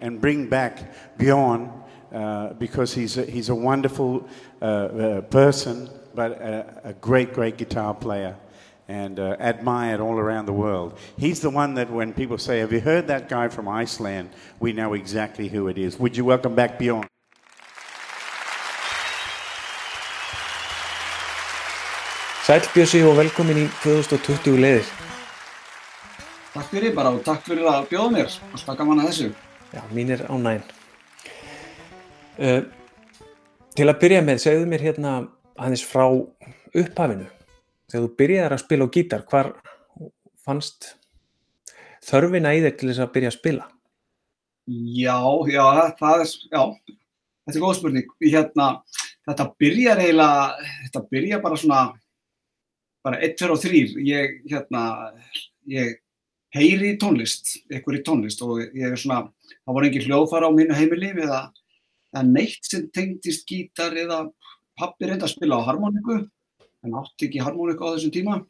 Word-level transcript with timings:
and 0.00 0.20
bring 0.20 0.48
back 0.48 0.92
Bjorn 1.18 1.70
uh, 2.12 2.52
because 2.54 2.94
he's 2.94 3.18
a, 3.18 3.24
he's 3.24 3.48
a 3.48 3.54
wonderful 3.54 4.26
uh, 4.62 4.64
uh, 4.64 5.20
person, 5.22 5.88
but 6.14 6.32
a, 6.32 6.80
a, 6.84 6.92
great, 6.94 7.32
great 7.32 7.56
guitar 7.56 7.94
player 7.94 8.36
and 8.88 9.18
uh, 9.18 9.36
admired 9.40 10.00
all 10.00 10.16
around 10.16 10.46
the 10.46 10.52
world. 10.52 10.96
He's 11.18 11.40
the 11.40 11.50
one 11.50 11.74
that 11.74 11.90
when 11.90 12.12
people 12.12 12.38
say, 12.38 12.60
Have 12.60 12.72
you 12.72 12.80
heard 12.80 13.08
that 13.08 13.28
guy 13.28 13.48
from 13.48 13.68
Iceland? 13.68 14.30
We 14.60 14.72
know 14.72 14.94
exactly 14.94 15.48
who 15.48 15.68
it 15.68 15.78
is. 15.78 15.98
Would 15.98 16.16
you 16.16 16.24
welcome 16.24 16.54
back 16.54 16.78
Bjorn? 16.78 17.08
Sæl 22.46 22.62
Bjössi 22.70 23.00
og 23.02 23.16
velkomin 23.18 23.58
í 23.58 23.66
2020 23.82 24.60
leiðir. 24.62 24.86
Takk 26.54 26.68
fyrir 26.70 26.94
bara 26.94 27.10
og 27.10 27.24
takk 27.26 27.42
fyrir 27.42 27.66
að 27.66 27.88
bjóða 27.90 28.12
mér. 28.14 28.36
Alltaf 28.54 28.78
gaman 28.78 29.02
að 29.02 29.08
þessu. 29.10 29.45
Já, 29.76 29.82
mín 29.92 30.10
er 30.10 30.22
ánægin. 30.32 30.62
Uh, 32.40 32.62
til 33.76 33.84
að 33.90 33.98
byrja 34.00 34.22
með, 34.24 34.38
segðu 34.40 34.68
mér 34.70 34.84
hérna 34.86 35.10
aðeins 35.52 35.82
frá 35.84 36.06
upphafinu. 36.08 37.26
Þegar 37.90 38.06
þú 38.06 38.12
byrjaði 38.16 38.56
að 38.56 38.62
spila 38.62 38.86
á 38.88 38.94
gítar, 38.94 39.24
hvar 39.28 39.50
fannst 40.40 40.94
þörfina 42.08 42.54
í 42.56 42.62
þig 42.64 42.78
til 42.78 42.88
þess 42.88 43.02
að 43.04 43.12
byrja 43.18 43.32
að 43.32 43.36
spila? 43.36 43.68
Já, 44.96 45.18
já, 45.52 45.66
það 46.00 46.24
er, 46.24 46.32
já, 46.56 46.62
þetta 47.44 47.54
er 47.58 47.66
góð 47.66 47.76
spurning. 47.82 48.16
Hérna, 48.24 48.70
þetta 49.28 49.48
byrjar 49.60 50.02
eiginlega, 50.06 50.72
þetta 50.86 51.04
byrjar 51.12 51.44
bara 51.44 51.60
svona, 51.60 51.84
bara 53.04 53.20
1, 53.28 53.36
2 53.44 53.52
og 53.52 53.62
3. 53.68 53.84
Ég, 54.08 54.40
hérna, 54.48 54.88
ég 55.68 55.98
heyri 56.56 56.94
í 56.94 56.98
tónlist, 57.00 57.56
ykkur 57.72 57.98
í 57.98 58.02
tónlist 58.06 58.42
og 58.44 58.60
ég 58.64 58.90
er 58.90 59.00
svona, 59.00 59.26
það 59.64 59.76
voru 59.76 59.88
engin 59.88 60.06
hljóðfara 60.08 60.50
á 60.50 60.56
mínu 60.56 60.76
heimili 60.76 61.12
eða, 61.14 61.40
eða 62.14 62.24
neitt 62.28 62.68
sem 62.68 62.88
tengdist 62.94 63.46
gítar 63.48 63.96
eða 63.96 64.24
pappi 64.76 65.08
reynda 65.08 65.28
að 65.28 65.34
spila 65.36 65.60
á 65.60 65.66
harmoniku, 65.68 66.20
en 66.84 66.96
átti 67.00 67.28
ekki 67.28 67.44
harmoniku 67.44 67.88
á 67.88 67.94
þessum 67.96 68.14
tíma 68.14 68.40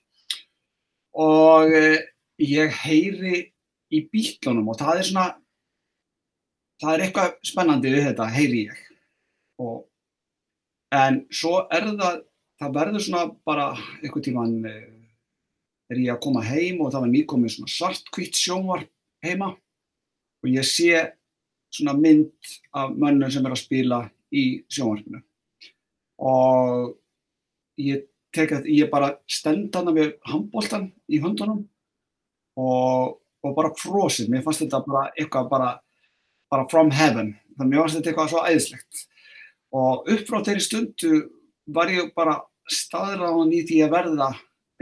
og 1.16 1.72
eh, 1.72 2.02
ég 2.42 2.72
heyri 2.84 3.46
í 3.94 4.02
bílunum 4.10 4.72
og 4.72 4.78
það 4.80 5.00
er 5.00 5.08
svona, 5.08 5.26
það 6.82 6.94
er 6.94 7.04
eitthvað 7.06 7.36
spennandi 7.46 7.92
við 7.94 8.08
þetta, 8.10 8.26
heyri 8.34 8.64
ég. 8.66 8.82
Og, 9.62 9.78
en 10.94 11.22
svo 11.34 11.62
er 11.72 11.88
það, 11.96 12.20
það 12.60 12.76
verður 12.76 13.06
svona 13.06 13.24
bara 13.48 13.70
eitthvað 14.02 14.26
tíman 14.28 14.58
er 15.90 16.02
ég 16.02 16.12
að 16.14 16.22
koma 16.24 16.42
heim 16.46 16.80
og 16.82 16.92
það 16.92 17.04
var 17.04 17.12
nýkomið 17.12 17.54
svona 17.54 17.72
svartkvitt 17.72 18.38
sjónvarp 18.38 18.90
heima. 19.24 19.52
Og 20.42 20.50
ég 20.50 20.66
sé 20.66 21.04
svona 21.74 21.96
mynd 21.98 22.52
af 22.76 22.92
mönnum 22.94 23.32
sem 23.32 23.46
er 23.46 23.54
að 23.54 23.62
spila 23.62 24.02
í 24.34 24.44
sjónvarpinu. 24.72 25.22
Og 26.26 26.94
ég 27.82 28.06
tek 28.36 28.52
að 28.56 28.68
ég 28.72 28.90
bara 28.92 29.14
stend 29.30 29.74
hana 29.76 29.94
með 29.94 30.16
handbóltan 30.28 30.90
í 31.08 31.20
hundunum 31.22 31.64
og, 32.56 33.16
og 33.44 33.56
bara 33.56 33.72
frosið, 33.76 34.30
mér 34.32 34.44
fannst 34.44 34.64
þetta 34.64 34.82
bara 34.86 35.06
eitthvað 35.14 35.50
bara, 35.52 35.70
bara 36.52 36.66
from 36.72 36.92
heaven, 36.94 37.34
þannig 37.56 37.66
að 37.66 37.72
mér 37.72 37.82
fannst 37.82 37.98
þetta 37.98 38.12
eitthvað 38.12 38.32
svo 38.32 38.44
æðislegt. 38.48 39.02
Og 39.76 40.10
upp 40.14 40.28
frá 40.28 40.38
þeirri 40.46 40.64
stundu 40.64 41.22
var 41.76 41.92
ég 41.92 42.12
bara 42.16 42.38
staðráðan 42.72 43.54
í 43.54 43.62
því 43.68 43.82
að 43.86 43.94
verða 43.94 44.30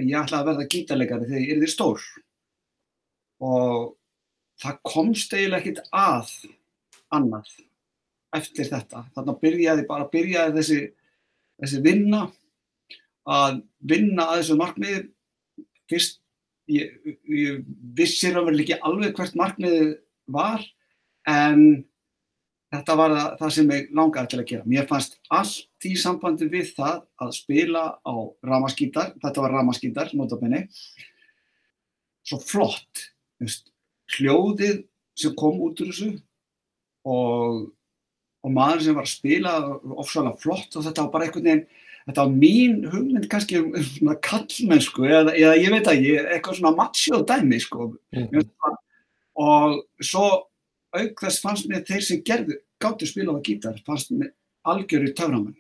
ég 0.03 0.17
ætlaði 0.19 0.41
að 0.41 0.49
verða 0.51 0.71
gítarleikari 0.73 1.29
þegar 1.29 1.45
ég 1.45 1.55
erði 1.55 1.71
stór. 1.71 2.05
Og 3.45 3.95
það 4.63 4.81
komst 4.87 5.35
eiginlega 5.35 5.63
ekkit 5.63 5.81
að 5.95 6.33
annað 7.15 7.51
eftir 8.35 8.71
þetta. 8.71 9.05
Þannig 9.15 9.33
að 9.35 9.41
byrjaði 9.45 9.87
bara 9.89 10.11
byrjaði 10.11 10.57
þessi, 10.59 10.81
þessi 11.63 11.83
vinna 11.85 12.25
að 13.31 13.63
vinna 13.81 14.29
að 14.31 14.41
þessu 14.43 14.59
markmiði. 14.61 15.03
Fyrst 15.91 16.21
ég, 16.73 16.95
ég 17.29 17.65
vissir 17.97 18.39
að 18.39 18.51
verði 18.51 18.65
ekki 18.67 18.81
alveg 18.89 19.19
hvert 19.19 19.39
markmiði 19.39 19.91
var 20.35 20.65
en 21.29 21.85
þetta 22.75 22.97
var 22.99 23.15
það, 23.15 23.29
það 23.41 23.53
sem 23.57 23.73
ég 23.75 23.93
langaði 23.95 24.31
til 24.33 24.41
að 24.41 24.49
gera. 24.51 24.69
Mér 24.75 24.89
fannst 24.91 25.19
allt 25.33 25.89
í 25.89 25.95
sambandi 26.01 26.49
við 26.53 26.73
það 26.77 27.03
að 27.25 27.37
spila 27.37 27.85
á 28.03 28.15
ramaskítar, 28.47 29.15
þetta 29.23 29.45
var 29.45 29.57
ramaskítar, 29.59 30.13
notabenni, 30.19 30.65
svo 32.25 32.41
flott, 32.41 33.09
just, 33.43 33.71
hljóðið 34.17 34.85
sem 35.19 35.35
kom 35.39 35.61
út 35.65 35.81
úr 35.83 35.91
þessu 35.93 36.11
og, 37.07 37.65
og 38.45 38.53
maður 38.53 38.85
sem 38.85 38.99
var 38.99 39.07
að 39.07 39.13
spila 39.13 39.55
ofsalega 39.95 40.41
flott 40.43 40.77
og 40.77 40.87
þetta 40.87 41.05
var 41.05 41.13
bara 41.13 41.29
einhvern 41.29 41.47
veginn, 41.49 41.67
þetta 42.09 42.25
var 42.25 42.35
mín 42.43 42.81
hugmynd 42.93 43.29
kannski 43.33 43.61
um 43.61 43.71
svona 43.87 44.17
kallmennsku 44.25 45.07
eða, 45.09 45.37
eða 45.37 45.55
ég 45.61 45.77
veit 45.77 45.93
ekki, 45.93 46.17
eitthvað 46.25 46.59
svona 46.59 46.75
macho 46.81 47.23
dæmi 47.29 47.61
sko 47.63 47.89
mm. 48.17 48.43
og 49.45 49.79
svo 50.03 50.27
auk 50.95 51.21
þess 51.25 51.43
fannst 51.43 51.69
mér 51.71 51.85
þeir 51.89 52.07
sem 52.07 52.23
gerðu, 52.27 52.57
gáttu 52.83 53.09
spila 53.09 53.35
á 53.35 53.39
gítar, 53.45 53.77
fannst 53.87 54.13
mér 54.15 54.33
algjör 54.69 55.09
í 55.09 55.13
töframann. 55.13 55.57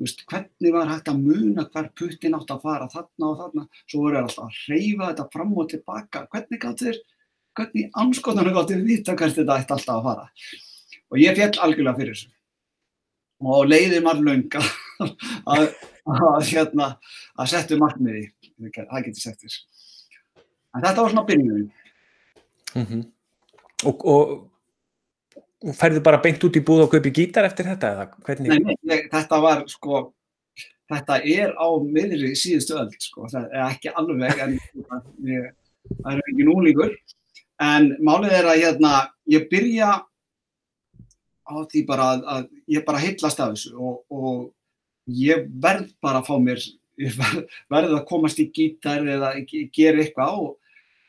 Hvernig 0.00 0.72
var 0.72 0.88
hægt 0.88 1.10
að 1.12 1.20
muna 1.20 1.66
hver 1.68 1.90
puttin 1.98 2.36
átt 2.38 2.52
að 2.54 2.62
fara 2.64 2.88
þarna 2.88 3.26
og 3.28 3.40
þarna, 3.42 3.64
svo 3.84 4.06
voru 4.06 4.20
alltaf 4.22 4.46
að 4.46 4.60
hreyfa 4.62 5.10
þetta 5.10 5.26
fram 5.34 5.52
og 5.52 5.68
tilbaka, 5.68 6.22
hvernig 6.32 6.62
gáttu 6.62 6.88
þeir, 6.88 7.00
hvernig 7.58 7.98
anskotanum 8.02 8.56
gáttu 8.56 8.78
þeir 8.78 8.86
vita 8.88 9.16
hvert 9.20 9.36
þetta 9.36 9.58
ætti 9.60 9.76
alltaf 9.76 9.98
að 9.98 10.08
fara. 10.08 10.26
Og 11.10 11.20
ég 11.20 11.36
fjall 11.36 11.52
algjörlega 11.66 11.98
fyrir 12.00 12.16
þessu. 12.16 12.32
Og 13.50 13.68
leiði 13.68 14.00
maður 14.04 14.26
launga 14.30 14.64
að, 15.52 15.68
að, 16.08 16.40
hérna, 16.48 16.88
að 17.36 17.52
setja 17.52 17.80
markmiði, 17.80 18.26
það 18.56 19.04
getur 19.04 19.20
sett 19.20 19.44
þess. 19.44 19.62
En 20.72 20.84
þetta 20.84 21.02
var 21.02 21.12
svona 21.12 21.28
byrjunum. 21.28 21.70
Mm 22.70 22.84
-hmm 22.86 23.08
og, 23.88 24.04
og, 24.04 24.32
og 25.64 25.76
færðu 25.76 26.02
bara 26.04 26.20
beint 26.22 26.44
út 26.46 26.56
í 26.58 26.64
búð 26.64 26.86
og 26.86 26.94
kaupi 26.94 27.12
gítar 27.14 27.48
eftir 27.48 27.68
þetta 27.70 27.92
eða 27.94 28.08
hvernig? 28.26 28.50
Nei, 28.52 28.76
nei, 28.82 28.98
þetta 29.12 29.40
var 29.44 29.64
sko 29.70 30.08
þetta 30.90 31.20
er 31.22 31.54
á 31.54 31.68
miðri 31.84 32.34
síðustu 32.38 32.76
öll 32.80 32.90
sko, 32.98 33.28
það 33.30 33.48
er 33.54 33.64
ekki 33.68 33.92
alveg 33.94 34.44
en 34.44 34.56
það 34.90 36.12
er 36.12 36.22
ekki 36.24 36.46
núlíkur 36.46 36.94
en 37.62 37.92
málið 38.02 38.36
er 38.40 38.48
að 38.50 38.62
hérna, 38.64 38.94
ég 39.30 39.46
byrja 39.50 39.90
á 41.50 41.54
því 41.70 41.84
bara 41.86 42.08
að, 42.14 42.24
að 42.34 42.48
ég 42.76 42.86
bara 42.86 43.02
heitlast 43.02 43.42
af 43.42 43.54
þessu 43.54 43.74
og, 43.76 44.02
og 44.10 45.14
ég 45.20 45.46
verð 45.62 45.90
bara 46.02 46.22
að 46.22 46.30
fá 46.30 46.36
mér 46.42 46.62
verð, 47.20 47.44
verð 47.72 47.96
að 47.98 48.06
komast 48.10 48.42
í 48.42 48.50
gítar 48.54 49.06
eða 49.06 49.34
gera 49.74 50.02
eitthvað 50.02 50.42
og 50.42 50.56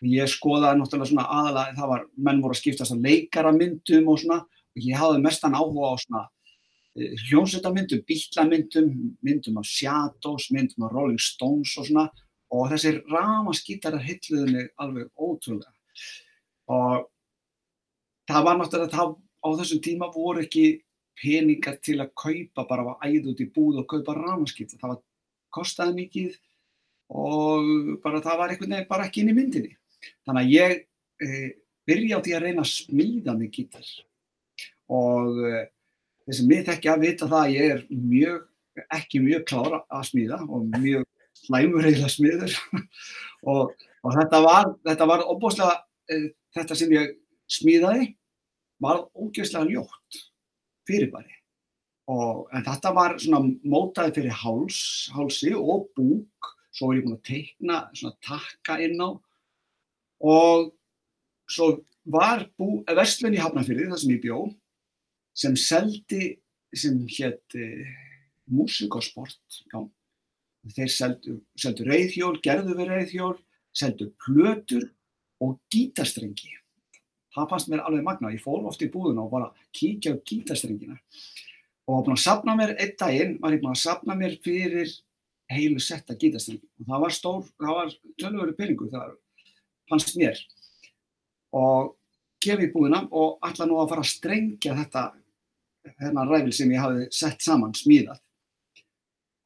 Ég 0.02 0.30
skoðaði 0.32 0.80
náttúrulega 0.80 1.12
svona 1.12 1.28
aðalega, 1.30 1.78
það 1.78 1.90
var, 1.92 2.06
menn 2.18 2.40
voru 2.42 2.56
að 2.56 2.62
skiptast 2.64 2.96
að 2.96 3.04
leikaramyndum 3.06 4.08
og 4.10 4.22
svona 4.22 4.40
og 4.42 4.82
ég 4.82 4.98
hafði 4.98 5.22
mestan 5.22 5.58
áhuga 5.58 5.92
á 5.94 5.96
svona 6.02 6.22
uh, 6.26 7.12
hljómsveitamyndum, 7.28 8.02
bílamyndum, 8.10 8.92
myndum 9.22 9.60
af 9.62 9.68
Shadows, 9.70 10.50
myndum 10.56 10.88
af 10.88 10.96
Rolling 10.96 11.22
Stones 11.22 11.76
og 11.78 11.86
svona 11.90 12.08
og 12.52 12.72
þessir 12.74 13.02
ramaskítarar 13.12 14.02
hilluði 14.04 14.56
mig 14.56 14.72
alveg 14.82 15.12
ótrúlega. 15.16 15.72
Og 16.72 17.06
það 18.28 18.48
var 18.48 18.58
náttúrulega, 18.60 18.96
það, 18.96 19.14
á 19.46 19.48
þessum 19.62 19.84
tíma 19.86 20.10
voru 20.16 20.44
ekki 20.44 20.66
peningar 21.22 21.78
til 21.84 22.00
að 22.02 22.14
kaupa 22.18 22.66
bara 22.68 22.96
að 22.96 23.06
æða 23.06 23.36
út 23.36 23.44
í 23.44 23.48
búð 23.54 23.84
og 23.84 23.88
kaupa 23.92 24.18
ramaskítar. 24.18 24.82
Það 24.82 24.96
var, 24.96 25.04
kostaði 25.52 25.96
mikið 26.00 26.40
og 27.12 28.00
bara 28.04 28.24
það 28.24 28.42
var 28.42 28.54
einhvern 28.54 28.76
veginn 28.76 28.90
bara 28.90 29.08
ekki 29.08 29.24
inn 29.24 29.32
í 29.34 29.38
myndinni. 29.38 29.74
Þannig 30.28 30.42
að 30.42 30.54
ég 30.56 30.78
e, 31.22 31.42
byrja 31.90 32.20
á 32.20 32.24
því 32.26 32.36
að 32.38 32.46
reyna 32.46 32.66
að 32.66 32.72
smíða 32.72 33.36
mig 33.38 33.52
gítar. 33.56 33.88
Og 34.92 35.42
e, 35.48 35.64
þeir 36.26 36.40
sem 36.40 36.52
við 36.52 36.64
þekkja 36.70 36.96
að 36.96 37.06
vita 37.08 37.30
það 37.32 37.42
að 37.42 37.56
ég 37.56 37.76
er 37.76 37.84
mjög, 37.90 38.48
ekki 38.98 39.24
mjög 39.24 39.46
klára 39.52 39.82
að 39.92 40.08
smíða 40.12 40.42
og 40.48 40.70
mjög 40.78 41.08
slæmur 41.42 41.88
eiginlega 41.88 42.16
smiður. 42.16 42.58
Og, 43.42 43.72
og 44.06 44.14
þetta 44.14 44.38
var, 44.44 44.68
þetta 44.86 45.06
var 45.10 45.24
óbúslega, 45.26 45.80
e, 46.14 46.18
þetta 46.54 46.76
sem 46.78 46.92
ég 46.94 47.16
smíðaði 47.50 48.12
var 48.82 49.00
ógeðslega 49.18 49.66
ljótt 49.66 50.20
fyrirbæri. 50.86 51.34
Og 52.12 52.50
en 52.54 52.66
þetta 52.66 52.92
var 52.94 53.16
svona 53.22 53.42
mótaði 53.66 54.14
fyrir 54.20 54.38
háls, 54.44 54.82
hálsi 55.16 55.56
og 55.58 55.88
búk, 55.98 56.52
svo 56.70 56.92
er 56.92 57.00
ég 57.00 57.08
búin 57.08 57.18
að 57.18 57.26
teikna 57.30 57.82
svona 57.98 58.18
takka 58.26 58.78
inn 58.84 59.02
á 59.02 59.10
og 60.22 60.72
svo 61.50 61.74
var 62.06 62.48
bú, 62.58 62.82
verslun 62.88 63.36
í 63.36 63.42
Hafnarfyrði, 63.42 63.90
það 63.92 64.02
sem 64.04 64.14
ég 64.16 64.24
bjó, 64.24 64.40
sem 65.38 65.58
seldi, 65.60 66.30
sem 66.74 66.98
hétt 67.18 67.58
eh, 67.58 67.92
músík 68.52 68.96
og 68.98 69.06
sport, 69.06 69.42
já. 69.72 69.84
Þeir 70.76 70.92
seldu, 70.94 71.36
seldu 71.58 71.86
reyðhjól, 71.88 72.36
gerðu 72.46 72.76
við 72.78 72.92
reyðhjól, 72.92 73.36
seldu 73.74 74.12
plötur 74.22 74.90
og 75.42 75.58
gítarstrengi. 75.74 76.58
það 77.32 77.48
fannst 77.50 77.70
mér 77.72 77.86
alveg 77.88 78.04
magna, 78.04 78.34
ég 78.34 78.44
fór 78.44 78.66
oft 78.68 78.82
í 78.84 78.90
búðuna 78.92 79.24
og 79.24 79.32
bara 79.32 79.54
kíkja 79.74 80.14
á 80.14 80.22
gítarstrengina. 80.28 80.98
Og 81.88 81.96
var 81.96 82.04
búin 82.06 82.18
að 82.18 82.26
sapna 82.26 82.56
mér 82.60 82.76
einn 82.76 82.98
daginn, 83.00 83.38
var 83.40 83.56
ég 83.56 83.62
búin 83.64 83.72
að 83.72 83.82
sapna 83.86 84.18
mér 84.20 84.36
fyrir 84.44 84.92
heilu 85.52 85.80
setta 85.80 86.18
gítarstrengi. 86.20 86.68
Og 86.82 86.90
það 86.92 87.06
var 87.06 87.16
stór, 87.16 87.46
það 87.56 87.78
var 87.80 87.94
tölvöru 88.22 88.58
peningur, 88.58 88.92
það 88.92 89.16
fannst 89.92 90.16
mér. 90.20 90.40
Og 91.58 91.96
kemur 92.42 92.66
í 92.66 92.72
búðina 92.74 93.04
og 93.12 93.42
ætla 93.46 93.68
nú 93.70 93.78
að 93.82 93.94
fara 93.94 94.06
að 94.06 94.12
strengja 94.14 94.76
þetta 94.80 95.06
þennan 96.02 96.32
ræfil 96.32 96.54
sem 96.56 96.72
ég 96.74 96.82
hafi 96.82 97.08
sett 97.14 97.44
saman, 97.44 97.76
smíðað. 97.78 98.22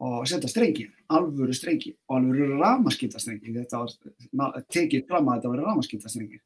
Og 0.05 0.25
setja 0.27 0.49
strengi, 0.51 0.89
alvöru 1.15 1.55
strengi 1.55 1.93
og 2.09 2.17
alvöru 2.17 2.59
ramaskiptastrengi 2.59 3.53
þetta 3.55 3.79
var 3.79 4.63
tekið 4.67 5.05
fram 5.07 5.29
að 5.31 5.37
þetta 5.37 5.51
var 5.53 5.61
ramaskiptastrengi 5.69 6.41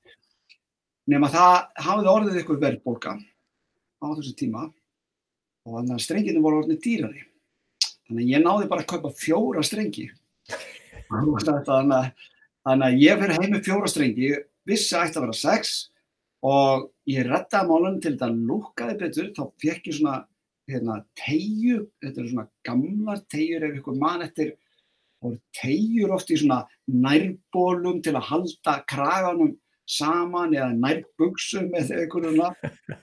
nema 1.09 1.29
það 1.33 1.55
hafði 1.85 2.11
orðið 2.11 2.39
ykkur 2.43 2.61
verðbólka 2.61 3.15
á 3.17 4.07
þessu 4.17 4.35
tíma. 4.37 4.67
Og 5.67 5.75
þannig 5.75 5.95
að 5.95 6.03
strenginu 6.05 6.43
voru 6.43 6.61
orðið 6.63 6.81
dýrari. 6.85 7.23
Þannig 8.07 8.23
að 8.23 8.31
ég 8.31 8.43
náði 8.43 8.69
bara 8.71 8.85
að 8.85 8.91
kaupa 8.93 9.11
fjóra 9.17 9.63
strengi. 9.65 10.07
Þannig 11.09 11.93
að, 11.93 12.11
þannig 12.67 12.87
að 12.87 13.03
ég 13.03 13.21
fyrir 13.21 13.39
heim 13.39 13.53
með 13.55 13.65
fjóra 13.67 13.91
strengi 13.91 14.31
vissi 14.69 14.95
að 14.95 15.07
ætti 15.07 15.19
að 15.19 15.25
vera 15.25 15.37
sex 15.39 15.75
og 16.45 16.89
ég 17.09 17.27
rettaði 17.27 17.69
málunum 17.69 18.01
til 18.03 18.13
þetta 18.15 18.29
lúkaði 18.33 18.97
betur. 19.03 19.31
Þá 19.35 19.43
fekk 19.63 19.89
ég 19.89 19.97
svona 19.97 20.17
hérna, 20.69 20.97
tegju, 21.19 21.79
þetta 22.03 22.21
eru 22.21 22.31
svona 22.33 22.49
gamlar 22.67 23.23
tegjur 23.31 23.65
ef 23.67 23.79
ykkur 23.79 23.97
mann 23.99 24.25
eftir. 24.25 24.53
Og 25.25 25.35
tegjur 25.57 26.13
oft 26.15 26.31
í 26.31 26.37
svona 26.39 26.61
nærbólum 26.87 27.99
til 28.05 28.15
að 28.15 28.29
halda 28.29 28.77
kraganum 28.87 29.57
saman 29.89 30.53
eða 30.55 30.69
nærbugsum 30.77 31.73
eða 31.75 32.03
einhverjum 32.03 32.37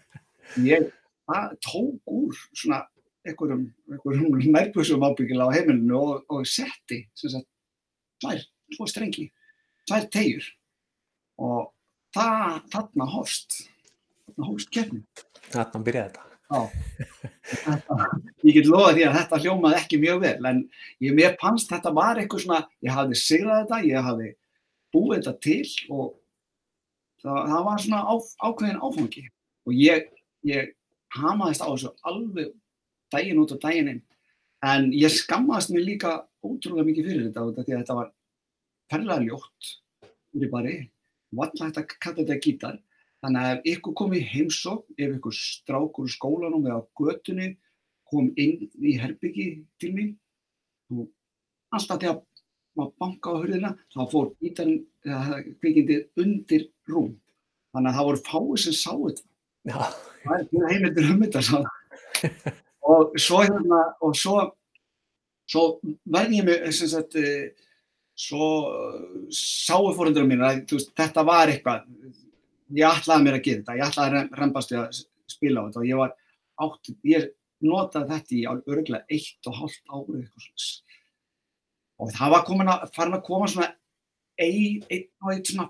ég 0.70 0.92
tók 1.66 1.98
úr 2.06 2.36
svona 2.54 2.84
einhverjum, 3.26 3.66
einhverjum 3.90 4.52
nærbugsum 4.54 5.04
ábyggilega 5.04 5.50
á 5.50 5.56
heimilinu 5.56 5.98
og, 5.98 6.22
og 6.30 6.46
setti 6.46 7.02
sagt 7.18 7.48
tvær, 8.22 8.44
tvo 8.76 8.86
strengi 8.88 9.26
tvær 9.88 10.06
tegjur 10.12 10.46
og 11.42 11.72
það, 12.16 12.60
þarna 12.72 13.08
hóst 13.14 13.60
þarna 14.26 14.50
hóst 14.50 14.72
kefni 14.74 15.02
Þarna 15.46 15.82
byrjaði 15.86 16.10
þetta. 16.10 16.22
Ég 18.46 18.54
get 18.54 18.68
loða 18.70 18.94
því 18.96 19.04
að 19.06 19.16
þetta 19.16 19.38
hljómaði 19.44 19.78
ekki 19.80 19.98
mjög 20.02 20.20
vel 20.22 20.48
en 20.50 20.62
ég 21.02 21.14
mér 21.14 21.36
pannst 21.40 21.70
þetta 21.70 21.92
var 21.94 22.18
eitthvað 22.20 22.42
svona 22.44 22.60
ég 22.82 22.94
hafði 22.94 23.18
sigrað 23.20 23.62
þetta, 23.62 23.80
ég 23.86 24.08
hafði 24.08 24.28
búið 24.94 25.16
þetta 25.16 25.34
til 25.46 25.92
og 25.94 26.12
það, 27.22 27.40
það 27.52 27.64
var 27.68 27.82
svona 27.84 28.02
á, 28.02 28.14
ákveðin 28.46 28.82
áfangi. 28.82 29.24
Og 29.66 29.74
ég, 29.74 30.10
ég 30.46 30.74
hamaðist 31.16 31.64
á 31.64 31.68
þessu 31.70 31.92
alveg 32.06 32.52
daginn 33.14 33.42
út 33.42 33.54
og 33.54 33.62
daginn 33.62 33.92
inn. 33.94 34.02
En 34.66 34.90
ég 34.94 35.12
skammaðist 35.12 35.72
mér 35.74 35.86
líka 35.86 36.16
ótrúlega 36.42 36.86
mikið 36.86 37.10
fyrir 37.10 37.26
þetta 37.28 37.66
því 37.66 37.74
að 37.74 37.82
þetta 37.82 37.98
var 37.98 38.12
ferlega 38.92 39.24
ljótt 39.24 39.72
fyrir 40.32 40.52
bara, 40.52 40.74
vatnlægt 41.36 41.80
að 41.80 41.96
kalla 41.96 42.22
þetta 42.22 42.42
gítar 42.44 42.82
Þannig 43.24 43.42
að 43.42 43.52
ef 43.56 43.68
ykkur 43.72 43.94
kom 43.98 44.12
í 44.14 44.20
heimsók, 44.22 44.82
ef 45.00 45.14
ykkur 45.16 45.34
strákur 45.34 46.10
skólanum 46.12 46.66
eða 46.68 46.82
götunni 47.00 47.48
kom 48.06 48.28
inn 48.38 48.68
í 48.78 48.92
herbyggi 49.00 49.46
til 49.82 49.92
mér 49.96 50.10
og 50.94 51.08
alltaf 51.74 51.98
þegar 52.02 52.20
maður 52.76 52.92
banka 53.02 53.32
á 53.32 53.40
hurðina 53.40 53.70
þá 53.94 54.00
fór 54.12 54.28
ítarinn 54.46 54.84
eða 55.08 55.40
kvikindið 55.62 56.22
undir 56.22 56.68
rúm. 56.92 57.16
Þannig 57.74 57.90
að 57.90 57.98
það 57.98 58.08
voru 58.10 58.22
fáið 58.28 58.62
sem 58.62 58.76
sá 58.78 58.92
þetta. 58.92 59.26
Já. 59.66 59.78
Það 60.22 60.36
er 60.36 60.46
mjög 60.52 60.70
heimildur 60.70 61.10
um 61.10 61.24
þetta 61.24 62.54
og 62.86 63.18
svo 63.18 63.42
hérna, 63.42 63.80
og 64.06 64.14
svo, 64.14 64.36
svo 65.50 65.64
verði 66.04 66.42
ég 66.44 66.46
mig, 66.46 66.68
sem 66.76 66.92
sagt, 66.92 67.16
svo 68.16 68.50
sáu 69.30 69.90
fóröndurum 69.96 70.30
mín 70.32 70.44
að 70.44 70.62
veist, 70.72 70.92
þetta 70.96 71.24
var 71.26 71.52
eitthvað. 71.52 71.86
Ég 72.74 72.88
ætlaði 72.88 73.26
mér 73.26 73.38
að 73.38 73.44
gera 73.46 73.60
þetta, 73.60 73.76
ég 73.78 73.90
ætlaði 73.90 74.20
að 74.20 74.38
reymbast 74.40 74.72
við 74.72 74.80
að 74.82 75.02
spila 75.30 75.62
á 75.62 75.66
þetta 75.66 75.82
og 75.82 75.86
ég 75.86 76.00
var 76.00 76.14
átt, 76.66 76.92
ég 77.06 77.28
notaði 77.66 78.12
þetta 78.12 78.36
í 78.36 78.44
örgulega 78.52 79.04
eitt 79.12 79.48
og 79.50 79.60
hálft 79.60 79.82
svona 79.86 80.96
og 81.96 82.12
það 82.12 82.32
var 82.34 82.44
komin 82.44 82.70
að, 82.70 82.88
farin 82.92 83.16
að 83.16 83.24
koma 83.24 83.48
svona 83.48 83.70
einn 84.36 84.82
ein 84.92 85.04
og 85.22 85.30
einn 85.32 85.44
svona 85.48 85.68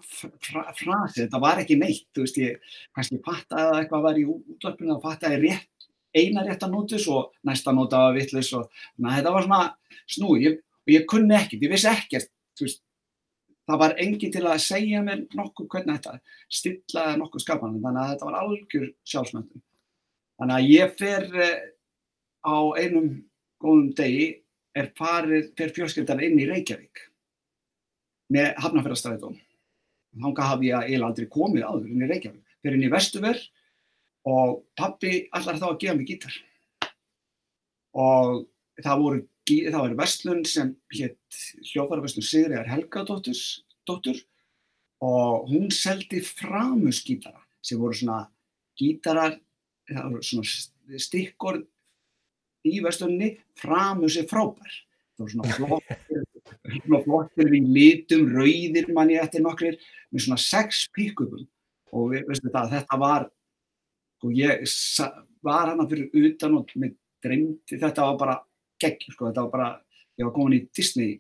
frasi, 0.75 1.21
þetta 1.23 1.41
var 1.43 1.61
ekki 1.63 1.79
neitt, 1.79 2.09
þú 2.15 2.25
veist 2.25 2.39
ég, 2.41 2.73
kannski 2.97 3.21
pattaði 3.23 3.69
að 3.69 3.81
eitthvað 3.81 4.07
var 4.09 4.19
í 4.19 4.25
útlöfninu 4.33 4.97
og 4.97 5.03
pattaði 5.05 5.39
rétt, 5.45 5.87
eina 6.17 6.43
rétt 6.47 6.65
að 6.67 6.75
nótis 6.75 7.07
og 7.13 7.37
næsta 7.47 7.75
nóta 7.77 8.07
var 8.09 8.17
vittlis 8.17 8.51
og 8.59 8.67
na, 8.99 9.15
þetta 9.19 9.35
var 9.37 9.47
svona 9.47 9.61
snúi 10.11 10.57
og 10.57 10.91
ég 10.91 11.07
kunni 11.11 11.37
ekkert, 11.39 11.63
ég 11.63 11.75
vissi 11.77 11.91
ekkert, 11.93 12.33
veist 12.65 12.83
það 13.67 13.81
var 13.83 13.95
engin 14.03 14.33
til 14.35 14.45
að 14.47 14.63
segja 14.63 15.03
mér 15.05 15.25
nokkuð 15.35 15.69
hvernig 15.73 15.99
þetta 15.99 16.19
stillaði 16.59 17.21
nokkuð 17.21 17.43
skapanum, 17.43 17.83
þannig 17.83 18.03
að 18.03 18.13
þetta 18.13 18.29
var 18.29 18.39
algjör 18.41 18.87
sjálfsmöndum. 19.13 19.65
Þannig 20.37 20.57
að 20.57 20.71
ég 20.71 20.95
fer 21.01 21.27
á 22.47 22.57
einum 22.79 23.11
góðum 23.63 23.91
degi 23.99 24.29
er 24.77 24.93
farið 24.99 25.51
fyrir 25.57 25.75
fjölskyldar 25.79 26.23
inn 26.23 26.39
í 26.39 26.49
Reykjavík 26.49 27.07
með 28.35 28.51
hafnafjörðarstræðum. 28.63 29.39
Þánga 30.17 30.49
hafi 30.51 30.71
ég 30.71 30.85
eiginlega 30.87 31.09
aldrei 31.11 31.29
komið 31.33 31.65
áður 31.67 31.89
inn 31.91 32.05
í 32.05 32.11
Reykjavík. 32.11 32.43
Fyrir 32.63 32.79
inn 32.79 32.87
í 32.87 32.93
Vestuver 32.93 33.41
og 34.27 34.61
pappi 34.79 35.27
allar 35.37 35.59
þá 35.61 35.67
að 35.71 35.81
gefa 35.83 35.97
mig 35.99 36.11
gítar. 36.11 36.37
Og 37.97 38.45
það 38.85 39.03
voru 39.03 39.25
það 39.47 39.79
var 39.79 39.99
vestlun 40.01 40.45
sem 40.49 40.73
hétt 40.97 41.41
hljófarverslun 41.73 42.27
Sigriðar 42.27 42.71
Helgadóttur 42.71 44.19
og 45.05 45.51
hún 45.51 45.71
seldi 45.71 46.23
framusgítara 46.25 47.43
sem 47.63 47.79
voru 47.79 47.95
svona 47.97 48.25
gítarar, 48.79 49.39
það 49.89 50.11
voru 50.13 50.27
svona 50.27 50.99
stikkorð 51.03 51.65
í 52.67 52.81
vestlunni, 52.85 53.37
framus 53.59 54.19
er 54.21 54.27
frábær. 54.31 54.81
Það 55.17 55.23
voru 55.23 55.35
svona 55.35 55.57
flottir, 55.57 56.25
svona 56.85 57.03
flottir 57.05 57.55
í 57.57 57.63
litum, 57.63 58.27
rauðir 58.35 58.91
manni 58.95 59.19
eftir 59.21 59.45
nokkrir, 59.45 59.79
með 60.11 60.27
svona 60.27 60.43
sex 60.43 60.87
pick-upum 60.95 61.47
og 61.97 62.13
við, 62.13 62.27
veistu 62.29 62.53
það, 62.53 62.75
þetta 62.75 63.01
var, 63.01 63.29
og 64.27 64.37
ég 64.37 64.67
var 65.47 65.71
hana 65.73 65.87
fyrir 65.89 66.27
utan 66.27 66.59
og 66.59 66.73
með 66.77 66.97
dreymdi, 67.25 67.79
þetta 67.79 68.11
var 68.11 68.21
bara 68.21 68.37
gegn, 68.83 69.13
sko, 69.13 69.31
þetta 69.31 69.45
var 69.47 69.53
bara, 69.53 69.71
ég 70.19 70.29
var 70.29 70.35
komin 70.37 70.59
í 70.59 70.65
Disney 70.77 71.17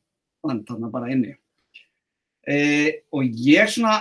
land 0.46 0.66
þarna 0.68 0.90
bara 0.92 1.10
inni. 1.12 1.34
E, 2.46 2.56
og 3.14 3.26
ég 3.42 3.70
svona 3.72 3.98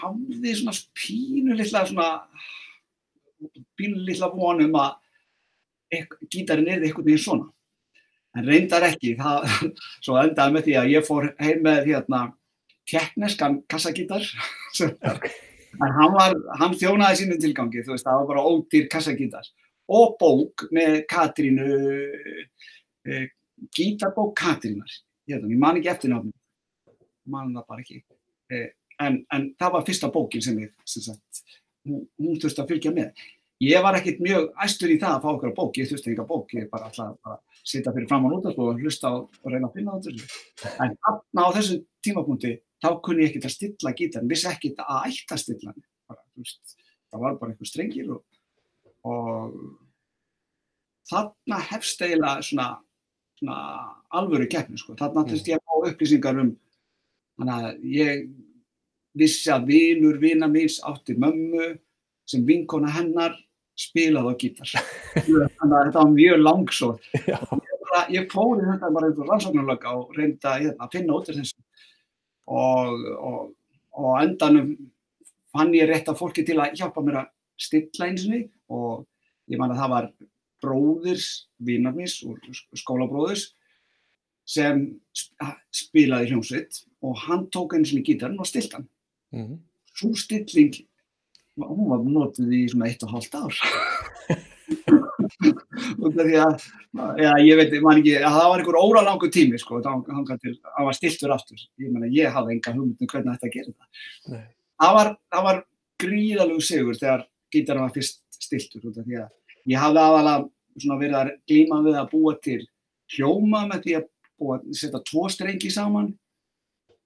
hafði 0.00 0.54
svona 0.58 0.74
pínu 0.98 1.56
litla 1.58 1.84
svona, 1.86 2.08
pínu 3.78 4.02
litla 4.08 4.30
vonum 4.34 4.74
að 4.80 4.96
gítarinn 6.32 6.72
er 6.72 6.86
eitthvað 6.86 7.10
með 7.10 7.20
svona. 7.26 7.50
En 8.34 8.48
reyndar 8.48 8.88
ekki, 8.88 9.14
það, 9.20 9.44
svo 10.04 10.18
endaði 10.18 10.56
með 10.56 10.68
því 10.68 10.78
að 10.80 10.92
ég 10.96 11.06
fór 11.06 11.30
heim 11.38 11.62
með 11.62 11.90
hérna 11.92 12.24
tekneskan 12.90 13.60
kassagítar, 13.70 14.24
en 14.80 15.92
hann, 15.98 16.16
var, 16.16 16.34
hann 16.58 16.74
þjónaði 16.76 17.20
sínum 17.22 17.38
tilgangi, 17.40 17.84
þú 17.86 17.94
veist, 17.94 18.04
það 18.04 18.18
var 18.20 18.32
bara 18.32 18.48
ódýr 18.50 18.90
kassagítar 18.92 19.46
og 19.90 20.16
bók 20.20 20.66
með 20.74 21.02
Katrínu 21.10 21.68
uh, 21.74 23.26
gítarbók 23.74 24.34
Katrínar. 24.38 24.96
Ég 25.28 25.44
man 25.58 25.80
ekki 25.80 25.92
eftir 25.92 26.12
náttúrulega 26.12 26.40
man 27.30 27.54
það 27.54 27.68
bara 27.68 27.84
ekki. 27.84 28.02
Uh, 28.52 28.68
en, 29.04 29.22
en 29.32 29.48
það 29.60 29.76
var 29.76 29.86
fyrsta 29.88 30.12
bókin 30.12 30.44
sem 30.44 30.60
ég 30.64 30.74
sem 30.88 31.04
sagt, 31.08 31.44
hún, 31.88 32.04
hún 32.20 32.38
þurfti 32.40 32.64
að 32.64 32.74
fylgja 32.74 32.94
með. 32.96 33.24
Ég 33.62 33.84
var 33.84 33.96
ekkert 33.96 34.20
mjög 34.20 34.50
æstur 34.64 34.92
í 34.92 34.98
það 35.00 35.16
að 35.16 35.24
fá 35.24 35.28
okkar 35.30 35.56
bók, 35.56 35.76
ég 35.78 35.88
þurfti 35.88 36.10
ekki 36.12 36.24
að 36.24 36.30
bók. 36.32 36.54
Ég 36.58 36.70
bara 36.72 36.90
alltaf 36.90 37.30
að 37.30 37.38
sitja 37.64 37.92
fyrir 37.94 38.08
fram 38.10 38.26
á 38.26 38.28
nútast 38.28 38.60
og 38.60 38.80
hlusta 38.82 39.10
og, 39.16 39.36
reyna 39.48 39.70
að 39.70 39.78
finna 39.78 39.96
þetta 40.04 40.74
en 40.84 40.96
þarna 41.00 41.46
á 41.48 41.50
þessu 41.56 41.78
tímapunkti 42.04 42.52
þá 42.84 42.88
kunni 43.04 43.24
ég 43.24 43.32
ekkert 43.32 43.48
að 43.48 43.54
stilla 43.54 43.94
gítarn 43.96 44.30
vissi 44.30 44.48
ekkert 44.50 44.82
að 44.84 45.06
ætta 45.08 45.36
að 45.36 45.42
stilla 45.42 45.74
veist, 46.36 46.76
það 47.08 47.24
var 47.24 47.38
bara 47.40 47.54
einhver 47.54 47.70
strengir 47.70 48.10
og 48.12 48.22
og 49.04 49.54
þarna 51.10 51.60
hefst 51.70 52.02
eiginlega 52.02 52.44
svona, 52.46 52.68
svona 53.40 53.58
alvöru 54.16 54.48
keppni 54.50 54.80
sko. 54.80 54.96
þarna 54.98 55.26
þurfti 55.28 55.54
ég 55.54 55.60
að 55.60 55.66
fá 55.68 55.90
upplýsingar 55.92 56.40
um 56.42 56.52
þannig 57.38 57.54
að 57.54 57.88
ég 57.94 58.26
vissi 59.18 59.50
að 59.52 59.68
vinur 59.70 60.20
vina 60.22 60.48
míns 60.50 60.80
átti 60.86 61.16
mömmu 61.18 61.74
sem 62.30 62.44
vinkona 62.46 62.90
hennar 62.94 63.36
spilaði 63.78 64.30
á 64.30 64.34
gítar. 64.38 64.70
Þannig 65.58 65.74
að 65.76 65.86
þetta 65.88 65.98
var 65.98 66.10
mjög 66.14 66.40
langsóð 66.40 67.08
ég, 67.26 67.44
ég 68.14 68.32
fóri 68.32 68.66
þetta 68.68 68.90
bara 68.94 69.10
einhver 69.10 69.30
rannsóknarlöka 69.30 69.94
og 69.98 70.16
reynda 70.18 70.56
hérna, 70.58 70.78
að 70.86 70.96
finna 70.96 71.16
út 71.18 71.30
af 71.30 71.38
þessu. 71.38 71.58
Og, 72.44 73.06
og, 73.18 73.40
og 73.98 74.18
endanum 74.20 74.74
fann 75.54 75.74
ég 75.74 75.88
rétt 75.90 76.10
að 76.10 76.20
fólki 76.20 76.44
til 76.46 76.58
að 76.60 76.78
hjálpa 76.80 77.04
mér 77.04 77.22
að 77.22 77.30
stilla 77.66 78.08
eins 78.08 78.26
og 78.26 78.34
og 78.72 79.04
ég 79.50 79.60
man 79.60 79.74
að 79.74 79.82
það 79.82 79.94
var 79.94 80.08
bróðurs, 80.64 81.28
vinnarmis 81.60 82.22
og 82.24 82.40
skólabróðurs 82.78 83.50
sem 84.48 84.86
spilaði 85.72 86.32
hljómsveit 86.32 86.82
og 87.04 87.20
hann 87.26 87.46
tók 87.52 87.76
eins 87.76 87.92
og 87.96 88.04
gítarinn 88.04 88.40
og 88.40 88.48
stilt 88.48 88.72
hann. 88.76 88.88
Mm 89.32 89.46
-hmm. 89.46 89.58
Svo 89.94 90.14
stilling, 90.14 90.74
hún 91.56 91.90
var 91.90 92.00
notið 92.04 92.52
í 92.52 92.68
svona 92.68 92.88
eitt 92.88 93.02
og 93.02 93.10
hálft 93.10 93.34
ár. 93.34 93.54
og 96.02 96.14
því 96.14 96.36
að, 96.40 96.62
já, 97.18 97.30
ég 97.44 97.56
veit, 97.56 97.82
man 97.82 98.00
ekki, 98.00 98.16
að 98.18 98.36
það 98.36 98.50
var 98.50 98.58
einhver 98.58 98.80
óralangu 98.80 99.30
tími, 99.30 99.58
sko, 99.58 99.82
það 99.82 100.84
var 100.84 100.94
stiltur 100.94 101.30
aftur. 101.30 101.58
Ég 101.78 101.92
menna, 101.92 102.06
ég 102.06 102.32
hafði 102.32 102.52
enga 102.52 102.72
hugmyndum 102.72 103.06
hvernig 103.06 103.36
þetta 103.36 103.54
gerði 103.54 103.72
það. 103.72 103.86
Nei. 104.34 104.46
Það 104.82 104.94
var, 104.94 105.16
var 105.30 105.64
gríðalög 106.02 106.62
sigur 106.62 106.98
þegar 106.98 107.28
gítarinn 107.54 107.86
var 107.86 107.94
fyrst 107.94 108.23
stiltur, 108.40 108.84
því 108.94 109.20
að 109.22 109.30
ég 109.70 109.80
hafði 109.80 110.02
aðalega 110.02 110.98
verið 111.00 111.18
að 111.20 111.32
glíma 111.48 111.80
við 111.84 112.00
að 112.00 112.10
búa 112.10 112.34
til 112.42 112.60
hljóma 113.14 113.64
með 113.70 113.86
því 113.86 113.96
að 114.00 114.10
að 114.44 114.64
setja 114.76 115.00
tvo 115.06 115.28
strengi 115.30 115.70
saman. 115.70 116.10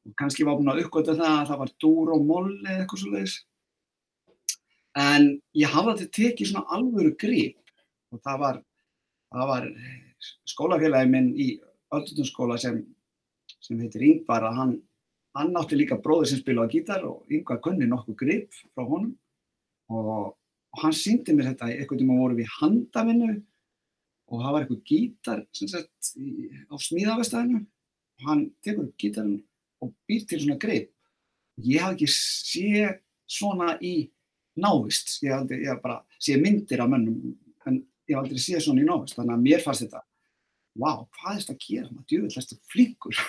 Og 0.09 0.15
kannski 0.17 0.47
var 0.47 0.57
búin 0.57 0.71
að 0.73 0.87
uppgöta 0.87 1.15
það 1.19 1.35
að 1.35 1.51
það 1.51 1.61
var 1.61 1.73
dúr 1.83 2.13
og 2.15 2.25
moll 2.25 2.53
eða 2.65 2.81
eitthvað 2.81 3.03
svo 3.03 3.11
leiðis 3.13 3.37
en 4.99 5.29
ég 5.57 5.71
hafði 5.71 5.95
þetta 6.01 6.17
tekið 6.17 6.51
svona 6.51 6.77
alvöru 6.77 7.15
grip. 7.21 7.59
Og 8.13 8.21
það 8.25 8.41
var, 8.43 8.61
það 9.35 9.51
var 9.53 9.67
skólafélagi 10.49 11.13
minn 11.13 11.29
í 11.37 11.49
öllundunskóla 11.95 12.57
sem, 12.61 12.81
sem 13.61 13.81
heitir 13.83 14.07
Yngvar 14.09 14.49
að 14.49 14.59
hann, 14.59 14.75
hann 15.37 15.57
átti 15.61 15.79
líka 15.79 16.01
bróður 16.03 16.31
sem 16.33 16.41
spilaði 16.41 16.79
gítar 16.79 17.05
og 17.09 17.29
Yngvar 17.33 17.61
kunni 17.65 17.89
nokkuð 17.89 18.19
grip 18.25 18.61
frá 18.73 18.85
honum. 18.85 19.13
Og, 19.93 20.35
og 20.75 20.83
hann 20.83 20.97
síndi 20.97 21.35
mér 21.35 21.53
þetta 21.53 21.71
eitthvað 21.73 22.03
tíma 22.03 22.19
voru 22.19 22.39
við 22.39 22.51
handavinnu 22.59 23.31
og 24.29 24.43
það 24.43 24.53
var 24.53 24.65
eitthvað 24.65 24.83
gítar 24.91 25.43
sagt, 25.57 26.13
á 26.69 26.75
smíðavestæðinu 26.89 27.63
og 27.63 28.29
hann 28.29 28.45
tekur 28.65 28.89
upp 28.89 29.01
gítarinn 29.01 29.43
og 29.85 29.95
býr 30.09 30.27
til 30.29 30.41
svona 30.43 30.59
greip. 30.61 30.91
Ég 31.63 31.83
hafði 31.83 31.97
ekki 31.97 32.11
séð 32.13 32.99
svona 33.29 33.77
í 33.85 34.11
návist, 34.59 35.19
ég 35.25 35.35
hafði 35.35 35.63
ég 35.65 35.81
bara 35.83 36.03
séð 36.21 36.43
myndir 36.45 36.83
af 36.83 36.91
mönnum 36.93 37.35
en 37.67 37.81
ég 38.09 38.19
hafði 38.19 38.21
aldrei 38.21 38.45
séð 38.45 38.65
svona 38.67 38.85
í 38.85 38.89
návist, 38.89 39.17
þannig 39.19 39.37
að 39.37 39.45
mér 39.47 39.65
fannst 39.65 39.87
þetta 39.87 40.05
wow, 40.79 41.07
hvað 41.19 41.33
er 41.33 41.43
þetta 41.43 41.55
að 41.57 41.65
gera, 41.65 41.91
maður 41.91 42.09
djúvillæst 42.13 42.57
flinkur 42.71 43.21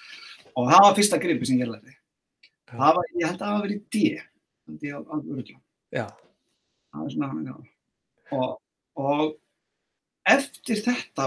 og 0.56 0.70
það 0.70 0.84
var 0.86 0.98
fyrsta 0.98 1.20
greipi 1.20 1.48
sem 1.48 1.60
ég 1.60 1.70
lærði. 1.70 1.96
Það 2.70 2.98
var, 2.98 3.10
ég 3.12 3.26
held 3.28 3.34
að 3.34 3.44
það 3.44 3.54
var 3.54 3.66
verið 3.66 3.82
D, 3.92 4.04
held 4.68 4.86
ég 4.88 4.94
á 4.96 5.00
örugla. 5.18 5.58
Já. 5.94 6.06
Það 6.94 7.02
var 7.02 7.14
svona, 7.14 7.42
já. 7.42 7.56
Og, 8.34 8.52
og 9.02 9.24
eftir 10.30 10.78
þetta 10.84 11.26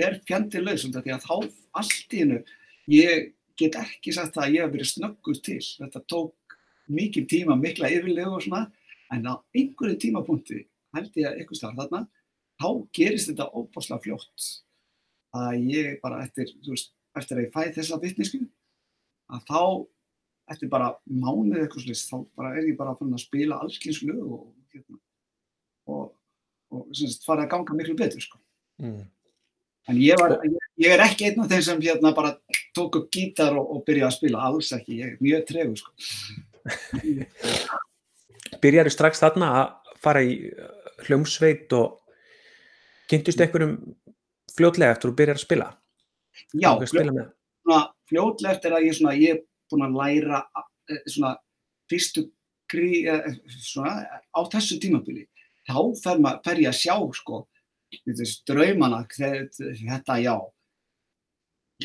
er 0.00 0.16
fjandi 0.26 0.62
laus 0.62 0.86
því 0.86 1.12
að 1.12 1.26
þá 1.26 1.34
allt 1.82 2.14
í 2.16 2.22
hennu 2.22 2.40
ég 2.90 3.30
get 3.60 3.76
ekki 3.76 4.14
sagt 4.16 4.34
það 4.34 4.46
að 4.46 4.54
ég 4.54 4.64
hef 4.64 4.72
verið 4.74 4.90
snöggur 4.90 5.40
til 5.44 5.60
þetta 5.60 6.02
tók 6.08 6.56
mikið 6.90 7.26
tíma, 7.30 7.58
mikla 7.60 7.90
yfirlegu 7.92 8.38
og 8.38 8.44
svona 8.46 8.64
en 9.12 9.28
á 9.28 9.34
einhverju 9.52 9.98
tímapunkti 10.00 10.64
held 10.96 11.20
ég 11.20 11.28
að 11.28 11.38
eitthvað 11.42 11.60
starf 11.60 11.78
þarna 11.78 12.02
þá 12.60 12.68
gerist 12.96 13.30
þetta 13.30 13.50
óbáslega 13.52 14.04
fljótt 14.06 14.48
að 15.36 15.68
ég 15.70 16.00
bara 16.02 16.24
eftir 16.24 16.50
veist, 16.66 16.94
eftir 17.18 17.38
að 17.38 17.46
ég 17.46 17.54
fæ 17.54 17.76
þessa 17.76 18.00
vittnesku 18.02 18.40
að 19.30 19.44
þá 19.50 19.62
eftir 20.50 20.72
bara 20.72 20.94
mánuð 21.06 21.60
eitthvað 21.60 21.86
slúst 21.86 22.10
þá 22.10 22.16
bara 22.38 22.56
er 22.58 22.72
ég 22.72 22.78
bara 22.78 22.96
að 22.96 23.22
spila 23.22 23.60
allskynslu 23.62 24.16
og, 24.24 24.48
hérna, 24.74 24.98
og 25.90 26.08
og 26.70 26.86
semst, 26.96 27.24
farið 27.26 27.44
að 27.46 27.50
ganga 27.54 27.72
miklu 27.78 27.94
betur 27.98 28.22
sko. 28.22 28.36
mm. 28.82 29.02
en 29.90 29.96
ég, 30.00 30.14
var, 30.20 30.30
ég, 30.46 30.52
ég 30.84 30.90
er 30.94 31.00
ekki 31.04 31.24
einn 31.28 31.42
af 31.44 31.50
þeim 31.50 31.64
sem 31.66 31.82
hérna 31.86 32.10
bara 32.16 32.30
tók 32.76 32.92
upp 33.00 33.08
gítar 33.14 33.52
og, 33.58 33.66
og 33.74 33.78
byrjaði 33.86 34.08
að 34.08 34.18
spila 34.18 34.38
alls 34.48 34.68
ekki, 34.76 34.92
ég 35.00 35.06
er 35.08 35.14
mjög 35.24 35.42
tregu 35.48 35.74
sko. 35.80 35.90
Byrjaði 38.62 38.90
strax 38.92 39.14
þarna 39.22 39.48
að 39.56 39.66
fara 40.02 40.20
í 40.26 40.32
uh, 40.50 40.54
hljómsveit 41.06 41.68
og 41.76 41.86
kynntust 43.10 43.40
einhverjum 43.40 43.74
fljótlega 44.54 44.92
eftir 44.94 45.08
að 45.10 45.18
byrja 45.20 45.34
að 45.36 45.44
spila? 45.44 45.68
Já, 46.54 46.70
fljótlega, 46.78 47.24
fljótlega 48.10 48.54
eftir 48.54 48.70
að 48.76 48.86
ég, 48.86 48.92
svona, 48.98 49.14
ég 49.18 49.30
er 49.38 49.42
búin 49.70 49.86
að 49.86 49.96
læra 49.98 50.38
eh, 50.90 51.02
svona, 51.08 51.30
fyrstu 51.90 52.20
grí, 52.70 53.04
eh, 53.10 53.34
svona, 53.58 54.22
á 54.30 54.40
þessu 54.52 54.78
tímabili 54.82 55.26
þá 55.68 55.76
fer, 56.02 56.22
maður, 56.22 56.40
fer 56.46 56.62
ég 56.62 56.70
að 56.70 56.80
sjá 56.80 56.96
sko, 57.18 57.42
draumana, 58.48 59.02
þetta 59.10 60.16
já, 60.22 60.36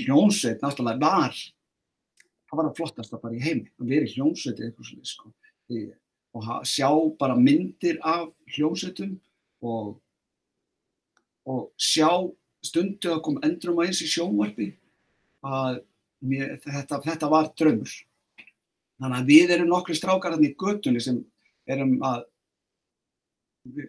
hljómsveit 0.05 0.63
náttúrulega 0.63 1.01
var, 1.01 1.37
það 2.45 2.59
var 2.59 2.69
að 2.69 2.79
flottast 2.79 3.13
að 3.13 3.23
bara 3.25 3.37
í 3.37 3.43
heimi, 3.43 3.69
að 3.79 3.93
vera 3.93 4.07
í 4.07 4.15
hljómsveiti 4.15 4.65
eitthvað 4.67 4.89
svona 4.91 5.11
sko, 5.11 5.33
og 6.35 6.49
sjá 6.67 6.89
bara 7.19 7.37
myndir 7.39 7.99
af 8.05 8.27
hljómsveitum 8.55 9.15
og, 9.65 9.95
og 11.47 11.69
sjá 11.79 12.09
stundu 12.65 13.13
að 13.13 13.23
koma 13.25 13.43
endrum 13.47 13.79
aðeins 13.79 14.03
í 14.03 14.09
sjónvarpi 14.09 14.71
að 15.45 15.81
mér, 16.25 16.57
þetta, 16.63 16.99
þetta 17.05 17.29
var 17.31 17.49
draumur. 17.57 17.93
Þannig 19.01 19.19
að 19.19 19.31
við 19.31 19.53
erum 19.55 19.71
nokkru 19.71 19.97
strákar 19.97 20.35
hérna 20.35 20.47
í 20.47 20.55
göttunni 20.59 21.01
sem 21.03 21.19
erum 21.67 21.97
að 22.05 22.23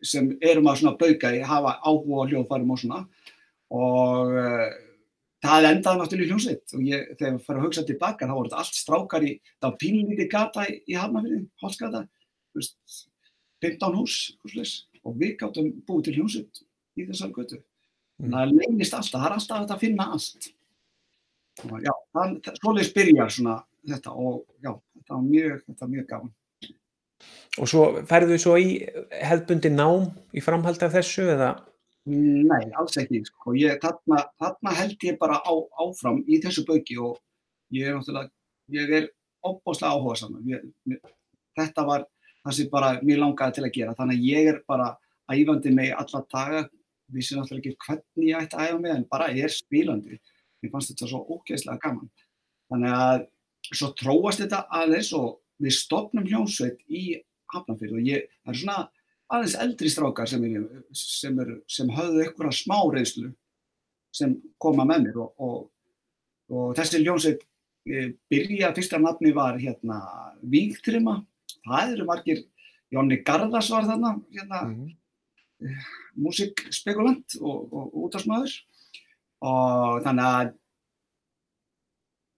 sem 0.06 0.30
erum 0.40 0.68
að 0.70 0.80
svona 0.80 0.96
bauka 0.98 1.30
í 1.36 1.42
hafa 1.44 1.76
áhuga 1.84 2.24
á 2.24 2.28
hljóðfærum 2.30 2.72
og 2.72 2.80
svona. 2.80 3.00
Og 3.76 4.32
uh, 4.40 4.66
það 5.44 5.68
endaði 5.70 6.00
náttúrulega 6.00 6.26
í 6.26 6.30
hljómsveit. 6.30 6.74
Og 6.76 6.86
ég, 6.86 7.10
þegar 7.18 7.34
ég 7.34 7.44
fær 7.44 7.60
að 7.60 7.66
hugsa 7.66 7.84
tilbaka 7.86 8.28
þá 8.28 8.34
voru 8.34 8.50
þetta 8.50 8.62
allt 8.62 8.80
strákar 8.80 9.26
í, 9.26 9.32
það 9.60 9.68
var 9.68 9.78
pínlítið 9.82 10.30
gata 10.32 10.66
í, 10.70 10.78
í 10.88 10.98
Hafnafjörði, 10.98 11.42
Hólsgata 11.62 12.04
15 13.64 13.96
hús 13.98 14.18
og 15.06 15.16
við 15.20 15.36
gáttum 15.40 15.72
búið 15.86 16.08
til 16.08 16.16
hljómsveit 16.18 16.62
í 16.96 17.08
þessar 17.08 17.32
götu. 17.36 17.62
Mm. 18.16 18.32
það 18.32 18.52
leynist 18.56 18.94
alltaf, 18.96 19.20
það 19.20 19.26
er 19.26 19.34
alltaf 19.36 19.74
að 19.74 19.82
finna 19.82 20.06
allt. 20.16 20.46
Og 21.66 21.74
já, 21.84 21.92
það, 22.16 22.36
svoleiðis 22.60 22.92
byrjar 22.96 23.32
svona 23.32 23.56
þetta. 23.84 24.12
Og 24.16 24.38
já, 24.64 24.72
þetta 25.06 25.14
var 25.14 25.24
mjög, 25.30 25.62
þetta 25.68 25.86
var 25.86 25.94
mjög 25.94 26.10
gafan 26.10 26.34
Og 27.56 27.70
svo 27.70 27.84
færðu 28.08 28.36
þau 28.36 28.42
svo 28.42 28.56
í 28.60 28.72
hefðbundi 29.14 29.70
nám 29.72 30.10
í 30.36 30.42
framhald 30.44 30.82
af 30.84 30.92
þessu 30.92 31.24
eða? 31.32 31.54
Nei, 32.06 32.66
alls 32.78 32.98
ekki. 33.00 33.22
Sko. 33.26 33.54
Ég, 33.58 33.78
þarna, 33.82 34.26
þarna 34.38 34.74
held 34.76 35.06
ég 35.08 35.16
bara 35.18 35.40
á, 35.40 35.52
áfram 35.82 36.20
í 36.28 36.38
þessu 36.42 36.66
bauki 36.68 36.98
og 37.02 37.16
ég 37.74 37.88
er 37.88 37.96
náttúrulega, 37.96 38.30
ég 38.76 38.92
er 39.00 39.08
óbáslega 39.46 39.94
áhuga 39.96 40.18
saman. 40.20 40.60
Þetta 41.56 41.86
var 41.88 42.04
það 42.44 42.58
sem 42.58 42.70
bara 42.70 42.92
mér 43.00 43.22
langaði 43.22 43.56
til 43.56 43.66
að 43.66 43.74
gera. 43.78 43.96
Þannig 43.98 44.20
að 44.20 44.28
ég 44.28 44.52
er 44.52 44.60
bara 44.68 44.92
æfandi 45.32 45.72
mig 45.74 45.94
alla 45.96 46.22
daga. 46.36 46.62
Vissi 47.16 47.38
náttúrulega 47.38 47.72
ekki 47.72 47.86
hvernig 47.86 48.28
ég 48.28 48.44
ætti 48.44 48.60
að 48.60 48.68
æfa 48.68 48.82
mig 48.84 48.94
en 48.98 49.08
bara 49.10 49.32
ég 49.32 49.48
er 49.48 49.56
spílandi. 49.56 50.20
Mér 50.60 50.74
fannst 50.74 50.92
þetta 50.92 51.08
svo 51.10 51.24
ógeðslega 51.24 51.80
gaman. 51.82 52.12
Þannig 52.70 53.00
að 53.00 53.26
svo 53.72 53.92
tróast 53.98 54.42
þetta 54.42 54.66
aðeins 54.74 55.12
og 55.16 55.40
við 55.62 55.76
stopnum 55.78 56.26
hljómsveit 56.26 56.82
í 56.88 57.22
Hafnarfjörð 57.54 57.98
og 57.98 58.08
ég, 58.08 58.26
það 58.44 58.52
er 58.52 58.60
svona 58.60 58.78
aðeins 59.32 59.56
eldri 59.62 59.90
strákar 59.90 60.30
sem, 60.30 60.44
er, 60.46 60.66
sem, 60.94 61.38
er, 61.42 61.52
sem 61.70 61.90
höfðu 61.94 62.24
einhverja 62.24 62.58
smá 62.60 62.76
reynslu 62.92 63.30
sem 64.14 64.36
koma 64.62 64.86
með 64.88 65.06
mér 65.06 65.20
og, 65.24 65.32
og, 65.42 65.56
og 66.52 66.76
þessi 66.78 67.02
hljómsveit 67.02 67.42
e, 67.86 68.10
byrja, 68.30 68.72
fyrsta 68.76 69.00
nafni 69.02 69.32
var 69.36 69.58
hérna 69.60 70.00
Víktrima, 70.46 71.18
það 71.66 71.96
eru 71.96 72.06
margir, 72.08 72.44
Jónni 72.92 73.18
Garðars 73.26 73.70
var 73.72 73.88
þarna, 73.88 74.12
hérna, 74.34 74.62
mm 74.62 74.74
-hmm. 74.76 74.94
e, 75.66 75.74
músikspekulant 76.22 77.38
og, 77.40 77.72
og 77.72 77.98
útdagsmaður 78.06 78.54
og 79.46 80.04
þannig 80.06 80.30
að 80.30 80.54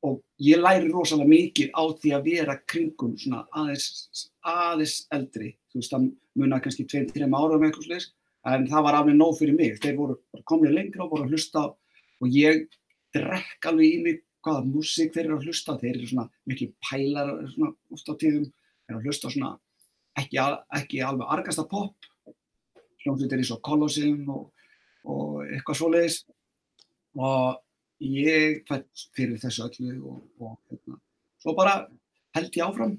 og 0.06 0.20
ég 0.42 0.60
læri 0.60 0.90
rosalega 0.92 1.30
mikið 1.32 1.72
á 1.74 1.82
því 2.00 2.12
að 2.14 2.28
vera 2.28 2.56
kringum 2.70 3.16
svona 3.18 3.42
aðeins, 3.56 4.28
aðeins 4.46 4.96
eldri, 5.14 5.50
þú 5.72 5.80
veist, 5.80 5.94
það 5.94 6.06
munna 6.38 6.60
kannski 6.62 6.86
2-3 6.86 7.26
ára 7.26 7.58
með 7.58 7.68
eitthvað 7.68 7.88
sliðis, 7.88 8.08
en 8.48 8.66
það 8.70 8.86
var 8.86 8.98
alveg 9.00 9.18
nóg 9.18 9.34
fyrir 9.40 9.58
mig, 9.58 9.80
þeir 9.82 9.98
voru 9.98 10.18
komið 10.46 10.76
lengra 10.76 11.04
og 11.04 11.14
voru 11.14 11.26
að 11.26 11.34
hlusta 11.34 11.64
og 11.68 12.34
ég 12.34 12.68
drekk 13.16 13.70
alveg 13.70 13.96
í 13.96 14.02
mig 14.04 14.22
hvaða 14.46 14.66
músík 14.68 15.14
þeir 15.14 15.24
eru 15.24 15.38
að 15.38 15.48
hlusta, 15.48 15.78
þeir 15.80 15.96
eru 15.96 16.10
svona 16.12 16.28
mikið 16.48 16.74
pælar 16.84 17.32
svona 17.54 17.72
ofta 17.94 18.14
á 18.14 18.20
tíðum, 18.22 18.46
þeir 18.46 18.94
eru 18.94 19.00
að 19.00 19.08
hlusta 19.08 19.32
svona 19.34 19.52
ekki, 20.18 20.42
ekki 20.78 21.02
alveg 21.04 21.34
argasta 21.34 21.66
pop, 21.68 22.08
hljómsveitir 23.02 23.42
eins 23.42 23.52
og 23.54 23.62
Colosseum 23.66 24.30
og, 24.34 24.44
og 25.08 25.42
eitthvað 25.46 25.80
svoleiðis. 25.80 26.20
Og 27.18 27.58
ég 28.04 28.62
fætt 28.68 29.08
fyrir 29.16 29.40
þessu 29.42 29.66
öllu 29.66 29.94
og, 30.06 30.22
og 30.40 30.56
hérna. 30.70 30.98
svo 31.42 31.54
bara 31.58 31.74
held 32.36 32.56
ég 32.56 32.64
áfram 32.64 32.96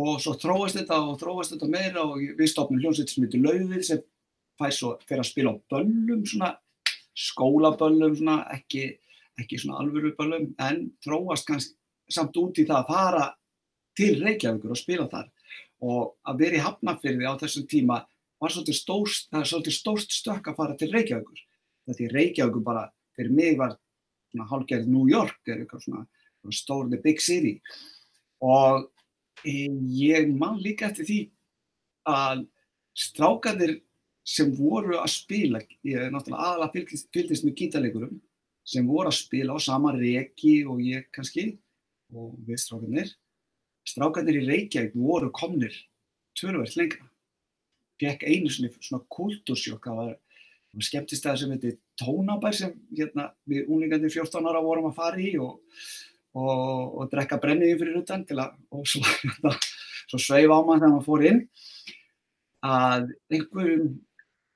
og 0.00 0.18
svo 0.22 0.34
þróast 0.40 0.80
þetta 0.80 0.98
og 1.04 1.18
þróast 1.20 1.54
þetta 1.54 1.70
meira 1.70 2.02
og 2.02 2.18
við 2.38 2.50
stopnum 2.50 2.80
hljómsveit 2.82 3.12
sem 3.12 3.26
heitir 3.26 3.44
Laufið 3.44 3.86
sem 3.86 4.02
fær 4.58 4.74
svo 4.74 4.94
fyrir 5.04 5.22
að 5.22 5.30
spila 5.30 5.54
á 5.54 5.56
böllum 5.72 6.24
svona 6.26 6.50
skólaböllum 7.14 8.16
svona 8.18 8.40
ekki, 8.54 8.88
ekki 9.40 9.60
svona 9.60 9.82
alvöru 9.82 10.14
böllum 10.18 10.50
en 10.62 10.88
þróast 11.04 11.46
kannski 11.48 11.78
samt 12.10 12.36
út 12.36 12.58
í 12.58 12.66
það 12.68 12.80
að 12.80 12.90
fara 12.90 13.28
til 13.98 14.16
Reykjavíkur 14.22 14.74
og 14.74 14.80
spila 14.80 15.06
þar 15.10 15.30
og 15.84 16.14
að 16.26 16.42
vera 16.42 16.58
í 16.58 16.64
Hafnarfyrði 16.64 17.28
á 17.28 17.34
þessum 17.40 17.68
tíma 17.70 18.00
var 18.40 18.52
svolítið 18.52 19.38
er 19.38 19.48
svolítið 19.48 19.76
stórst 19.76 20.12
stökk 20.12 20.50
að 20.50 20.58
fara 20.58 20.76
til 20.76 20.90
Reykjavíkur. 20.92 21.40
Þetta 21.88 22.04
í 22.04 22.10
Reykjavíkur 22.12 22.64
bara, 22.64 22.88
fyrir 23.16 23.32
mig 23.32 23.58
var 23.60 23.76
svona 24.34 24.48
hálfgerð 24.50 24.90
New 24.90 25.06
York, 25.10 25.38
er 25.46 25.62
eitthvað 25.62 25.86
svona, 25.86 26.02
svona 26.42 26.58
stór, 26.58 26.90
the 26.90 27.00
big 27.00 27.22
city. 27.22 27.54
Og 28.44 28.90
e, 29.46 29.70
ég 29.94 30.28
man 30.34 30.60
líka 30.62 30.90
eftir 30.90 31.08
því 31.08 31.20
að 32.10 32.44
strákanir 32.94 33.78
sem 34.26 34.52
voru 34.56 34.98
að 34.98 35.10
spila, 35.14 35.60
ég 35.84 36.00
er 36.00 36.12
náttúrulega 36.12 36.50
aðalega 36.50 36.74
fylgist, 36.74 37.10
fylgist 37.12 37.46
með 37.46 37.58
gítarleikurum, 37.60 38.20
sem 38.64 38.86
voru 38.88 39.10
að 39.10 39.18
spila 39.20 39.56
á 39.56 39.58
sama 39.60 39.92
reki 39.96 40.62
og 40.64 40.80
ég 40.80 41.08
kannski, 41.12 41.50
og 42.14 42.36
við 42.46 42.62
strákanir, 42.62 43.10
strákanir 43.84 44.40
í 44.40 44.46
Reykjavík 44.48 44.94
voru 44.96 45.28
komnir 45.34 45.76
tvörverð 46.38 46.78
lengra 46.80 47.10
fekk 48.00 48.24
einu 48.26 48.50
svona 48.50 49.02
kultúrsjokk 49.12 49.86
það 49.88 50.14
var 50.74 50.86
skemmtistæðar 50.88 51.40
sem 51.40 51.52
heitir 51.54 51.76
Tónabær 52.00 52.56
sem 52.56 52.72
hérna, 52.94 53.28
við 53.48 53.68
unlingandi 53.70 54.10
14 54.12 54.48
ára 54.50 54.62
vorum 54.64 54.90
að 54.90 54.98
fara 54.98 55.20
í 55.20 55.34
og, 55.42 55.60
og, 56.34 56.98
og 57.00 57.12
drekka 57.12 57.38
brenniði 57.42 57.78
fyrir 57.80 58.00
utan 58.02 58.24
til 58.28 58.40
að 58.42 58.56
svo, 58.90 59.02
hérna, 59.22 59.54
svo 60.08 60.20
sveif 60.22 60.50
á 60.50 60.58
mann 60.58 60.82
þegar 60.82 60.94
maður 60.96 61.08
fór 61.08 61.26
inn 61.30 61.42
að 62.64 63.10
einhverjum 63.32 63.90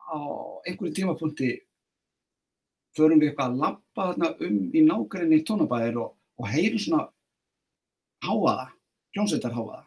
á 0.09 0.19
einhverjum 0.65 0.97
tímapunkti 0.97 1.53
förum 2.97 3.21
við 3.21 3.31
eitthvað 3.31 3.53
að 3.53 3.61
lappa 3.63 4.09
þarna 4.11 4.33
um 4.49 4.59
í 4.75 4.83
nákvæmni 4.87 5.43
tónabæðir 5.47 6.01
og, 6.03 6.17
og 6.41 6.51
heyrum 6.51 6.83
svona 6.83 7.05
háaða, 8.25 8.73
hljómsveitar 9.15 9.55
háaða 9.55 9.85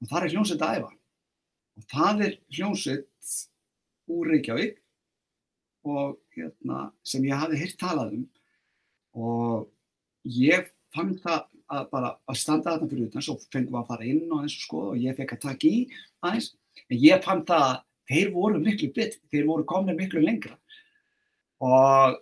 og 0.00 0.08
það 0.10 0.24
er 0.24 0.34
hljómsveit 0.34 0.64
að 0.64 0.78
æfa. 0.78 0.92
Og 1.76 1.86
það 1.90 2.22
er 2.26 2.36
hljómsveit 2.56 3.34
úr 4.10 4.30
Reykjavík 4.32 4.79
og 5.86 6.18
hérna, 6.34 6.90
sem 7.06 7.24
ég 7.28 7.38
hafi 7.40 7.58
hirt 7.60 7.78
talað 7.80 8.16
um. 8.18 8.24
Og 9.16 9.68
ég 10.24 10.70
fann 10.94 11.14
það 11.22 11.46
að 11.70 11.84
bara 11.92 12.14
að 12.26 12.40
standa 12.40 12.72
þarna 12.72 12.90
fyrir 12.90 13.10
utan, 13.10 13.24
svo 13.24 13.36
fengum 13.52 13.76
við 13.76 13.82
að 13.82 13.92
fara 13.92 14.08
inn 14.10 14.24
og 14.32 14.42
eins 14.42 14.56
og 14.56 14.64
skoða 14.64 14.94
og 14.94 15.04
ég 15.04 15.18
fekk 15.18 15.36
að 15.36 15.44
taka 15.44 15.70
í 15.70 15.84
aðeins, 16.26 16.50
en 16.88 16.98
ég 17.04 17.22
fann 17.26 17.44
það 17.46 17.66
að 17.68 17.78
þeir 18.10 18.32
voru 18.34 18.62
miklu 18.64 18.90
betri, 18.96 19.22
þeir 19.30 19.46
voru 19.46 19.68
komin 19.70 19.98
miklu 19.98 20.22
lengra. 20.24 20.56
Og 21.62 22.18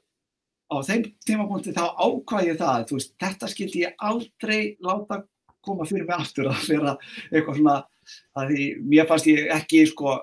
á 0.68 0.76
þeim 0.84 1.06
tímapunkti 1.24 1.72
þá 1.76 1.84
ákvæði 1.96 2.52
ég 2.52 2.60
það, 2.60 2.86
veist, 2.92 3.14
þetta 3.22 3.50
skildi 3.50 3.84
ég 3.86 4.02
aldrei 4.04 4.76
láta 4.84 5.22
koma 5.64 5.86
fyrir 5.88 6.06
mig 6.06 6.16
aftur 6.16 6.50
að 6.50 6.66
vera 6.70 6.96
eitthvað 7.32 7.60
svona 7.60 7.78
að 8.38 8.52
því 8.52 8.66
mér 8.88 9.08
fannst 9.08 9.30
ég 9.30 9.48
ekki 9.52 9.84
sko 9.90 10.14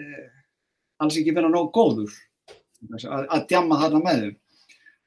eh, 0.00 0.24
alls 1.02 1.18
ekki 1.20 1.34
vera 1.36 1.50
nóg 1.52 1.70
góður 1.76 2.12
að, 2.84 3.26
að 3.26 3.46
djama 3.50 3.80
þarna 3.82 4.02
með 4.04 4.24
þau 4.24 4.34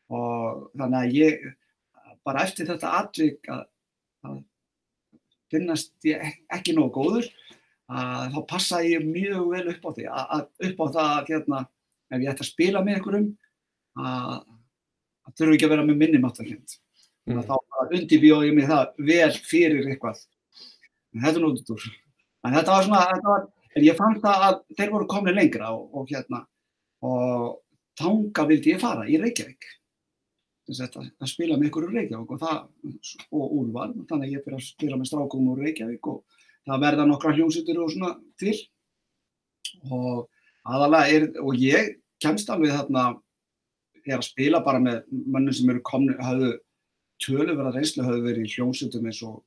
og 0.09 0.61
þannig 0.79 0.99
að 0.99 1.17
ég 1.19 1.43
bara 2.25 2.45
eftir 2.45 2.69
þetta 2.69 2.93
atvik 2.99 3.49
að, 3.53 3.65
að 4.25 4.39
finnast 5.53 5.93
ég 6.07 6.25
ekki 6.53 6.75
nóg 6.77 6.91
góður 6.97 7.29
að 7.89 8.35
þá 8.35 8.39
passa 8.49 8.81
ég 8.85 9.05
mjög 9.05 9.47
vel 9.53 9.65
upp 9.73 9.85
á 9.85 9.89
því 9.97 10.07
að, 10.13 10.43
upp 10.69 10.81
á 10.81 10.85
það 10.87 11.13
að 11.13 11.31
hérna, 11.31 11.61
ef 12.09 12.19
ég 12.23 12.33
ætti 12.33 12.45
að 12.45 12.51
spila 12.51 12.83
með 12.85 12.99
einhverjum 12.99 13.29
að 13.99 14.35
það 15.25 15.39
þurfu 15.39 15.55
ekki 15.55 15.67
að 15.67 15.73
vera 15.73 15.87
með 15.87 16.01
minni 16.03 16.21
máttakjönd 16.21 16.75
mm. 17.29 17.41
þá 17.45 17.55
undirbjóði 17.89 18.51
ég 18.51 18.57
mig 18.57 18.69
það 18.69 19.01
vel 19.09 19.31
fyrir 19.49 19.89
eitthvað. 19.89 20.21
En 21.15 21.23
þetta 21.23 21.39
er 21.39 21.45
nóttur 21.45 21.87
en 22.45 22.55
þetta 22.55 22.75
var 22.75 22.85
svona 22.85 23.01
þetta 23.09 23.33
var, 23.33 23.47
en 23.75 23.85
ég 23.85 23.97
fann 23.97 24.21
það 24.23 24.45
að 24.49 24.59
þeir 24.77 24.93
voru 24.93 25.09
komni 25.09 25.33
lengra 25.33 25.71
og, 25.75 25.89
og 25.97 26.11
hérna 26.11 26.43
og 27.05 27.59
þanga 27.99 28.47
vildi 28.49 28.73
ég 28.73 28.81
fara 28.81 29.05
í 29.07 29.19
Reykjavík. 29.21 29.69
Þetta, 30.69 31.01
að 31.01 31.31
spila 31.31 31.57
með 31.57 31.71
ykkur 31.71 31.87
úr 31.87 31.95
Reykjavík 31.97 32.33
og 32.35 32.41
það 32.43 32.57
og 33.33 33.55
úrval, 33.57 33.93
þannig 34.09 34.27
að 34.27 34.33
ég 34.35 34.43
fyrir 34.45 34.59
að 34.59 34.67
spila 34.67 34.99
með 34.99 35.09
strákum 35.09 35.47
úr 35.53 35.63
Reykjavík 35.65 36.11
og 36.11 36.43
það 36.67 36.83
verða 36.85 37.07
nokkra 37.09 37.33
hljómsutur 37.37 37.81
og 37.81 37.93
svona 37.93 38.11
til. 38.41 38.55
Og 39.89 40.27
aðalega 40.69 41.15
er 41.15 41.27
og 41.41 41.57
ég 41.57 41.95
kemst 42.21 42.49
alveg 42.53 42.75
þarna 42.75 43.09
er 44.05 44.17
að 44.19 44.27
spila 44.29 44.61
bara 44.65 44.81
með 44.83 45.05
mönnum 45.09 45.55
sem 45.55 45.69
eru 45.71 45.83
komni, 45.85 46.15
hafðu 46.21 46.55
töluverða 47.23 47.75
reynslu 47.75 48.05
hafði 48.05 48.25
verið 48.25 48.45
í 48.47 48.53
hljómsutum 48.53 49.07
eins 49.09 49.21
og, 49.27 49.39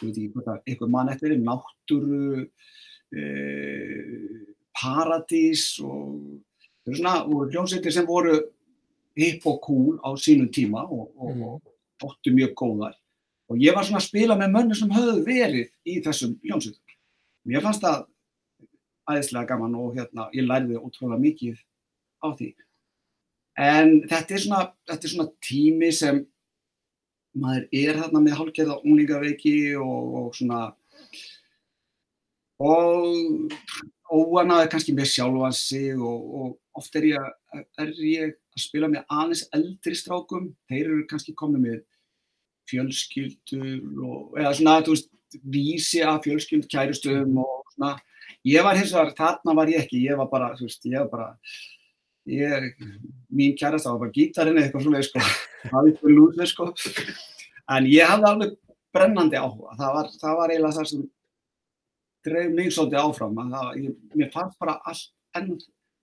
ég 0.00 0.08
veit 0.08 0.16
ekki 0.18 0.30
hvað, 0.34 0.62
eitthvað 0.66 0.92
mann 0.94 1.12
eftir 1.12 1.36
náttúru, 1.38 2.46
e, 3.14 3.24
paradís 4.80 5.64
og 5.84 6.40
þau 6.90 6.96
eru 6.96 7.00
svona, 7.00 7.14
og 7.24 7.52
hljómsutir 7.52 7.94
sem 7.94 8.06
voru 8.06 8.40
hip 9.18 9.46
og 9.46 9.60
cool 9.64 9.98
á 10.02 10.10
sínum 10.18 10.50
tíma 10.50 10.84
og, 10.86 11.10
og, 11.16 11.36
mm. 11.36 11.42
og 11.42 12.10
óttu 12.10 12.32
mjög 12.34 12.54
góðar. 12.54 12.96
Og 13.50 13.58
ég 13.58 13.74
var 13.74 13.84
svona 13.84 14.00
að 14.00 14.08
spila 14.08 14.36
með 14.38 14.54
mönnu 14.54 14.78
sem 14.78 14.90
höfðu 14.90 15.24
verið 15.26 15.70
í 15.84 16.00
þessum 16.04 16.36
hljómsutum. 16.44 16.96
Mér 17.46 17.64
fannst 17.64 17.82
það 17.82 18.06
æðislega 19.10 19.48
gaman 19.50 19.78
og 19.78 19.96
hérna, 19.96 20.28
ég 20.34 20.46
læriði 20.46 20.78
ótrúlega 20.78 21.20
mikið 21.20 21.62
á 22.22 22.28
því. 22.38 22.50
En 23.60 23.96
þetta 24.08 24.34
er 24.36 24.44
svona, 24.44 24.60
þetta 24.88 25.06
er 25.06 25.14
svona 25.14 25.30
tími 25.42 25.90
sem 25.92 26.20
maður 27.40 27.66
er 27.72 27.98
hérna 27.98 28.22
með 28.22 28.38
hálfgerða 28.38 28.78
unglingaveiki 28.84 29.56
og, 29.78 30.14
og 30.20 30.30
svona 30.38 30.62
og 32.60 33.52
óanaði 34.10 34.70
kannski 34.72 34.94
með 34.96 35.08
sjálfan 35.12 35.54
sig 35.56 35.94
og, 35.94 36.34
og 36.40 36.80
oft 36.80 36.96
er 36.98 37.06
ég, 37.12 37.30
er 37.80 37.94
ég 38.04 38.34
að 38.34 38.64
spila 38.64 38.90
með 38.90 39.06
aðeins 39.06 39.46
eldri 39.56 39.96
strákum, 39.98 40.50
þeir 40.70 40.84
eru 40.84 41.06
kannski 41.10 41.34
komið 41.38 41.64
með 41.66 41.80
fjölskyldur 42.70 44.04
og, 44.06 44.38
eða 44.38 44.54
svona, 44.58 44.78
þú 44.86 44.94
veist, 44.96 45.10
vísi 45.46 46.00
af 46.02 46.24
fjölskyld, 46.26 46.66
kærustöðum 46.70 47.38
og 47.42 47.74
svona, 47.74 47.92
ég 48.46 48.66
var 48.66 48.78
hins 48.78 48.94
vegar, 48.94 49.14
þarna 49.18 49.56
var 49.58 49.70
ég 49.70 49.84
ekki, 49.84 50.02
ég 50.06 50.18
var 50.18 50.30
bara, 50.30 50.54
þú 50.58 50.66
veist, 50.66 50.88
ég 50.90 51.04
var 51.04 51.10
bara 51.12 51.28
ég, 52.30 52.72
mín 53.32 53.54
kærast 53.58 53.86
það 53.86 53.94
var 53.94 54.02
bara 54.04 54.16
gítarinn 54.16 54.58
eða 54.58 54.68
eitthvað 54.68 54.86
svona 54.86 55.04
sko, 55.06 55.22
það 55.62 55.76
var 55.76 55.90
eitthvað 55.90 56.16
lúðlega 56.16 56.50
sko. 56.50 56.68
En 57.70 57.86
ég 57.86 58.10
hafði 58.10 58.28
alveg 58.30 58.54
brennandi 58.94 59.38
áhuga. 59.38 59.76
Það 59.78 59.96
var, 59.96 60.12
það 60.20 60.38
var 60.40 60.52
eiginlega 60.52 60.76
það 60.78 60.88
sem 60.90 61.04
dreif 62.26 62.54
mig 62.54 62.72
svolítið 62.74 63.02
áfram 63.02 63.38
að 63.42 63.54
það, 63.56 63.68
ég, 63.84 63.98
mér 64.16 64.32
fannst 64.34 64.58
bara 64.60 64.78
allt 64.90 65.10
enn 65.38 65.58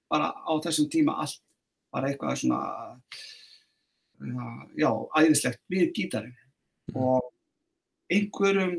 bara 0.08 0.32
á 0.34 0.52
þessum 0.64 0.90
tíma 0.92 1.18
allt 1.24 1.42
bara 1.94 2.12
eitthvað 2.12 2.40
svona 2.42 2.60
já, 4.78 4.92
æðislegt 5.20 5.62
við 5.72 5.90
gítarinn 5.96 6.36
mm. 6.36 7.00
og 7.02 7.32
einhverjum 8.12 8.78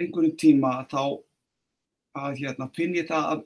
einhverjum 0.00 0.36
tíma 0.40 0.74
þá 0.90 1.02
að 2.20 2.40
hérna 2.40 2.70
finn 2.74 2.96
ég 2.96 3.08
það 3.10 3.34
að 3.34 3.44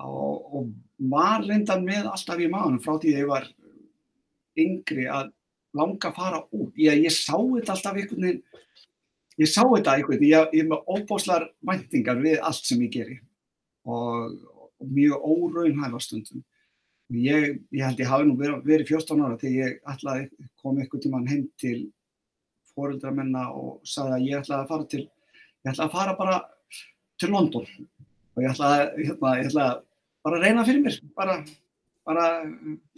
og, 0.00 0.54
og 0.56 0.70
var 1.12 1.44
reyndan 1.44 1.84
með 1.84 2.08
alltaf 2.10 2.40
í 2.40 2.48
maðunum 2.50 2.80
frá 2.84 2.94
því 2.96 3.12
að 3.12 3.20
ég 3.20 3.30
var 3.30 3.48
yngri 4.60 5.06
að 5.10 5.32
langa 5.76 6.10
að 6.10 6.16
fara 6.16 6.40
út. 6.50 6.72
Ég, 6.80 7.04
ég 7.04 7.14
sá 7.14 7.36
þetta 7.36 7.76
alltaf 7.76 7.98
einhvern 7.98 8.26
veginn, 8.26 8.42
ég 9.40 9.48
sá 9.48 9.62
þetta 9.64 9.96
einhvern 9.96 10.18
veginn, 10.20 10.30
ég, 10.30 10.54
ég 10.54 10.64
er 10.64 10.70
með 10.70 10.88
óbáslar 10.90 11.46
væntingar 11.66 12.20
við 12.20 12.40
allt 12.44 12.66
sem 12.66 12.80
ég 12.84 12.92
geri 12.92 13.18
og, 13.88 14.34
og 14.80 14.90
mjög 14.90 15.24
óraunhæfa 15.24 16.00
stundum. 16.04 16.42
Ég, 17.10 17.56
ég 17.74 17.82
held 17.82 18.00
ég 18.00 18.10
hafi 18.10 18.26
nú 18.28 18.36
verið, 18.38 18.60
verið 18.66 18.92
14 18.92 19.24
ára 19.24 19.38
þegar 19.40 19.56
ég 19.56 19.78
ætlaði 19.92 20.26
kom 20.62 20.76
eitthvað 20.78 21.04
tíman 21.06 21.30
heim 21.30 21.46
til 21.58 21.78
fóreldramenna 22.70 23.48
og 23.56 23.80
sagði 23.88 24.18
að 24.18 24.26
ég 24.28 24.44
ætlaði 24.44 24.60
að 24.60 24.70
fara 24.74 24.90
til, 24.92 25.02
ég 25.64 25.72
ætlaði 25.72 25.88
að 25.88 25.96
fara 25.96 26.18
bara 26.20 26.36
til 27.20 27.32
London 27.32 27.66
og 28.36 28.44
ég 28.44 28.52
ætlaði, 28.52 29.08
hérna, 29.08 29.32
ég 29.40 29.50
ætlaði 29.50 29.80
bara 30.20 30.38
að 30.38 30.44
reyna 30.46 30.66
fyrir 30.68 30.84
mér, 30.84 31.00
bara, 31.16 31.38
bara 32.06 32.28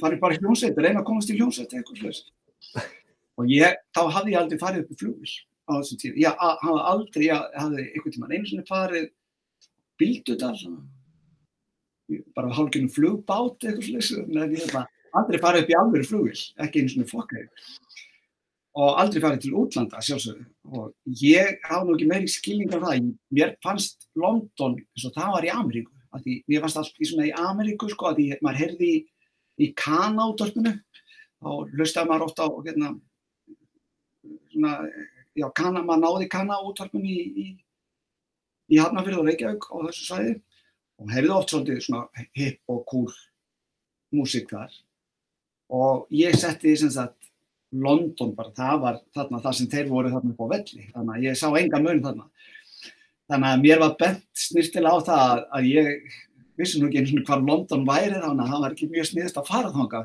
farið 0.03 0.21
bara 0.27 0.37
í 0.37 0.43
hljómsveit, 0.43 0.83
reyna 0.85 1.01
að 1.01 1.09
komast 1.09 1.33
í 1.33 1.39
hljómsveit 1.39 1.73
eitthvað 1.73 2.03
slúðist. 2.03 2.35
Og 3.41 3.49
ég, 3.49 3.81
þá 3.97 4.03
hafði 4.13 4.35
ég 4.35 4.43
aldrei 4.43 4.61
farið 4.61 4.85
upp 4.85 4.93
í 4.93 5.01
flugvill 5.01 5.39
á 5.77 5.81
þessum 5.81 6.01
tíu. 6.03 6.15
Ég 6.21 6.43
hafði 6.43 6.83
aldrei, 6.93 7.23
ég 7.29 7.47
hafði 7.59 7.87
einhvern 7.89 8.17
tíma 8.17 8.31
einu 8.33 8.51
svona 8.51 8.67
farið 8.69 9.07
bíldudal, 10.01 10.57
bara 12.37 12.53
hálfgjörnum 12.57 12.93
flugbát 12.93 13.69
eitthvað 13.69 13.87
slúðist, 13.89 14.19
en 14.23 14.57
ég 14.57 14.67
hef 14.67 14.77
aldrei 15.13 15.41
farið 15.41 15.65
upp 15.65 15.73
í 15.73 15.79
alveg 15.79 16.07
flugvill, 16.09 16.45
ekki 16.65 16.83
einu 16.83 16.95
svona 16.95 17.13
fokkaði. 17.13 17.49
og 18.73 18.95
aldrei 18.97 19.21
farið 19.21 19.41
til 19.45 19.57
útlanda 19.61 19.99
sjálfsögðu. 20.01 20.47
Og 20.73 20.93
ég 21.21 21.59
hafa 21.67 21.85
nú 21.85 21.93
ekki 21.93 22.07
meiri 22.09 22.31
skilning 22.33 22.73
af 22.73 22.81
það, 22.81 23.11
mér 23.29 23.51
fannst 23.65 24.07
London 24.17 24.79
eins 24.81 25.05
og 25.05 25.13
það 25.13 25.35
var 25.35 25.45
í 25.45 25.51
Ameríku 25.53 25.93
því 26.21 26.37
mér 26.51 26.65
fannst 26.65 26.81
allt 26.81 27.01
í 27.01 27.09
svona 27.09 27.29
í 27.29 27.33
Ameríku 27.37 27.89
sko 27.91 28.11
að 28.11 28.21
því 28.21 28.27
maður 28.45 28.61
heyrði 28.61 28.91
í, 28.91 28.99
í 29.65 29.69
Kana 29.79 30.29
útvarpinu 30.33 30.75
þá 31.43 31.49
hlustaði 31.73 32.11
maður 32.11 32.27
ofta 32.29 32.49
á 32.49 32.51
hérna 32.67 32.93
svona, 34.53 34.75
já 35.39 35.49
Kana, 35.57 35.83
maður 35.83 36.03
náði 36.05 36.31
Kana 36.33 36.61
útvarpinu 36.67 37.09
í, 37.09 37.27
í, 37.45 37.47
í 38.73 38.81
Hafnarfjörð 38.81 39.23
og 39.23 39.29
Reykjavík 39.31 39.69
á 39.69 39.77
þessu 39.89 40.09
sæði 40.09 40.39
og 41.03 41.13
heyrði 41.13 41.35
oft 41.37 41.53
svolítið 41.53 41.85
svona 41.87 42.27
hip 42.39 42.73
og 42.73 42.85
cool 42.91 43.13
músík 44.13 44.51
þar 44.53 44.75
og 45.73 46.07
ég 46.13 46.37
setti 46.37 46.75
sem 46.77 46.93
sagt 46.93 47.33
London 47.73 48.35
bara, 48.37 48.53
það 48.53 48.81
var 48.83 48.99
þarna 49.17 49.41
það 49.41 49.57
sem 49.59 49.71
þeir 49.73 49.89
voru 49.89 50.11
þarna 50.13 50.35
upp 50.35 50.43
á 50.45 50.47
velli, 50.53 50.89
þannig 50.93 51.15
að 51.15 51.25
ég 51.25 51.39
sá 51.41 51.47
enga 51.57 51.81
mun 51.81 52.03
þarna. 52.05 52.27
Þannig 53.33 53.49
að 53.49 53.63
mér 53.63 53.81
var 53.81 53.95
bent 54.03 54.43
snýrtilega 54.43 54.93
á 54.93 55.07
það 55.07 55.45
að 55.57 55.69
ég 55.71 56.19
vissi 56.61 56.81
nú 56.81 56.91
ekki 56.91 57.01
eins 57.01 57.15
og 57.15 57.25
hvað 57.31 57.47
London 57.49 57.87
væri 57.89 58.19
þannig 58.21 58.45
að 58.45 58.53
það 58.53 58.65
var 58.65 58.75
ekki 58.77 58.91
mjög 58.93 59.09
sniðist 59.09 59.41
að 59.41 59.49
fara 59.49 59.73
þánga 59.73 60.03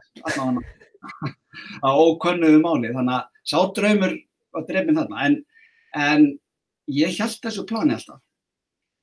á 1.88 1.90
ókönnuðu 1.92 2.62
máli, 2.64 2.94
þannig 2.96 3.18
að 3.18 3.26
sá 3.52 3.58
draumur 3.76 4.16
var 4.58 4.68
drefminn 4.68 5.00
þarna, 5.00 5.28
en, 5.28 5.38
en 5.98 6.28
ég 6.92 7.20
held 7.20 7.40
þessu 7.44 7.66
plani 7.68 7.96
alltaf 7.98 8.24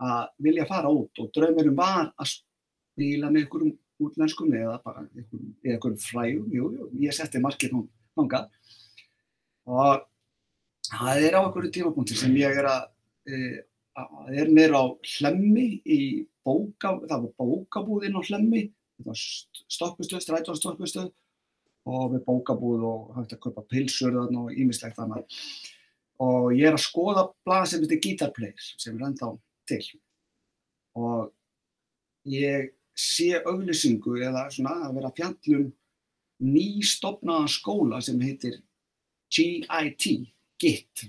að 0.05 0.27
vilja 0.43 0.67
fara 0.69 0.91
út 0.91 1.23
og 1.23 1.31
draumirum 1.35 1.77
var 1.79 2.11
að 2.19 2.33
spila 2.33 3.31
með 3.31 3.45
einhverjum 3.45 3.75
útlenskum 4.05 4.55
eða 4.59 4.79
bara 4.85 5.05
einhverjum 5.15 6.01
frægum, 6.03 6.49
jú, 6.53 6.71
jú, 6.79 6.89
ég 7.05 7.15
setti 7.15 7.43
margir 7.43 7.73
hún 7.75 7.87
þangað. 8.19 8.51
Og 9.71 10.03
það 10.91 11.29
er 11.29 11.39
á 11.39 11.41
einhverju 11.45 11.73
tímapunkti 11.79 12.19
sem 12.19 12.35
ég 12.39 12.59
er 12.61 12.69
að, 12.71 12.89
e, 13.29 13.41
að 14.03 14.41
er 14.43 14.51
mér 14.55 14.75
á 14.75 14.85
hlemmi 15.15 15.69
í 15.87 16.01
bóka, 16.45 16.99
það 17.07 17.29
var 17.29 17.35
bókabúðinn 17.41 18.19
á 18.19 18.23
hlemmi, 18.27 18.67
stoppistöð, 19.71 20.23
strætónstoppistöð 20.23 21.13
og 21.85 22.15
við 22.15 22.25
bókabúð 22.27 22.85
og 22.89 23.15
hægt 23.19 23.37
að 23.37 23.43
kaupa 23.45 23.65
pilsur 23.69 24.17
og 24.25 24.53
ímislegt 24.53 25.01
annað. 25.03 25.27
Og 26.25 26.53
ég 26.55 26.69
er 26.69 26.77
að 26.77 26.85
skoða 26.87 27.27
blað 27.45 27.67
sem 27.71 27.85
heitir 27.85 28.01
Guitar 28.05 28.33
Players 28.37 28.73
sem 28.81 28.97
er 28.97 29.09
ennþá 29.09 29.33
til. 29.69 29.83
Og 30.95 31.33
ég 32.31 32.71
sé 32.95 33.35
auðlýsingu 33.43 34.21
eða 34.23 34.47
svona 34.55 34.77
að 34.87 35.01
vera 35.01 35.13
fjallum 35.17 35.67
nýstofnaðan 36.45 37.51
skóla 37.51 38.01
sem 38.05 38.21
heitir 38.23 38.61
GIT, 39.35 40.07
GIT. 40.61 41.05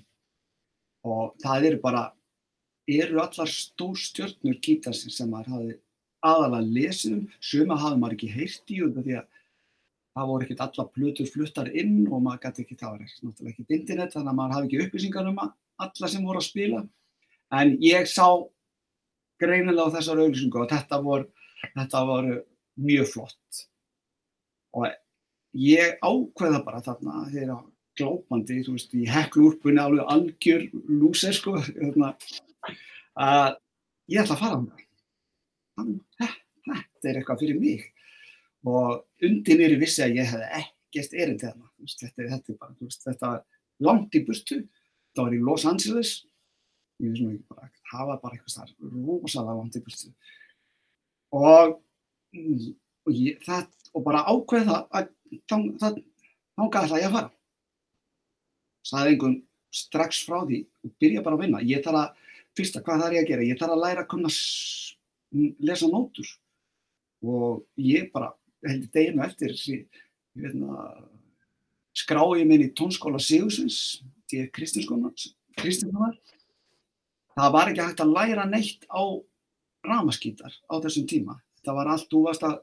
Og 1.05 1.35
það 1.43 1.69
eru 1.69 1.81
bara, 1.83 2.05
eru 2.89 3.21
allar 3.21 3.49
stórstjörnur 3.51 4.57
gítarsins 4.63 5.19
sem 5.19 5.29
maður 5.29 5.53
hafi 5.55 5.75
aðalega 6.25 6.73
lesið 6.73 7.17
um, 7.19 7.25
suma 7.39 7.77
hafi 7.77 8.01
maður 8.01 8.17
ekki 8.17 8.31
heyrt 8.33 8.73
í 8.73 8.81
um 8.81 8.95
því 8.97 9.19
að 9.19 9.41
það 10.15 10.29
voru 10.31 10.45
ekkert 10.45 10.63
alla 10.65 10.85
plötur 10.95 11.29
fluttar 11.29 11.69
inn 11.75 12.05
og 12.07 12.23
maður 12.23 12.45
gæti 12.45 12.63
ekki, 12.63 12.77
það 12.79 12.91
var 12.93 13.01
náttúrulega 13.05 13.51
ekkert 13.53 13.73
internet 13.77 14.15
þannig 14.15 14.31
að 14.31 14.37
maður 14.39 14.55
hafi 14.55 14.69
ekki 14.69 14.83
upplýsingar 14.85 15.29
um 15.31 15.41
alla 15.43 16.11
sem 16.11 16.27
voru 16.27 16.41
að 16.41 16.47
spila. 16.47 16.81
En 17.55 17.73
ég 17.83 18.09
sá 18.09 18.27
greinilega 19.41 19.91
á 19.91 19.95
þessar 19.97 20.21
auðlýsingu 20.23 20.61
og 20.61 20.69
þetta 20.71 21.01
voru, 21.03 21.27
þetta 21.75 22.03
voru 22.07 22.37
mjög 22.87 23.11
flott. 23.11 23.65
Og 24.75 24.87
ég 25.65 25.99
ákveða 26.03 26.63
bara 26.63 26.83
þarna 26.85 27.25
þegar 27.33 27.61
glópandi, 27.95 28.61
þú 28.63 28.75
veist, 28.75 28.95
í 28.95 29.05
hekklúrpunni 29.07 29.79
alveg 29.79 30.09
algjör 30.11 30.65
lúser 30.91 31.35
sko 31.35 31.59
þarna, 31.63 32.15
að 33.15 33.59
ég 34.11 34.23
ætla 34.23 34.35
að 34.35 34.41
fara 34.41 34.59
um 34.59 34.65
það 34.71 34.81
þetta 35.75 37.09
er 37.09 37.19
eitthvað 37.19 37.41
fyrir 37.43 37.59
mig 37.59 37.85
og 38.65 39.25
undir 39.25 39.59
mér 39.59 39.75
vissi 39.81 40.03
að 40.05 40.21
ég 40.21 40.31
hef 40.31 40.45
ekkert 40.61 41.13
erinn 41.13 41.39
til 41.41 41.51
þarna 41.51 41.71
þetta, 41.85 42.29
þetta 42.35 42.57
bara, 42.59 42.77
veist, 42.81 43.03
þetta 43.05 43.33
var 43.33 43.43
langt 43.89 44.15
í 44.15 44.23
burtu 44.25 44.61
þetta 44.63 45.25
var 45.27 45.35
í 45.35 45.43
Los 45.43 45.67
Angeles 45.69 46.15
ég 47.03 47.13
veist 47.13 47.45
bara 47.51 47.69
það 47.91 48.09
var 48.11 48.21
bara 48.23 48.37
eitthvað 48.37 48.55
starf, 48.55 48.75
rosalega 48.81 49.59
langt 49.59 49.77
í 49.77 49.83
burtu 49.85 50.13
og, 51.35 51.77
og 53.05 53.11
ég, 53.13 53.39
það, 53.45 53.67
og 53.95 54.05
bara 54.05 54.23
ákveða 54.29 54.79
að 54.95 55.11
þánga 55.49 56.83
ætla 56.85 57.01
ég 57.01 57.09
að 57.09 57.17
fara. 57.17 57.31
Saði 58.85 59.15
einhvern 59.15 59.37
strax 59.75 60.21
frá 60.27 60.43
því 60.45 60.61
og 60.85 60.93
byrja 61.01 61.23
bara 61.25 61.37
að 61.37 61.45
vinna. 61.45 61.63
Ég 61.65 61.83
þarf 61.85 62.01
að, 62.03 62.33
fyrsta, 62.55 62.83
hvað 62.85 63.03
þarf 63.03 63.17
ég 63.17 63.25
að 63.25 63.31
gera? 63.31 63.47
Ég 63.49 63.59
þarf 63.59 63.75
að 63.75 63.83
læra 63.83 64.05
að 64.05 64.11
kunna 64.13 64.33
lesa 65.67 65.89
nótur 65.91 66.29
og 67.25 67.63
ég 67.81 68.11
bara 68.13 68.31
heldur 68.65 68.91
deginu 68.93 69.23
eftir 69.25 69.55
skrái 71.95 72.41
ég 72.41 72.47
minn 72.49 72.65
í 72.65 72.73
tónskóla 72.75 73.21
Sigursins, 73.21 74.01
því 74.29 74.45
að 74.45 74.51
Kristinskóla 74.57 76.11
það 77.35 77.53
var 77.55 77.71
ekki 77.71 77.83
hægt 77.83 78.03
að 78.03 78.15
læra 78.15 78.45
neitt 78.49 78.87
á 78.91 79.03
ramaskítar 79.85 80.53
á 80.71 80.75
þessum 80.83 81.05
tíma. 81.09 81.37
Það 81.65 81.77
var 81.79 81.91
allt, 81.93 82.09
þú 82.11 82.21
varst 82.25 82.45
að 82.45 82.57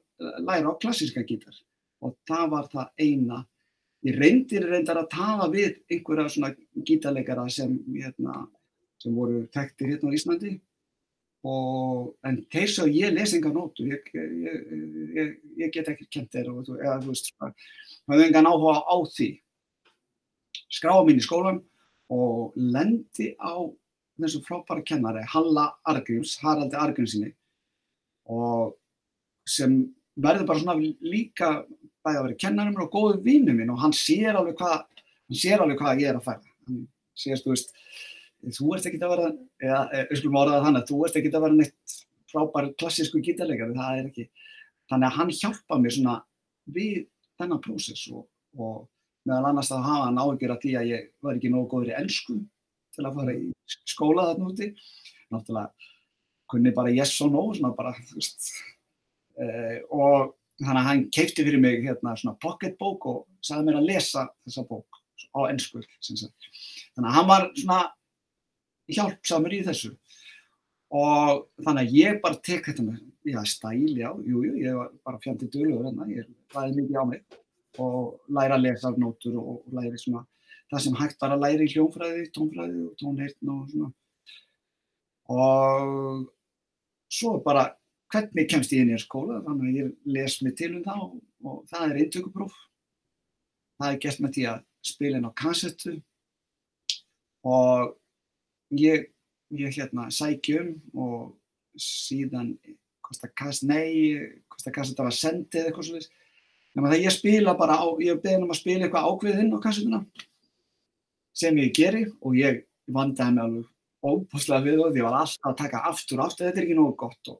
læra 0.46 0.72
á 0.72 0.80
klassíska 0.82 1.24
gítar 1.26 1.56
og 2.02 2.16
það 2.28 2.44
var 2.54 2.68
það 2.72 3.06
eina. 3.06 3.38
Ég 4.02 4.18
reyndir 4.18 4.66
reyndar 4.66 4.98
að 4.98 5.12
tala 5.14 5.46
við 5.50 5.76
einhverja 5.90 6.28
svona 6.34 6.52
gítarleikara 6.86 7.46
sem, 7.50 7.76
hérna, 7.94 8.46
sem 8.98 9.14
voru 9.14 9.44
þekktir 9.54 9.92
hérna 9.94 10.10
á 10.10 10.16
Íslandi 10.18 10.56
og, 11.42 12.12
en 12.26 12.38
þeir 12.52 12.70
svo 12.70 12.86
ég 12.90 13.14
les 13.16 13.34
enga 13.36 13.50
nótur, 13.54 13.90
ég, 13.90 14.10
ég, 14.14 14.72
ég, 15.16 15.32
ég 15.64 15.74
get 15.74 15.90
ekki 15.90 16.06
kent 16.06 16.34
þeir 16.34 16.52
og 16.52 16.70
eða, 16.76 17.00
þú 17.02 17.10
veist, 17.10 17.32
hafði 17.40 18.28
engan 18.28 18.50
áhuga 18.50 18.78
á 18.86 18.96
því. 19.10 19.30
Skráði 20.72 21.08
mín 21.08 21.20
í 21.20 21.26
skólan 21.26 21.62
og 22.12 22.54
lendi 22.56 23.32
á 23.42 23.58
þessu 24.22 24.42
frábæra 24.46 24.84
kennari, 24.86 25.24
Halla 25.32 25.72
Argríms, 25.88 26.36
Haraldi 26.42 26.78
Argrímsinni 26.78 27.32
og 28.30 28.76
sem 29.48 29.80
verður 30.14 30.46
bara 30.46 30.62
svona 30.62 30.76
líka 30.78 31.50
bæði 32.04 32.18
að 32.18 32.26
vera 32.26 32.40
kennarinn 32.44 32.80
og 32.82 32.92
góðu 32.92 33.22
vinnu 33.24 33.54
minn 33.56 33.72
og 33.72 33.80
hann 33.82 33.94
sér 33.96 34.36
alveg 34.38 34.58
hvað 34.60 34.76
hann 34.78 35.40
sér 35.42 35.64
alveg 35.64 35.80
hvað 35.80 36.02
ég 36.02 36.12
er 36.12 36.18
að 36.18 36.26
færa 36.28 36.52
hann 36.68 36.84
sér, 37.18 37.40
þú 37.42 37.54
veist, 37.54 37.74
þú 38.50 38.72
ert 38.76 38.88
ekki 38.88 39.00
að 39.02 39.12
vera 39.12 39.28
eða, 39.62 39.82
við 40.10 40.18
skulum 40.18 40.38
áraða 40.40 40.64
þannig 40.66 40.88
þú 40.88 40.98
ert 41.06 41.18
ekki 41.20 41.32
að 41.32 41.44
vera 41.46 41.58
neitt 41.58 41.96
frábær 42.32 42.70
klassísku 42.80 43.20
gítarleikari, 43.22 43.76
það 43.76 44.00
er 44.00 44.08
ekki. 44.08 44.26
Þannig 44.90 45.08
að 45.08 45.16
hann 45.18 45.32
hjálpa 45.36 45.78
mér 45.80 45.94
svona 45.96 46.16
við 46.72 47.06
þennan 47.40 47.62
prósess 47.62 48.08
og, 48.12 48.26
og 48.58 48.88
meðal 49.28 49.52
annars 49.52 49.70
þá 49.70 49.78
hafa 49.78 50.08
hann 50.08 50.20
áhyggjur 50.22 50.54
að 50.54 50.62
því 50.64 50.74
að 50.80 50.90
ég 50.90 51.08
var 51.22 51.38
ekki 51.38 51.52
nógu 51.52 51.70
góður 51.70 51.92
í 51.92 51.96
ennsku 52.00 52.38
til 52.92 53.06
að 53.06 53.18
fara 53.20 53.36
í 53.36 53.48
skóla 53.92 54.28
þarna 54.30 54.50
úti. 54.50 54.70
Náttúrulega 55.32 55.90
kunni 56.52 56.74
bara 56.76 56.92
yes 56.92 57.14
og 57.24 57.32
no 57.32 57.46
svona 57.56 57.72
bara, 57.76 57.94
þú 58.08 58.18
veist. 58.18 58.50
Uh, 59.32 59.78
og 59.88 60.34
þannig 60.60 60.80
að 60.82 60.88
hann 60.88 61.04
keipti 61.14 61.44
fyrir 61.46 61.62
mig 61.62 61.80
hérna 61.86 62.16
svona 62.18 62.36
pocketbók 62.42 63.06
og 63.08 63.22
sagði 63.44 63.70
mér 63.70 63.80
að 63.80 63.88
lesa 63.88 64.26
þessa 64.44 64.66
bók 64.68 65.00
á 65.32 65.40
ennsku 65.48 65.80
þannig 66.04 67.06
að 67.06 67.14
hann 67.16 67.28
var 67.30 67.46
svona 67.56 67.78
hjálpsamur 68.96 69.54
í 69.56 69.62
þessu. 69.66 69.92
Og 70.92 71.46
þannig 71.64 71.86
að 71.86 71.94
ég 71.96 72.18
bara 72.24 72.40
tek 72.44 72.66
þetta 72.68 72.84
með, 72.84 72.98
já 73.32 73.40
stæl, 73.48 73.86
já, 73.96 74.10
jú, 74.28 74.42
jú, 74.44 74.56
ég 74.60 74.76
var 74.76 74.90
bara 75.06 75.22
fjandi 75.22 75.48
dölur 75.52 75.86
hérna, 75.86 76.08
ég 76.12 76.28
ræði 76.52 76.82
mikið 76.82 77.00
á 77.00 77.04
mig 77.08 77.22
og 77.80 78.18
læra 78.28 78.58
að 78.58 78.66
lesa 78.66 78.90
nótur 79.00 79.38
og, 79.40 79.62
læri 79.72 79.96
svona 79.96 80.26
það 80.72 80.84
sem 80.86 80.96
hægt 80.96 81.20
var 81.20 81.34
að 81.34 81.44
læra 81.44 81.66
í 81.66 81.72
hljónfræði, 81.74 82.26
tónfræði 82.32 82.82
og 82.86 82.92
tónheirn 83.00 83.52
og 83.52 83.64
svona. 83.68 83.88
Og 85.32 86.22
svo 87.12 87.34
bara 87.44 87.66
hvernig 88.12 88.48
kemst 88.48 88.72
ég 88.72 88.84
inn 88.84 88.94
í 88.96 89.00
skóla, 89.00 89.42
þannig 89.44 89.68
að 89.68 89.80
ég 89.80 90.14
les 90.16 90.38
mig 90.44 90.56
til 90.56 90.70
um 90.78 90.84
það 90.86 91.02
og, 91.04 91.18
og 91.44 91.58
það 91.68 91.84
er 91.88 92.00
eintökupróf. 92.02 92.56
Það 93.80 93.90
er 93.90 94.00
gert 94.04 94.22
með 94.22 94.34
því 94.36 94.46
að 94.52 94.64
spila 94.92 95.20
inn 95.20 95.28
á 95.28 95.38
kassettu 95.42 95.94
og 97.48 97.92
ég, 98.78 99.08
ég 99.52 99.76
hérna 99.76 100.08
sækjum 100.12 100.74
og 100.94 101.34
síðan 101.78 102.54
hvort 103.02 103.34
kass, 103.36 103.62
nei, 103.66 104.18
hvort 104.48 104.74
kassetta 104.74 105.06
var 105.06 105.16
sendið 105.16 105.60
eða 105.60 105.70
eitthvað 105.70 105.88
svolítið. 105.88 106.18
Þannig 106.72 106.94
að 106.96 107.04
ég 107.04 107.12
spila 107.12 107.56
bara 107.58 107.76
á, 107.76 107.86
ég 108.00 108.20
beðin 108.22 108.46
um 108.46 108.52
að 108.54 108.62
spila 108.62 108.86
eitthvað 108.86 109.08
ákveðinn 109.10 109.52
á 109.52 109.58
kassettuna 109.60 110.00
sem 111.36 111.58
ég 111.60 111.74
geri 111.76 112.06
og 112.20 112.36
ég 112.36 112.62
vandaði 112.92 113.36
mig 113.36 113.44
alveg 113.44 113.68
óbúslega 114.02 114.64
við 114.66 114.80
og 114.82 114.94
því 114.94 115.02
að 115.02 115.06
var 115.06 115.18
alltaf 115.20 115.50
að 115.52 115.58
taka 115.60 115.82
aftur 115.90 116.20
og 116.20 116.24
aftur, 116.26 116.48
þetta 116.48 116.60
er 116.60 116.66
ekki 116.66 116.78
nógu 116.78 116.94
gott 117.04 117.30
og 117.30 117.38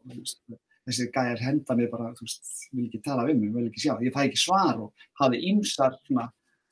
þessi 0.87 1.09
gæjar 1.15 1.43
henda 1.43 1.77
mér 1.79 1.91
bara, 1.91 2.13
þú 2.19 2.27
veist, 2.27 2.53
vil 2.71 2.87
ekki 2.87 3.01
tala 3.07 3.27
við 3.27 3.41
mig, 3.41 3.55
vil 3.57 3.67
ekki 3.71 3.83
sjá, 3.83 3.95
ég 4.05 4.15
fæ 4.15 4.21
ekki 4.27 4.41
svar 4.41 4.85
og 4.85 5.07
hafi 5.21 5.41
ímsar, 5.51 5.97
svona, 6.07 6.29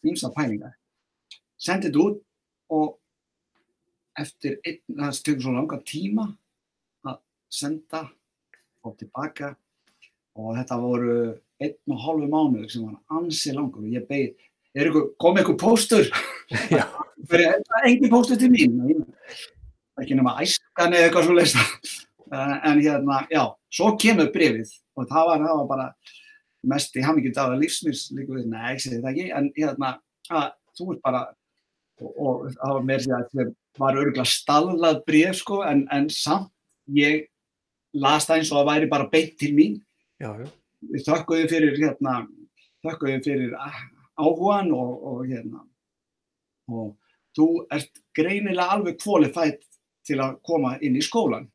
ímsar 0.06 0.34
pælingar. 0.36 0.76
sendi 1.60 1.90
þetta 1.90 2.04
út 2.04 2.22
og 2.76 2.94
eftir 4.18 4.58
einn, 4.66 4.80
það 4.98 5.20
tekur 5.26 5.44
svo 5.44 5.54
langa 5.54 5.78
tíma 5.86 6.26
að 7.06 7.20
senda 7.52 8.04
og 8.86 8.96
tilbaka 9.00 9.54
og 10.38 10.56
þetta 10.58 10.78
voru 10.80 11.16
einn 11.60 11.94
og 11.94 12.02
hálfu 12.04 12.28
mánuður 12.30 12.72
sem 12.72 12.86
var 12.86 13.20
ansi 13.20 13.54
langur 13.54 13.84
og 13.84 13.94
ég 13.94 14.06
beigð, 14.08 14.36
er 14.74 14.90
ykkur, 14.90 15.08
kom 15.20 15.40
ykkur 15.42 15.58
póstur? 15.60 16.10
Já. 16.76 16.86
Það 17.30 17.42
er 17.44 17.88
engin 17.90 18.12
póstur 18.12 18.38
til 18.40 18.48
mín, 18.50 18.78
ekki 20.00 20.16
nema 20.16 20.38
æskan 20.40 20.94
eða 20.96 21.08
eitthvað 21.08 21.26
svo 21.26 21.36
leist. 21.36 21.98
En 22.30 22.78
hérna, 22.78 23.24
já, 23.26 23.42
svo 23.74 23.90
kemur 23.98 24.30
brefið 24.30 24.70
og 24.96 25.08
það 25.10 25.28
var, 25.28 25.44
það 25.44 25.56
var 25.58 25.68
bara 25.68 25.86
mest 26.70 26.96
í 26.96 27.02
hamingjum 27.02 27.34
dagar 27.34 27.58
lífsmýrs 27.58 28.04
líka 28.14 28.36
við, 28.36 28.46
nei, 28.52 28.76
ég 28.76 28.82
segi 28.84 29.00
það 29.00 29.10
ekki, 29.10 29.26
en 29.34 29.48
hérna, 29.56 29.90
að, 30.30 30.46
þú 30.78 30.86
ert 30.94 31.02
bara, 31.08 31.22
og, 32.00 32.12
og 32.14 32.44
það 32.54 32.74
var 32.76 32.86
mér 32.86 33.06
að 33.18 33.26
það 33.34 33.52
var 33.78 33.98
örgulega 33.98 34.26
stallað 34.26 35.02
bref 35.06 35.38
sko, 35.40 35.60
en, 35.66 35.84
en 35.92 36.08
samt 36.10 36.50
ég 36.90 37.28
las 37.94 38.26
það 38.26 38.40
eins 38.40 38.50
og 38.52 38.60
það 38.60 38.70
væri 38.70 38.90
bara 38.90 39.08
beint 39.12 39.36
til 39.38 39.52
mín 39.54 39.78
Já, 40.20 40.34
já. 40.36 40.48
við 40.90 41.06
þökkuðum 41.06 41.50
fyrir 41.50 41.78
hérna, 41.80 42.16
þökkuðum 42.84 43.22
fyrir 43.24 43.54
áhugan 44.20 44.72
og, 44.76 44.90
og 45.10 45.22
hérna 45.28 45.64
og 46.70 46.92
þú 47.36 47.48
ert 47.72 48.02
greinilega 48.16 48.76
alveg 48.76 49.00
qualified 49.00 49.62
til 50.06 50.18
að 50.22 50.38
koma 50.46 50.76
inn 50.84 50.98
í 50.98 51.04
skólan 51.04 51.48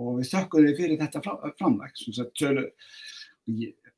og 0.00 0.18
við 0.20 0.32
þökkuðum 0.32 0.78
fyrir 0.78 1.00
þetta 1.00 1.22
framvæg 1.60 1.92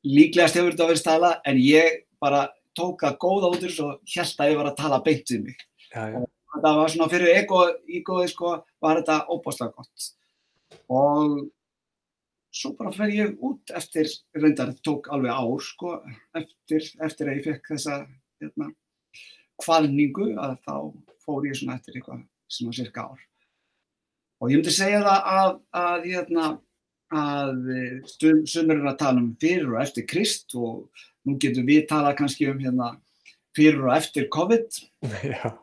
líklegast 0.05 0.57
hefur 0.59 0.73
þetta 0.75 0.89
verið 0.91 1.01
stala 1.01 1.31
en 1.49 1.59
ég 1.61 2.03
bara 2.21 2.45
tók 2.77 3.01
það 3.01 3.19
góða 3.21 3.51
út 3.55 3.65
og 3.65 4.13
held 4.13 4.41
að 4.43 4.51
ég 4.51 4.59
var 4.59 4.69
að 4.69 4.79
tala 4.79 5.01
beint 5.05 5.31
um 5.35 5.45
mig 5.47 5.57
Já, 5.95 6.01
já. 6.11 6.17
og 6.19 6.29
þetta 6.55 6.75
var 6.79 6.93
svona 6.93 7.11
fyrir 7.11 7.33
ego-ígóði 7.41 8.31
sko, 8.31 8.55
var 8.81 9.01
þetta 9.01 9.25
óbáslega 9.29 9.75
gott 9.75 10.11
og 10.91 11.51
svo 12.55 12.71
bara 12.77 12.93
fer 12.95 13.11
ég 13.11 13.43
út 13.43 13.71
eftir, 13.75 14.09
reyndar 14.35 14.73
tók 14.85 15.09
alveg 15.13 15.33
ár 15.33 15.63
sko, 15.63 15.97
eftir, 16.37 16.87
eftir 17.03 17.29
að 17.29 17.39
ég 17.39 17.47
fekk 17.49 17.71
þessa 17.73 17.97
hérna, 18.41 18.69
kvalningu 19.61 20.31
að 20.39 20.55
þá 20.67 20.75
fór 21.25 21.49
ég 21.49 21.57
svona 21.59 21.79
eftir 21.79 21.97
eitthvað 21.97 22.23
var 22.65 22.77
cirka 22.77 23.07
ár. 23.09 23.25
Og 24.43 24.51
ég 24.51 24.59
myndi 24.59 24.75
segja 24.75 25.01
það 25.03 25.27
að, 25.31 25.51
að, 25.81 26.07
hérna, 26.11 26.47
að 27.15 27.59
sumur 28.51 28.79
er 28.81 28.89
að 28.91 28.99
tala 29.01 29.23
um 29.23 29.33
fyrir 29.41 29.73
og 29.73 29.81
eftir 29.81 30.07
Krist 30.07 30.55
og 30.59 31.03
nú 31.25 31.37
getum 31.41 31.67
við 31.67 31.87
talað 31.89 32.17
kannski 32.19 32.49
um 32.51 32.59
hérna, 32.61 32.93
fyrir 33.55 33.87
og 33.87 33.95
eftir 33.97 34.29
COVID. 34.31 34.81
Já. 35.31 35.55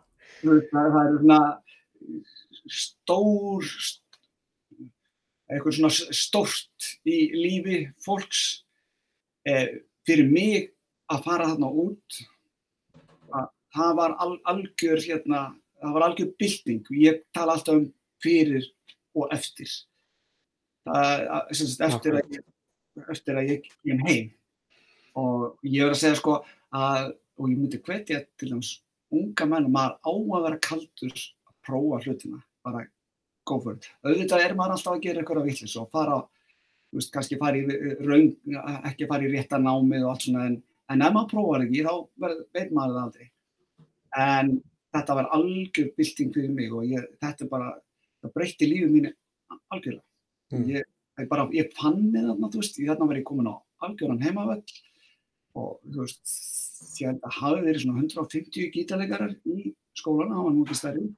Það, 0.43 0.63
það 0.73 0.97
er 1.03 1.17
svona 1.21 1.41
stór, 2.73 3.69
eitthvað 5.53 5.77
svona 5.77 5.91
stórt 6.17 6.91
í 7.07 7.19
lífi 7.37 7.81
fólks. 8.03 8.43
Eh, 9.47 9.83
fyrir 10.07 10.29
mig 10.31 10.69
að 11.11 11.25
fara 11.27 11.49
þarna 11.51 11.71
út 11.83 12.19
að 13.35 13.49
það 13.75 13.97
var 13.99 14.15
al, 14.23 14.33
algjör 14.51 15.03
hérna, 15.03 15.41
það 15.81 15.97
var 15.97 16.07
algjör 16.09 16.31
bylting. 16.43 16.93
Ég 16.99 17.25
tala 17.35 17.57
alltaf 17.57 17.79
um 17.79 17.89
fyrir 18.23 18.67
og 19.19 19.35
eftir. 19.35 19.71
Það, 20.87 21.27
að, 21.39 21.51
sagt, 21.59 21.83
eftir, 21.89 22.19
að 22.19 22.37
ég, 22.37 22.47
eftir 23.15 23.39
að 23.39 23.51
ég 23.53 23.67
kem 23.75 24.07
heim. 24.09 24.31
Og 25.19 25.67
ég 25.67 25.85
verð 25.85 25.99
að 25.99 26.01
segja 26.03 26.19
sko 26.23 26.39
að 26.75 27.13
og 27.43 27.51
ég 27.51 27.59
myndi 27.59 27.81
hvetja 27.83 28.23
til 28.39 28.53
þess 28.53 28.81
unga 29.13 29.47
menn 29.49 29.69
og 29.69 29.75
maður 29.77 29.97
á 30.03 30.13
að 30.13 30.47
vera 30.47 30.61
kaldur 30.67 31.15
að 31.15 31.55
prófa 31.67 32.01
hlutina 32.05 32.43
bara 32.65 32.85
go 33.49 33.59
for 33.61 33.77
it. 33.77 33.89
Auðvitað 34.07 34.45
er 34.45 34.55
maður 34.59 34.77
alltaf 34.77 34.97
að 34.97 35.05
gera 35.07 35.23
eitthvað 35.23 35.47
vittlis 35.49 35.77
og 35.81 35.89
fara, 35.95 36.19
þú 36.91 37.01
veist, 37.01 37.13
kannski 37.15 37.39
fara 37.41 37.59
í 37.59 37.65
raun, 38.03 38.29
ekki 38.91 39.09
fara 39.11 39.27
í 39.27 39.33
rétta 39.33 39.59
námið 39.63 40.07
og 40.07 40.13
allt 40.13 40.27
svona, 40.27 40.45
en, 40.51 40.59
en 40.93 41.07
ef 41.07 41.17
maður 41.17 41.33
prófar 41.33 41.67
ekki, 41.67 41.83
þá 41.87 41.95
verð, 42.25 42.45
veit 42.55 42.77
maður 42.77 42.99
það 42.99 43.07
aldrei. 43.07 43.29
En 44.23 44.55
þetta 44.93 45.19
var 45.19 45.31
algjör 45.39 45.91
bylting 45.99 46.33
fyrir 46.37 46.55
mig 46.55 46.73
og 46.77 46.87
ég, 46.87 47.11
þetta 47.23 47.51
bara, 47.51 47.75
það 48.23 48.35
breytti 48.39 48.71
lífið 48.71 48.97
mínu 48.97 49.13
algjörlega. 49.73 50.07
Mm. 50.53 50.65
Ég, 50.69 50.89
ég 51.19 51.29
bara, 51.33 51.49
ég 51.57 51.77
fann 51.79 52.01
mig 52.13 52.25
þarna, 52.29 52.53
þú 52.53 52.63
veist, 52.63 52.81
þarna 52.81 53.11
var 53.11 53.21
ég 53.21 53.29
komin 53.29 53.51
á 53.51 53.55
algjörðan 53.83 54.23
heimavöll 54.23 54.63
og, 55.59 55.79
þú 55.85 56.05
veist, 56.05 56.23
því 56.93 57.09
að 57.09 57.19
það 57.25 57.39
hafi 57.41 57.67
verið 57.67 57.85
svona 57.85 58.05
150 58.07 58.71
gítarleikarar 58.77 59.35
í 59.49 59.73
skólan, 59.99 60.33
það 60.33 60.47
var 60.47 60.57
mútið 60.57 60.81
stærri 60.81 61.11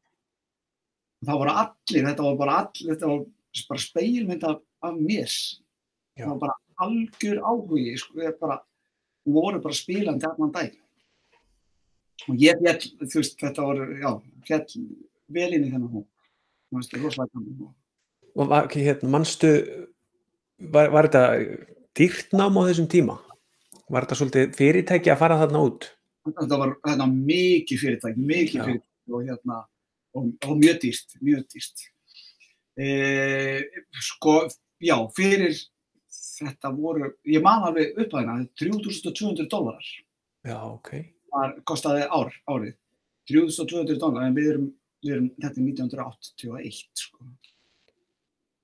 það 1.25 1.41
voru 1.41 1.55
allir, 1.63 2.07
þetta 2.09 2.27
var 2.27 2.39
bara 2.39 2.57
allir, 2.63 2.93
þetta 2.93 3.11
var 3.11 3.25
bara 3.71 3.85
speilmynd 3.85 4.47
af, 4.49 4.63
af 4.85 4.97
mér. 4.99 5.35
Já. 6.15 6.25
Það 6.25 6.31
var 6.31 6.41
bara 6.45 6.57
algjör 6.85 7.43
áhugi, 7.43 7.95
sko, 8.01 8.23
ég 8.23 8.41
bara, 8.41 8.59
voru 9.37 9.61
bara 9.65 9.79
spilandi 9.79 10.29
allan 10.29 10.55
dag. 10.55 10.75
Og 12.29 12.41
ég 12.41 12.61
fjall, 12.63 12.91
þú 13.03 13.21
veist, 13.21 13.39
þetta 13.41 13.69
var, 13.69 13.83
já, 14.01 14.11
fjall 14.49 14.85
vel 15.35 15.51
inn 15.57 15.69
í 15.69 15.73
þennan 15.73 15.91
hó. 15.93 16.05
Það 16.75 16.81
var 16.81 17.05
rosalega 17.05 17.39
gaman. 17.39 17.75
Og 18.35 18.51
var, 18.51 18.73
hérna, 18.73 19.13
mannstu, 19.15 19.53
var, 20.75 20.91
var 20.95 21.11
þetta 21.11 21.25
dýrt 21.95 22.35
nám 22.35 22.59
á 22.59 22.63
þessum 22.67 22.91
tíma? 22.91 23.21
Var 23.95 24.07
þetta 24.07 24.17
svolítið 24.19 24.55
fyrirtæki 24.59 25.13
að 25.13 25.21
fara 25.21 25.39
þarna 25.39 25.61
út? 25.69 25.85
Þetta 26.27 26.59
var 26.59 26.73
þetta 26.83 27.07
mikið 27.13 27.81
fyrirtæki, 27.83 28.25
mikið 28.31 28.59
Já. 28.59 28.65
fyrirtæki 28.67 29.15
og 29.15 29.29
hérna, 29.29 29.59
og, 30.17 30.31
og 30.49 30.57
mjög 30.59 30.81
dýrt, 30.83 31.15
mjög 31.23 31.45
dýrt. 31.53 31.85
E, 32.75 32.89
sko, 34.03 34.33
já, 34.83 34.97
fyrir 35.15 35.55
þetta 36.41 36.73
voru, 36.75 37.13
ég 37.31 37.45
man 37.45 37.69
alveg 37.69 37.93
upp 38.03 38.17
að 38.17 38.25
hérna, 38.25 38.49
3200 38.59 39.47
dólarar 39.53 39.91
Já, 40.45 40.57
ok. 40.73 40.91
var, 41.31 41.55
kostaði 41.69 42.09
ár, 42.09 42.33
árið. 42.51 42.75
3200 43.31 44.01
dólarar, 44.01 44.27
en 44.27 44.35
við 44.37 44.51
erum, 44.55 44.67
við 45.05 45.15
erum, 45.17 45.29
þetta 45.39 45.61
er 45.61 45.69
1981, 45.69 46.83
sko. 46.99 47.29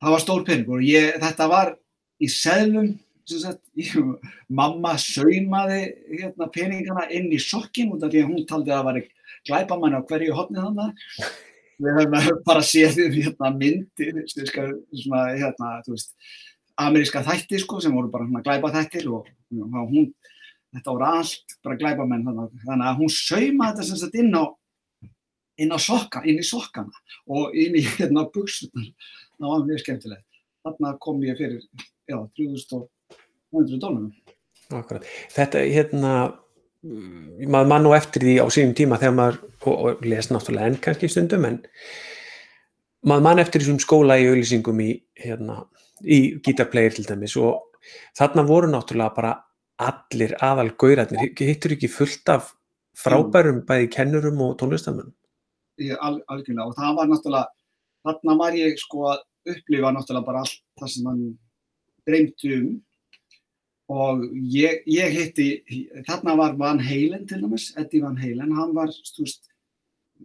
Það 0.00 0.16
var 0.16 0.24
stór 0.24 0.44
peningur 0.48 0.80
og 0.80 0.88
ég, 0.88 1.14
þetta 1.22 1.46
var 1.52 1.74
í 2.20 2.28
seðlum, 2.32 2.90
sem 2.90 3.09
sagt, 3.38 3.62
ég, 3.80 3.94
mamma 4.48 4.96
saumaði 5.00 5.80
hérna, 6.08 6.48
peningana 6.52 7.06
inn 7.14 7.30
í 7.32 7.40
sokkin 7.42 7.92
út 7.94 8.04
af 8.04 8.12
því 8.12 8.24
að 8.24 8.32
hún 8.32 8.46
taldi 8.48 8.72
að 8.72 8.80
það 8.80 8.88
var 8.88 9.00
glæpamann 9.50 9.96
á 9.96 10.00
hverju 10.10 10.36
hotnið 10.36 10.66
þannig. 10.68 11.04
Við 11.80 11.96
höfum 11.96 12.40
bara 12.44 12.62
séð 12.66 12.98
hérna, 13.14 13.50
myndir, 13.56 14.18
svona, 14.28 15.22
hérna, 15.32 15.70
veist, 15.86 16.10
ameríska 16.80 17.22
þættir 17.24 17.62
sko, 17.62 17.78
sem 17.80 17.94
voru 17.94 18.10
bara 18.12 18.26
hérna, 18.26 18.42
glæpa 18.44 18.72
þættir 18.74 19.08
og, 19.14 19.30
og 19.56 19.86
hún, 19.88 20.10
þetta 20.74 20.92
voru 20.92 21.08
allt 21.08 21.56
bara 21.64 21.78
glæpamenn 21.80 22.26
þannig, 22.28 22.66
þannig 22.66 22.90
að 22.90 23.00
hún 23.00 23.14
saumaði 23.16 23.78
þetta 23.78 23.88
sem 23.88 24.02
sagt 24.02 24.20
inn 24.20 24.36
á 24.36 24.44
inn 25.60 25.72
á 25.76 25.78
sokka, 25.80 26.22
inn 26.24 26.40
í 26.40 26.46
sokkana 26.46 27.16
og 27.28 27.56
inn 27.56 27.74
í 27.76 27.82
hérna 27.84 28.26
buksunar 28.32 28.86
það 29.40 29.52
var 29.52 29.66
mjög 29.68 29.82
skemmtilegt. 29.84 30.40
Þarna 30.64 30.94
kom 31.00 31.22
ég 31.24 31.38
fyrir, 31.40 31.62
já, 32.08 32.18
3500 33.50 33.82
dólarum 33.82 34.12
Akkurat. 34.70 35.06
Þetta, 35.34 35.64
hérna, 35.66 36.12
maður 37.50 37.70
mann 37.72 37.84
nú 37.84 37.94
eftir 37.96 38.22
því 38.22 38.36
á 38.38 38.46
sínum 38.54 38.76
tíma 38.78 39.00
þegar 39.00 39.16
maður, 39.16 39.38
og, 39.64 39.74
og 39.74 40.04
les 40.06 40.30
náttúrulega 40.30 40.70
enn 40.70 40.78
kannski 40.84 41.10
stundum, 41.10 41.46
en 41.48 41.58
maður 43.10 43.24
mann 43.26 43.42
eftir 43.42 43.64
þessum 43.64 43.80
skóla 43.82 44.18
í 44.20 44.28
auðlýsingum 44.30 44.82
í, 44.84 44.90
hérna, 45.18 45.64
í 46.06 46.20
gítarplegir 46.44 47.00
til 47.00 47.06
dæmis 47.08 47.34
og 47.40 47.80
þarna 48.18 48.44
voru 48.46 48.70
náttúrulega 48.70 49.16
bara 49.16 49.32
allir 49.80 50.36
aðal 50.44 50.70
gaurarnir, 50.78 51.32
hittur 51.34 51.74
ekki 51.74 51.90
fullt 51.90 52.30
af 52.30 52.52
frábærum 53.00 53.64
bæði 53.66 53.88
kennurum 53.94 54.42
og 54.44 54.58
tónlistamönnum? 54.60 55.16
Al, 55.96 56.20
algjörlega. 56.28 56.68
Og 56.68 56.76
það 56.76 56.96
var 56.98 57.10
náttúrulega 57.10 57.46
þarna 58.06 58.36
var 58.40 58.56
ég 58.58 58.78
sko 58.80 59.06
að 59.14 59.24
upplifa 59.54 59.92
náttúrulega 59.96 60.28
bara 60.28 60.44
allt 60.44 60.60
það 60.80 60.92
sem 60.94 61.10
hann 61.10 61.24
dreymdi 62.08 62.52
um 62.58 62.70
og 63.90 64.22
ég, 64.54 64.84
ég 64.86 65.14
hitti 65.16 65.48
þarna 66.06 66.36
var 66.38 66.56
Van 66.60 66.82
Halen 66.82 67.26
til 67.26 67.42
dæmis 67.42 67.70
Eddie 67.80 68.04
Van 68.04 68.18
Halen, 68.20 68.54
hann 68.54 68.74
var 68.76 68.92
stúst, 68.94 69.50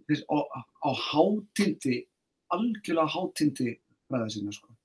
á, 0.05 0.39
á 0.85 0.89
hátindi 1.09 2.03
algjörlega 2.53 3.09
hátindi 3.09 3.77
ræða 4.11 4.29
sinna 4.29 4.53
sko 4.53 4.75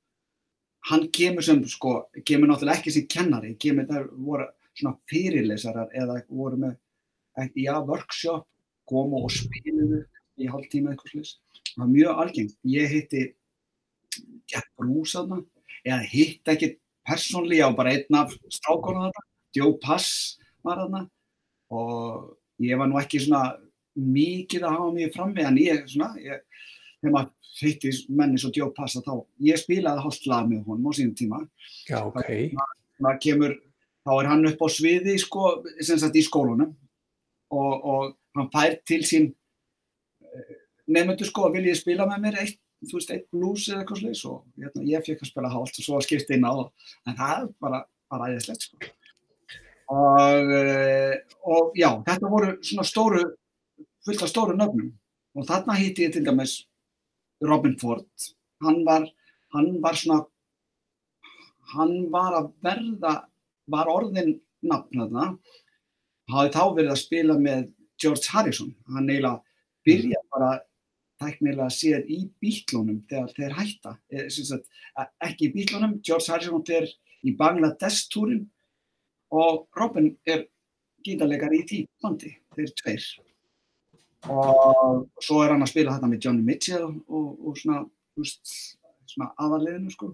hann 0.88 1.08
kemur 1.12 1.44
sem 1.44 1.60
sko, 1.68 2.06
kemur 2.24 2.48
náttúrulega 2.50 2.80
ekki 2.80 2.94
sem 2.94 3.06
kennari, 3.10 3.54
kemur 3.60 3.88
þar 3.88 4.08
voru 4.16 4.46
svona 4.78 4.96
fyrirlesarar 5.10 5.92
eða 5.96 6.20
voru 6.28 6.60
með 6.64 7.50
já, 7.58 7.74
workshop, 7.86 8.46
komu 8.88 9.24
og 9.24 9.32
spiluðu 9.34 10.02
í 10.40 10.48
hálf 10.50 10.68
tíma 10.72 10.92
eitthvað 10.92 11.14
slús. 11.14 11.34
Það 11.74 11.82
var 11.82 11.90
mjög 11.92 12.22
algengt. 12.24 12.56
Ég 12.66 12.94
hitti 12.94 13.26
Bruce 14.80 15.18
þarna, 15.18 15.42
eða 15.84 16.00
hitt 16.10 16.48
ekki 16.50 16.70
persónlega 17.08 17.70
á 17.70 17.76
bara 17.76 17.94
einn 17.96 18.18
af 18.18 18.34
strákonum 18.52 19.08
þarna, 19.08 19.26
Joe 19.56 19.78
Pass 19.82 20.36
var 20.64 20.82
þarna 20.82 21.06
og 21.74 22.36
ég 22.62 22.78
var 22.78 22.90
nú 22.90 23.00
ekki 23.00 23.22
svona 23.22 23.56
mikið 23.96 24.66
að 24.66 24.76
hafa 24.76 24.92
mig 24.94 25.14
frammi 25.14 25.44
en 25.46 25.58
ég, 25.60 25.82
svona, 25.90 26.12
ég, 26.22 26.44
þegar 27.00 27.16
maður 27.16 27.32
hitti 27.60 27.92
menni 28.14 28.38
svo 28.40 28.52
Joe 28.54 28.70
Passa 28.76 29.02
þá, 29.04 29.14
ég 29.44 29.58
spilaði 29.60 30.04
hálft 30.04 30.28
lag 30.30 30.46
með 30.48 30.62
honum 30.68 30.92
á 30.92 30.92
sínum 30.96 31.16
tíma. 31.18 31.40
Já, 31.88 31.98
ok. 32.06 32.30
Það 33.00 33.18
kemur, 33.24 33.56
þá 34.06 34.12
er 34.14 34.30
hann 34.30 34.48
upp 34.52 34.64
á 34.64 34.68
sviði, 34.70 35.16
sko, 35.20 35.50
sem 35.80 36.00
sagt 36.00 36.16
í 36.16 36.24
skólunum 36.24 36.72
og, 37.50 37.72
og 37.74 38.16
hann 38.38 38.50
fær 38.52 38.78
til 38.86 39.02
sín 39.08 39.30
nefnendur 40.90 41.28
sko 41.28 41.48
að 41.48 41.58
vilja 41.58 41.78
spila 41.78 42.06
með 42.08 42.24
mér 42.24 42.38
eitt, 42.44 42.60
þú 42.88 42.96
veist, 42.96 43.12
eitt 43.12 43.28
blues 43.34 43.66
eða 43.68 43.82
eitthvað 43.82 44.00
slags 44.02 44.22
og 44.30 44.40
hérna, 44.56 44.86
ég 44.88 45.04
fekk 45.04 45.24
að 45.24 45.30
spila 45.30 45.52
hálft 45.52 45.80
og 45.80 45.86
svo 45.86 45.98
að 45.98 46.06
skipta 46.06 46.36
inn 46.36 46.48
á 46.48 46.54
en 46.56 47.18
það 47.18 47.34
er 47.34 47.46
bara, 47.60 47.80
bara 48.12 48.30
æðislegt 48.30 48.66
sko. 48.66 48.90
Og, 49.90 50.52
eh, 50.54 51.16
og 51.50 51.76
já, 51.78 51.90
þetta 52.06 52.30
voru 52.30 52.52
svona 52.62 52.86
stóru, 52.86 53.24
fullt 54.06 54.22
af 54.22 54.30
stóru 54.30 54.54
nöfnum. 54.56 54.92
Og 55.34 55.46
þarna 55.48 55.76
hitti 55.78 56.06
ég 56.06 56.14
til 56.14 56.24
dæmis 56.26 56.60
Robin 57.42 57.76
Ford, 57.80 58.06
hann 58.64 58.84
var, 58.86 59.08
hann 59.54 59.70
var 59.82 59.98
svona, 59.98 60.24
hann 61.74 61.94
var 62.12 62.38
að 62.38 62.50
verða, 62.64 63.14
var 63.70 63.90
orðin 63.90 64.38
nafn 64.62 65.04
þarna, 65.04 65.26
hafði 66.30 66.54
þá 66.56 66.64
verið 66.76 66.92
að 66.94 67.02
spila 67.02 67.38
með 67.40 67.70
George 68.00 68.32
Harrison, 68.32 68.74
hann 68.92 69.08
eiginlega 69.08 69.40
byrja 69.86 70.20
bara 70.32 70.50
tæknilega 71.20 71.68
séð 71.72 72.08
í 72.10 72.20
bílunum 72.42 73.02
þegar 73.10 73.34
þeir 73.36 73.56
hætta, 73.58 73.94
sagt, 74.30 74.68
ekki 75.26 75.50
í 75.50 75.52
bílunum, 75.54 75.98
George 76.04 76.32
Harrison 76.32 76.64
er 76.72 76.88
í 77.26 77.34
Bangladesh-túrin 77.36 78.46
og 79.30 79.66
Robin 79.76 80.10
er 80.26 80.46
gítarleikar 81.04 81.54
í 81.56 81.64
tí 81.68 81.80
bandi, 82.02 82.32
þeir 82.56 82.72
tveir. 82.80 83.08
Og 84.28 85.06
svo 85.22 85.40
er 85.44 85.54
hann 85.54 85.64
að 85.64 85.72
spila 85.72 85.96
þetta 85.96 86.10
með 86.10 86.26
Johnny 86.26 86.44
Mitchell 86.44 86.88
og, 86.90 87.28
og 87.40 87.56
svona, 87.56 87.84
just, 88.20 88.54
svona 89.08 89.30
aðarleginu 89.40 89.92
sko. 89.94 90.10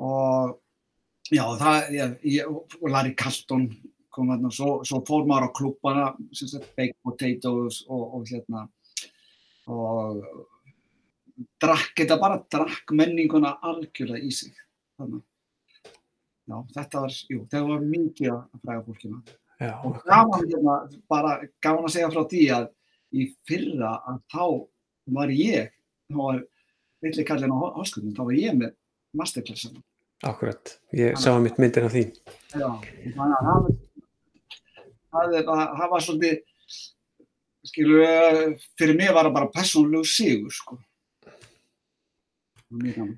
Og 0.00 0.54
já 1.30 1.44
það, 1.60 1.90
ég, 1.96 2.14
ég, 2.38 2.52
og 2.80 2.86
Larry 2.88 3.12
Carlton 3.18 3.68
kom 4.10 4.32
þarna, 4.32 4.50
svo, 4.54 4.80
svo 4.86 5.02
fór 5.06 5.26
maður 5.28 5.50
á 5.52 5.56
klubbana, 5.56 6.06
baked 6.76 6.96
potatoes 7.04 7.84
og, 7.86 8.16
og 8.16 8.24
hérna 8.30 8.64
og 9.68 10.22
drakk 11.60 11.92
þetta 11.98 12.16
bara, 12.20 12.40
drakk 12.52 12.92
menninguna 12.96 13.56
algjörlega 13.66 14.24
í 14.24 14.32
sig. 14.34 14.54
Þannig 15.00 15.22
já, 16.50 16.56
þetta 16.76 17.04
var, 17.04 17.18
jú, 17.30 17.44
það 17.50 17.68
var 17.68 17.86
mikið 17.92 18.32
að 18.32 18.64
fræða 18.64 18.86
fólkina. 18.88 19.20
Já, 19.60 19.72
og 19.84 20.00
gaman 20.06 20.48
hérna, 20.48 20.76
bara 21.10 21.34
gaman 21.64 21.88
að 21.88 21.94
segja 21.96 22.12
frá 22.12 22.22
því 22.30 22.44
að 22.56 22.70
í 23.10 23.26
fyrra 23.48 23.92
að 24.08 24.22
þá 24.32 24.44
var 25.20 25.34
ég 25.34 25.70
þá 26.10 26.18
var 26.22 26.42
litli 27.04 27.26
kallin 27.28 27.54
á 27.54 27.58
háskunnum, 27.76 28.16
þá 28.16 28.24
var 28.24 28.38
ég 28.38 28.56
með 28.56 28.74
masterclassan 29.16 29.76
akkurat. 30.26 30.74
Ég 30.96 31.18
sá 31.20 31.30
að 31.32 31.44
mitt 31.46 31.58
myndir 31.60 31.86
af 31.86 31.92
því. 31.94 32.04
Já, 32.52 32.68
þannig 33.16 33.38
að 35.40 35.46
það 35.80 35.88
var 35.92 36.00
svolítið, 36.06 36.36
skilu, 37.66 38.00
fyrir 38.78 38.96
mig 38.96 39.10
var 39.14 39.28
það 39.28 39.34
bara 39.36 39.50
persónulegu 39.54 40.06
sigur, 40.08 40.50
sko. 40.54 40.78
Mjög 42.70 42.94
gaman. 42.96 43.16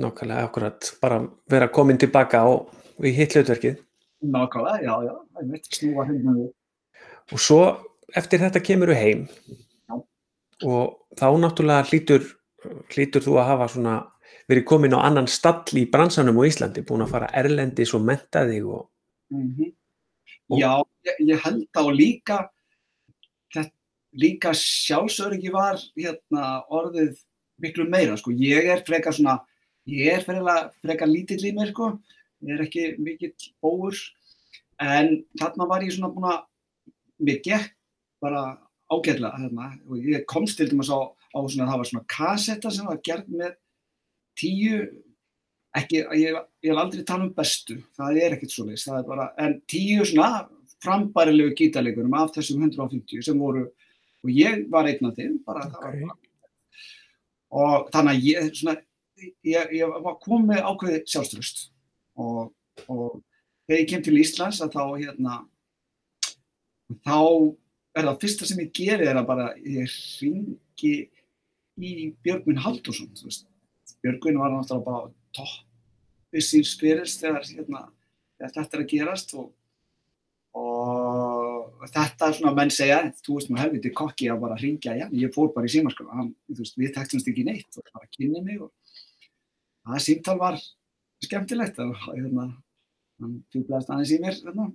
Nákvæmlega, 0.00 0.44
akkurat. 0.48 0.88
Bara 1.02 1.20
vera 1.50 1.68
komin 1.68 1.98
tilbaka 2.00 2.40
og 2.50 2.70
í 3.04 3.12
hitt 3.14 3.34
hlutverkið. 3.36 3.76
Nákvæmlega, 4.24 4.80
já, 4.82 4.94
já, 5.06 5.12
það 5.34 5.42
er 5.44 5.50
mitt 5.52 5.68
snúa 5.70 6.06
við. 6.08 6.48
Og 7.32 7.40
svo 7.40 7.60
eftir 8.16 8.42
þetta 8.42 8.60
kemur 8.64 8.90
þú 8.92 8.96
heim 9.00 9.22
Já. 9.88 9.94
og 10.68 10.98
þá 11.16 11.26
náttúrulega 11.40 11.86
hlýtur, 11.88 12.26
hlýtur 12.92 13.24
þú 13.24 13.38
að 13.40 13.48
hafa 13.52 13.68
svona 13.72 13.94
verið 14.48 14.64
komin 14.68 14.92
á 14.96 15.00
annan 15.08 15.26
stall 15.30 15.64
í 15.80 15.86
bransanum 15.90 16.36
á 16.36 16.44
Íslandi, 16.44 16.84
búin 16.84 17.04
að 17.06 17.14
fara 17.14 17.30
erlendis 17.32 17.94
og 17.96 18.04
menta 18.04 18.44
þig 18.48 18.66
og 18.66 18.88
Mm 19.32 19.72
Og- 20.50 20.58
Já, 20.60 20.76
ég, 21.08 21.16
ég 21.32 21.40
held 21.40 21.64
á 21.72 21.82
líka, 21.88 22.36
líka 24.18 24.52
sjálfsöryggi 24.56 25.52
var 25.54 25.80
hérna, 25.96 26.64
orðið 26.72 27.16
miklu 27.62 27.86
meira. 27.90 28.16
Sko. 28.18 28.34
Ég 28.34 28.68
er 28.72 28.82
frekar 28.86 29.16
svona, 29.16 29.38
ég 29.90 30.18
er 30.18 30.24
frekar, 30.26 30.70
frekar 30.84 31.10
lítill 31.10 31.42
í 31.44 31.54
mér, 31.56 31.72
sko. 31.74 31.94
ég 32.44 32.58
er 32.58 32.66
ekki 32.66 32.88
mikill 33.00 33.32
bóur, 33.62 33.96
en 34.82 35.14
þarna 35.40 35.68
var 35.70 35.84
ég 35.86 35.94
svona 35.94 36.12
búin 36.12 36.28
að, 36.28 36.42
mér 37.24 37.38
gekk 37.44 37.70
bara 38.20 38.42
ágætlega 38.92 39.38
hérna, 39.38 39.70
ég 40.04 40.26
komst 40.28 40.58
til 40.58 40.68
dæmis 40.68 40.90
á, 40.92 41.08
á 41.08 41.38
svona, 41.46 41.70
það 41.70 41.80
var 41.80 41.88
svona 41.88 42.10
kasetta 42.10 42.72
sem 42.74 42.88
var 42.88 43.00
gerð 43.06 43.30
með 43.32 43.54
tíu 44.36 44.82
ekki, 45.74 46.02
ég, 46.20 46.36
ég 46.62 46.70
hef 46.70 46.80
aldrei 46.80 47.04
talað 47.06 47.28
um 47.28 47.32
bestu, 47.38 47.78
það 47.96 48.20
er 48.22 48.36
ekkert 48.36 48.54
svo 48.54 48.66
bara, 49.08 49.30
en 49.40 49.56
tíu 49.70 50.04
svona 50.06 50.44
frambærilegu 50.84 51.54
gítarleikurum 51.58 52.14
af 52.18 52.34
þessum 52.36 52.62
150 52.62 53.24
sem 53.24 53.40
voru, 53.40 53.66
og 54.24 54.30
ég 54.32 54.64
var 54.72 54.88
einn 54.88 55.08
af 55.10 55.16
þeim, 55.18 55.38
bara 55.46 55.68
það 55.68 55.84
var 55.84 55.94
Ok. 55.94 56.02
bara, 56.08 56.18
og 57.54 57.90
þannig 57.94 58.14
að 58.14 58.26
ég, 58.26 58.48
svona, 58.58 58.74
ég, 59.46 59.74
ég 59.78 59.96
var 60.04 60.16
komið 60.22 60.62
ákveðið 60.64 61.04
sjálfströst 61.12 61.66
og, 62.18 62.54
og 62.88 63.20
þegar 63.68 63.80
ég 63.82 63.90
kem 63.92 64.02
til 64.06 64.16
Íslands 64.18 64.62
að 64.64 64.74
þá, 64.74 64.82
hérna, 65.02 65.36
þá 67.04 67.18
er 67.94 68.08
það 68.08 68.22
fyrsta 68.24 68.48
sem 68.48 68.62
ég 68.64 68.72
geri 68.74 69.06
er 69.10 69.20
að 69.20 69.28
bara, 69.28 69.50
ég 69.60 69.92
ringi 70.22 70.94
í 71.78 71.92
Björgvin 72.24 72.60
Haldursson, 72.64 73.12
Björgvin 74.02 74.40
var 74.40 74.52
náttúrulega 74.52 74.86
bara 74.88 75.12
toppi 75.34 76.42
síns 76.42 76.74
fyrirst 76.80 77.22
þegar, 77.22 77.46
hérna, 77.54 77.84
þetta 78.40 78.66
er 78.66 78.82
að 78.82 78.90
gerast 78.90 79.34
og, 79.38 79.52
og 81.84 81.90
þetta 81.92 82.28
er 82.28 82.36
svona 82.38 82.52
að 82.52 82.58
menn 82.60 82.72
segja, 82.72 83.00
þú 83.24 83.36
veist 83.36 83.50
nú 83.50 83.58
helviti 83.60 83.92
kokki 83.92 84.30
að 84.32 84.40
bara 84.44 84.56
hringja, 84.60 84.94
já, 84.96 85.04
ég 85.12 85.34
fór 85.34 85.50
bara 85.52 85.68
í 85.68 85.82
veist, 85.84 86.78
við 86.80 86.94
tektumst 86.94 87.28
ekki 87.28 87.44
neitt 87.44 87.78
og 87.80 87.90
bara 87.92 88.08
kynni 88.16 88.40
mig 88.44 88.62
og 88.64 88.72
það 89.84 90.04
símtal 90.06 90.38
var 90.40 90.60
skemmtilegt 91.24 91.80
og 91.84 91.92
hérna, 92.06 92.48
hann 93.20 93.36
fýblaðist 93.52 93.92
aðeins 93.92 94.14
í 94.16 94.20
mér, 94.22 94.40
hérna, 94.46 94.68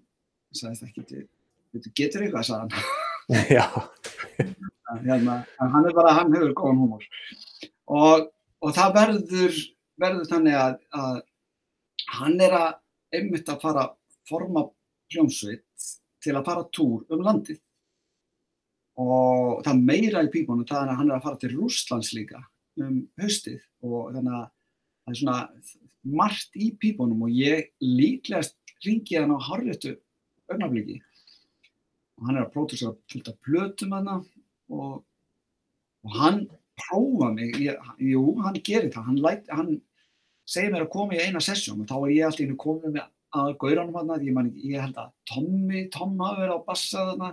sagðist 0.54 0.86
ekki, 0.86 1.26
þú 1.74 1.94
getur 1.98 2.26
eitthvað, 2.26 2.48
sagði 2.50 2.62
hann. 2.62 2.96
Já, 3.58 3.66
hérna, 5.06 5.42
en 5.62 5.74
hann 5.74 5.90
er 5.90 5.98
bara, 5.98 6.14
hann 6.18 6.34
hefur 6.38 6.56
góðan 6.62 6.84
húmor. 6.84 7.10
Og, 7.90 8.30
og 8.62 8.78
það 8.78 8.96
verður 9.00 9.60
verður 10.00 10.30
þannig 10.30 10.58
að, 10.58 10.78
að 10.96 11.18
hann 12.20 12.38
er 12.44 12.56
að 12.58 13.18
einmitt 13.20 13.50
að 13.52 13.64
fara 13.64 13.86
að 13.88 13.96
forma 14.30 14.66
hljómsveit 15.14 15.90
til 16.24 16.36
að 16.36 16.46
fara 16.48 16.68
túr 16.76 17.04
um 17.14 17.26
landið. 17.26 17.60
Og 19.00 19.62
það 19.64 19.84
meira 19.88 20.24
í 20.26 20.32
pípunum 20.34 20.68
það 20.68 20.82
er 20.82 20.94
að 20.94 21.02
hann 21.02 21.12
er 21.12 21.18
að 21.18 21.28
fara 21.28 21.42
til 21.42 21.54
Rússlands 21.56 22.14
líka 22.16 22.42
um 22.80 23.04
haustið. 23.22 23.62
Og 23.86 24.12
þannig 24.16 24.40
að 24.40 24.48
það 24.50 25.14
er 25.14 25.20
svona 25.22 25.40
margt 26.20 26.56
í 26.60 26.72
pípunum 26.80 27.28
og 27.28 27.36
ég 27.36 27.72
líklegast 27.84 28.58
ringi 28.86 29.18
hann 29.20 29.36
á 29.36 29.40
harriðtu 29.50 29.98
augnabliki 30.50 31.00
og 32.20 32.28
hann 32.28 32.40
er 32.40 32.46
að 32.46 32.54
pródúsera 32.54 32.96
fullt 33.12 33.30
af 33.32 33.38
plötum 33.46 33.96
hana 33.96 34.18
og, 34.70 35.04
og 36.04 36.18
hann 36.20 36.42
prófa 36.80 37.32
mig, 37.36 37.56
ég, 37.60 37.80
jú, 38.00 38.24
hann 38.44 38.60
gerir 38.64 38.92
það, 38.94 39.08
hann, 39.10 39.22
læt, 39.24 39.50
hann 39.52 39.72
segir 40.48 40.74
mér 40.74 40.86
að 40.88 40.94
koma 40.96 41.16
í 41.18 41.24
eina 41.24 41.42
sessjón 41.44 41.84
og 41.84 41.90
þá 41.90 41.98
er 42.00 42.14
ég 42.16 42.28
alltaf 42.28 42.46
inn 42.46 42.56
og 42.56 42.62
komið 42.64 42.96
með 42.96 43.08
að 43.36 43.58
gauranum 43.62 43.96
hana, 44.00 44.18
ég, 44.24 44.34
man, 44.34 44.50
ekki- 44.52 44.72
ég 44.74 44.82
held 44.82 44.96
að 44.96 45.12
Tommy, 45.30 45.88
Tom 45.94 46.18
hafi 46.20 46.42
verið 46.42 46.56
á 46.58 46.66
bassa 46.66 47.06
þarna, 47.12 47.30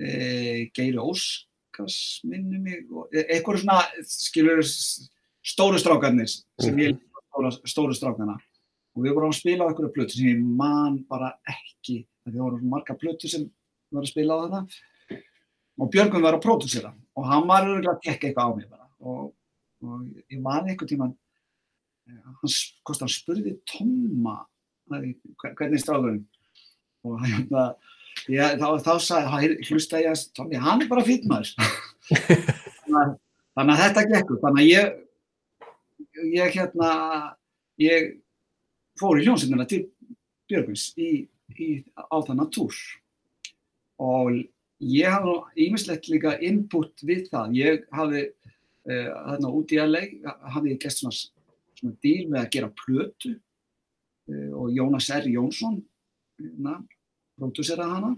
e, 0.00 0.70
Geiri 0.74 0.98
Óskars 0.98 1.98
minni 2.24 2.58
mig, 2.58 2.86
og, 2.90 3.08
e, 3.14 3.22
eitthvað 3.28 3.60
svona, 3.62 3.78
skilur, 4.02 4.62
stóru 5.44 5.78
strákarnir 5.78 6.28
sem 6.60 6.76
ég 6.82 6.98
stóru, 7.30 7.52
stóru 7.64 7.94
strákarna 7.94 8.34
og 8.96 9.04
við 9.04 9.14
vorum 9.14 9.30
að 9.30 9.38
spila 9.38 9.64
á 9.64 9.68
einhverju 9.70 9.92
plötu 9.94 10.16
sem 10.18 10.26
ég 10.32 10.42
man 10.42 10.98
bara 11.08 11.32
ekki, 11.48 12.04
það 12.26 12.40
voru 12.42 12.58
marga 12.62 12.96
plötu 12.98 13.28
sem 13.30 13.46
var 13.92 14.02
að 14.02 14.10
spila 14.10 14.34
á 14.34 14.42
þarna. 14.42 14.66
Og 15.78 15.90
Björgvin 15.92 16.22
var 16.24 16.34
að 16.34 16.42
pródúsera 16.42 16.90
og 17.16 17.24
hann 17.24 17.46
var 17.46 17.62
örgulega 17.62 17.94
að 17.94 18.02
tekka 18.02 18.26
eitthvað 18.32 18.50
á 18.50 18.56
mig 18.56 18.68
bara. 18.68 18.88
Og, 19.00 19.32
og 19.82 20.00
ég 20.28 20.40
man 20.42 20.66
einhvern 20.66 20.88
tíman 20.90 21.14
hann, 22.08 22.48
s- 22.50 22.74
hvort 22.84 22.98
hann 23.04 23.08
spurði 23.12 23.60
Tomma 23.64 24.40
að- 24.42 24.46
hvernig 24.88 25.78
er 25.78 25.82
stráðurinn 25.82 26.24
og 27.06 27.20
hérna 27.22 27.64
ég, 28.28 28.56
þá, 28.58 28.68
þá 28.82 28.92
sagði, 29.04 29.52
hlusta 29.68 30.00
ég 30.02 30.12
að 30.12 30.56
hann 30.64 30.82
er 30.84 30.90
bara 30.90 31.04
fýtt 31.06 31.28
maður. 31.30 31.54
Þannig, 32.88 33.74
að- 33.74 33.80
þetta 33.82 34.06
gekkur 34.12 34.40
þannig 34.42 34.64
að 34.64 34.72
ég 34.72 34.96
ég 36.34 36.54
hérna 36.54 36.90
ég 37.78 38.14
fór 38.98 39.20
í 39.20 39.26
hljómsveitina 39.26 39.66
til 39.68 39.84
Björgvins 40.48 40.88
í, 40.98 41.28
í, 41.54 41.68
á 41.94 42.16
þannig 42.24 42.50
túr. 42.54 42.78
Og 44.02 44.32
ég 44.82 45.10
hafði 45.10 45.66
ímislegt 45.68 46.08
líka 46.10 46.36
input 46.44 47.02
við 47.06 47.28
það. 47.32 47.54
Ég 47.58 47.84
hafði 47.94 48.24
uh, 48.30 49.10
þarna 49.28 49.52
út 49.60 49.74
í 49.74 49.80
LA, 49.82 50.02
hafði 50.54 50.74
ég 50.74 50.80
gert 50.82 50.98
svona, 50.98 51.20
svona 51.78 51.96
díl 52.02 52.24
með 52.30 52.40
að 52.42 52.50
gera 52.56 52.72
plötu 52.84 53.34
og 54.28 54.72
Jónas 54.76 55.08
R. 55.14 55.28
Jónsson, 55.32 55.80
hérna, 56.38 56.78
pródúseraði 57.38 57.94
hana, 57.96 58.14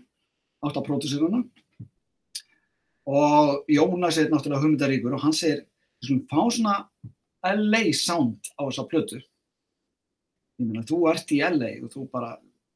átt 0.64 0.78
að 0.80 0.86
pródúsera 0.88 1.28
hana 1.28 1.44
og 3.10 3.64
Jónas 3.70 4.18
er 4.18 4.30
náttúrulega 4.30 4.62
hugmyndaríkur 4.62 5.14
og 5.16 5.22
hann 5.24 5.34
segir, 5.34 5.64
skulum 6.02 6.26
fá 6.30 6.40
svona 6.52 6.74
LA 7.42 7.92
sound 7.96 8.50
á 8.60 8.68
þessa 8.68 8.86
plötu. 8.88 9.20
Ég 10.60 10.68
meina, 10.68 10.84
þú 10.84 11.06
ert 11.10 11.32
í 11.32 11.40
LA 11.40 11.72
og 11.84 11.92
þú 11.94 12.04
bara, 12.12 12.34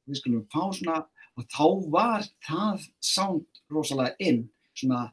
við 0.09 0.20
skulum 0.20 0.47
fá 0.53 0.72
svona, 0.72 1.03
og 1.37 1.47
þá 1.53 1.66
var 1.93 2.26
það 2.47 2.89
sound 3.01 3.62
rosalega 3.70 4.16
inn, 4.18 4.49
svona 4.74 5.11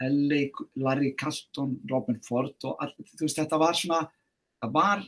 LA, 0.00 0.48
Larry 0.78 1.12
Carlton, 1.18 1.76
Robin 1.90 2.20
Ford 2.24 2.54
og 2.64 2.82
allt, 2.82 2.96
þú 3.14 3.26
veist, 3.26 3.38
þetta 3.38 3.60
var 3.60 3.76
svona, 3.76 4.04
það 4.62 4.74
var 4.74 5.06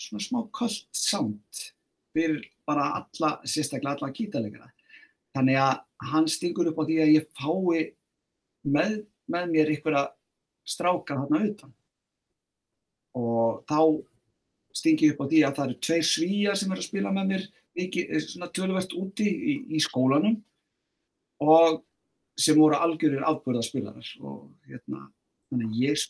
svona 0.00 0.22
smá 0.24 0.40
kult 0.54 0.88
sound 0.96 1.62
fyrir 2.12 2.42
bara 2.68 2.90
alla, 3.00 3.34
sérstaklega 3.48 3.96
alla 3.96 4.12
gítarleikara. 4.14 4.70
Þannig 5.32 5.58
að 5.62 6.10
hann 6.12 6.28
stingur 6.28 6.68
upp 6.70 6.82
á 6.82 6.84
því 6.88 6.98
að 7.02 7.14
ég 7.14 7.28
fái 7.38 7.84
með, 8.68 8.98
með 9.32 9.52
mér 9.54 9.72
einhverja 9.72 10.04
stráka 10.68 11.16
þarna 11.16 11.40
utan. 11.48 11.72
Og 13.16 13.62
þá 13.68 13.80
stingi 14.76 15.08
ég 15.08 15.16
upp 15.16 15.24
á 15.24 15.30
því 15.30 15.42
að 15.46 15.56
það 15.56 15.66
eru 15.68 15.80
tveir 15.86 16.08
svíjar 16.08 16.58
sem 16.58 16.72
eru 16.72 16.84
að 16.84 16.88
spila 16.88 17.14
með 17.14 17.32
mér 17.32 17.48
mikið, 17.78 18.12
svona 18.26 18.50
tölvert 18.52 18.94
úti 18.96 19.28
í, 19.28 19.54
í 19.76 19.80
skólanum 19.80 20.36
og 21.42 21.82
sem 22.38 22.56
voru 22.56 22.78
algjörir 22.80 23.24
afbörðarspilarar 23.28 24.08
og 24.24 24.52
hérna, 24.68 25.06
þannig 25.50 25.76
ég 25.80 26.04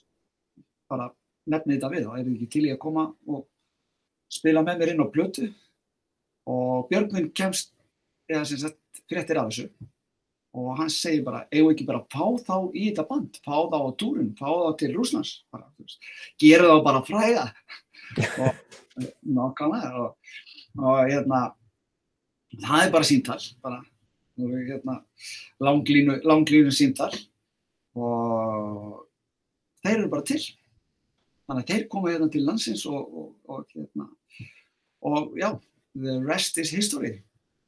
bara 0.90 1.08
nefni 1.50 1.76
þetta 1.76 1.90
við 1.92 2.08
og 2.08 2.18
er 2.18 2.30
ekki 2.30 2.50
til 2.50 2.64
í 2.68 2.72
að 2.74 2.82
koma 2.82 3.08
og 3.26 3.46
spila 4.32 4.64
með 4.64 4.80
mér 4.80 4.92
inn 4.94 5.04
á 5.04 5.12
blötu 5.12 5.48
og 6.48 6.88
Björgvin 6.90 7.30
kemst 7.36 7.72
eða 8.30 8.44
sem 8.48 8.60
sagt 8.62 9.02
fréttir 9.10 9.38
af 9.40 9.50
þessu. 9.50 9.68
Og 10.52 10.74
hann 10.76 10.90
segir 10.92 11.22
bara, 11.24 11.46
eigum 11.48 11.70
við 11.70 11.74
ekki 11.78 11.86
bara 11.88 12.02
fá 12.12 12.26
þá 12.44 12.56
í 12.76 12.90
þetta 12.90 13.06
band, 13.08 13.38
fá 13.40 13.56
þá 13.72 13.78
á 13.88 13.90
túrun, 14.00 14.32
fá 14.36 14.48
þá 14.50 14.74
til 14.82 14.90
Rúslands, 14.92 15.30
gera 16.40 16.68
þá 16.68 16.82
bara 16.84 17.04
fræða 17.06 17.46
og 18.44 19.06
nákvæmlega 19.22 20.02
og, 20.02 20.34
og 20.76 20.98
hérna, 21.08 21.40
það 22.58 22.84
er 22.84 22.92
bara 22.98 23.08
síntal, 23.08 23.40
bara. 23.64 23.80
Hérna, 24.42 24.98
langlínu, 25.60 26.18
langlínu 26.24 26.72
síntal 26.72 27.12
og 27.94 29.02
þeir 29.84 29.98
eru 29.98 30.12
bara 30.12 30.24
til, 30.26 30.40
þannig 31.52 31.64
að 31.64 31.72
þeir 31.72 31.86
koma 31.92 32.12
hérna 32.12 32.28
til 32.32 32.44
landsins 32.46 32.84
og, 32.88 33.12
og, 33.12 33.28
og 33.48 33.74
hérna, 33.76 34.08
og 35.04 35.36
já, 35.38 35.50
the 35.94 36.18
rest 36.24 36.58
is 36.58 36.72
history, 36.72 37.18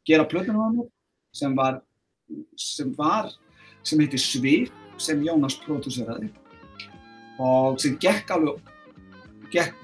gera 0.09 0.29
plötunum 0.29 0.65
á 0.65 0.69
mér 0.73 0.91
sem 1.35 1.57
var 1.57 1.83
sem 2.57 2.95
var, 2.97 3.29
sem 3.85 4.01
heitir 4.01 4.23
Svið 4.23 4.73
sem 4.97 5.21
Jónas 5.27 5.59
prodúseraði 5.61 6.31
og 7.43 7.81
sem 7.83 7.99
gekk 8.01 8.31
alveg 8.33 8.63
gekk 9.53 9.77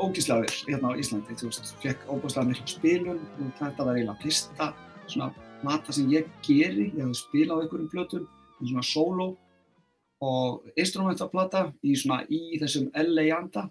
ógíslega 0.00 0.40
vel 0.40 0.56
hérna 0.66 0.92
á 0.92 0.98
Íslandi, 0.98 1.36
þú 1.36 1.50
veist, 1.50 1.74
gekk 1.84 2.02
óbúslega 2.08 2.48
miklu 2.48 2.68
spilun 2.68 3.20
og 3.20 3.52
þetta 3.60 3.86
var 3.86 3.98
eiginlega 3.98 4.22
fyrsta 4.24 4.70
svona 5.06 5.30
plata 5.60 5.92
sem 5.92 6.08
ég 6.12 6.28
geri. 6.46 6.88
Ég 6.96 7.04
hafði 7.04 7.18
spilað 7.20 7.60
á 7.60 7.62
einhverjum 7.64 7.90
plötum 7.92 8.26
svona 8.60 8.84
solo 8.84 9.28
og 10.20 10.66
instrumentaplata 10.76 11.70
í 11.82 11.94
svona 11.96 12.22
í 12.28 12.58
þessum 12.60 12.90
LA 12.92 13.28
anda 13.36 13.66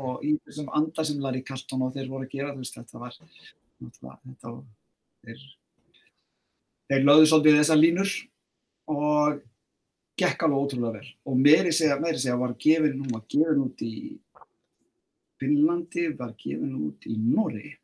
og 0.00 0.22
í 0.24 0.34
þessum 0.46 0.70
anda 0.72 1.04
sem 1.04 1.20
Larry 1.20 1.42
Carlton 1.44 1.84
og 1.84 1.92
þeir 1.96 2.08
voru 2.08 2.26
að 2.26 2.32
gera, 2.32 2.54
veist, 2.56 2.76
þetta 2.78 3.00
var 3.02 3.16
þetta 3.82 4.52
þeir 5.22 5.42
þeir 6.88 7.06
lögðu 7.06 7.28
svolítið 7.28 7.58
þessar 7.60 7.80
línur 7.80 8.14
og 8.92 9.42
gekk 10.18 10.44
alveg 10.44 10.64
ótrúlega 10.64 10.98
vel. 10.98 11.12
Og 11.28 11.38
meiri 11.40 11.72
segja, 11.74 11.98
meiri 12.00 12.20
segja 12.20 12.40
var 12.40 12.56
gefin, 12.60 12.98
hún 13.00 13.12
var 13.12 13.24
gefin 13.28 13.62
út 13.62 13.84
í 13.84 13.94
Finnlandi, 15.40 16.08
var 16.16 16.34
gefin 16.38 16.74
út 16.78 17.08
í 17.08 17.16
Nóri 17.20 17.76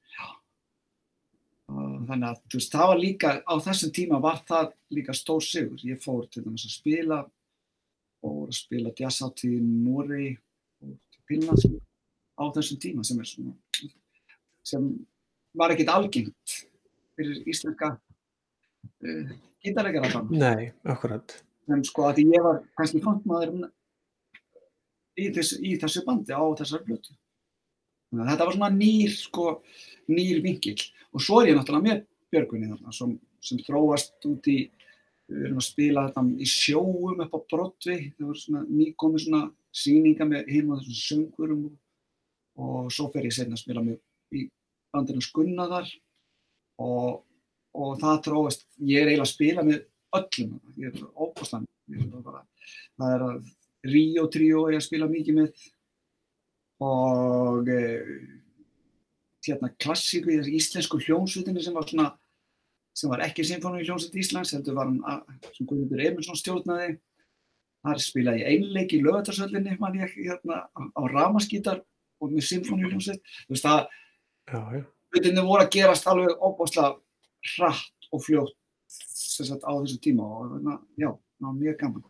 þannig 1.69 2.31
að 2.31 2.55
veist, 2.55 2.73
það 2.73 2.91
var 2.91 3.01
líka 3.03 3.33
á 3.45 3.55
þessum 3.61 3.91
tíma 3.93 4.21
var 4.25 4.41
það 4.49 4.71
líka 4.97 5.15
stór 5.17 5.45
sigur. 5.45 5.81
Ég 5.85 6.01
fór 6.01 6.25
til 6.33 6.45
dæmis 6.47 6.65
að 6.65 6.77
spila 6.79 7.19
og 8.27 8.49
að 8.49 8.57
spila 8.59 8.95
jazzhátt 8.99 9.45
í 9.47 9.55
Nóri 9.63 10.33
og 10.85 10.97
til 11.13 11.25
Finnlands 11.31 11.69
á 12.39 12.45
þessum 12.55 12.81
tíma 12.83 13.07
sem 13.07 13.21
er 13.23 13.29
svona 13.29 13.55
sem 14.69 14.89
var 15.59 15.73
ekkit 15.73 15.91
algengt 15.93 16.57
fyrir 17.19 17.43
íslenska 17.49 17.95
uh, 17.97 19.31
gítarleikara 19.65 20.11
þann. 20.13 20.33
Nei, 20.39 20.71
akkurat. 20.87 21.39
En 21.69 21.83
sko 21.85 22.07
að 22.09 22.23
ég 22.25 22.45
var 22.45 22.61
kannski 22.79 23.01
frontmaður 23.05 23.69
í, 25.19 25.29
þess, 25.35 25.57
í 25.59 25.75
þessu 25.81 26.05
bandi 26.07 26.37
á 26.37 26.43
þessar 26.61 26.85
blötu. 26.87 27.17
Þetta 28.15 28.47
var 28.47 28.55
svona 28.55 28.71
nýr, 28.73 29.13
sko, 29.13 29.59
nýr 30.09 30.41
vingil. 30.45 30.79
Og 31.13 31.25
svo 31.25 31.43
er 31.43 31.51
ég 31.51 31.59
náttúrulega 31.59 31.85
með 31.91 32.05
Björgvinni 32.33 32.71
þarna 32.71 32.95
sem, 32.97 33.15
sem 33.45 33.61
þróast 33.67 34.29
út 34.29 34.49
í, 34.49 34.59
við 35.29 35.45
erum 35.47 35.61
að 35.61 35.69
spila 35.69 36.07
þetta 36.09 36.25
í 36.41 36.49
sjóum 36.49 37.23
upp 37.25 37.37
á 37.37 37.41
Broadway. 37.53 38.09
Það 38.17 38.27
voru 38.31 38.43
svona 38.43 38.65
nýkomi 38.69 39.23
svona 39.23 39.43
síninga 39.83 40.27
með 40.29 40.53
hinn 40.55 40.73
og 40.73 40.83
þessum 40.83 41.01
söngurum 41.05 41.65
og 42.59 42.91
svo 42.93 43.09
fer 43.15 43.29
ég 43.29 43.37
senna 43.37 43.59
að 43.59 43.63
spila 43.63 43.85
með 43.85 43.99
í 44.35 44.47
bandinu 44.95 45.23
Skunnaðar 45.25 45.91
og 46.83 47.25
og 47.79 47.99
það 48.01 48.23
tróðast, 48.27 48.65
ég 48.81 49.03
er 49.03 49.11
eiginlega 49.11 49.27
að 49.27 49.31
spila 49.31 49.65
með 49.67 49.83
öllum, 50.19 50.55
ég 50.81 50.95
er 50.95 51.03
óbústan, 51.15 51.67
það 52.99 53.13
er 53.13 53.25
að 53.29 53.51
Ríó 53.87 54.25
tríó 54.27 54.65
er 54.67 54.75
ég 54.75 54.83
að 54.83 54.87
spila 54.89 55.07
mikið 55.07 55.37
með. 55.37 55.67
Og 56.83 57.69
e, 57.71 57.83
hérna 59.47 59.71
klassíku 59.79 60.33
í 60.33 60.39
þessu 60.41 60.55
íslensku 60.59 60.99
hljómsveitinni 61.05 61.63
sem 61.63 61.77
var 61.77 61.87
svona, 61.87 62.09
sem 62.99 63.13
var 63.13 63.23
ekki 63.27 63.47
symfónu 63.47 63.83
í 63.83 63.87
hljómsveit 63.87 64.17
Íslands, 64.19 64.55
heldur 64.57 64.79
var 64.79 64.91
hann 64.91 65.23
sem 65.55 65.69
Guðmundur 65.69 66.03
Emilsson 66.03 66.39
stjórnaði, 66.39 66.97
þar 67.87 68.03
spilaði 68.03 68.43
ég 68.43 68.53
einleik 68.57 68.95
í 68.97 69.03
lögatarsöllinni, 69.05 69.77
mann 69.79 69.99
ég, 70.01 70.15
hérna, 70.19 70.65
á, 70.75 71.03
ramaskítar 71.13 71.83
og 72.19 72.33
með 72.35 72.49
symfónu 72.49 72.89
í 72.89 72.93
hljómsveit, 72.93 73.35
þú 73.47 73.55
veist 73.55 73.69
það, 73.69 73.85
hlutinni 75.15 75.47
voru 75.47 75.65
að 75.65 75.75
gerast 75.77 76.11
alveg 76.11 76.43
óbúslega 76.43 76.97
hratt 77.55 78.11
og 78.11 78.25
fljótt 78.25 78.57
sagt, 78.89 79.63
á 79.63 79.73
þessu 79.79 79.99
tíma 80.03 80.27
og 80.27 80.71
já, 80.99 81.11
mjög 81.45 81.77
gaman. 81.81 82.07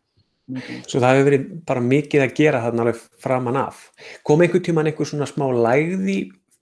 Svo 0.89 1.01
það 1.03 1.11
hefur 1.12 1.26
verið 1.28 1.49
bara 1.68 1.84
mikið 1.84 2.24
að 2.24 2.36
gera 2.39 2.61
þarna 2.64 2.84
alveg 2.86 3.01
framan 3.20 3.59
af. 3.61 3.80
Kom 4.24 4.41
einhver 4.41 4.62
tíman 4.64 4.89
einhver 4.89 5.09
svona 5.09 5.28
smá 5.28 5.45
lægð 5.53 6.09
í 6.09 6.18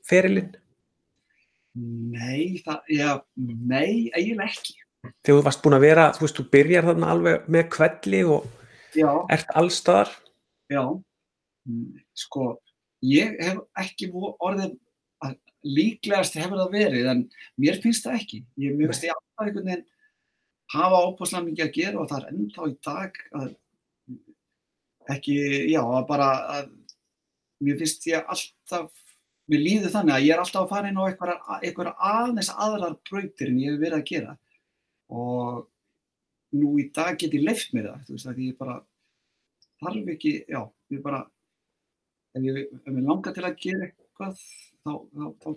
ferilinn? 0.07 0.57
Nei, 1.77 2.62
það, 2.64 2.93
já, 2.97 3.11
nei, 3.37 4.09
eiginlega 4.16 4.49
ekki. 4.49 4.79
Þegar 5.22 5.41
þú 5.41 5.43
varst 5.47 5.62
búin 5.62 5.77
að 5.77 5.85
vera, 5.85 6.07
þú 6.16 6.24
veist, 6.24 6.39
þú 6.39 6.47
byrjar 6.55 6.89
þarna 6.89 7.11
alveg 7.14 7.51
með 7.53 7.68
kvelli 7.77 8.22
og 8.37 8.47
já. 8.97 9.11
ert 9.37 9.53
allstaðar? 9.61 10.14
Já, 10.72 10.83
sko, 12.16 12.49
ég 13.07 13.37
hef 13.45 13.61
ekki 13.85 14.11
orðið 14.16 14.74
líklegast 15.66 16.37
hefur 16.39 16.61
það 16.61 16.74
verið 16.74 17.11
en 17.11 17.22
mér 17.61 17.79
finnst 17.83 18.07
það 18.07 18.18
ekki 18.20 18.41
ég 18.62 18.77
finnst 18.79 19.07
ég 19.07 19.14
alltaf 19.14 19.47
einhvern 19.47 19.70
veginn 19.70 19.87
hafa 20.74 21.01
óbúslega 21.07 21.47
mikið 21.47 21.64
að 21.64 21.72
gera 21.77 22.03
og 22.03 22.11
það 22.11 22.18
er 22.18 22.29
ennþá 22.33 22.68
í 22.68 22.77
dag 22.87 23.20
að 23.41 23.49
ekki, 25.16 25.37
já, 25.70 25.81
að 25.83 26.07
bara 26.09 26.29
að 26.57 26.70
mér 27.62 27.81
finnst 27.81 28.07
ég 28.11 28.33
alltaf 28.35 29.05
mér 29.51 29.62
líður 29.62 29.94
þannig 29.94 30.16
að 30.16 30.26
ég 30.26 30.34
er 30.34 30.42
alltaf 30.42 30.64
að 30.64 30.72
fara 30.74 30.90
inn 30.90 31.01
á 31.01 31.07
einhverja 31.07 31.94
aðeins 32.11 32.51
aðrar 32.53 32.99
brautir 33.09 33.53
en 33.53 33.62
ég 33.62 33.74
hef 33.74 33.82
verið 33.82 33.99
að 33.99 34.09
gera 34.11 34.36
og 35.07 35.66
nú 36.57 36.76
í 36.80 36.88
dag 36.94 37.18
get 37.20 37.34
ég 37.36 37.44
leift 37.47 37.74
með 37.76 37.90
það, 37.90 38.05
þú 38.07 38.16
veist, 38.16 38.28
að 38.30 38.42
ég 38.42 38.59
bara 38.59 38.76
þarf 39.82 40.12
ekki, 40.14 40.32
já, 40.51 40.61
ég 40.94 41.03
bara 41.05 41.22
ef 42.36 42.47
ég, 42.47 42.62
ef 42.82 42.92
ég 42.92 43.05
langar 43.07 43.36
til 43.36 43.44
að 43.47 43.59
gera 43.62 43.88
eitthvað 43.88 44.40
þá, 44.40 44.92
þá, 44.92 45.26
þá 45.42 45.51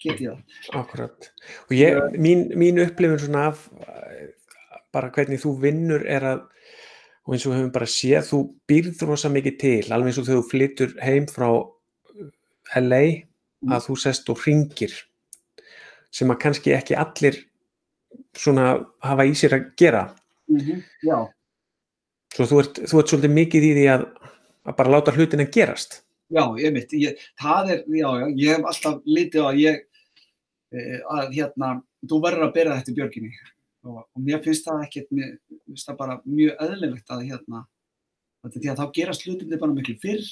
get 0.00 0.20
ég 0.20 0.20
það. 0.20 0.44
Akkurat. 0.80 1.30
Og 1.68 1.74
ég, 1.76 1.98
mín, 2.20 2.46
mín 2.58 2.80
upplifun 2.84 3.20
svona 3.24 3.48
af 3.50 3.66
bara 4.94 5.10
hvernig 5.14 5.42
þú 5.42 5.54
vinnur 5.62 6.06
er 6.08 6.26
að, 6.26 6.46
og 7.26 7.34
eins 7.34 7.44
og 7.46 7.52
við 7.52 7.60
höfum 7.60 7.74
bara 7.74 7.90
séð, 7.90 8.22
þú 8.30 8.40
býrð 8.70 9.04
rosa 9.08 9.30
mikið 9.32 9.58
til, 9.60 9.84
alveg 9.90 10.10
eins 10.10 10.20
og 10.22 10.26
þegar 10.28 10.40
þú 10.40 10.50
flyttur 10.50 10.96
heim 11.04 11.28
frá 11.30 11.50
LA, 12.78 13.02
mm. 13.64 13.72
að 13.74 13.86
þú 13.88 13.96
sest 14.02 14.30
og 14.32 14.42
ringir, 14.46 14.94
sem 16.10 16.30
að 16.30 16.40
kannski 16.44 16.74
ekki 16.76 16.98
allir 16.98 17.38
svona 18.36 18.72
hafa 19.04 19.26
í 19.26 19.34
sér 19.38 19.58
að 19.58 19.68
gera. 19.78 20.06
Mhm, 20.50 20.82
Já, 21.06 21.18
Svo 22.30 22.46
þú 22.46 22.58
ert, 22.62 22.76
þú 22.86 22.98
ert 23.00 23.10
svolítið 23.10 23.32
mikið 23.34 23.64
í 23.66 23.70
því 23.74 23.84
að, 23.90 24.02
að 24.70 24.74
bara 24.78 24.92
láta 24.94 25.14
hlutin 25.16 25.42
að 25.42 25.52
gerast. 25.56 26.02
já, 26.30 26.44
ég 26.62 26.72
mitt, 26.72 26.92
ég, 26.94 27.22
það 27.42 27.70
er, 27.74 27.80
já, 27.90 28.08
já, 28.20 28.26
ég 28.38 28.52
hef 28.54 28.66
alltaf 28.70 29.00
litið 29.04 29.42
á 29.42 29.46
að 29.50 29.56
ég, 29.58 29.80
eh, 30.70 31.00
að 31.10 31.32
hérna, 31.34 31.70
þú 32.06 32.20
verður 32.22 32.46
að 32.46 32.52
bera 32.54 32.76
þetta 32.78 32.92
í 32.92 32.94
björginni 33.00 33.32
og, 33.82 34.04
og 34.04 34.22
mér 34.22 34.42
finnst 34.44 34.68
það 34.68 34.84
ekkert, 34.84 35.10
mér 35.10 35.32
finnst 35.66 35.88
það 35.88 35.98
bara 36.04 36.20
mjög 36.22 36.62
eðlilegt 36.66 37.10
að 37.10 37.24
hérna, 37.26 37.64
því 38.46 38.70
að 38.70 38.78
þá 38.78 38.86
gerast 39.00 39.26
hlutinni 39.26 39.58
bara 39.58 39.74
miklu 39.74 39.96
fyrr, 40.04 40.30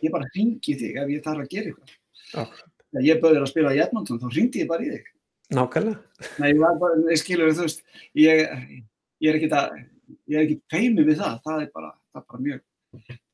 ég 0.00 0.12
bara 0.14 0.28
hringi 0.32 0.76
þig 0.80 1.00
ef 1.02 1.10
ég 1.12 1.24
þarf 1.24 1.44
að 1.44 1.52
gera 1.52 1.72
eitthvað. 1.72 2.62
Þegar 2.92 3.06
ég 3.08 3.20
bauður 3.22 3.44
að 3.44 3.50
spila 3.52 3.74
í 3.74 3.82
Edmonton, 3.82 4.20
þá 4.20 4.28
hringdi 4.32 4.62
ég 4.62 4.70
bara 4.70 4.84
í 4.84 4.90
þig. 4.92 5.12
Nákvæmlega. 5.52 6.00
Ég 6.48 6.60
bara, 6.80 6.98
ég 7.10 7.20
skilur 7.20 7.54
þú 7.56 7.66
veist, 7.66 7.82
ég, 8.16 8.42
ég 9.22 9.30
er 9.30 9.38
ekkit 9.38 9.56
að, 9.56 9.78
ég 10.30 10.38
er 10.38 10.44
ekkit 10.46 10.62
feimið 10.72 11.10
við 11.10 11.22
það, 11.22 11.38
það 11.46 11.64
er 11.64 11.70
bara, 11.76 11.90
það 12.12 12.22
er 12.22 12.26
bara 12.32 12.44
mjög, 12.46 12.62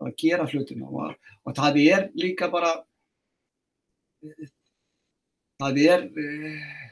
bara 0.00 0.12
að 0.12 0.16
gera 0.22 0.48
hlutina 0.50 0.88
og, 0.88 1.28
og 1.44 1.58
það 1.58 1.80
er 1.84 2.08
líka 2.18 2.48
bara, 2.52 2.72
það 5.62 5.80
er, 5.84 6.08
eh, 6.24 6.82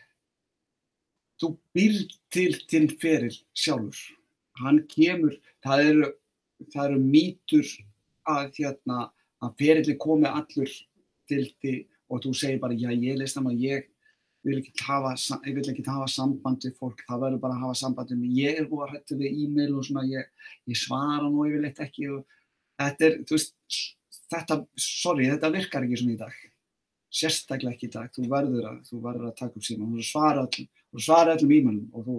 þú 1.42 1.52
býr 1.76 1.98
til 2.34 2.48
þinn 2.70 2.88
feril 3.02 3.34
sjálfur, 3.56 4.06
hann 4.62 4.82
kemur, 4.92 5.34
það 5.66 5.90
eru, 5.90 6.14
það 6.72 6.88
eru 6.90 7.02
mýtur 7.02 7.74
að 8.30 8.60
hérna, 8.60 9.10
að 9.44 9.56
ferilli 9.60 9.96
komi 10.00 10.28
allur 10.30 10.70
til 11.28 11.44
því 11.60 11.74
og 12.10 12.22
þú 12.22 12.32
segir 12.38 12.60
bara, 12.62 12.74
já 12.78 12.90
ég 12.94 13.18
leist 13.18 13.36
það 13.36 13.44
maður, 13.48 13.62
ég 13.66 13.86
vil 14.46 14.58
ekki 14.60 14.84
hafa, 14.86 15.16
sa- 15.18 15.40
ég 15.42 15.56
vil 15.58 15.64
ekki 15.72 15.82
hafa 15.90 16.06
samband 16.08 16.62
við 16.62 16.76
fólk, 16.78 17.00
það 17.08 17.22
verður 17.24 17.40
bara 17.42 17.54
að 17.56 17.62
hafa 17.66 17.78
samband 17.80 18.12
við 18.12 18.18
mig, 18.20 18.34
ég 18.38 18.60
er 18.60 18.68
búið 18.70 18.84
að 18.86 18.92
hætta 18.94 19.16
við 19.18 19.40
e-mail 19.42 19.72
og 19.74 19.84
svona, 19.88 20.04
ég, 20.06 20.28
ég 20.70 20.78
svara 20.78 21.26
nú 21.30 21.46
yfirleitt 21.48 21.80
ekki 21.82 22.06
og 22.14 22.20
þetta 22.78 23.08
er, 23.08 23.16
þú 23.26 23.34
veist, 23.34 23.56
þetta, 24.30 24.58
sorry, 24.78 25.26
þetta 25.32 25.50
virkar 25.56 25.82
ekki 25.88 25.98
svona 25.98 26.14
í 26.14 26.20
dag, 26.20 26.36
sérstaklega 27.16 27.74
ekki 27.74 27.88
í 27.90 27.94
dag, 27.96 28.12
þú 28.14 28.28
verður 28.30 28.70
að, 28.70 28.78
þú 28.86 29.00
verður 29.08 29.28
að 29.32 29.36
taka 29.42 29.58
upp 29.58 29.66
síma, 29.66 29.90
þú 29.90 30.06
svara 30.12 30.46
öllum, 30.46 30.70
þú 30.94 31.04
svara 31.08 31.34
öllum 31.36 31.54
e-mailum 31.58 31.90
og 31.98 32.06
þú, 32.06 32.16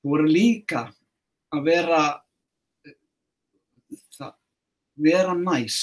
þú 0.00 0.14
verður 0.16 0.32
líka 0.38 0.82
að 1.52 1.64
vera, 1.68 2.02
það, 4.16 4.32
vera 5.04 5.34
næs, 5.38 5.78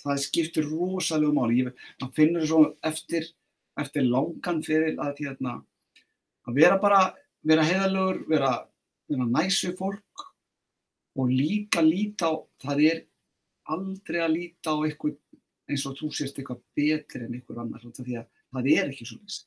það 0.00 0.22
skiptir 0.24 0.68
rosalega 0.68 1.34
máli, 1.36 1.60
ég, 1.62 1.84
maður 2.00 2.16
finnur 2.16 2.46
svo 2.48 2.60
eftir, 2.86 3.28
eftir 3.80 4.06
langan 4.06 4.62
fyrir 4.66 4.98
að, 5.00 5.20
hérna, 5.20 5.58
að 6.48 6.60
vera 6.60 6.80
bara, 6.82 7.02
vera 7.46 7.66
heiðalögur, 7.66 8.24
vera, 8.30 8.52
vera 9.10 9.28
næs 9.28 9.60
við 9.66 9.76
fólk 9.80 10.26
og 11.20 11.30
líka 11.32 11.82
líta 11.84 12.30
á, 12.30 12.34
það 12.62 12.84
er 12.88 13.04
aldrei 13.70 14.20
að 14.24 14.34
líta 14.36 14.74
á 14.74 14.78
eitthvað 14.86 15.18
eins 15.70 15.86
og 15.86 15.96
þú 15.98 16.10
sést 16.14 16.38
eitthvað 16.38 16.62
betri 16.76 17.24
en 17.26 17.36
einhver 17.36 17.60
annar, 17.62 17.84
því 17.84 18.18
að 18.18 18.28
það 18.50 18.68
er 18.74 18.90
ekki 18.90 19.06
svo 19.06 19.20
leys. 19.20 19.40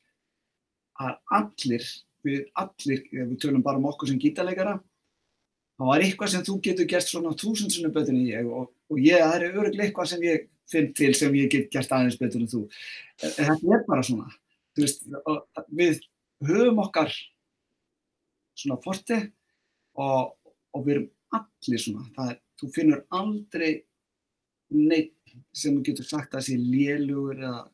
Að 1.02 1.16
allir, 1.36 1.86
við 2.24 2.44
allir, 2.60 3.02
við 3.12 3.38
tölum 3.42 3.64
bara 3.64 3.80
um 3.80 3.88
okkur 3.90 4.10
sem 4.10 4.20
gítarleikara, 4.22 4.78
þá 5.78 5.84
er 5.94 6.04
eitthvað 6.06 6.32
sem 6.32 6.44
þú 6.46 6.56
getur 6.64 6.88
gert 6.90 7.08
svona 7.08 7.34
þúsundsunum 7.38 7.94
betur 7.94 8.14
en 8.14 8.26
ég 8.28 8.48
og, 8.48 8.70
og 8.90 9.00
ég, 9.02 9.20
það 9.20 9.36
er 9.36 9.46
öruglega 9.50 9.88
eitthvað 9.88 10.10
sem 10.12 10.26
ég 10.26 10.48
finn 10.70 10.90
til 10.96 11.12
sem 11.18 11.34
ég 11.36 11.50
get 11.52 11.70
gert 11.72 11.92
aðeins 11.92 12.18
betur 12.20 12.42
en 12.42 12.50
þú. 12.50 12.62
En 13.20 13.34
Þetta 13.38 13.74
er 13.76 13.84
bara 13.88 14.04
svona, 14.06 14.28
þú 14.76 14.86
veist, 14.86 15.08
við 15.74 16.00
höfum 16.44 16.82
okkar 16.84 17.12
svona 18.54 18.78
forti 18.84 19.18
og, 19.98 20.34
og 20.74 20.86
við 20.86 20.96
erum 20.96 21.10
allir 21.34 21.82
svona, 21.82 22.06
það 22.14 22.32
er, 22.32 22.40
þú 22.60 22.70
finnur 22.74 23.04
aldrei 23.18 23.70
neitt 24.74 25.34
sem 25.54 25.80
getur 25.84 26.06
sagt 26.06 26.36
að 26.38 26.46
sé 26.48 26.58
lélugur 26.58 27.40
eða 27.40 27.64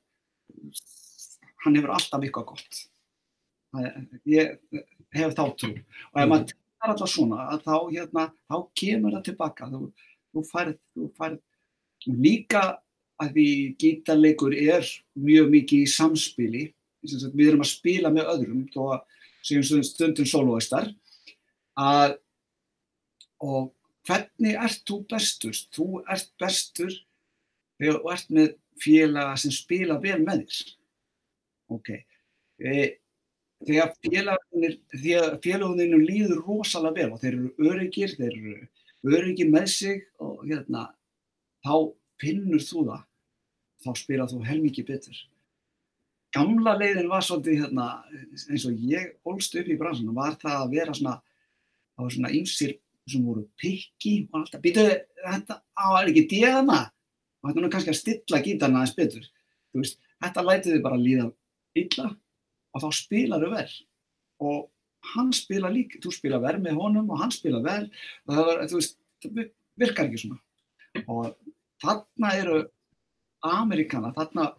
hann 1.61 1.77
hefur 1.77 1.93
alltaf 1.93 2.25
eitthvað 2.25 2.49
gott. 2.55 2.81
Það 3.71 3.87
er, 3.87 3.99
ég 4.33 4.81
hef 5.15 5.37
þá 5.37 5.45
trú 5.61 5.75
og 5.77 6.23
ef 6.23 6.31
maður 6.31 6.57
tekur 6.81 6.95
alltaf 6.95 7.13
svona 7.13 7.47
að 7.53 7.65
þá, 7.67 7.77
hérna, 7.93 8.27
þá 8.49 8.57
kemur 8.81 9.17
það 9.17 9.27
tilbaka 9.29 9.69
þú, 9.71 9.81
þú 10.33 10.45
færð, 10.49 10.77
þú 10.97 11.09
færð 11.19 12.15
líka 12.25 12.63
að 13.21 13.35
því 13.37 13.49
gítarleikur 13.81 14.57
er 14.57 14.87
mjög 15.21 15.51
mikið 15.53 15.85
í 15.85 15.91
samspili 15.93 16.65
við 17.05 17.47
erum 17.49 17.65
að 17.65 17.73
spila 17.75 18.13
með 18.13 18.33
öðrum 18.33 18.65
þó 18.73 18.81
að 18.97 19.05
segjum 19.45 19.85
stundum 19.85 20.29
soloistar 20.29 20.89
að 21.77 22.17
og 23.41 23.71
hvernig 24.05 24.57
ert 24.61 24.83
þú 24.89 25.01
bestur? 25.09 25.57
Þú 25.73 26.03
ert 26.09 26.33
bestur 26.41 26.93
þegar 27.81 28.01
þú 28.01 28.13
ert 28.13 28.35
með 28.37 28.51
félaga 28.81 29.37
sem 29.41 29.55
spila 29.55 29.97
vel 30.01 30.19
með 30.25 30.45
þér. 30.45 30.73
Ok. 31.77 31.91
E, 32.61 32.73
þegar 33.67 33.93
félagunir, 34.01 34.77
þegar 34.95 35.37
félaguninu 35.45 36.01
líður 36.01 36.43
rosalega 36.47 36.97
vel 36.97 37.15
og 37.15 37.23
þeir 37.23 37.35
eru 37.35 37.71
öryggir, 37.71 38.15
þeir 38.17 38.37
eru 38.37 39.17
öryggir 39.17 39.51
með 39.53 39.67
sig 39.75 40.05
og 40.23 40.45
hérna, 40.47 40.87
þá 41.65 41.75
finnur 42.21 42.65
þú 42.65 42.85
það, 42.89 43.03
þá 43.85 43.91
spila 44.01 44.29
þú 44.31 44.41
helmikið 44.49 44.89
betur. 44.93 45.19
Gamla 46.31 46.77
leiðin 46.79 47.11
var 47.11 47.25
svolítið 47.27 47.65
hérna, 47.65 47.89
eins 48.53 48.65
og 48.69 48.85
ég 48.87 49.17
ólst 49.27 49.57
upp 49.59 49.67
í 49.69 49.79
bransunum, 49.81 50.15
var 50.15 50.39
það 50.41 50.57
að 50.61 50.77
vera 50.77 50.95
svona, 50.95 51.17
það 51.97 52.07
var 52.07 52.17
svona 52.17 52.33
ymsir 52.39 52.77
sem 53.11 53.25
voru 53.27 53.45
pikki 53.59 54.15
og 54.31 54.43
alltaf, 54.45 54.63
býtu, 54.63 54.85
þetta 55.25 55.59
á 55.75 55.87
er 55.99 56.11
ekki 56.13 56.29
díðana 56.31 56.81
og 57.41 57.51
þetta 57.51 57.65
nú 57.65 57.71
kannski 57.73 57.93
að 57.93 57.99
stilla 57.99 58.43
gítarna 58.45 58.83
aðeins 58.83 58.97
betur. 58.97 59.27
Veist, 59.75 59.99
þetta 60.23 60.45
lætið 60.47 60.77
þið 60.77 60.85
bara 60.85 61.01
líða 61.01 61.27
illa 61.81 62.11
og 62.75 62.85
þá 62.85 62.89
spilar 62.97 63.45
þau 63.45 63.55
vel 63.55 63.71
og 64.41 64.59
hann 65.15 65.31
spila 65.37 65.71
líka, 65.73 66.01
þú 66.03 66.13
spila 66.15 66.41
vel 66.43 66.59
með 66.63 66.79
honum 66.81 67.09
og 67.13 67.21
hann 67.23 67.33
spila 67.35 67.63
vel 67.65 67.87
og 68.27 68.35
það 68.35 68.49
var, 68.51 68.63
veist, 68.75 68.99
það 69.25 69.41
virkar 69.81 70.09
ekki 70.09 70.21
svona. 70.25 70.41
Og 71.09 71.31
þarna 71.81 72.33
eru 72.37 72.59
Amerikana, 73.47 74.13
þarna, 74.17 74.51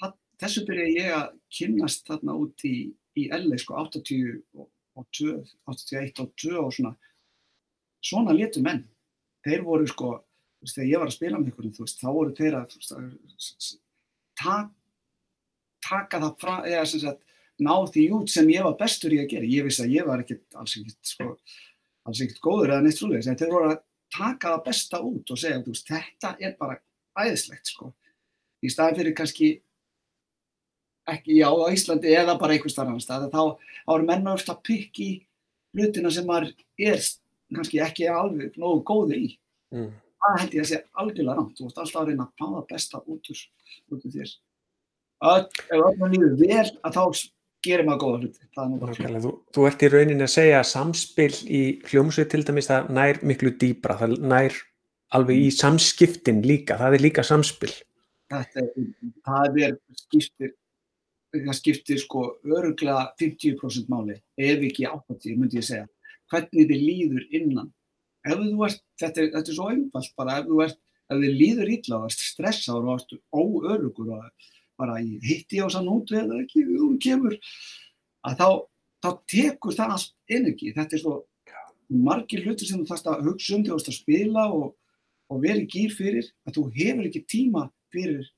þarna 0.00 0.42
þessu 0.42 0.64
byrja 0.66 0.86
ég 0.90 1.10
að 1.14 1.26
kynnast 1.58 2.06
þarna 2.08 2.36
út 2.42 2.66
í, 2.66 2.76
í 3.18 3.26
LA 3.30 3.58
sko 3.62 3.78
80 3.84 4.38
og, 4.58 4.68
og 4.98 5.06
2, 5.14 5.34
81 5.70 6.22
og 6.24 6.32
2 6.42 6.54
og 6.58 6.72
svona 6.74 6.94
svona 8.04 8.34
létu 8.36 8.62
menn. 8.64 8.84
Þeir 9.44 9.64
voru 9.64 9.88
sko, 9.88 10.14
þú 10.58 10.66
veist, 10.66 10.76
þegar 10.76 10.90
ég 10.90 11.02
var 11.02 11.10
að 11.10 11.16
spila 11.16 11.40
með 11.40 11.58
þú 11.76 11.84
veist, 11.84 12.00
þá 12.00 12.08
voru 12.16 12.34
þeir 12.36 12.58
að, 12.58 12.76
veist, 12.78 12.94
að 12.96 13.78
ta, 14.40 14.56
taka 15.84 16.20
það 16.24 16.36
frá, 16.40 16.54
eða 16.70 16.84
sem 16.90 17.04
sagt, 17.04 17.33
ná 17.62 17.74
því 17.86 18.04
út 18.18 18.32
sem 18.32 18.48
ég 18.50 18.64
var 18.66 18.78
bestur 18.78 19.14
í 19.14 19.20
að 19.22 19.30
gera. 19.34 19.50
Ég 19.50 19.66
vissi 19.68 19.84
að 19.84 19.94
ég 19.94 20.08
var 20.08 20.22
ekkert, 20.24 20.46
alls 20.58 20.76
ekkert, 20.80 21.00
sko, 21.06 21.28
alls 22.08 22.22
ekkert 22.24 22.40
góður 22.44 22.74
eða 22.74 22.86
neitt 22.86 22.98
svoleiðis, 22.98 23.28
en 23.30 23.38
þeir 23.40 23.52
voru 23.54 23.70
að 23.72 23.82
taka 24.14 24.54
það 24.54 24.64
besta 24.68 25.02
út 25.02 25.30
og 25.34 25.40
segja, 25.40 25.60
þú 25.62 25.74
veist, 25.74 25.92
þetta 25.92 26.34
er 26.40 26.56
bara 26.58 26.80
æðislegt, 27.24 27.70
sko. 27.70 27.92
Í 28.64 28.72
staði 28.72 28.98
fyrir 29.00 29.16
kannski 29.18 29.50
ekki, 31.10 31.38
já, 31.42 31.48
á 31.52 31.66
Íslandi 31.74 32.14
eða 32.16 32.38
bara 32.40 32.56
einhvers 32.56 32.76
þar 32.76 32.90
annars 32.90 33.06
stað, 33.06 33.28
þá, 33.34 33.74
eru 33.94 34.08
menn 34.08 34.30
ofta 34.32 34.54
að 34.54 34.64
pikki 34.70 35.08
hlutina 35.74 36.12
sem 36.14 36.26
maður 36.28 36.54
er 36.80 37.02
kannski 37.54 37.82
ekki 37.84 38.08
alveg 38.10 38.56
nógu 38.60 38.82
góði 38.88 39.20
í. 39.20 39.28
Mm. 39.74 39.92
Það 40.24 40.40
held 40.40 40.56
ég 40.56 40.64
að 40.64 40.70
sé 40.70 40.80
algjörlega 41.02 41.36
rámt. 41.36 41.58
Þú 41.58 41.68
ert 41.68 41.80
alltaf 41.82 42.00
að 42.00 42.10
reyna 42.10 42.24
að 42.24 42.34
fá 42.40 42.44
það 42.46 42.66
besta 42.70 43.00
út 43.02 43.30
úr, 43.34 43.40
út 43.92 44.06
úr 44.06 44.14
þér. 44.14 44.34
Öll, 45.30 45.44
ef 45.44 45.74
öllum 45.74 46.14
líður 46.14 46.36
vel, 46.40 46.70
að 46.80 46.96
þá 46.96 47.02
gerir 47.64 47.86
maður 47.86 48.02
góða 48.02 48.18
hluti. 48.22 49.18
Þú, 49.24 49.32
þú 49.54 49.66
ert 49.68 49.82
í 49.84 49.90
rauninni 49.92 50.26
að 50.26 50.32
segja 50.34 50.60
að 50.60 50.70
samspil 50.70 51.32
í 51.48 51.62
hljómsveit 51.88 52.30
til 52.32 52.42
dæmis 52.46 52.70
það 52.70 52.90
nær 52.98 53.20
miklu 53.26 53.52
dýbra, 53.60 53.96
það 54.00 54.16
nær 54.32 54.58
alveg 55.14 55.46
í 55.46 55.48
samskiptin 55.54 56.42
líka, 56.46 56.78
það 56.80 56.98
er 56.98 57.04
líka 57.06 57.24
samspil. 57.26 57.72
þetta 58.32 58.62
er, 58.62 58.86
það 59.26 59.58
er 59.66 59.76
skiptir, 60.00 60.54
það 61.34 61.58
skiptir 61.60 62.00
sko 62.02 62.24
öruglega 62.44 63.08
50% 63.20 63.90
máli, 63.92 64.18
ef 64.38 64.64
ekki 64.70 64.88
80, 64.90 65.38
myndi 65.38 65.60
ég 65.60 65.68
segja. 65.68 65.88
Hvernig 66.32 66.70
þið 66.70 66.86
líður 66.88 67.26
innan. 67.36 67.70
Ef 68.24 68.40
þú 68.40 68.66
ert, 68.66 68.82
þetta 69.00 69.22
er, 69.22 69.30
þetta 69.36 69.52
er 69.52 69.58
svo 69.58 69.70
einfalt 69.70 70.14
bara, 70.18 70.40
ef 70.40 70.48
þú 70.48 70.62
ert, 70.64 70.80
ef 71.12 71.20
þið 71.20 71.38
líður 71.42 71.72
illa 71.76 71.98
og 71.98 72.06
ert 72.08 72.24
stressaður 72.30 72.88
og 72.88 73.02
ert 73.02 73.16
óörugur 73.36 74.14
og 74.16 74.52
bara 74.80 75.00
ég 75.02 75.22
hitti 75.24 75.62
á 75.62 75.68
sann 75.72 75.90
út 75.90 76.10
eða 76.14 76.40
ekki, 76.42 76.64
þú 76.68 76.88
kemur, 77.02 77.36
að 78.26 78.40
þá, 78.40 78.48
þá 79.04 79.10
tekur 79.30 79.76
það 79.76 79.94
allt 79.96 80.36
energi. 80.38 80.72
Þetta 80.74 80.96
er 80.96 81.02
svo 81.02 81.14
margir 81.88 82.44
hlutir 82.44 82.68
sem 82.68 82.80
þú 82.80 82.88
þarfst 82.88 83.10
að 83.10 83.28
hugsa 83.28 83.56
um 83.56 83.64
þú 83.66 83.76
ert 83.76 83.90
að 83.90 83.98
spila 83.98 84.46
og, 84.52 84.72
og 85.30 85.42
vera 85.44 85.60
í 85.62 85.68
gýr 85.70 85.94
fyrir, 85.94 86.30
að 86.48 86.58
þú 86.58 86.66
hefur 86.78 87.08
ekki 87.08 87.24
tíma 87.30 87.68
fyrir, 87.94 88.28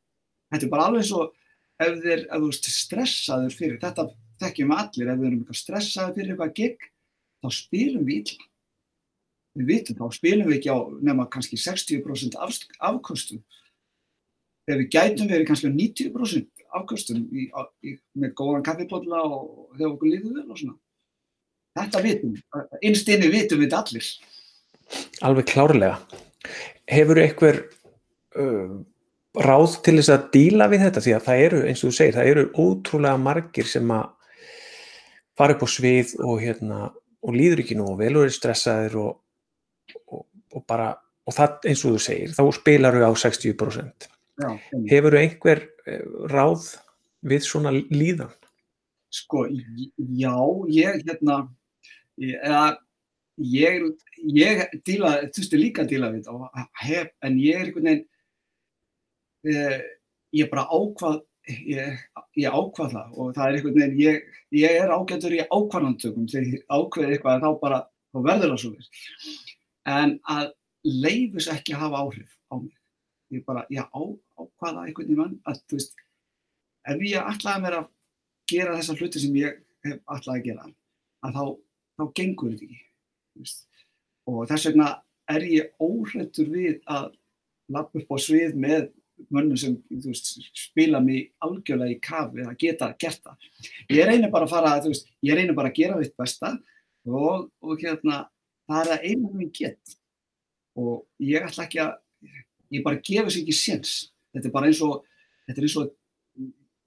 þetta 0.53 0.66
er 0.66 0.72
bara 0.72 0.89
alveg 0.91 1.07
svo 1.09 1.22
ef, 1.26 1.97
þeir, 2.03 2.26
ef 2.26 2.43
þú 2.43 2.51
ert 2.51 2.70
stressaður 2.74 3.57
fyrir, 3.57 3.80
þetta 3.82 4.09
þekkjum 4.43 4.72
við 4.72 4.82
allir, 4.82 5.11
ef 5.12 5.20
við 5.20 5.28
erum 5.28 5.41
eitthvað 5.41 5.61
stressaður 5.62 6.16
fyrir 6.18 6.34
eitthvað 6.34 6.55
gig, 6.61 6.87
þá 7.41 7.49
spilum 7.61 8.07
við 8.09 8.22
illa. 8.22 8.49
við 9.57 9.70
vitum 9.70 9.97
þá 9.97 10.16
spilum 10.18 10.49
við 10.51 10.59
ekki 10.59 10.72
á 10.74 10.78
nema 11.09 11.28
kannski 11.32 11.57
60% 11.57 12.37
af, 12.37 12.59
afkostum 12.91 13.41
þegar 14.66 14.80
við 14.82 14.90
gætum 14.94 15.30
verið 15.30 15.48
kannski 15.50 15.70
90% 15.72 16.66
afkostum 16.76 17.22
í, 17.32 17.46
í, 17.86 17.94
með 18.18 18.34
góðan 18.38 18.64
kaffipotla 18.66 19.22
og 19.24 19.76
þegar 19.76 19.92
okkur 19.92 20.10
líður 20.10 20.34
vel 20.40 20.50
og 20.50 20.60
svona. 20.60 20.76
Þetta 21.76 22.02
vitum, 22.04 22.34
innst 22.88 23.08
inni 23.12 23.30
vitum 23.32 23.62
við 23.62 23.76
allir. 23.76 24.10
Alveg 25.26 25.48
klárlega. 25.50 26.20
Hefur 26.88 27.20
einhver 27.20 27.62
uh, 28.38 28.76
ráð 29.44 29.78
til 29.84 29.96
þess 29.98 30.12
að 30.14 30.28
díla 30.36 30.68
við 30.72 30.86
þetta? 30.86 31.04
Því 31.04 31.16
að 31.16 31.26
það 31.26 31.46
eru, 31.46 31.62
eins 31.68 31.82
og 31.82 31.90
þú 31.90 31.98
segir, 31.98 32.16
það 32.16 32.30
eru 32.32 32.46
ótrúlega 32.64 33.22
margir 33.26 33.68
sem 33.70 33.92
að 33.92 34.06
fara 35.36 35.56
upp 35.56 35.66
á 35.66 35.68
svið 35.68 36.16
og 36.24 36.40
hérna 36.40 36.82
og 37.26 37.36
líður 37.36 37.64
ekki 37.64 37.76
nú 37.76 37.90
og 37.92 38.00
vel 38.00 38.14
og 38.16 38.28
er 38.28 38.32
stressaðir 38.32 38.96
og, 39.02 39.18
og, 40.06 40.26
og 40.56 40.64
bara 40.68 40.94
og 41.26 41.34
það 41.34 41.66
eins 41.68 41.82
og 41.84 41.96
þú 41.96 42.02
segir, 42.06 42.36
þá 42.36 42.44
spilar 42.54 42.96
þau 42.96 43.10
á 43.10 43.14
60% 43.26 44.06
Já, 44.06 44.15
Hefur 44.37 45.14
þau 45.16 45.20
einhver 45.22 45.62
eh, 45.89 46.03
ráð 46.32 46.72
við 47.26 47.47
svona 47.47 47.72
líðan? 47.72 48.34
Sko, 49.14 49.47
já, 49.49 50.34
ég 50.68 51.01
hérna 51.07 51.39
ég, 52.20 52.37
eða, 52.43 52.64
ég, 53.41 53.87
ég 54.37 54.64
díla, 54.84 55.14
þurfti 55.32 55.61
líka 55.61 55.84
að 55.84 55.95
díla 55.95 56.11
við 56.12 56.26
þetta 56.26 56.66
hef, 56.82 57.14
en 57.24 57.39
ég 57.41 57.61
er 57.61 57.70
einhvern 57.70 57.89
veginn 57.91 58.05
eh, 59.55 59.80
ég 60.37 60.53
bara 60.53 60.66
ákvað 60.68 61.22
ég, 61.47 61.99
ég 62.37 62.53
ákvað 62.53 62.95
það 62.97 63.16
og 63.16 63.34
það 63.37 63.47
er 63.47 63.59
einhvern 63.59 63.78
veginn, 63.80 63.99
ég, 64.03 64.41
ég 64.59 64.78
er 64.82 64.95
ágættur 64.95 65.37
í 65.37 65.45
ákvarðantökum 65.47 66.30
þegar 66.32 66.49
ég 66.53 66.64
ákveði 66.68 67.16
eitthvað 67.16 67.45
þá 67.45 67.51
bara, 67.62 67.82
þá 68.12 68.18
verður 68.26 68.55
það 68.55 68.62
svo 68.64 68.72
við 68.74 68.91
en 69.97 70.16
að 70.37 70.51
leifis 70.87 71.49
ekki 71.51 71.78
hafa 71.78 72.03
áhrif 72.03 72.32
á 72.51 72.55
mig 72.59 72.74
ég 73.37 73.45
bara, 73.47 73.66
ég 73.72 73.84
á, 73.84 74.03
ákvaða 74.41 74.87
einhvern 74.87 75.12
veginn 75.12 75.39
að 75.47 75.62
þú 75.64 75.78
veist 75.78 76.03
ef 76.87 77.07
ég 77.07 77.30
ætlaði 77.34 77.64
mér 77.64 77.78
að 77.80 77.89
gera 78.51 78.76
þessa 78.78 78.99
hluti 78.99 79.22
sem 79.22 79.39
ég 79.41 79.62
hef 79.87 80.03
ætlaði 80.16 80.39
að 80.39 80.47
gera 80.51 80.68
að 81.26 81.39
þá, 81.39 81.45
þá 81.97 82.05
gengur 82.20 82.53
þetta 82.53 82.68
ekki 82.68 82.82
veist. 83.41 83.66
og 84.26 84.47
þess 84.51 84.68
vegna 84.70 84.91
er 85.37 85.49
ég 85.51 85.82
óhrættur 85.82 86.53
við 86.53 86.78
að 86.87 87.11
lappa 87.74 88.01
upp 88.01 88.14
á 88.14 88.16
svið 88.22 88.55
með 88.62 88.89
mönnum 89.32 89.59
sem 89.59 89.76
veist, 90.05 90.34
spila 90.57 91.01
mig 91.03 91.32
algjörlega 91.45 91.97
í 91.97 92.01
kafi 92.05 92.45
að 92.45 92.57
geta 92.61 92.91
gert 93.01 93.22
það. 93.24 93.47
Ég 93.91 94.09
reynir 94.09 94.32
bara 94.32 94.47
að 94.47 94.53
fara, 94.53 94.74
veist, 94.84 95.09
ég 95.24 95.39
reynir 95.39 95.57
bara 95.57 95.72
að 95.72 95.78
gera 95.80 96.01
þitt 96.03 96.16
besta 96.20 96.53
og, 97.07 97.49
og 97.64 97.80
hérna, 97.80 98.26
það 98.68 98.82
er 98.82 98.93
að 98.97 99.07
einu 99.11 99.32
minn 99.32 99.53
gett 99.57 99.97
og 100.76 101.07
ég 101.22 101.47
ætla 101.47 101.64
ekki 101.64 101.80
að, 101.82 101.95
ég 102.74 102.84
bara 102.84 103.00
gefa 103.04 103.30
sér 103.30 103.44
ekki 103.44 103.56
séns. 103.56 103.92
Þetta 104.34 104.48
er 104.48 104.54
bara 104.54 104.70
eins 104.70 104.80
og, 104.84 105.06
er 105.48 105.60
eins 105.60 105.76
og, 105.80 105.92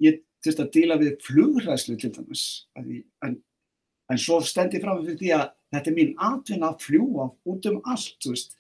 ég 0.03 0.21
þurfti 0.43 0.63
að 0.65 0.73
díla 0.75 0.99
við 0.99 1.15
flugræslu 1.25 1.97
til 1.99 2.11
dæmis, 2.15 2.43
en, 2.80 3.39
en 4.09 4.21
svo 4.21 4.39
stend 4.45 4.75
ég 4.77 4.84
fram 4.84 5.01
fyrir 5.03 5.19
því 5.19 5.34
að 5.36 5.47
þetta 5.73 5.91
er 5.91 5.97
mín 5.97 6.13
atvinna 6.30 6.71
að 6.71 6.86
fljúa 6.86 7.27
út 7.51 7.67
um 7.71 7.82
allt, 7.84 8.30
veist, 8.30 8.55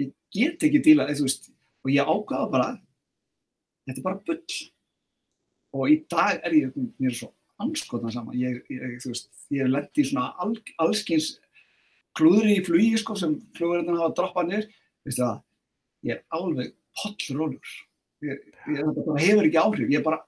ég 0.00 0.12
get 0.34 0.68
ekki 0.68 0.82
díla, 0.84 1.08
veist, 1.08 1.48
og 1.84 1.92
ég 1.94 2.04
ákvaða 2.04 2.50
bara 2.52 2.68
þetta 3.88 3.96
er 3.96 4.06
bara 4.10 4.22
bull. 4.28 4.60
Og 5.78 5.90
í 5.92 5.98
dag 6.08 6.38
er 6.44 6.54
ég 6.56 6.76
mér 7.00 7.16
svo 7.16 7.32
anskotna 7.62 8.12
saman 8.12 8.38
ég, 8.38 8.62
ég, 8.70 8.96
veist, 9.04 9.30
ég 9.52 9.64
hef 9.64 9.72
lett 9.72 10.00
í 10.00 10.06
svona 10.06 10.30
al, 10.42 10.54
allskins 10.82 11.34
klúðri 12.18 12.58
í 12.58 12.64
flugi 12.66 12.98
sko 13.00 13.16
sem 13.18 13.36
flugurinn 13.56 13.90
hafa 13.94 14.14
droppað 14.16 14.50
nýr 14.50 14.66
veistu 15.06 15.22
það, 15.24 15.40
ég 16.06 16.16
er 16.16 16.24
alveg 16.38 16.74
pollrólur 16.98 17.76
þetta 18.20 19.04
bara 19.06 19.22
hefur 19.22 19.46
ekki 19.46 19.60
áhrif. 19.62 19.90
Ég 19.92 20.00
er 20.00 20.06
bara 20.06 20.20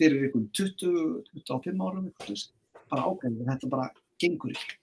fyrir 0.00 0.26
einhvern 0.26 0.48
20-25 0.58 1.84
árum 1.86 2.08
bara 2.92 3.04
ákveðið, 3.08 3.44
þetta 3.48 3.70
bara 3.72 3.86
gengur 4.20 4.52
ekki. 4.52 4.78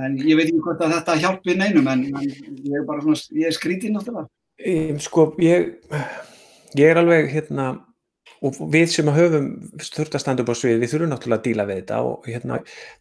En 0.00 0.16
ég 0.22 0.38
veit 0.38 0.48
ekki 0.48 0.62
hvort 0.64 0.82
að 0.84 0.96
þetta 0.96 1.18
hjálpi 1.20 1.54
neinum 1.58 1.90
en, 1.90 2.06
ég 2.22 2.74
er 2.78 2.86
bara 2.88 3.04
svona, 3.04 3.20
ég 3.36 3.50
er 3.50 3.54
skrítið 3.54 3.94
náttúrulega. 3.94 4.30
Sko, 5.02 5.30
ég 5.42 5.72
ég 6.78 6.90
er 6.90 7.00
alveg 7.00 7.30
hérna 7.32 7.70
og 8.40 8.56
við 8.72 8.86
sem 8.94 9.10
höfum 9.12 9.50
þurft 9.82 10.16
að 10.16 10.22
standa 10.22 10.44
upp 10.44 10.52
á 10.54 10.56
svið, 10.56 10.78
við 10.80 10.94
þurfum 10.94 11.12
náttúrulega 11.12 11.40
að 11.42 11.46
díla 11.48 11.66
við 11.68 11.80
þetta 11.82 12.00
og 12.06 12.28
hérna, 12.30 12.60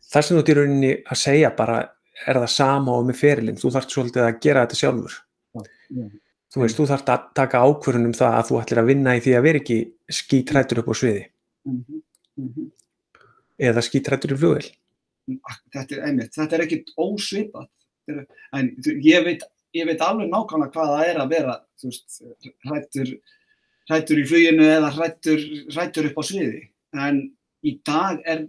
það 0.10 0.26
sem 0.26 0.36
þú 0.36 0.42
ert 0.42 0.52
í 0.52 0.58
rauninni 0.58 0.92
að 1.00 1.22
segja 1.22 1.52
bara 1.56 1.80
er 2.28 2.40
það 2.42 2.54
sama 2.58 2.98
og 3.00 3.06
með 3.08 3.20
ferilinn, 3.22 3.60
þú 3.60 3.72
þarfst 3.76 3.96
svolítið 3.96 4.26
að 4.26 4.40
gera 4.44 4.66
þetta 4.66 4.80
sjálfur 4.82 5.20
Já. 5.90 6.06
þú 6.54 6.64
veist, 6.64 6.80
þú 6.80 6.88
þarfst 6.92 7.14
að 7.14 7.30
taka 7.40 7.64
ákvörðunum 7.66 8.18
það 8.18 8.38
að 8.40 8.50
þú 8.50 8.60
ætlir 8.62 8.82
að 8.82 8.92
vinna 8.92 9.16
í 9.18 9.24
því 9.26 9.36
að 9.38 9.48
vera 9.48 9.62
ekki 9.64 9.80
skítrættur 10.20 10.84
upp 10.84 10.92
á 10.92 10.96
sviði 11.02 11.24
mm 11.66 11.80
-hmm. 11.80 12.02
Mm 12.40 12.54
-hmm. 12.54 12.70
eða 13.58 13.82
skítrættur 13.82 14.36
í 14.36 14.38
flugvel 14.38 14.70
Þetta 15.74 15.96
er 15.96 16.06
einmitt, 16.08 16.34
þetta 16.34 16.56
er 16.56 16.62
ekkit 16.62 16.88
ósvipað 16.98 17.68
en 18.58 18.76
ég 19.06 19.24
veit, 19.24 19.44
ég 19.78 19.86
veit 19.86 20.02
alveg 20.02 20.30
nákvæmlega 20.30 20.72
hvað 20.74 20.88
það 20.94 21.10
er 21.10 21.18
að 21.22 21.30
vera 21.30 21.56
þú 21.78 21.86
veist, 21.86 22.22
hrættur 22.66 23.20
hrættur 23.90 24.22
í 24.22 24.26
fluginu 24.30 24.66
eða 24.70 24.92
hrættur, 24.94 25.44
hrættur 25.74 26.10
upp 26.12 26.22
á 26.22 26.24
sviði. 26.30 26.64
En 26.98 27.22
í 27.66 27.76
dag 27.86 28.22
er, 28.30 28.46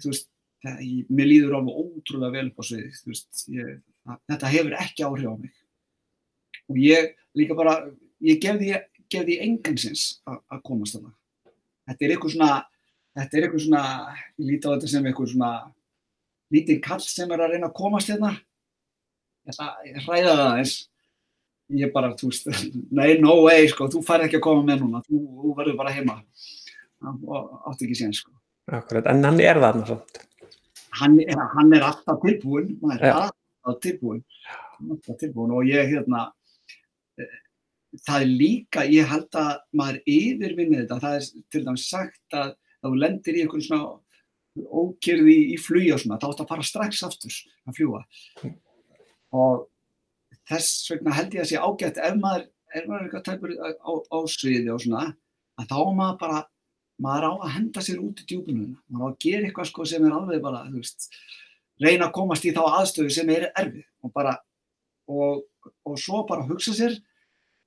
þú 0.00 0.12
veist, 0.12 0.28
það, 0.64 0.84
ég, 0.86 1.10
mér 1.12 1.28
líður 1.28 1.58
alveg 1.58 1.80
ótrúlega 1.82 2.36
vel 2.38 2.46
upp 2.50 2.62
á 2.62 2.64
sviði. 2.70 2.92
Veist, 3.10 3.44
ég, 3.52 3.74
þetta 4.32 4.52
hefur 4.54 4.78
ekki 4.80 5.06
áhrif 5.08 5.28
á 5.28 5.36
mig. 5.36 5.58
Og 6.70 6.78
ég 6.78 7.12
líka 7.38 7.56
bara, 7.58 7.78
ég 8.22 8.40
gef 8.42 8.60
því, 8.60 8.70
gef 9.10 9.26
því 9.26 9.38
engansins 9.46 10.04
að 10.28 10.62
komast 10.66 10.98
þarna. 10.98 11.14
Þetta 11.88 12.06
er 12.06 12.14
eitthvað 12.14 12.36
svona, 12.36 12.52
þetta 13.18 13.38
er 13.38 13.46
eitthvað 13.48 13.66
svona, 13.66 13.84
ég 14.38 14.48
líti 14.52 14.70
á 14.70 14.72
þetta 14.74 14.92
sem 14.92 15.10
eitthvað 15.10 15.34
svona 15.34 15.52
lítið 16.52 16.80
kall 16.84 17.02
sem 17.04 17.32
er 17.32 17.42
að 17.42 17.54
reyna 17.54 17.70
að 17.70 17.76
komast 17.80 18.12
hérna. 18.12 18.32
Þetta 19.48 19.68
hræða 20.06 20.34
það 20.38 20.62
eins 20.62 20.78
ég 21.78 21.92
bara, 21.94 22.12
þú 22.18 22.30
veist, 22.30 22.50
nei, 22.98 23.16
no 23.22 23.38
way, 23.46 23.66
sko, 23.70 23.88
þú 23.92 24.02
fær 24.06 24.26
ekki 24.26 24.38
að 24.40 24.44
koma 24.48 24.66
með 24.66 24.84
núna, 24.84 25.02
þú, 25.06 25.22
þú 25.42 25.54
verður 25.58 25.78
bara 25.80 25.94
heima 25.94 26.18
og 27.02 27.70
átti 27.70 27.88
ekki 27.88 27.98
síðan, 27.98 28.16
sko. 28.18 28.34
Akkurat, 28.72 29.08
en 29.10 29.24
hann 29.26 29.40
er 29.42 29.60
það 29.62 29.80
náttúrulega. 29.80 30.28
Hann, 31.00 31.16
hann 31.56 31.72
er 31.74 31.86
alltaf 31.86 32.20
tilbúin, 32.22 32.74
maður 32.82 33.06
er 33.08 33.16
alltaf 33.16 33.78
tilbúin, 33.82 34.20
alltaf 34.84 35.18
tilbúin 35.22 35.54
og 35.56 35.66
ég, 35.66 35.88
hérna, 35.90 36.26
það 38.06 38.24
er 38.24 38.30
líka, 38.30 38.84
ég 38.88 39.08
held 39.10 39.38
að 39.38 39.52
maður 39.76 40.00
yfirvinnir 40.08 40.84
þetta, 40.84 41.00
það 41.02 41.18
er 41.18 41.26
til 41.52 41.64
dæmis 41.66 41.88
sagt 41.90 42.38
að 42.38 42.54
þú 42.82 42.94
lendir 42.98 43.38
í 43.38 43.44
einhvern 43.44 43.66
svona 43.66 44.62
ókyrði 44.82 45.36
í 45.54 45.58
flugja 45.60 45.96
og 45.96 46.02
svona, 46.02 46.18
þá 46.20 46.28
ætti 46.30 46.44
að 46.44 46.50
fara 46.52 46.68
strax 46.68 47.02
aftur 47.06 47.36
að 47.68 47.76
fljúa 47.78 48.02
og 49.32 49.68
þess 50.50 50.90
vegna 50.92 51.14
held 51.16 51.36
ég 51.36 51.44
að 51.44 51.50
sé 51.52 51.60
ágætt 51.60 52.00
ef 52.02 52.16
maður 52.20 52.48
er 52.72 52.88
maður 52.88 53.06
eitthvað 53.06 53.26
tæpur 53.28 53.54
á, 53.60 53.92
á 54.12 54.18
sviði 54.32 54.72
og 54.72 54.82
svona 54.82 55.04
að 55.60 55.70
þá 55.70 55.78
maður 55.96 56.18
bara 56.20 56.40
maður 57.02 57.28
á 57.28 57.32
að 57.34 57.54
henda 57.56 57.84
sér 57.84 58.02
út 58.02 58.20
í 58.22 58.26
djúbununa 58.28 58.80
maður 58.88 59.04
á 59.04 59.10
að 59.12 59.20
gera 59.24 59.48
eitthvað 59.48 59.70
sko 59.70 59.88
sem 59.88 60.04
er 60.08 60.16
alveg 60.16 60.44
bara 60.44 60.64
þú 60.68 60.80
veist, 60.80 61.08
reyna 61.82 62.08
að 62.08 62.14
komast 62.18 62.48
í 62.48 62.54
þá 62.56 62.62
aðstöðu 62.66 63.14
sem 63.14 63.32
er 63.32 63.48
erfið 63.50 63.86
og 64.04 64.14
bara 64.16 64.36
og, 65.08 65.42
og 65.86 65.98
svo 66.00 66.22
bara 66.28 66.46
hugsa 66.48 66.74
sér 66.76 66.96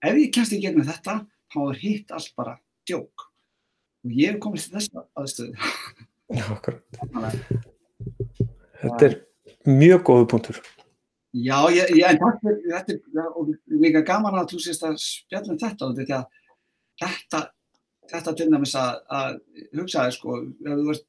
ef 0.05 0.19
ég 0.19 0.33
kemst 0.33 0.55
í 0.55 0.61
gegnum 0.63 0.87
þetta 0.87 1.21
þá 1.53 1.59
er 1.69 1.81
hitt 1.81 2.11
allt 2.15 2.31
bara 2.37 2.57
djók. 2.87 3.27
Og 4.05 4.13
ég 4.13 4.35
hef 4.35 4.41
komist 4.43 4.69
í 4.69 4.75
þessa 4.75 5.05
aðstöðu. 5.17 5.53
Þetta 8.81 9.07
er 9.07 9.15
mjög 9.65 10.03
góðu 10.09 10.27
punktur. 10.33 10.61
Já, 11.35 11.57
ég, 11.73 11.89
ég, 11.97 12.05
en 12.07 12.19
þetta 12.21 12.51
er, 12.51 12.59
þetta 12.69 12.93
er 12.95 13.31
og 13.35 13.49
líka 13.81 14.01
gaman 14.07 14.37
að 14.39 14.53
þú 14.53 14.61
sést 14.63 14.85
að 14.87 14.95
spjallum 15.03 15.57
þetta 15.59 15.89
og 15.89 15.97
þetta, 15.97 16.19
þetta, 17.01 17.41
þetta 18.13 18.33
til 18.39 18.47
dæmis 18.53 18.75
að, 18.79 19.01
að 19.19 19.39
hugsa 19.81 20.05
þér 20.05 20.15
sko, 20.15 20.37
veist, 20.87 21.07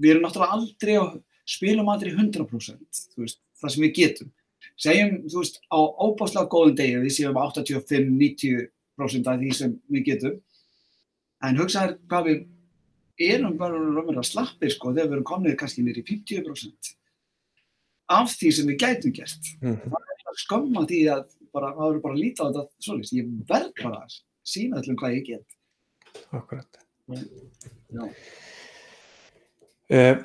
við 0.00 0.14
erum 0.14 0.24
náttúrulega 0.24 0.56
aldrei 0.56 0.94
og 1.02 1.18
spilum 1.48 1.90
aldrei 1.92 2.14
100% 2.14 3.02
veist, 3.20 3.42
það 3.60 3.74
sem 3.74 3.84
við 3.84 3.94
getum. 3.98 4.32
Segjum, 4.78 5.24
þú 5.26 5.40
veist, 5.42 5.56
á 5.74 5.78
óbáslega 5.78 6.50
góðum 6.52 6.76
degi 6.78 7.00
við 7.02 7.14
séum 7.16 7.38
85-90% 7.40 9.26
af 9.26 9.40
því 9.40 9.50
sem 9.58 9.72
við 9.90 10.02
getum, 10.06 10.36
en 11.42 11.58
hugsa 11.58 11.82
þér 11.84 11.94
hvað 12.10 12.22
við 12.28 12.38
erum 13.28 13.56
bara 13.58 13.74
raunverulega 13.74 14.22
slappir 14.26 14.70
sko 14.70 14.92
þegar 14.92 15.08
við 15.08 15.16
erum 15.16 15.26
komnið 15.26 15.58
kannski 15.58 15.82
nýri 15.82 16.02
50% 16.06 16.94
af 18.14 18.30
því 18.32 18.52
sem 18.54 18.70
við 18.70 18.78
gætum 18.84 19.12
gert. 19.18 19.50
Mm 19.60 19.74
-hmm. 19.74 19.90
Það 19.90 20.32
er 20.32 20.40
skömma 20.44 20.86
því 20.86 21.00
að 21.14 21.24
bara, 21.52 21.74
það 21.74 21.90
eru 21.90 22.00
bara 22.04 22.14
að 22.14 22.22
líta 22.22 22.42
á 22.44 22.48
þetta 22.48 22.64
svolítið. 22.86 23.18
Ég 23.18 23.26
verð 23.48 23.72
bara 23.82 23.98
að 24.04 24.16
sína 24.44 24.76
allum 24.78 24.96
hvað 24.96 25.14
ég 25.16 25.24
get. 25.26 25.46
Akkurat. 26.32 26.70
Uh, 29.88 30.16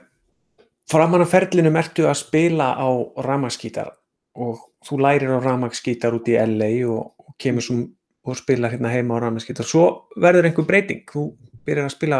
framan 0.85 1.21
af 1.21 1.31
ferlinum 1.31 1.75
ertu 1.75 2.05
að 2.05 2.21
spila 2.21 2.75
á 2.75 2.89
ramaskítar 3.17 3.93
og 4.33 4.61
þú 4.85 4.99
lærir 5.03 5.33
á 5.33 5.39
ramaskítar 5.43 6.15
út 6.17 6.29
í 6.31 6.37
LA 6.39 6.71
og, 6.89 7.13
og 7.21 7.35
kemur 7.41 7.65
svo 7.65 7.83
og 8.23 8.37
spilar 8.39 8.71
hérna 8.71 8.87
heima 8.87 9.17
á 9.19 9.23
ramaskítar 9.25 9.67
svo 9.67 10.07
verður 10.15 10.47
einhver 10.47 10.67
breyting, 10.67 11.03
þú 11.11 11.33
byrjar 11.67 11.89
að 11.89 11.95
spila 11.97 12.19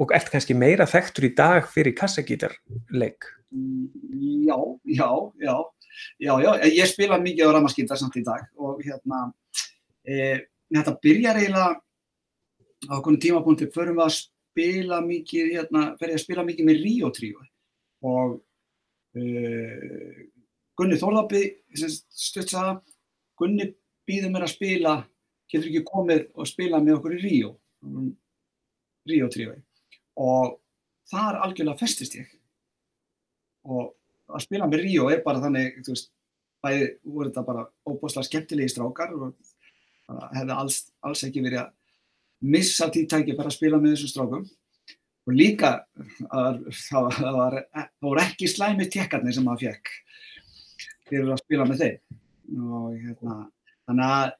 og 0.00 0.14
ert 0.16 0.30
kannski 0.32 0.56
meira 0.56 0.86
þekktur 0.88 1.28
í 1.28 1.34
dag 1.36 1.66
fyrir 1.68 1.94
kassagítarleik. 1.96 3.28
Já, 3.52 4.56
já, 4.88 5.08
já. 5.44 5.56
Já, 6.18 6.32
já, 6.40 6.50
ég 6.72 6.88
spila 6.88 7.18
mikið 7.20 7.52
á 7.52 7.54
ramaskítar 7.58 8.00
samt 8.00 8.16
í 8.16 8.24
dag 8.24 8.46
og 8.56 8.80
hérna 8.80 9.26
e, 10.08 10.40
þetta 10.72 10.94
byrjar 11.04 11.40
eiginlega 11.42 11.74
á 12.88 12.92
okkur 12.96 13.18
tímapunkti 13.20 13.68
förum 13.74 14.00
við 14.00 14.06
að 14.06 14.14
spila 14.16 15.02
mikið, 15.04 15.50
hérna, 15.58 15.82
ég 16.00 16.16
að 16.16 16.24
spila 16.24 16.46
mikið 16.48 16.68
með 16.68 16.80
Rio 16.86 17.10
tríu 17.12 17.44
og 18.08 18.38
uh, 19.20 20.16
Gunni 20.82 20.98
Þórðabbi 20.98 21.42
stutsaða, 21.78 22.80
Gunni 23.38 23.68
býður 24.08 24.32
mér 24.34 24.48
að 24.48 24.54
spila, 24.56 24.94
getur 25.46 25.68
ekki 25.70 25.84
komið 25.86 26.24
og 26.34 26.48
spila 26.50 26.80
með 26.82 26.96
okkur 26.96 27.14
í 27.14 27.20
Rio 27.22 27.52
Rio 29.08 29.28
tríu 29.30 29.54
og 30.22 30.58
þar 31.10 31.38
algjörlega 31.46 31.80
festist 31.80 32.16
ég. 32.18 32.26
Og 33.66 33.92
að 34.32 34.44
spila 34.44 34.68
með 34.68 34.84
Rio 34.86 35.06
er 35.10 35.22
bara 35.24 35.40
þannig, 35.42 35.78
þú 35.86 35.94
veist, 35.94 36.10
bæði 36.62 36.88
voru 37.04 37.30
þetta 37.30 37.44
bara 37.46 37.64
óbúslega 37.88 38.28
skemmtilegi 38.28 38.74
strákar 38.74 39.14
og 39.16 39.32
hefði 40.34 40.56
alls, 40.56 40.82
alls 41.02 41.24
ekki 41.26 41.44
verið 41.44 41.62
að 41.64 41.72
missa 42.52 42.90
því 42.90 43.06
tækið 43.10 43.38
bara 43.38 43.50
að 43.50 43.56
spila 43.56 43.80
með 43.80 43.96
þessum 43.96 44.12
strákum. 44.12 44.44
Og 45.22 45.34
líka 45.38 45.72
að, 46.34 46.64
það, 46.74 47.08
það, 47.16 47.58
það 47.70 47.90
voru 48.02 48.22
ekki 48.24 48.50
slæmi 48.50 48.88
tjekkarnir 48.90 49.36
sem 49.36 49.46
maður 49.46 49.70
fekk 49.70 49.92
fyrir 51.12 51.32
að 51.32 51.42
spila 51.44 51.68
með 51.68 51.82
þeim 51.84 52.68
og 52.72 52.86
hérna 52.96 53.36
þannig 53.86 54.14
að 54.16 54.32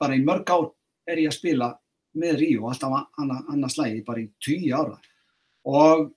bara 0.00 0.16
í 0.18 0.24
mörg 0.26 0.52
ár 0.52 0.68
er 1.06 1.22
ég 1.22 1.30
að 1.30 1.38
spila 1.38 1.70
með 2.16 2.40
Ríó 2.42 2.70
alltaf 2.70 2.94
annars 3.20 3.76
slægi 3.76 4.02
bara 4.06 4.22
í 4.22 4.28
tíu 4.42 4.72
ára. 4.74 4.96
Og 5.66 6.08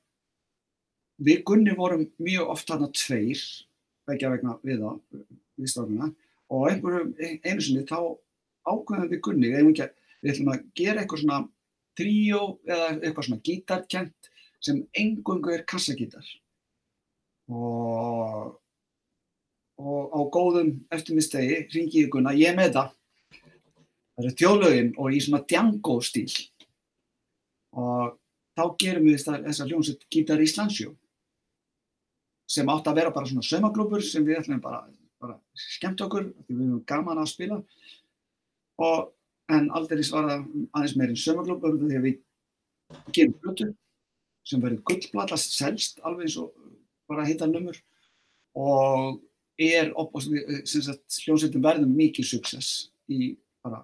við 1.20 1.44
Gunni 1.48 1.76
vorum 1.76 2.06
mjög 2.22 2.54
oft 2.54 2.70
þarna 2.70 2.90
tveir 2.96 3.42
vekja 4.10 4.32
vegna 4.34 4.56
við 4.64 4.84
það 4.84 5.24
við 5.60 5.72
strákuna 5.74 6.10
og 6.50 6.68
einhverju 6.70 7.32
einu 7.44 7.64
sinni 7.66 7.86
þá 7.90 8.00
ákveðum 8.70 9.10
við 9.12 9.24
Gunni 9.26 9.52
við 9.54 9.84
við 10.20 10.34
ætlum 10.34 10.54
að 10.54 10.64
gera 10.76 11.04
eitthvað 11.04 11.24
svona 11.24 11.40
tríó 12.00 12.42
eða 12.68 12.88
eitthvað 12.98 13.28
svona 13.28 13.44
gítarkent 13.48 14.32
sem 14.64 14.82
engungu 15.00 15.54
er 15.54 15.66
kassagítar. 15.68 16.26
Og, 17.50 18.56
og 19.80 20.14
á 20.16 20.20
góðum 20.34 20.72
eftirmistegi 20.92 21.66
ringi 21.74 22.04
ég 22.04 22.14
Gunna, 22.14 22.36
ég 22.36 22.52
er 22.52 22.58
með 22.58 22.74
það 22.78 22.96
það 24.20 24.26
eru 24.26 24.38
tjólögin 24.42 24.96
og 25.00 25.14
í 25.16 25.20
svona 25.24 25.46
Django 25.48 26.00
stíl 26.04 26.32
og 27.80 28.18
þá 28.60 28.64
gerum 28.82 29.08
við 29.08 29.22
þessar 29.24 29.70
hljómsett 29.70 30.08
Gítar 30.12 30.42
Íslandsjó 30.44 30.92
sem 32.50 32.70
átt 32.74 32.90
að 32.90 33.00
vera 33.00 33.14
bara 33.14 33.30
svona 33.30 33.46
saumaglúpur 33.46 34.04
sem 34.04 34.26
við 34.26 34.42
ætlum 34.42 34.62
bara, 34.64 34.82
bara 35.22 35.38
skemmt 35.54 36.02
okkur, 36.02 36.32
við 36.50 36.64
höfum 36.64 36.82
gaman 36.90 37.22
að 37.22 37.30
spila. 37.30 37.60
Og 38.82 39.12
en 39.54 39.70
aldrei 39.78 40.02
svara 40.06 40.40
aðeins 40.74 40.96
meirinn 40.98 41.20
sömurklubur 41.20 41.78
þegar 41.84 42.06
við 42.08 42.18
gerum 43.14 43.38
blötu 43.44 43.70
sem 44.50 44.64
verður 44.64 44.82
gullblatast 44.90 45.54
selst 45.60 46.02
alveg 46.02 46.26
eins 46.26 46.40
og 46.42 46.56
bara 47.10 47.28
hitta 47.30 47.50
numur. 47.50 47.78
Og 48.58 49.22
er 49.60 49.92
hljómsveitin 49.94 51.64
verður 51.64 51.92
mikið 51.92 52.30
success 52.32 52.90
í 53.12 53.34
bara 53.64 53.82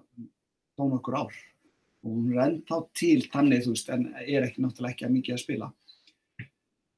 tón 0.76 0.94
okkur 0.96 1.18
ár. 1.20 1.40
Og 2.06 2.12
hún 2.12 2.34
er 2.34 2.44
ennþá 2.46 2.82
til 2.96 3.18
þannig 3.32 3.64
þú 3.64 3.74
veist 3.74 3.90
en 3.92 4.06
er 4.22 4.46
ekki 4.46 4.62
náttúrulega 4.62 4.94
ekki 4.94 5.08
að 5.08 5.16
mikið 5.16 5.36
að 5.36 5.42
spila. 5.42 5.72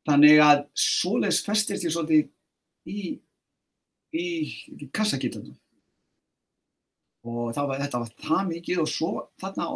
Þannig 0.09 0.43
að 0.45 0.61
svoleiðs 0.79 1.41
festist 1.45 1.85
ég 1.85 1.95
svolítið 1.95 2.29
í 2.89 3.01
í, 4.15 4.27
í 4.79 4.89
kassakítanum 4.95 5.57
og 7.29 7.53
var, 7.53 7.81
þetta 7.83 8.01
var 8.01 8.13
það 8.25 8.51
mikið 8.53 8.83
og 8.83 8.91
svo 8.91 9.13
þarna 9.41 9.69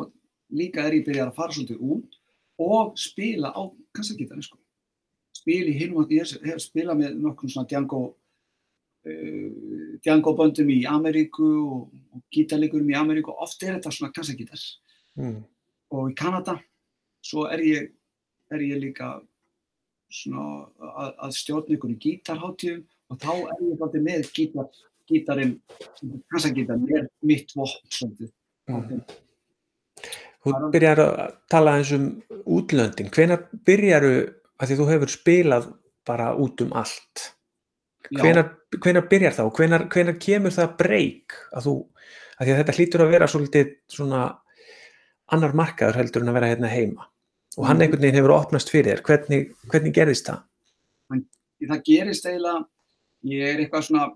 líka 0.56 0.86
er 0.86 0.98
ég 0.98 1.06
byrjað 1.06 1.30
að 1.30 1.38
fara 1.38 1.56
svolítið 1.56 1.82
út 1.94 2.18
og 2.62 2.92
spila 3.00 3.52
á 3.52 3.62
kassagítarni 3.96 4.44
sko. 4.46 4.58
spila 5.36 5.72
í 5.72 5.76
hinum 5.76 6.06
ég 6.12 6.32
hef 6.46 6.62
spilað 6.62 7.00
með 7.00 7.18
nokkur 7.20 7.50
svona 7.50 7.68
Django 7.68 8.02
uh, 9.08 9.96
Django 10.02 10.34
böndum 10.38 10.70
í 10.74 10.82
Ameríku 10.88 11.48
og, 11.62 11.88
og 12.12 12.22
gítarleikurum 12.34 12.92
í 12.92 12.98
Ameríku 12.98 13.34
oft 13.34 13.62
er 13.62 13.76
þetta 13.76 13.94
svona 13.94 14.14
kassagítar 14.14 14.62
mm. 15.20 15.42
og 15.96 16.12
í 16.12 16.16
Kanada 16.18 16.58
svo 17.22 17.46
er 17.50 17.64
ég, 17.66 17.90
er 18.52 18.64
ég 18.66 18.80
líka 18.82 19.14
svona 20.12 20.66
að, 20.92 21.12
að 21.28 21.36
stjórna 21.38 21.76
ykkur 21.76 21.94
í 21.94 22.00
gítarháttíðum 22.06 22.82
og 23.12 23.20
þá 23.22 23.30
er 23.36 23.68
ég 23.68 23.76
alltaf 23.76 24.02
með 24.02 24.32
gítar 24.36 24.72
gítarinn, 25.12 25.56
kassagítarinn 26.32 26.96
er 26.96 27.08
mitt 27.26 27.52
vopn. 27.56 28.30
Mm. 28.70 29.02
Þú 30.42 30.70
byrjar 30.74 31.02
að 31.02 31.36
tala 31.52 31.76
eins 31.78 31.92
um 31.94 32.08
útlöndin. 32.50 33.10
Hvenar 33.14 33.46
byrjaru, 33.66 34.14
að 34.58 34.70
því 34.70 34.78
þú 34.80 34.88
hefur 34.90 35.12
spilað 35.12 35.68
bara 36.08 36.32
út 36.34 36.64
um 36.64 36.74
allt, 36.78 37.28
hvenar, 38.20 39.06
byrjar 39.08 39.36
þá? 39.36 39.42
Hvenar, 39.56 39.86
hvenar 39.92 40.18
kemur 40.20 40.54
það 40.54 40.76
breyk 40.80 41.36
að 41.56 41.68
þú, 41.68 41.74
að 42.36 42.44
því 42.44 42.54
að 42.54 42.60
þetta 42.62 42.76
hlýtur 42.78 43.04
að 43.04 43.14
vera 43.16 43.30
svolítið 43.30 43.74
svona 43.92 44.22
annar 45.32 45.56
markaður 45.56 46.00
heldur 46.02 46.24
en 46.24 46.32
að 46.32 46.38
vera 46.40 46.50
hérna 46.52 46.72
heima 46.72 47.08
og 47.56 47.66
hann 47.68 47.76
mm. 47.78 47.84
einhvern 47.84 48.04
veginn 48.04 48.18
hefur 48.20 48.34
opnast 48.36 48.72
fyrir 48.72 48.96
þér. 48.96 49.04
Hvernig, 49.06 49.48
hvernig 49.68 49.94
gerist 49.96 50.28
það? 50.28 50.44
Það 51.62 51.82
gerist 51.86 52.26
eiginlega, 52.26 52.62
ég 53.28 53.50
er 53.52 53.60
eitthvað 53.62 53.86
svona 53.86 54.06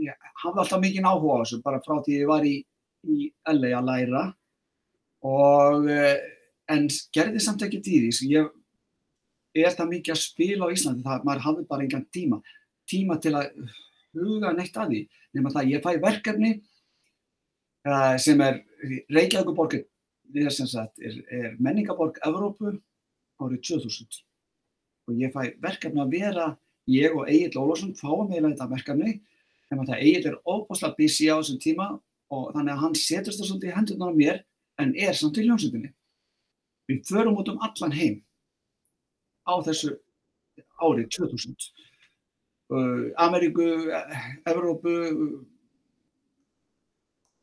ég 0.00 0.30
hafði 0.42 0.62
alltaf 0.62 0.82
mikið 0.82 1.08
áhuga 1.08 1.36
á 1.38 1.40
þessu 1.42 1.60
bara 1.64 1.82
frá 1.84 1.98
því 2.02 2.18
ég 2.18 2.30
var 2.30 2.46
í, 2.46 2.54
í 3.06 3.28
LA 3.50 3.70
að 3.78 3.88
læra 3.88 4.24
og 5.24 5.88
eh, 5.92 6.18
en 6.72 6.88
gerði 7.14 7.42
samt 7.42 7.64
ekki 7.66 7.82
dýris 7.84 8.22
ég 8.26 8.50
er 9.54 9.76
það 9.76 9.92
mikið 9.92 10.16
að 10.16 10.22
spila 10.22 10.68
á 10.68 10.74
Íslandi 10.74 11.06
það 11.06 11.26
maður 11.28 11.44
hafði 11.46 11.66
bara 11.70 11.86
engan 11.86 12.06
tíma 12.14 12.40
tíma 12.90 13.18
til 13.22 13.34
að 13.38 13.52
huga 14.14 14.52
neitt 14.54 14.76
að 14.78 14.92
því 14.92 15.00
nema 15.34 15.52
það 15.54 15.70
ég 15.72 15.84
fæ 15.84 15.90
verkefni 16.02 16.52
uh, 17.88 18.14
sem 18.20 18.40
er 18.44 18.60
Reykjavíkuborg 19.12 19.78
er, 19.80 19.86
er, 20.34 21.18
er 21.30 21.56
menningaborg 21.58 22.20
Evrópu 22.26 22.76
árið 23.42 23.62
2000 23.70 24.20
og 25.08 25.20
ég 25.20 25.34
fæ 25.34 25.54
verkefni 25.62 26.02
að 26.04 26.14
vera 26.14 26.48
ég 26.90 27.14
og 27.16 27.28
Egil 27.30 27.60
Ólásson 27.60 27.96
fáum 27.98 28.28
meila 28.30 28.52
þetta 28.52 28.70
verkefni 28.70 29.20
að 29.74 29.88
það 29.88 30.02
Egil 30.06 30.26
er 30.30 30.40
óbúslega 30.46 30.94
busy 30.98 31.28
á 31.30 31.36
þessum 31.40 31.60
tíma 31.62 31.86
og 32.34 32.50
þannig 32.54 32.72
að 32.74 32.82
hann 32.82 32.96
setjast 32.98 33.40
það 33.40 33.48
svolítið 33.48 33.70
í 33.70 33.76
hendurna 33.78 34.10
á 34.10 34.12
mér 34.14 34.40
en 34.82 34.94
er 34.98 35.16
samt 35.18 35.38
í 35.38 35.46
ljónsveitinni. 35.46 35.90
Við 36.90 37.00
förum 37.08 37.38
út 37.40 37.50
um 37.52 37.60
allan 37.64 37.94
heim 37.96 38.16
á 39.48 39.54
þessu 39.64 39.94
árið 40.78 41.08
2000. 41.16 41.56
Uh, 42.74 43.10
Ameríku, 43.22 43.64
Evrópu, 44.50 44.92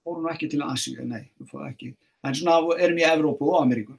fórum 0.03 0.27
ekki 0.31 0.49
til 0.51 0.63
Asíu, 0.65 1.05
nei, 1.07 1.29
við 1.39 1.51
fórum 1.53 1.69
ekki. 1.69 1.93
En 2.27 2.35
svona 2.37 2.57
erum 2.81 2.99
í 2.99 3.05
Evrópu 3.07 3.47
og 3.49 3.61
Ameríku 3.61 3.95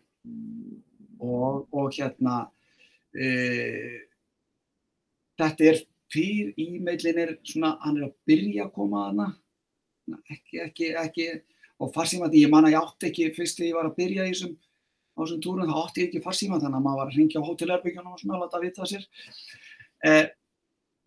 og, 1.23 1.69
og 1.73 1.95
hérna 1.95 2.43
e, 3.15 3.29
þetta 5.39 5.71
er 5.71 5.81
fyrir 6.13 6.53
e-mailin 6.61 7.23
er 7.23 7.33
svona, 7.47 7.77
hann 7.85 8.01
er 8.01 8.09
að 8.11 8.19
byrja 8.29 8.67
að 8.67 8.75
koma 8.77 9.07
að 9.07 9.09
hana, 9.13 9.29
ekki, 10.35 10.61
ekki, 10.67 10.91
ekki, 11.01 11.29
og 11.83 11.95
farsímandi, 11.95 12.43
ég 12.45 12.53
man 12.53 12.69
að 12.69 12.77
ég 12.77 12.83
átti 12.83 13.09
ekki, 13.09 13.31
fyrst 13.39 13.59
þegar 13.59 13.71
ég 13.71 13.79
var 13.79 13.89
að 13.89 13.97
byrja 14.03 14.27
í 14.29 14.35
þessum, 14.35 14.53
á 15.17 15.19
þessum 15.23 15.43
túrum, 15.47 15.71
þá 15.71 15.81
átti 15.87 16.03
ég 16.03 16.11
ekki 16.11 16.25
farsímandi, 16.27 16.67
þannig 16.67 16.81
að 16.81 16.87
maður 16.87 17.01
var 17.01 17.13
að 17.13 17.19
ringja 17.19 17.43
á 17.43 17.49
hótelherbyggjónum 17.49 18.13
og 18.13 18.23
svona 18.23 18.39
að 18.39 18.45
láta 18.45 18.61
að 18.61 18.67
vita 18.67 18.91
sér. 18.91 19.09
Eh, 20.03 20.25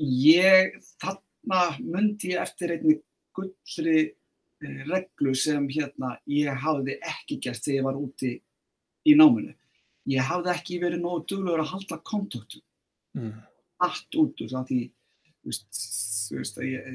ég, 0.02 0.78
þarna 1.02 1.64
myndi 1.80 2.34
ég 2.34 2.43
eftir 2.43 2.76
einni 2.76 3.00
gullri 3.36 3.98
eh, 4.06 4.80
reglu 4.89 5.36
sem 5.38 5.68
hérna 5.72 6.16
ég 6.30 6.64
hafði 6.66 7.00
ekki 7.02 7.39
gert 7.43 7.64
þegar 7.64 7.80
ég 7.80 7.88
var 7.89 8.00
úti 8.00 8.32
í 9.06 9.18
náminu. 9.18 9.56
Ég 10.10 10.26
hafði 10.26 10.54
ekki 10.54 10.80
verið 10.84 11.02
nógu 11.02 11.26
duglegur 11.30 11.64
að 11.64 11.72
halda 11.74 12.02
kontaktu. 12.06 12.62
Mm 13.18 13.36
allt 13.84 14.16
út 14.20 14.43
úr 14.43 14.54
því 14.68 14.80
veist, 15.46 15.68
veist, 16.32 16.62
ég, 16.64 16.88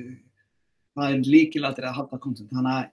það 0.97 1.15
er 1.15 1.29
líkilættir 1.29 1.89
að 1.89 1.99
halda 2.01 2.21
kontent 2.23 2.53
þannig 2.55 2.79
að 2.79 2.89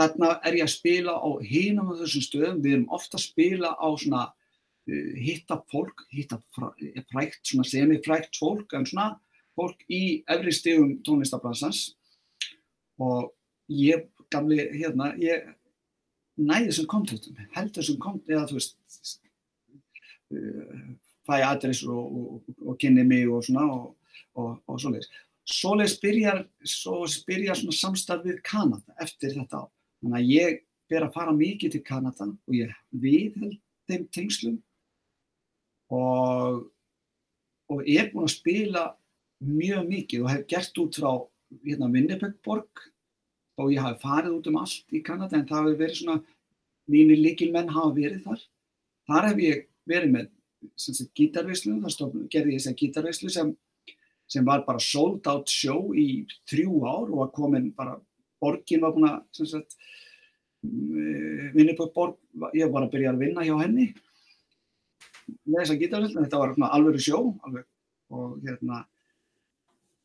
þarna 0.00 0.30
er 0.48 0.58
ég 0.58 0.66
að 0.66 0.74
spila 0.74 1.16
á 1.20 1.28
hinum 1.44 1.92
af 1.92 2.02
þessum 2.02 2.26
stöðum 2.26 2.62
við 2.64 2.76
erum 2.76 2.94
ofta 2.96 3.18
að 3.18 3.26
spila 3.26 3.72
á 3.76 3.88
svona 4.00 4.26
hitta 4.86 5.60
fólk, 5.70 6.04
hitta 6.10 6.40
frækt, 6.56 7.42
svona 7.46 7.66
semifrækt 7.68 8.38
fólk, 8.38 8.72
en 8.74 8.86
svona 8.88 9.12
fólk 9.58 9.84
í 9.92 10.22
efri 10.30 10.54
stegum 10.54 10.96
tónlistabransans 11.06 11.92
og 13.02 13.30
ég, 13.70 14.08
gamli, 14.32 14.58
hérna, 14.74 15.12
ég 15.20 15.46
næði 16.40 16.70
þessum 16.70 16.88
kontaktum, 16.90 17.42
held 17.54 17.74
þessum 17.76 18.00
kontaktum, 18.02 18.34
eða 18.34 18.48
þú 18.50 18.58
veist, 18.58 19.20
uh, 20.34 20.86
fæ 21.28 21.36
adressur 21.46 21.92
og, 21.94 22.16
og, 22.18 22.56
og 22.66 22.80
kynni 22.82 23.04
mig 23.06 23.28
og 23.30 23.44
svona 23.46 23.68
og, 23.70 23.94
og 24.34 24.80
svoleiðis. 24.80 25.10
Svoleiðis 25.52 25.96
byrjar, 26.02 26.42
svo 26.66 27.04
byrjar 27.26 27.58
svona 27.58 27.78
samstarf 27.78 28.26
við 28.26 28.42
Kanada 28.46 28.96
eftir 29.02 29.34
þetta 29.36 29.62
á. 29.62 29.64
Þannig 30.02 30.18
að 30.18 30.32
ég 30.32 30.60
ber 30.90 31.06
að 31.06 31.14
fara 31.14 31.34
mikið 31.36 31.76
til 31.76 31.84
Kanada 31.86 32.28
og 32.32 32.56
ég 32.56 32.74
viðheld 32.90 33.58
þeim 33.90 34.06
tengslum 34.14 34.60
og, 35.92 36.62
og 37.72 37.84
ég 37.88 38.06
er 38.06 38.10
búinn 38.12 38.28
að 38.28 38.36
spila 38.36 38.84
mjög 39.42 39.88
mikið 39.90 40.24
og 40.24 40.32
hef 40.32 40.44
gert 40.50 40.78
út 40.82 40.98
frá 40.98 41.10
hérna 41.64 41.90
Winnipegborg. 41.92 42.86
Og 43.60 43.74
ég 43.74 43.84
hafi 43.84 44.00
farið 44.00 44.36
út 44.38 44.48
um 44.48 44.60
allt 44.62 44.94
í 44.96 45.02
Kanada 45.04 45.36
en 45.36 45.48
það 45.48 45.66
hefur 45.66 45.80
verið 45.82 45.98
svona, 45.98 46.22
mínir 46.90 47.20
líkilmenn 47.20 47.72
hafa 47.72 47.92
verið 47.98 48.22
þar. 48.24 48.46
Þar 49.10 49.28
hef 49.28 49.42
ég 49.42 49.66
verið 49.88 50.14
með 50.14 50.30
gítarveislu, 51.18 51.76
þar 51.82 51.94
stofn, 51.94 52.24
gerði 52.32 52.54
ég 52.54 52.62
þess 52.62 52.70
að 52.70 52.78
gítarveislu 52.80 53.32
sem, 53.34 53.50
sem 54.30 54.46
var 54.46 54.64
bara 54.66 54.80
sold 54.82 55.26
out 55.30 55.50
show 55.50 55.92
í 55.98 56.24
þrjú 56.50 56.80
ár 56.86 57.10
og 57.10 57.18
var 57.20 57.32
komin 57.36 57.68
bara, 57.76 57.98
borgin 58.40 58.82
var 58.82 58.94
búin 58.96 59.10
að, 59.10 59.18
sem 59.36 59.50
sagt, 59.50 59.76
Winnipegborg, 60.62 62.16
ég 62.54 62.70
var 62.72 62.86
að 62.86 62.92
byrja 62.94 63.12
að 63.12 63.22
vinna 63.24 63.44
hjá 63.44 63.56
henni 63.64 63.88
með 65.44 65.62
þessa 65.62 65.78
gítarveislu, 65.80 66.24
þetta 66.24 66.40
var 66.42 66.54
alveg 66.68 67.00
sjó 67.02 67.20
alveg, 67.46 67.66
og 68.12 68.36
hérna 68.44 68.82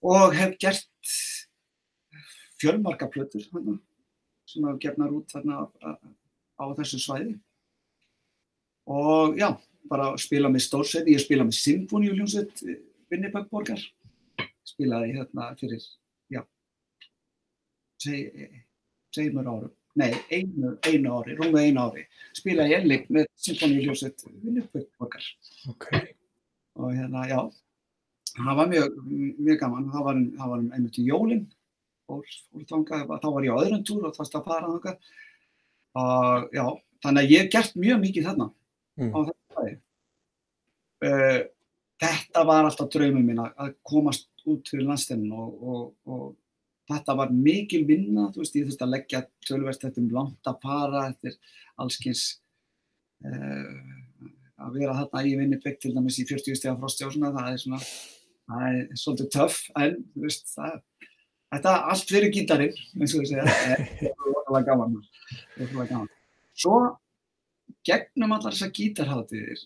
og 0.08 0.36
hef 0.38 0.56
gert 0.62 1.14
fjölmarka 2.62 3.10
plötur 3.12 3.44
hérna, 3.52 3.78
sem 4.48 4.66
hafa 4.66 4.82
gefnar 4.82 5.14
út 5.14 5.34
þarna 5.34 5.66
á, 5.66 5.90
á 6.62 6.66
þessu 6.78 7.00
svæði. 7.02 7.36
Og 8.88 9.36
já, 9.38 9.50
bara 9.90 10.14
spila 10.22 10.50
með 10.52 10.68
stórsveit, 10.68 11.10
ég 11.12 11.22
spila 11.22 11.46
með 11.48 11.60
symfóníuljónsveit 11.60 12.64
Winnipegborgar 13.12 13.82
spilaði 14.68 15.16
hérna 15.16 15.52
fyrir 15.60 15.84
já 16.32 16.42
seg, 18.04 18.32
segjumur 19.16 19.48
árum 19.48 19.74
nei, 19.98 20.12
einu, 20.34 20.74
einu 20.88 21.14
ári, 21.18 21.36
rúmið 21.40 21.68
einu 21.68 21.84
ári. 21.84 22.08
Spilaði 22.38 22.76
ég 22.76 22.88
lík 22.88 23.06
með 23.14 23.30
symfóníuljónsveit 23.48 24.26
Winnipegborgar 24.44 25.30
okay. 25.74 26.12
og 26.78 26.94
hérna, 26.94 27.28
já 27.30 27.40
það 28.38 28.60
var 28.60 28.74
mjög, 28.74 28.98
mjög 29.38 29.62
gaman. 29.64 29.88
Það 29.94 30.10
var, 30.10 30.20
það 30.40 30.52
var 30.54 30.66
einmitt 30.78 31.00
í 31.02 31.08
jólinn 31.08 31.48
þá 32.08 33.30
var 33.34 33.44
ég 33.44 33.52
á 33.52 33.60
öðrum 33.60 33.82
túr 33.84 34.06
og 34.08 34.14
það 34.14 34.22
varst 34.22 34.36
að 34.38 34.46
fara 34.48 34.70
þangað. 34.72 35.16
Og 35.98 36.54
já, 36.56 36.66
þannig 37.04 37.24
að 37.26 37.34
ég 37.34 37.44
hef 37.44 37.52
gert 37.54 37.78
mjög 37.80 38.02
mikið 38.04 38.28
þarna 38.30 38.48
mm. 38.98 39.12
á 39.14 39.18
þetta 39.28 39.58
fæði 39.58 39.76
uh, 41.08 41.40
þetta 42.04 42.44
var 42.50 42.68
alltaf 42.68 42.92
draumum 42.94 43.26
mín 43.26 43.44
að 43.44 43.74
komast 43.88 44.30
út 44.48 44.70
fyrir 44.70 44.88
landstæðin 44.88 45.34
og, 45.34 45.56
og, 45.58 45.82
og 46.08 46.28
þetta 46.88 47.16
var 47.20 47.32
mikil 47.36 47.84
vinna, 47.88 48.30
þú 48.34 48.44
veist, 48.44 48.58
ég 48.58 48.68
þurfti 48.68 48.86
að 48.86 48.94
leggja 48.96 49.24
tölverst 49.48 49.86
þetta 49.86 50.04
um 50.04 50.12
langt 50.16 50.52
að 50.52 50.60
fara 50.64 51.06
eftir 51.12 51.38
allskins 51.78 52.26
uh, 53.28 53.74
að 54.58 54.80
vera 54.80 54.98
þarna 55.02 55.26
í 55.28 55.36
Winnipeg 55.40 55.82
til 55.82 55.94
dæmis 55.96 56.20
í 56.22 56.28
40 56.30 56.58
steg 56.58 56.72
af 56.74 56.80
frosti 56.82 57.06
og 57.08 57.14
svona, 57.16 57.34
það 57.36 57.52
er 57.52 57.64
svona 57.64 57.82
það 58.48 58.68
er 58.70 59.02
svolítið 59.02 59.32
töff, 59.36 59.60
en 59.76 60.00
þú 60.14 60.28
veist, 60.28 60.54
það 60.56 60.80
Þetta 61.48 61.74
er 61.74 61.92
allt 61.94 62.10
fyrir 62.12 62.34
gítarinn, 62.36 62.80
eins 63.00 63.14
og 63.16 63.22
ég 63.24 63.30
segja, 63.30 63.44
það 63.48 63.70
er 63.72 64.10
okkarlega 64.34 64.66
gaman. 64.68 64.96
gaman. 65.78 66.10
Svo 66.58 66.80
gegnum 67.88 68.34
allar 68.36 68.56
þessar 68.56 68.74
gítarhátiðir 68.76 69.62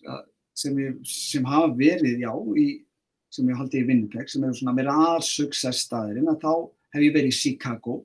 sem, 0.61 0.77
sem 1.07 1.47
hafa 1.49 1.71
verið, 1.79 2.21
já, 2.21 2.31
í, 2.61 2.67
sem 3.33 3.49
ég 3.49 3.57
haldi 3.57 3.81
í 3.81 3.87
Winnipeg, 3.87 4.29
sem 4.29 4.45
hefur 4.45 4.59
svona 4.59 4.75
verið 4.77 5.01
aðsuccess 5.07 5.87
staðirinn, 5.87 6.29
að 6.29 6.45
þá 6.45 6.53
hef 6.91 7.01
ég 7.01 7.13
verið 7.15 7.31
í 7.31 7.37
Chicago, 7.37 7.99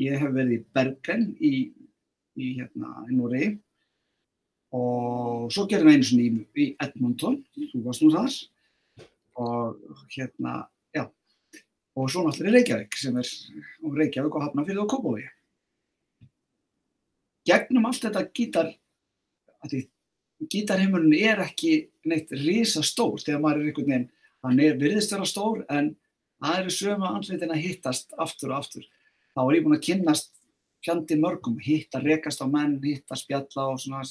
ég 0.00 0.18
hef 0.20 0.32
verið 0.34 0.56
í 0.58 0.62
Bergen 0.76 1.26
í, 1.38 1.54
í 2.40 2.52
hérna, 2.58 2.94
Núri 3.10 3.52
og 4.76 5.48
svo 5.50 5.66
gerum 5.70 5.90
við 5.90 5.96
einu 5.98 6.06
svona 6.06 6.26
í, 6.26 6.42
í 6.62 6.66
Edmonton, 6.82 7.40
þú 7.72 7.84
varst 7.86 8.04
nú 8.04 8.12
þar, 8.14 8.36
og 9.40 10.04
hérna, 10.14 10.60
og 12.00 12.10
svo 12.10 12.24
náttúrulega 12.24 12.58
Reykjavík 12.58 12.96
sem 12.98 13.16
er 13.18 13.30
um 13.84 13.96
Reykjavík 13.96 14.34
og 14.34 14.44
Hafnarfjörð 14.44 14.82
og 14.84 14.90
Kópavogi. 14.92 15.26
Gegnum 17.48 17.88
allt 17.88 18.04
þetta 18.04 18.22
gítar, 18.36 18.70
gítarheimurinn 20.50 21.16
er 21.18 21.42
ekki 21.44 21.72
neitt 22.08 22.30
risa 22.32 22.82
stór 22.86 23.18
þegar 23.22 23.42
maður 23.42 23.62
er 23.62 23.70
einhvern 23.70 23.90
veginn, 23.90 24.08
hann 24.44 24.62
er 24.64 24.78
virðist 24.80 25.14
vera 25.14 25.28
stór 25.28 25.64
en 25.72 25.94
það 26.40 26.58
eru 26.62 26.74
sömu 26.74 27.08
ansveitin 27.10 27.54
að 27.54 27.64
hittast 27.66 28.14
aftur 28.18 28.54
og 28.54 28.62
aftur. 28.62 28.84
Þá 29.36 29.40
er 29.44 29.56
ég 29.56 29.64
búin 29.64 29.78
að 29.78 29.86
kynnast 29.86 30.32
fjandi 30.84 31.16
mörgum, 31.20 31.58
hitta, 31.60 32.00
rekast 32.00 32.40
á 32.40 32.46
menn, 32.48 32.78
hitta, 32.82 33.18
spjalla 33.18 33.68
og 33.72 33.80
svona 33.82 34.02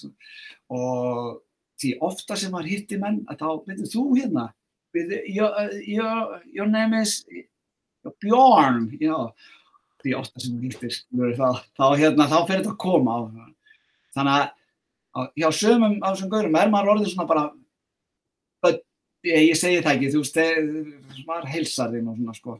og 0.70 1.40
því 1.80 1.94
ofta 2.06 2.38
sem 2.38 2.54
maður 2.54 2.74
hitti 2.74 3.00
menn 3.02 3.22
að 3.32 3.42
þá, 3.42 3.48
veitur 3.68 3.90
þú 3.90 4.04
hérna, 4.18 4.50
your, 4.94 5.56
your, 5.88 6.42
your 6.54 6.70
name 6.70 7.02
is 7.02 7.24
Bjorn, 8.22 8.90
já, 9.00 9.16
því 10.04 10.16
ofta 10.20 10.44
sem 10.44 10.56
þú 10.56 10.68
hýttir, 10.68 11.00
þá, 11.38 11.50
þá, 11.78 11.86
hérna, 12.00 12.28
þá 12.30 12.38
fer 12.48 12.62
þetta 12.62 12.74
að 12.74 12.82
koma 12.84 13.16
á. 13.16 13.20
Þannig 14.16 14.38
að 15.20 15.32
hjá 15.42 15.50
sömum 15.56 15.98
af 16.00 16.16
þessum 16.16 16.32
gaurum 16.32 16.58
er 16.60 16.72
maður 16.72 16.94
orðið 16.96 17.12
svona 17.14 17.30
bara, 17.30 17.46
ég, 19.28 19.56
segi 19.58 19.82
það 19.84 19.94
ekki, 19.96 20.12
þú 20.14 20.22
veist, 20.24 20.38
maður 21.28 21.50
heilsar 21.54 21.94
þinn 21.94 22.12
og 22.12 22.20
svona 22.20 22.36
sko. 22.38 22.58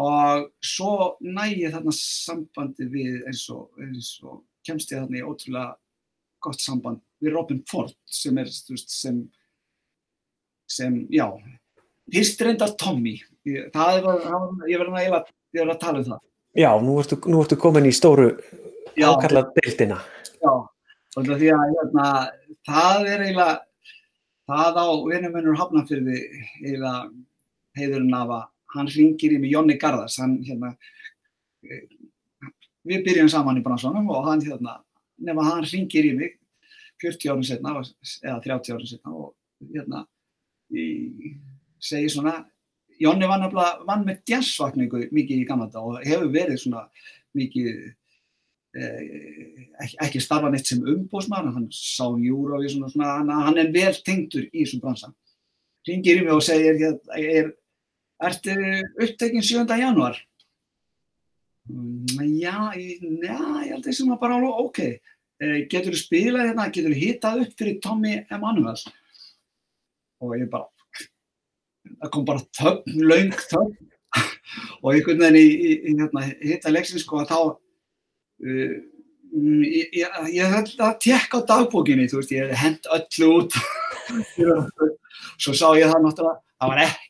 Og 0.00 0.46
svo 0.62 0.92
næ 1.24 1.44
ég 1.50 1.74
þarna 1.74 1.94
sambandi 1.96 2.86
við 2.92 3.24
eins 3.26 3.44
og, 3.52 3.70
eins 3.82 4.12
og 4.22 4.42
kemst 4.66 4.92
ég 4.92 5.02
þarna 5.02 5.18
í 5.18 5.24
ótrúlega 5.26 5.72
gott 6.40 6.62
samband 6.62 7.02
við 7.20 7.34
Robin 7.34 7.60
Ford 7.68 7.92
sem 8.08 8.38
er, 8.40 8.48
þú 8.48 8.76
veist, 8.76 8.94
sem, 8.94 9.20
sem, 10.70 11.02
já, 11.12 11.26
fyrst 12.12 12.44
reyndar 12.46 12.74
Tommy. 12.80 13.18
Það 13.44 13.98
er 13.98 14.06
bara, 14.06 14.42
ég 14.70 14.80
verði 14.80 15.06
að, 15.10 15.32
að 15.66 15.78
tala 15.82 16.02
um 16.02 16.08
það. 16.12 16.20
Já, 16.58 16.70
nú 16.82 16.96
ertu, 16.98 17.18
nú 17.30 17.42
ertu 17.44 17.58
komin 17.60 17.86
í 17.86 17.94
stóru 17.94 18.32
ákallað 18.98 19.52
deildina. 19.58 20.00
Já, 20.40 20.54
því 21.18 21.50
að 21.54 21.74
hérna, 21.74 22.06
það 22.66 23.10
er 23.10 23.26
eiginlega 23.26 23.58
það 24.50 24.80
á 24.82 24.86
vinnumennur 25.06 25.58
hafnafyrði 25.58 26.18
eiginlega 26.60 26.94
heiðurinn 27.78 28.18
af 28.18 28.34
að 28.36 28.46
hann 28.74 28.90
ringir 28.94 29.34
í 29.34 29.40
mig 29.42 29.54
Jónni 29.54 29.76
Garðars. 29.80 30.18
Hann 30.22 30.38
hérna 30.46 30.74
við 32.86 33.04
byrjum 33.06 33.30
saman 33.32 33.60
í 33.60 33.64
bransunum 33.64 34.08
og 34.12 34.28
hann 34.28 34.44
hérna, 34.44 34.78
nefn 35.20 35.42
að 35.42 35.50
hann 35.50 35.66
ringir 35.72 36.08
í 36.08 36.14
mig 36.16 36.38
40 37.02 37.32
árið 37.32 37.48
setna 37.50 37.74
eða 37.80 38.38
30 38.46 38.74
árið 38.76 38.92
setna 38.94 39.14
og 39.16 39.34
hérna 39.72 40.04
í, 40.72 41.36
segir 41.80 42.12
svona 42.12 42.40
Jónni 43.00 43.28
var 43.28 43.40
nefnilega 43.40 43.86
vann 43.88 44.02
með 44.04 44.18
jazzvakningu 44.28 45.06
mikið 45.08 45.38
í 45.40 45.46
gamla 45.48 45.70
dag 45.72 45.86
og 45.88 46.02
hefur 46.04 46.32
verið 46.34 46.58
svona 46.60 46.82
mikið 47.36 47.70
ekki, 48.74 49.96
ekki 50.06 50.22
starfa 50.22 50.50
neitt 50.50 50.68
sem 50.70 50.82
umbósmann, 50.86 51.50
hann 51.54 51.68
sá 51.74 52.06
Eurovision 52.06 52.86
og 52.86 52.92
svona, 52.92 53.16
hann, 53.18 53.32
hann 53.48 53.58
er 53.58 53.72
vel 53.74 53.94
tengtur 54.06 54.46
í 54.50 54.62
þessum 54.62 54.82
bransan. 54.84 55.14
Ringir 55.88 56.20
í 56.20 56.26
mig 56.26 56.34
og 56.36 56.44
segir, 56.44 56.98
er, 57.16 57.52
ertu 58.22 58.56
upptekinn 59.00 59.46
7. 59.46 59.64
januar? 59.80 60.18
Já, 61.70 62.56
já, 62.74 63.38
ég 63.64 63.72
held 63.72 63.86
að 63.86 63.94
það 63.94 64.10
var 64.10 64.20
bara 64.20 64.38
alveg 64.38 64.60
ok. 64.64 64.80
Eh, 65.40 65.60
getur 65.72 65.94
þú 65.94 66.00
spilað 66.02 66.50
hérna, 66.50 66.68
getur 66.68 66.92
þú 66.92 67.00
hitað 67.00 67.44
upp 67.44 67.54
fyrir 67.56 67.78
Tommy 67.84 68.18
Emanuels? 68.32 68.84
Og 70.20 70.34
ég 70.36 70.50
bara, 70.52 70.68
það 72.02 72.12
kom 72.12 72.26
bara 72.28 72.44
þögn, 72.58 72.98
laung 73.08 73.32
þögn 73.32 73.72
og 74.82 74.88
einhvern 74.92 75.22
veginn 75.24 75.38
í, 75.40 75.46
í, 75.48 75.72
í 75.88 75.94
hérna, 75.96 76.26
hitta 76.42 76.74
leiksins 76.74 77.06
sko 77.06 77.22
að 77.22 77.30
þá 77.32 77.38
uh, 78.46 78.72
ég, 79.66 79.92
ég, 80.00 80.16
ég 80.34 80.54
höfði 80.54 80.82
að 80.86 80.96
tekka 81.04 81.42
á 81.44 81.48
dagbókinni, 81.52 82.08
þú 82.10 82.20
veist, 82.20 82.34
ég 82.34 82.54
hend 82.60 82.88
öllu 82.96 83.30
út. 83.36 83.60
Svo 85.40 85.54
sá 85.56 85.68
ég 85.78 85.88
það 85.88 86.02
náttúrulega, 86.04 86.40
það 86.60 86.72
var 86.72 86.82
ekki 86.86 87.08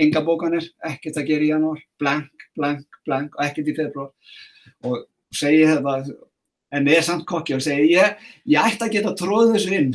enga 0.00 0.22
bókanir, 0.24 0.66
ekkert 0.88 1.20
að 1.20 1.28
gera 1.28 1.44
í 1.44 1.52
janúar 1.52 1.80
blank, 2.00 2.48
blank, 2.56 3.00
blank 3.04 3.36
og 3.36 3.44
ekkert 3.44 3.68
í 3.68 3.76
februar 3.76 4.10
og 4.88 5.04
segi 5.36 5.66
þetta 5.68 5.96
en 6.76 6.88
er 6.88 7.04
samt 7.04 7.26
kokki 7.28 7.56
og 7.56 7.62
segir 7.64 7.90
ég, 7.90 8.26
ég 8.48 8.70
ætti 8.70 8.86
að 8.86 8.94
geta 8.96 9.14
tróð 9.18 9.54
þessu 9.56 9.76
inn. 9.76 9.94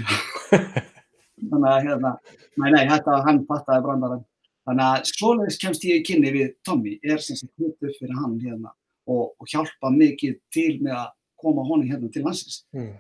Þannig 1.49 1.69
að 1.71 1.88
hérna 1.88 2.13
nei, 2.61 2.69
nei, 2.71 2.83
þetta 2.89 3.19
hann 3.25 3.43
fattaði 3.49 3.86
brandarann 3.86 4.23
þannig 4.65 4.86
að 4.88 5.11
svoleiðis 5.11 5.61
kemst 5.61 5.86
ég 5.88 6.01
í 6.01 6.05
kynni 6.05 6.33
við 6.33 6.53
Tommy, 6.65 6.95
er 7.03 7.21
sem 7.21 7.38
sagt 7.39 7.53
hlutur 7.59 7.93
fyrir 7.99 8.17
hann 8.21 8.38
hérna 8.41 8.73
og, 9.08 9.36
og 9.39 9.47
hjálpa 9.51 9.91
mikið 9.93 10.39
til 10.53 10.80
með 10.82 10.95
að 11.03 11.12
koma 11.41 11.64
honum 11.68 11.89
hérna 11.89 12.12
til 12.12 12.24
landsins 12.26 12.64
Mm. 12.74 12.93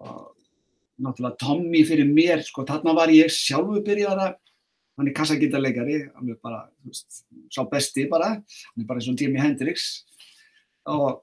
og 0.00 0.36
náttúrulega 1.00 1.38
Tommy 1.40 1.82
fyrir 1.88 2.08
mér, 2.08 2.42
sko, 2.44 2.64
þarna 2.68 2.94
var 2.96 3.08
ég 3.08 3.30
sjálfur 3.32 3.82
byrjar 3.84 4.18
að 4.20 4.34
hann 4.98 5.08
er 5.08 5.14
kassagítarleikari, 5.16 5.98
hann 6.14 6.28
er 6.28 6.36
bara, 6.42 6.66
þú 6.82 6.90
veist, 6.92 7.22
sá 7.48 7.64
besti 7.70 8.04
bara, 8.10 8.34
hann 8.36 8.82
er 8.82 8.86
bara 8.88 9.00
eins 9.00 9.08
og 9.08 9.16
Jimi 9.20 9.40
Hendrix 9.40 10.04
og 10.86 11.22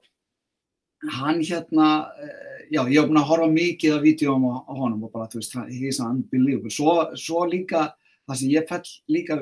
hann 1.14 1.38
hérna, 1.46 2.10
eh, 2.18 2.66
já, 2.74 2.82
ég 2.90 2.98
hef 2.98 3.06
búin 3.06 3.20
að 3.22 3.28
horfa 3.30 3.46
mikið 3.52 3.94
af 3.94 4.02
vídjóum 4.02 4.48
á, 4.50 4.54
á 4.66 4.72
honum 4.74 5.04
og 5.06 5.12
bara, 5.12 5.28
þú 5.30 5.38
veist, 5.38 5.54
he 5.70 5.86
is 5.86 6.00
unbelievable. 6.00 6.70
Svo, 6.74 7.14
svo 7.14 7.44
líka, 7.46 7.92
það 8.26 8.36
sem 8.40 8.50
ég 8.50 8.66
fell 8.68 8.88
líka 9.08 9.38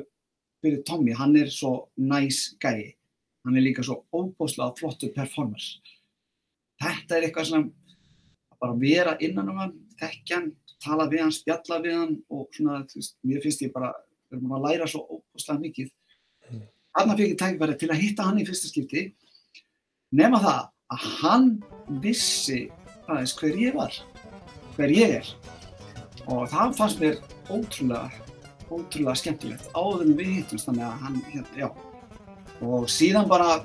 fyrir 0.63 0.85
Tommy, 0.85 1.13
hann 1.17 1.37
er 1.37 1.49
svo 1.49 1.89
næs 1.97 2.59
gæi, 2.61 2.93
hann 3.47 3.57
er 3.57 3.63
líka 3.63 3.85
svo 3.87 4.03
óbúslega 4.11 4.75
flottur 4.79 5.13
performer. 5.15 5.63
Þetta 6.83 7.17
er 7.17 7.27
eitthvað 7.29 7.51
sem 7.51 7.67
bara 8.61 8.79
vera 8.81 9.15
innan 9.23 9.53
um 9.53 9.61
hann, 9.61 9.75
þekkja 10.01 10.41
hann, 10.41 10.49
tala 10.83 11.07
við 11.13 11.23
hann, 11.25 11.35
spjalla 11.35 11.79
við 11.85 11.97
hann 11.97 12.17
og 12.33 12.49
svona, 12.55 12.83
þú 12.91 13.01
veist, 13.01 13.17
mér 13.27 13.45
finnst 13.45 13.63
ég 13.65 13.73
bara, 13.75 13.93
við 14.31 14.41
erum 14.41 14.57
að 14.59 14.67
læra 14.67 14.91
svo 14.91 15.05
óbúslega 15.07 15.63
mikið. 15.63 15.93
Þarna 16.97 17.17
fikk 17.19 17.33
ég 17.33 17.41
tækifæri 17.43 17.79
til 17.81 17.91
að 17.93 18.03
hitta 18.03 18.27
hann 18.27 18.41
í 18.41 18.47
fyrsta 18.49 18.73
skipti, 18.73 19.07
nema 20.17 20.43
það 20.43 20.63
að 20.97 21.09
hann 21.21 21.49
vissi 22.03 22.61
aðeins 23.07 23.35
hver 23.39 23.59
ég 23.61 23.77
var, 23.77 23.99
hver 24.77 24.95
ég 24.95 25.19
er. 25.21 25.35
Og 26.27 26.49
það 26.51 26.79
fannst 26.81 27.03
mér 27.03 27.21
ótrúlega, 27.47 28.11
ótrúlega 28.67 29.21
skemmtilegt 29.21 29.69
áður 29.77 30.09
en 30.09 30.17
við 30.19 30.33
hittumst, 30.41 30.67
þannig 30.67 30.89
að 30.89 31.05
hann, 31.05 31.21
hérna, 31.31 31.61
já. 31.61 31.96
Og 32.65 32.87
síðan 32.89 33.29
bara 33.29 33.65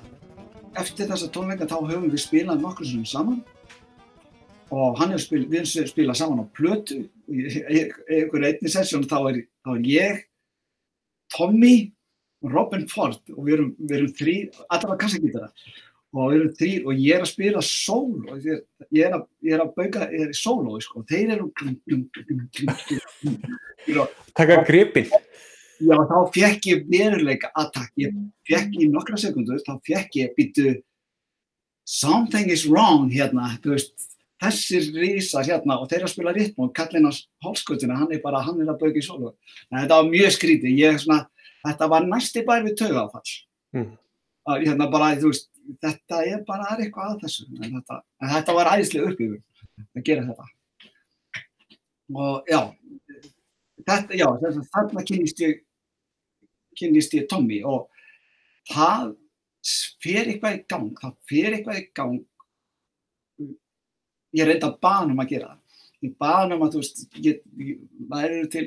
eftir 0.80 1.08
þessa 1.10 1.30
tónleika 1.32 1.68
þá 1.70 1.80
höfum 1.80 2.10
við 2.12 2.24
spilað 2.24 2.62
nokkur 2.64 2.88
sem 2.88 3.06
saman 3.08 3.42
og 4.72 5.00
hann 5.00 5.12
hefur 5.12 5.24
spil, 5.26 5.46
við 5.52 5.66
höfum 5.66 5.90
spilað 5.92 6.20
saman 6.20 6.44
á 6.44 6.46
plötu 6.56 7.00
í 7.28 7.46
einhverju 7.68 8.48
einni 8.48 8.72
sessjón 8.72 9.08
þá 9.08 9.18
er, 9.32 9.40
þá 9.66 9.72
er 9.76 9.88
ég, 9.88 10.22
Tommy 11.36 11.76
og 12.42 12.52
Robin 12.56 12.88
Ford 12.92 13.34
og 13.36 13.42
við 13.46 13.58
erum, 13.58 13.72
við 13.80 13.98
erum 13.98 14.14
þrý, 14.20 14.36
allra 14.72 15.00
kassagítara 15.00 15.52
og 16.12 16.32
við 16.32 16.38
erum 16.40 16.56
þrý 16.60 16.72
og 16.86 17.04
ég 17.04 17.16
er 17.16 17.26
að 17.26 17.32
spila 17.32 17.64
sól 17.68 18.32
og 18.32 18.48
ég, 18.48 18.64
ég 18.96 19.08
er 19.08 19.18
að, 19.20 19.28
er 19.48 19.64
að 19.64 19.74
bauka, 19.78 20.08
er 20.08 20.34
sólói 20.36 20.82
sko, 20.84 21.04
og 21.04 21.08
þeir 21.12 21.36
eru 21.38 21.52
glum, 21.60 21.78
glum, 21.88 22.04
Já, 25.82 25.98
þá 26.08 26.18
fekk 26.36 26.70
ég 26.70 26.88
veruleika 26.92 27.50
attack. 27.58 27.92
Ég 28.00 28.16
fekk 28.48 28.78
í 28.78 28.88
nokkra 28.92 29.18
sekundur, 29.20 29.62
þá 29.66 29.78
fekk 29.88 30.18
ég 30.20 30.34
býtu 30.38 30.76
something 31.88 32.52
is 32.54 32.66
wrong 32.70 33.10
hérna, 33.12 33.56
þú 33.64 33.76
veist, 33.76 34.08
þessir 34.42 34.90
rísar 34.98 35.46
hérna 35.46 35.78
og 35.82 35.90
þeir 35.90 36.00
eru 36.00 36.10
að 36.10 36.14
spila 36.16 36.34
ritm 36.36 36.64
og 36.66 36.74
kallinn 36.78 37.10
á 37.10 37.12
hálskutuna, 37.46 37.98
hann 38.00 38.14
er 38.14 38.22
bara, 38.24 38.42
hann 38.46 38.62
er 38.62 38.72
að 38.72 38.80
bauka 38.82 39.02
í 39.02 39.06
sólu. 39.06 39.34
En 39.70 39.82
þetta 39.84 40.00
var 40.00 40.10
mjög 40.10 40.36
skrítið, 40.38 40.78
ég 40.82 41.02
svona, 41.04 41.26
þetta 41.66 41.90
var 41.94 42.08
næsti 42.08 42.46
bær 42.48 42.66
við 42.66 42.78
taugáfall. 42.82 43.36
Mm. 43.76 43.90
Að, 44.50 44.64
Hérna 44.66 44.88
bara, 44.94 45.12
þú 45.22 45.34
veist, 45.34 45.52
þetta 45.84 46.22
er 46.26 46.46
bara 46.48 46.72
er 46.74 46.86
eitthvað 46.86 47.12
að 47.12 47.26
þessu, 47.26 47.48
en 47.60 47.76
þetta, 47.78 48.00
en 48.22 48.34
þetta 48.36 48.56
var 48.58 48.72
æðislega 48.72 49.12
upplifun 49.12 49.44
að 49.98 50.08
gera 50.08 50.28
þetta. 50.30 50.48
Og 52.12 52.50
já, 52.50 52.62
þetta, 53.86 54.18
já, 54.18 54.28
þess 54.42 54.58
að 54.64 54.72
þarna 54.74 55.06
kynnist 55.12 55.44
ég 55.46 55.62
kynnist 56.82 57.16
ég 57.18 57.30
Tommy 57.32 57.62
og 57.68 57.88
það 58.72 59.16
fer 60.02 60.28
eitthvað 60.28 60.58
í 60.58 60.62
gang, 60.74 60.92
það 60.98 61.18
fer 61.30 61.56
eitthvað 61.56 61.80
í 61.82 61.88
gang. 61.98 62.20
Ég 64.38 64.48
reynda 64.48 64.72
að 64.72 64.80
bana 64.84 65.14
um 65.14 65.22
að 65.22 65.34
gera 65.34 65.52
það. 65.52 65.88
Ég 66.02 66.14
bana 66.18 66.58
um 66.58 66.66
að 66.66 66.74
þú 66.74 66.82
veist 66.82 67.02
get, 67.22 67.42
til, 68.54 68.64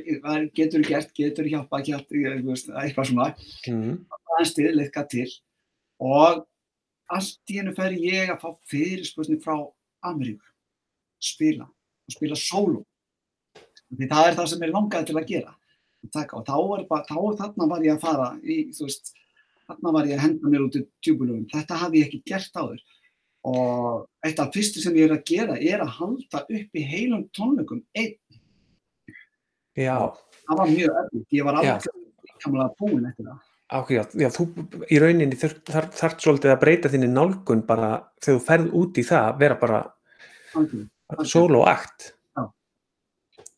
getur 0.54 0.84
gert, 0.86 1.14
getur 1.16 1.48
hjálpa 1.50 1.80
veist, 1.82 2.70
eitthvað 2.70 3.10
svona. 3.10 3.30
Mm. 3.66 4.04
aðeins 4.06 4.54
til, 4.54 4.72
eitthvað 4.78 5.08
til. 5.16 5.28
Og 6.04 6.44
allt 7.14 7.52
í 7.54 7.58
hennu 7.58 7.74
fer 7.76 7.96
ég 7.98 8.30
að 8.30 8.42
fá 8.44 8.54
fyrirspurning 8.70 9.42
frá 9.42 9.56
Ameríku. 10.06 10.46
Spila, 11.24 11.64
og 11.64 12.12
spila 12.12 12.36
solo 12.36 12.84
því 13.94 14.08
það 14.10 14.28
er 14.28 14.36
það 14.38 14.50
sem 14.50 14.64
ég 14.64 14.72
langaði 14.74 15.08
til 15.08 15.18
að 15.18 15.28
gera 15.30 15.54
taka, 16.12 16.40
og 16.40 16.48
þá 16.48 16.57
var 16.70 16.82
bara, 16.90 17.07
þá 17.09 17.38
þarna 17.42 17.68
var 17.70 17.86
ég 17.86 17.94
að 17.94 18.05
fara 18.05 18.28
í, 18.42 18.59
þú 18.74 18.88
veist, 18.88 19.14
þarna 19.68 19.94
var 19.96 20.11
ég 20.11 20.18
að 20.18 20.26
henda 20.26 20.52
mér 20.52 20.66
út 20.66 20.78
í 20.80 20.84
tjúbulöfum, 21.05 21.46
þetta 21.52 21.80
hafði 21.80 22.02
ég 22.02 22.11
ekki 22.11 22.22
gert 22.32 22.61
áður. 22.61 22.84
Og 23.44 24.05
eitt 24.24 24.38
af 24.40 24.55
fyrstu 24.55 24.80
sem 24.80 24.94
ég 24.96 25.11
er 25.11 25.18
að 25.18 25.26
gera 25.28 25.57
er 25.61 25.82
að 25.84 25.96
halda 25.98 26.44
upp 26.44 26.78
í 26.80 26.84
heilum 26.88 27.26
tónleikum 27.36 27.82
einn, 27.92 28.16
Já, 29.74 29.98
það 30.46 30.61
var 30.61 30.70
mjög 30.70 30.98
erfitt, 31.00 31.26
ég 31.34 31.46
var 31.46 31.57
alveg 31.59 31.86
líkamlega 32.28 32.68
búinn 32.78 33.09
eftir 33.11 33.26
það. 33.26 33.40
Ákveð, 33.74 34.12
já, 34.20 34.28
þú 34.30 34.44
í 34.92 34.98
rauninni 35.02 35.38
þarf 35.40 35.94
þar, 35.98 36.14
svolítið 36.22 36.52
að 36.52 36.61
breyta 36.62 36.90
þinni 36.92 37.09
nálgun 37.11 37.64
bara 37.66 37.88
þegar 38.22 38.38
þú 38.38 38.44
ferð 38.46 38.76
út 38.78 39.00
í 39.00 39.05
það, 39.09 39.30
vera 39.40 39.57
bara 39.59 39.80
Algjörlega. 40.55 42.12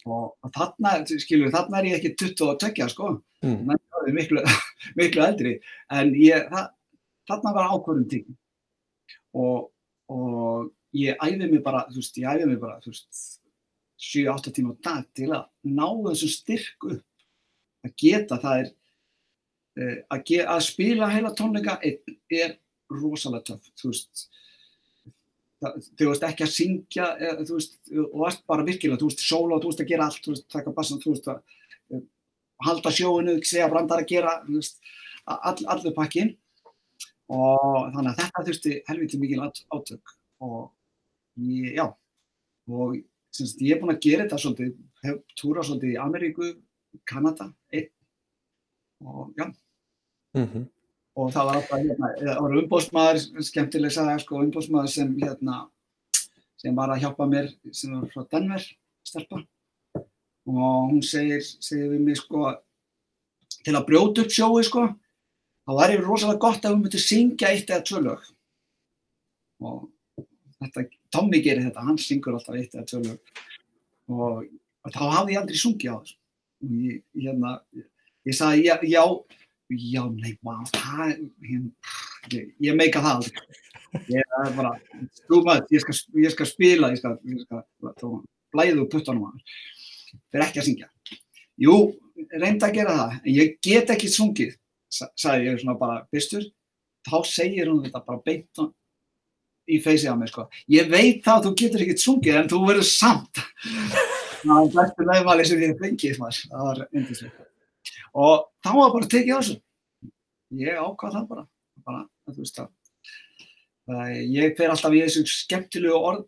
Akt. 0.07 0.39
og 0.47 0.53
þarna, 0.55 0.93
skilur, 1.21 1.51
þarna 1.51 1.79
er 1.81 1.89
ég 1.91 1.97
ekki 2.01 2.15
22 2.23 2.89
sko, 2.93 3.23
Mm. 3.45 3.67
menn 3.69 3.79
það 3.93 4.07
er 4.09 4.15
miklu, 4.17 4.41
miklu 4.99 5.23
eldri, 5.23 5.51
en 5.93 6.13
ég, 6.17 6.47
það, 6.51 6.71
þarna 7.29 7.51
var 7.53 7.69
ákvörðum 7.75 8.07
tík 8.11 8.31
og, 9.37 9.67
og 10.09 10.71
ég 10.97 11.19
æfi 11.21 11.51
mig 11.51 11.61
bara, 11.63 11.83
þú 11.91 12.01
veist, 12.01 12.17
ég 12.17 12.31
æfi 12.33 12.47
mig 12.49 12.59
bara, 12.63 12.79
þú 12.81 12.95
veist, 12.95 13.21
7-8 14.01 14.55
tíma 14.57 14.73
á 14.73 14.77
dag 14.89 15.05
til 15.17 15.29
að 15.37 15.45
ná 15.69 15.85
þessum 16.09 16.33
styrk 16.33 16.89
upp, 16.95 17.05
að 17.85 17.95
geta 18.03 18.41
það 18.41 18.63
er, 18.65 18.73
eh, 19.77 19.97
að, 20.17 20.25
ge, 20.33 20.41
að 20.57 20.65
spila 20.71 21.13
heila 21.13 21.35
tónleika 21.37 21.77
er 21.85 22.57
rosalega 22.93 23.53
töff, 23.53 23.69
þú 23.77 23.93
veist, 23.93 24.27
þú 25.63 26.09
veist 26.11 26.25
ekki 26.29 26.45
að 26.45 26.53
syngja 26.53 27.07
eða, 27.17 27.45
veist, 27.49 27.79
og 27.97 28.17
varst 28.21 28.43
bara 28.51 28.65
virkilega 28.67 29.01
þú 29.01 29.09
veist, 29.11 29.23
sóla 29.25 29.57
og 29.57 29.63
þú 29.65 29.71
veist 29.73 29.83
að 29.85 29.91
gera 29.93 30.09
allt 30.11 30.21
þú 30.25 30.35
veist, 30.35 30.49
taka 30.53 30.73
bassan, 30.77 31.01
þú 31.01 31.15
veist 31.15 31.29
að 31.33 31.41
eh, 31.97 32.03
halda 32.67 32.93
sjóinu, 32.93 33.37
segja 33.45 33.69
brandar 33.73 34.03
að 34.05 34.11
gera 34.13 34.35
veist, 34.49 34.81
all, 35.27 35.57
allur 35.73 35.95
pakkin 35.97 36.35
og 37.33 37.89
þannig 37.95 38.13
að 38.13 38.21
þetta 38.21 38.45
þurfti 38.47 38.75
helviti 38.87 39.19
mikil 39.19 39.41
át- 39.43 39.65
átök. 39.75 40.13
Og 40.47 40.69
ég, 41.43 41.73
já 41.75 41.87
og 42.71 42.95
semst, 43.35 43.59
ég 43.65 43.75
er 43.75 43.81
búinn 43.83 43.97
að 43.97 44.05
gera 44.05 44.27
þetta 44.27 44.39
svolítið, 44.45 44.77
hef 45.03 45.19
túrað 45.41 45.67
svolítið 45.71 45.95
í 45.97 45.99
Ameríku, 46.05 46.53
Kanada, 47.09 47.49
einn. 47.75 47.91
Og 49.03 49.33
já, 49.37 49.49
Mm 50.37 50.67
og 51.17 51.33
það 51.33 51.49
var 51.49 51.59
alltaf 51.61 51.81
hérna, 51.81 52.11
það 52.21 52.43
var 52.45 52.59
umbóðsmaður, 52.61 53.25
skemmtileg 53.49 53.95
sagði 53.95 54.19
sko, 54.23 54.43
umbóðsmaður 54.45 54.93
sem 54.93 55.15
hérna 55.23 55.63
sem 56.61 56.77
var 56.77 56.93
að 56.93 57.03
hjálpa 57.05 57.29
mér 57.31 57.51
sem 57.73 57.95
var 57.97 58.11
frá 58.13 58.27
Denver, 58.33 58.63
stelpa. 59.07 59.43
Og 60.47 60.93
hún 60.93 61.03
segir, 61.05 61.43
segir 61.43 61.91
við 61.95 62.05
mig 62.07 62.21
sko 62.21 62.53
til 63.67 63.75
að 63.75 63.87
brjóta 63.89 64.23
upp 64.23 64.33
sjói 64.33 64.63
sko 64.67 64.85
þá 65.67 65.75
var 65.81 65.93
ég 65.95 66.05
rosalega 66.05 66.43
gott 66.43 66.65
að 66.65 66.77
við 66.77 66.83
myndum 66.85 67.03
syngja 67.03 67.51
eitt 67.51 67.73
eða 67.73 67.87
tvö 67.89 68.03
lög. 68.05 68.29
Og 69.67 69.81
þetta, 70.61 70.85
Tommy 71.17 71.41
gerir 71.43 71.67
þetta, 71.67 71.87
hann 71.89 71.99
syngur 72.01 72.37
alltaf 72.39 72.61
eitt 72.61 72.77
eða 72.77 72.87
tvö 72.93 73.03
lög. 73.09 73.35
Og, 74.13 74.45
og 74.87 74.95
þá 74.95 75.03
hafði 75.17 75.35
ég 75.35 75.43
aldrei 75.43 75.59
sungið 75.59 75.91
á 75.91 75.97
þessu. 75.97 76.19
Og 76.63 76.77
ég, 76.87 77.03
hérna, 77.19 77.57
ég 78.29 78.39
sagði 78.39 78.69
já, 78.69 78.77
já 78.87 79.03
já, 79.71 80.03
nei, 80.15 80.35
vá, 80.47 80.55
það 80.73 81.15
ég, 81.43 82.51
ég, 82.63 82.75
meika 82.79 83.01
það 83.03 83.17
aldrei. 83.19 83.63
Ég 84.13 84.35
er 84.45 84.53
bara, 84.57 84.73
þú 85.31 85.41
maður 85.47 85.71
ég 85.73 85.83
skal, 85.85 85.97
ég 86.25 86.35
skal 86.35 86.49
spila, 86.51 86.91
ég 86.93 87.01
skal, 87.01 87.15
ég 87.27 87.43
skal 87.47 88.17
blæðu 88.55 88.83
og 88.85 88.91
puttanum 88.93 89.29
að 89.31 89.57
fyrir 90.33 90.45
ekki 90.47 90.61
að 90.63 90.67
syngja. 90.69 90.89
Jú, 91.67 91.77
reynda 92.37 92.69
að 92.69 92.77
gera 92.77 92.97
það, 92.99 93.15
en 93.23 93.33
ég 93.37 93.55
get 93.65 93.93
ekki 93.95 94.11
sungið, 94.13 94.57
sa- 94.93 95.11
sagði 95.17 95.49
ég 95.51 95.63
svona 95.63 95.79
bara 95.81 96.03
fyrstur, 96.13 96.45
þá 97.09 97.17
segir 97.31 97.71
hún 97.71 97.83
þetta 97.87 98.03
bara 98.07 98.21
beint 98.27 98.61
á- 98.61 98.73
í 99.67 99.81
feysið 99.83 100.13
á 100.13 100.17
mig 100.19 100.29
sko, 100.31 100.45
ég 100.71 100.91
veit 100.93 101.25
það 101.25 101.39
að 101.41 101.47
þú 101.49 101.55
getur 101.63 101.83
ekkert 101.87 102.03
sungið 102.05 102.37
en 102.43 102.49
þú 102.53 102.61
verður 102.69 102.87
samt. 102.91 103.41
Það 104.47 104.61
er 104.63 104.69
bestu 104.77 105.05
meðmæli 105.09 105.45
sem 105.49 105.63
ég 105.65 105.73
fengið 105.81 106.19
maður. 106.23 106.37
það 106.53 106.67
var 106.69 106.81
yndislegt 106.95 107.39
og 108.17 108.49
þá 108.65 108.71
var 108.79 108.95
bara 108.95 109.11
tekið 109.13 109.37
á 109.37 109.39
þessu 109.41 109.59
ég 110.63 110.81
ákvað 110.81 111.17
það 111.19 111.29
bara, 111.33 111.45
bara 111.85 112.03
það, 112.57 112.71
ég 114.33 114.57
fer 114.59 114.73
alltaf 114.73 114.97
í 114.97 115.05
þessu 115.05 115.27
skemmtilegu 115.31 116.01
orð 116.01 116.25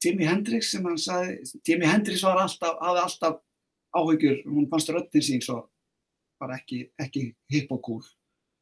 Jimi 0.00 0.24
Hendrix 0.24 0.70
sem 0.72 0.86
hann 0.88 0.96
sagði, 1.00 1.42
Jimi 1.66 1.84
Hendrix 1.84 2.22
var 2.24 2.38
alltaf, 2.40 2.78
hafði 2.80 3.02
alltaf 3.04 3.40
áhyggjur, 3.92 4.38
hún 4.48 4.68
fannst 4.70 4.92
röddinn 4.94 5.26
sín 5.26 5.42
svo 5.44 5.58
bara 6.40 6.56
ekki, 6.56 6.86
ekki 7.00 7.26
hip 7.52 7.72
og 7.74 7.90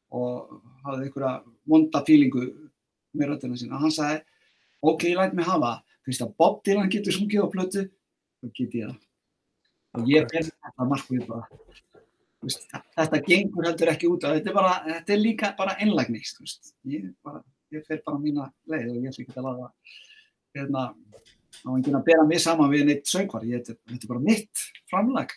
og 0.09 0.61
hafði 0.83 1.05
einhverja 1.05 1.31
vonda 1.69 2.01
fílingu 2.05 2.47
með 3.13 3.31
röddina 3.31 3.59
sína. 3.61 3.79
Hann 3.79 3.93
sagði, 3.93 4.23
ok, 4.81 5.05
ég 5.05 5.19
læt 5.19 5.35
mig 5.37 5.45
hafa, 5.45 5.77
fyrst 6.05 6.25
að 6.25 6.33
Bob 6.41 6.63
Dylan 6.65 6.89
getur 6.91 7.15
sungið 7.15 7.45
á 7.45 7.53
plötu, 7.53 7.85
þá 8.41 8.47
get 8.57 8.75
ég 8.75 8.89
það. 8.89 8.97
Og 9.99 10.09
ég 10.09 10.33
er 10.33 10.49
þetta 10.49 10.89
markvið 10.89 11.27
bara. 11.29 11.61
Þetta 12.39 13.19
gengur 13.25 13.67
heldur 13.67 13.91
ekki 13.91 14.07
út 14.07 14.23
þetta 14.23 14.51
er, 14.51 14.55
bara, 14.55 14.75
þetta 14.85 15.13
er 15.15 15.19
líka 15.19 15.49
bara 15.57 15.75
einlagnist, 15.83 16.39
ég, 16.87 17.09
ég 17.75 17.83
fer 17.87 17.99
bara 18.05 18.21
mína 18.21 18.47
leið 18.69 18.93
og 18.93 19.01
ég 19.01 19.11
ætla 19.11 19.25
ekki 19.25 19.35
að 19.35 19.49
laga 19.49 19.67
hérna, 20.55 20.85
á 21.67 21.69
enginn 21.73 21.99
að 21.99 22.05
bera 22.07 22.23
mig 22.27 22.39
saman 22.43 22.71
við 22.71 22.85
neitt 22.87 23.11
söngvar, 23.11 23.43
ég, 23.49 23.65
þetta 23.67 23.97
er 23.97 24.11
bara 24.13 24.23
mitt 24.23 24.63
framlag, 24.91 25.35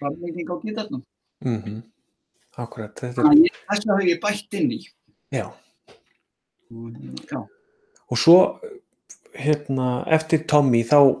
framlegning 0.00 0.50
á 0.50 0.56
gítarnum. 0.64 1.04
Mm 1.44 1.62
-hmm. 1.62 1.80
Akkurat. 2.58 2.94
Þetta 2.98 3.22
er... 3.22 3.38
Þess 3.70 3.86
vegna 3.86 3.98
hef 4.00 4.08
ég 4.08 4.20
bætt 4.20 4.58
inn 4.58 4.72
í. 4.74 4.80
Já. 5.30 5.46
Og, 6.70 6.98
já. 7.30 7.40
Og 8.10 8.18
svo, 8.18 8.38
hérna, 9.38 10.04
eftir 10.10 10.42
Tommy, 10.50 10.82
þá, 10.82 11.14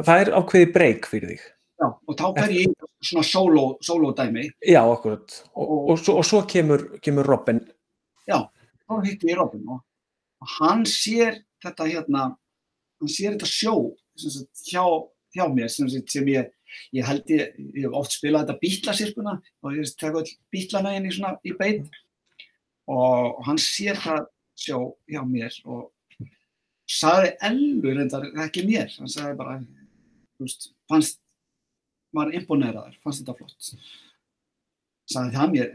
það 0.00 0.22
er 0.22 0.32
ákveði 0.38 0.72
breyk 0.72 1.08
fyrir 1.10 1.34
þig. 1.34 1.44
Já, 1.76 1.88
og 1.92 2.14
þá 2.16 2.26
fer 2.38 2.52
ég 2.56 2.70
í 2.72 2.90
svona 3.04 3.24
solo, 3.28 3.64
solo 3.84 4.12
dæmi. 4.16 4.46
Já, 4.64 4.80
akkurat. 4.80 5.42
Og, 5.52 5.64
og, 5.64 5.80
og, 5.92 5.98
svo, 6.00 6.14
og 6.22 6.24
svo 6.24 6.40
kemur, 6.48 6.86
kemur 7.04 7.28
Robin. 7.28 7.60
Já, 8.26 8.38
þá 8.86 8.94
hitti 9.04 9.30
ég 9.30 9.38
Robin 9.40 9.76
og 9.76 10.50
hann 10.58 10.84
sér 10.88 11.40
þetta 11.64 11.88
hérna, 11.88 12.26
hann 13.00 13.12
sér 13.12 13.36
þetta 13.36 13.48
sjó 13.50 13.74
sagt, 14.20 14.62
hjá, 14.68 14.84
hjá 15.36 15.46
mér 15.52 15.70
sem, 15.72 15.88
sem 15.88 16.28
ég, 16.32 16.50
ég 16.96 17.06
held 17.08 17.32
ég, 17.32 17.56
ég 17.74 17.86
hef 17.86 17.98
oft 17.98 18.16
spilað 18.16 18.46
þetta 18.46 18.62
bítlasirkuna 18.62 19.36
og 19.64 19.76
ég 19.76 19.92
tek 20.00 20.16
all 20.20 20.32
bítlana 20.54 20.94
inn 20.96 21.08
í 21.08 21.14
svona 21.14 21.36
í 21.46 21.54
bein 21.58 21.86
og 22.92 23.42
hann 23.48 23.60
sér 23.60 23.98
það 24.00 24.26
sjó 24.56 24.80
hjá 25.10 25.22
mér 25.26 25.56
og 25.66 25.90
saði 26.86 27.32
elgur 27.48 27.96
reyndar 27.98 28.28
ekki 28.46 28.64
mér, 28.68 28.92
hann 29.00 29.10
sagði 29.10 29.38
bara 29.40 29.58
þú 29.60 30.46
veist, 30.46 30.70
fannst 30.90 31.20
var 32.16 32.32
imponeraður, 32.34 32.96
fannst 33.04 33.22
þetta 33.22 33.36
flott. 33.38 33.70
Saði 35.06 35.34
það 35.36 35.52
mér 35.52 35.74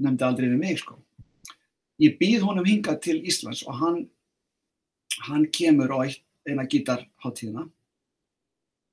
nefndi 0.00 0.26
aldrei 0.26 0.48
við 0.48 0.58
mig 0.60 0.80
sko. 0.80 0.96
Ég 2.00 2.16
býð 2.20 2.46
honum 2.48 2.66
hinga 2.66 2.96
til 3.04 3.20
Íslands 3.28 3.62
og 3.68 3.76
hann 3.80 4.00
hann 5.26 5.46
kemur 5.52 5.92
á 5.92 5.98
eina 6.48 6.64
gítarháttíðina 6.64 7.66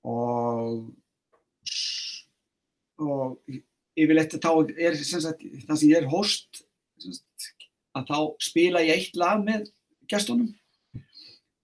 og 0.07 0.87
og 2.97 3.57
yfirleitt 3.97 4.37
þá 4.41 4.51
er 4.73 4.97
sagt, 4.97 5.43
það 5.67 5.79
sem 5.79 5.91
ég 5.91 5.99
er 6.01 6.09
host 6.11 6.63
sagt, 7.01 7.47
að 7.97 8.09
þá 8.09 8.19
spila 8.41 8.83
ég 8.85 8.97
eitt 8.97 9.19
lag 9.19 9.43
með 9.45 9.69
gestunum 10.09 10.49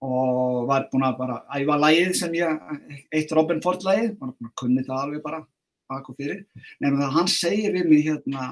og 0.04 0.64
var 0.68 0.88
búin 0.92 1.06
að 1.06 1.18
bara 1.20 1.40
æfa 1.56 1.78
lagið 1.80 2.12
sem 2.18 2.36
ég, 2.36 2.62
eitt 3.14 3.32
Robin 3.36 3.62
Ford 3.64 3.84
lagið, 3.86 4.14
var 4.20 4.34
búin 4.34 4.50
að 4.50 4.56
kunni 4.60 4.84
það 4.84 5.00
alveg 5.00 5.24
bara 5.24 5.40
bak 5.90 6.08
og 6.10 6.18
fyrir, 6.18 6.44
nefnum 6.80 7.00
það 7.00 7.08
að 7.08 7.16
hann 7.18 7.30
segir 7.32 7.74
við 7.74 7.90
mig 7.90 8.04
hérna 8.06 8.46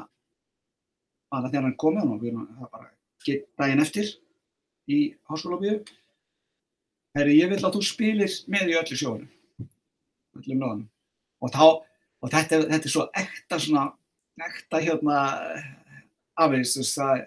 að 1.33 1.49
þegar 1.51 1.67
hann 1.69 1.79
komið 1.81 2.13
og 2.13 2.23
við 2.23 2.33
erum 2.33 2.69
bara 2.73 2.91
gett 3.27 3.47
daginn 3.61 3.85
eftir 3.85 4.11
í 4.91 4.99
háskólabíu 5.31 5.79
herri 7.17 7.39
ég 7.39 7.53
vil 7.53 7.61
að 7.61 7.77
þú 7.77 7.85
spilir 7.87 8.37
með 8.53 8.73
í 8.73 8.79
öllu 8.81 8.99
sjónum 8.99 9.31
öllum 10.39 10.65
löðunum 10.65 10.89
og 11.43 11.53
þá, 11.53 11.65
og 12.23 12.33
þetta, 12.33 12.61
þetta 12.71 12.89
er 12.89 12.95
svo 12.95 13.07
ekta 13.19 13.59
svona, 13.61 13.87
ekta 14.47 14.81
hérna 14.83 15.19
afvegs, 16.39 16.77
þess 16.79 17.01
að 17.03 17.25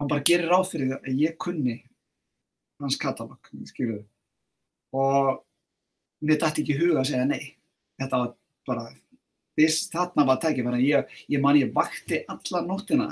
hann 0.00 0.10
bara 0.10 0.26
gerir 0.26 0.50
ráð 0.50 0.72
fyrir 0.72 0.92
það 0.92 1.10
að 1.10 1.22
ég 1.22 1.36
kunni 1.40 1.76
hans 2.82 2.98
katalog, 3.00 3.50
skiljuðu 3.70 4.02
og 4.92 5.40
mér 6.22 6.40
dætti 6.42 6.62
ekki 6.62 6.76
huga 6.78 7.00
að 7.00 7.08
segja 7.08 7.28
nei. 7.28 7.54
Þetta 8.00 8.20
var 8.20 8.34
bara 8.68 8.84
þess, 9.56 9.88
þarna 9.92 10.26
var 10.28 10.38
tækifæri 10.42 10.84
ég, 10.84 11.16
ég 11.32 11.42
man 11.42 11.58
ég 11.58 11.72
vakti 11.74 12.22
alla 12.28 12.62
nóttina 12.66 13.08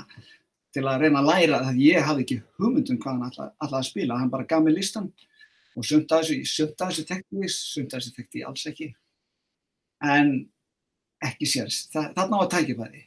til 0.71 0.85
að 0.87 1.05
reyna 1.05 1.21
að 1.23 1.29
læra 1.31 1.63
það 1.65 1.81
ég 1.83 2.07
hafði 2.07 2.25
ekki 2.25 2.39
hugmyndum 2.61 3.01
hvað 3.01 3.17
hann 3.17 3.25
alltaf 3.27 3.77
að 3.81 3.89
spila. 3.89 4.19
Hann 4.21 4.31
bara 4.31 4.47
gaf 4.47 4.63
mig 4.63 4.77
listan 4.77 5.09
og 5.75 5.87
sumt 5.87 6.11
að 6.13 6.31
þessu, 6.31 6.69
að 6.77 7.03
tekti 7.09 7.51
sumt 7.55 7.93
að 7.93 7.99
þessu 7.99 8.15
tekti 8.15 8.45
alls 8.47 8.65
ekki. 8.69 8.91
En 10.01 10.33
ekki 11.21 11.47
sérst 11.49 11.93
þarna 11.93 12.41
var 12.41 12.49
tækifæri 12.51 13.05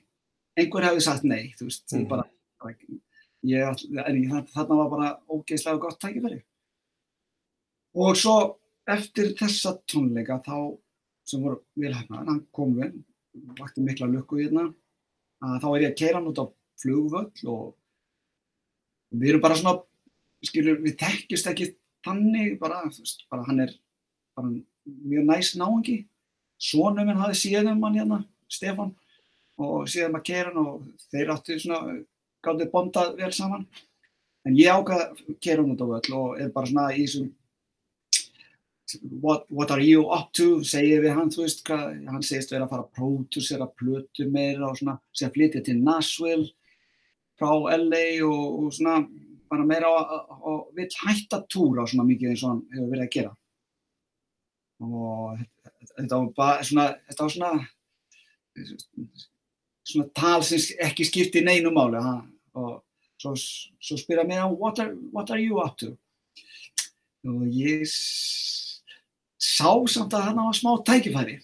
einhver 0.58 0.86
hefði 0.88 1.04
sagt 1.04 1.26
nei 1.26 1.52
veist, 1.58 1.86
mm. 1.90 2.06
bara, 2.10 2.26
bara 2.62 2.74
ég, 2.74 3.84
ég, 3.90 4.50
þarna 4.54 4.78
var 4.80 4.90
bara 4.92 5.10
ógeðslega 5.28 5.80
gott 5.82 6.00
tækifæri 6.02 6.40
og 7.94 8.18
svo 8.18 8.36
eftir 8.90 9.32
þessa 9.38 9.76
tónleika 9.90 10.40
þá 10.44 10.56
sem 11.24 11.44
voru 11.44 11.62
vilhæfnaðan, 11.80 12.28
hann 12.28 12.42
kom 12.52 12.74
við 12.76 12.98
vakti 13.58 13.84
mikla 13.84 14.10
lukku 14.10 14.42
hérna 14.42 14.68
þá 15.40 15.68
er 15.70 15.84
ég 15.86 15.92
að 15.92 15.98
keira 16.00 16.18
hann 16.18 16.28
út 16.30 16.42
á 16.42 16.46
flugvöll 16.80 17.50
og 17.50 17.64
við 19.14 19.30
erum 19.30 19.44
bara 19.44 19.56
svona 19.58 19.78
skilur, 20.44 20.80
við 20.84 20.98
þekkjast 21.00 21.48
ekki 21.52 21.70
þannig 22.04 22.58
bara, 22.60 22.82
veist, 22.90 23.24
bara 23.30 23.46
hann 23.48 23.64
er 23.64 23.72
bara 24.36 24.50
mjög 24.84 25.30
næst 25.30 25.56
náengi 25.56 26.02
svonum 26.60 27.08
minn 27.08 27.20
hafi 27.20 27.38
síðan 27.40 27.80
mann 27.80 27.96
hérna 27.98 28.20
Stefan 28.50 28.92
og 29.60 29.88
síðan 29.90 30.14
maður 30.14 30.26
keira 30.28 30.52
hann 30.52 30.66
og 30.66 31.08
þeir 31.12 31.32
áttu 31.34 31.58
svona 31.62 31.96
gáttið 32.44 32.70
bondað 32.72 33.14
vel 33.20 33.30
saman. 33.32 33.66
En 34.44 34.56
ég 34.58 34.68
ákvaði 34.68 35.04
að 35.06 35.38
keira 35.40 35.62
hann 35.62 35.72
út 35.72 35.84
á 35.84 35.86
völl 35.92 36.16
og 36.18 36.40
er 36.42 36.52
bara 36.52 36.68
svona 36.68 36.90
í 36.92 37.04
þessum 37.04 37.30
What, 39.22 39.46
what 39.48 39.70
are 39.70 39.80
you 39.80 40.10
up 40.12 40.32
to, 40.36 40.60
segir 40.66 41.00
við 41.00 41.14
hann, 41.16 41.30
þú 41.32 41.46
veist 41.46 41.62
hvað, 41.64 41.94
hann 42.10 42.24
segist 42.26 42.52
verið 42.52 42.66
að 42.66 42.72
fara 42.74 42.84
að 42.84 42.98
pródúsera 42.98 43.68
plötu 43.80 44.26
meira 44.28 44.68
og 44.68 44.76
svona, 44.76 44.98
að 45.24 45.32
flytja 45.38 45.62
til 45.64 45.78
Nashville 45.80 46.50
frá 47.40 47.48
LA 47.78 48.04
og, 48.26 48.58
og 48.60 48.74
svona 48.76 48.98
bara 49.48 49.64
meira 49.66 49.88
og 49.88 50.68
vill 50.76 50.90
hætta 51.00 51.40
túra 51.48 51.86
svona 51.88 52.04
mikið 52.10 52.34
eins 52.34 52.44
og 52.44 52.52
hann 52.52 52.62
hefur 52.74 52.92
verið 52.92 53.06
að 53.06 53.14
gera. 53.16 53.32
Og 54.84 55.42
þetta 55.94 56.18
var 56.18 56.28
bara 56.36 56.68
svona, 56.68 56.86
þetta 57.08 57.26
var 57.26 57.34
svona 57.38 57.52
svona 59.84 60.08
tal 60.16 60.44
sem 60.46 60.62
ekki 60.86 61.06
skipti 61.08 61.42
neinu 61.44 61.72
máli 61.74 62.00
ha? 62.02 62.16
og 62.58 62.82
svo, 63.20 63.34
svo 63.82 63.98
spyrja 63.98 64.24
mér 64.28 64.46
what 64.52 64.78
are, 64.78 64.94
what 65.12 65.30
are 65.30 65.40
you 65.40 65.60
up 65.62 65.76
to? 65.78 65.94
Og 67.24 67.46
ég 67.48 67.88
sá 69.44 69.70
samt 69.90 70.14
að 70.16 70.28
hann 70.28 70.40
á 70.40 70.46
smá 70.56 70.72
tækifæri. 70.86 71.38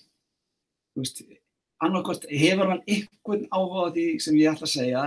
Annarkort 1.81 2.27
hefur 2.29 2.73
hann 2.73 2.85
einhvern 2.85 3.45
áhuga 3.53 3.91
því 3.97 4.07
sem 4.21 4.39
ég 4.41 4.53
ætla 4.53 4.69
að 4.69 4.75
segja 4.75 5.05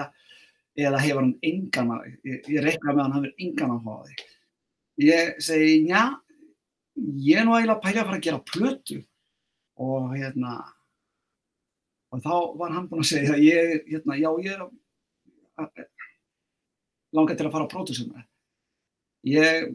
eða 0.79 1.01
hefur 1.03 1.21
hann 1.21 1.33
engan 1.45 1.91
ég, 2.25 2.39
ég 2.49 2.61
reikna 2.65 2.93
með 2.93 3.03
hann 3.03 3.15
hann 3.15 3.25
hefur 3.27 3.47
engan 3.47 3.75
áhuga 3.77 3.97
því. 4.07 4.29
Ég 5.03 5.41
segi, 5.41 5.73
já 5.89 6.03
ég 7.25 7.41
er 7.41 7.47
nú 7.47 7.57
eiginlega 7.57 7.79
að 7.79 7.83
pæla 7.83 8.03
að 8.03 8.07
fara 8.09 8.19
að 8.19 8.25
gera 8.27 8.45
plötu. 8.53 9.01
Og 9.81 10.13
hérna 10.13 10.57
og 12.13 12.21
þá 12.21 12.33
var 12.59 12.73
hann 12.75 12.87
búinn 12.89 13.01
að 13.01 13.09
segja 13.09 13.37
ég, 13.41 13.87
hérna, 13.89 14.17
já 14.21 14.29
ég 14.45 14.53
er 14.53 15.87
langar 17.13 17.37
til 17.37 17.47
að 17.47 17.55
fara 17.55 17.65
á 17.65 17.73
pródúsum 17.73 18.13
ég 19.23 19.71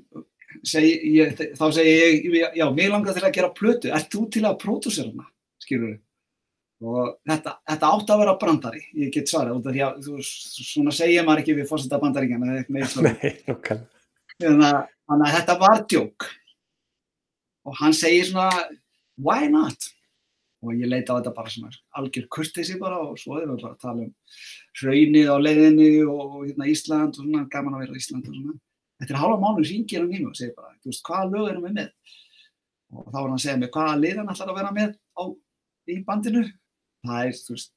segi, 0.67 0.93
ég, 1.17 1.41
þá 1.59 1.65
segi 1.77 1.95
ég, 1.95 2.59
já, 2.59 2.67
mér 2.75 2.93
langar 2.95 3.17
til 3.17 3.25
að 3.27 3.35
gera 3.37 3.55
plötu, 3.55 3.91
ert 3.95 4.11
þú 4.13 4.27
til 4.33 4.45
að 4.49 4.61
pródúsera 4.63 5.11
hana, 5.11 5.29
skilur 5.63 5.93
við? 5.93 5.99
Og 6.79 7.15
þetta, 7.27 7.57
þetta 7.67 7.91
átt 7.91 8.11
að 8.15 8.21
vera 8.23 8.35
brandari, 8.39 8.83
ég 8.95 9.11
get 9.15 9.31
svarað, 9.31 9.59
út 9.59 9.67
af 9.67 9.75
því 9.75 9.85
að 9.85 9.97
þú, 10.07 10.19
svona 10.23 10.95
segja 10.95 11.25
maður 11.27 11.43
ekki 11.43 11.57
við 11.59 11.71
fórsetta 11.71 11.99
bandaríkjana 12.03 12.53
eða 12.53 12.61
eitthvað 12.83 13.09
með 13.09 13.25
eitthvað. 13.29 13.87
Þannig 15.09 15.25
að 15.27 15.35
þetta 15.35 15.57
var 15.59 15.83
djók. 15.91 16.29
Og 17.67 17.81
hann 17.81 17.97
segir 17.97 18.29
svona, 18.29 18.53
why 19.19 19.49
not? 19.51 19.91
Og 20.63 20.75
ég 20.75 20.91
leita 20.91 21.15
á 21.15 21.19
þetta 21.19 21.35
bara 21.35 21.51
svona 21.51 21.75
algjör 21.99 22.31
kurtesi 22.35 22.79
bara 22.79 22.99
og 23.03 23.19
svo 23.19 23.37
erum 23.39 23.57
við 23.57 23.65
bara 23.65 23.75
að 23.75 23.83
tala 23.83 24.07
um 24.07 24.15
hraunið 24.79 25.29
á 25.31 25.37
leiðinni 25.39 25.91
og 26.07 26.39
hérna 26.45 26.71
Ísland 26.71 27.19
og 27.19 27.27
svona, 27.27 27.45
gaman 27.51 27.77
að 27.79 27.85
vera 27.85 27.95
á 27.95 28.01
Ísland 28.01 28.27
og 28.27 28.39
svona 28.39 28.57
eftir 29.03 29.19
hálfa 29.19 29.41
mánu 29.43 29.65
ringir 29.65 30.03
hann 30.03 30.13
í 30.13 30.21
mig 30.21 30.31
og 30.31 30.39
segir 30.39 30.55
bara, 30.57 30.75
þú 30.83 30.93
veist, 30.93 31.05
hvaða 31.07 31.31
lög 31.33 31.51
erum 31.53 31.67
við 31.69 31.77
með? 31.79 31.91
Og 32.95 33.09
þá 33.09 33.19
var 33.19 33.27
hann 33.27 33.37
að 33.37 33.45
segja 33.45 33.59
mig, 33.61 33.73
hvaða 33.75 33.99
lið 34.03 34.21
hann 34.21 34.33
ætlar 34.35 34.53
að 34.53 34.59
vera 34.61 34.73
með 34.77 34.95
á, 34.97 35.23
í 35.89 35.99
bandinu? 36.09 36.45
Það 37.07 37.29
er, 37.29 37.41
þú 37.47 37.57
veist, 37.57 37.73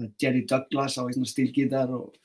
er 0.00 0.12
Jerry 0.24 0.44
Douglas 0.50 0.98
á 0.98 1.02
stílgítar 1.32 1.94
og, 1.96 2.16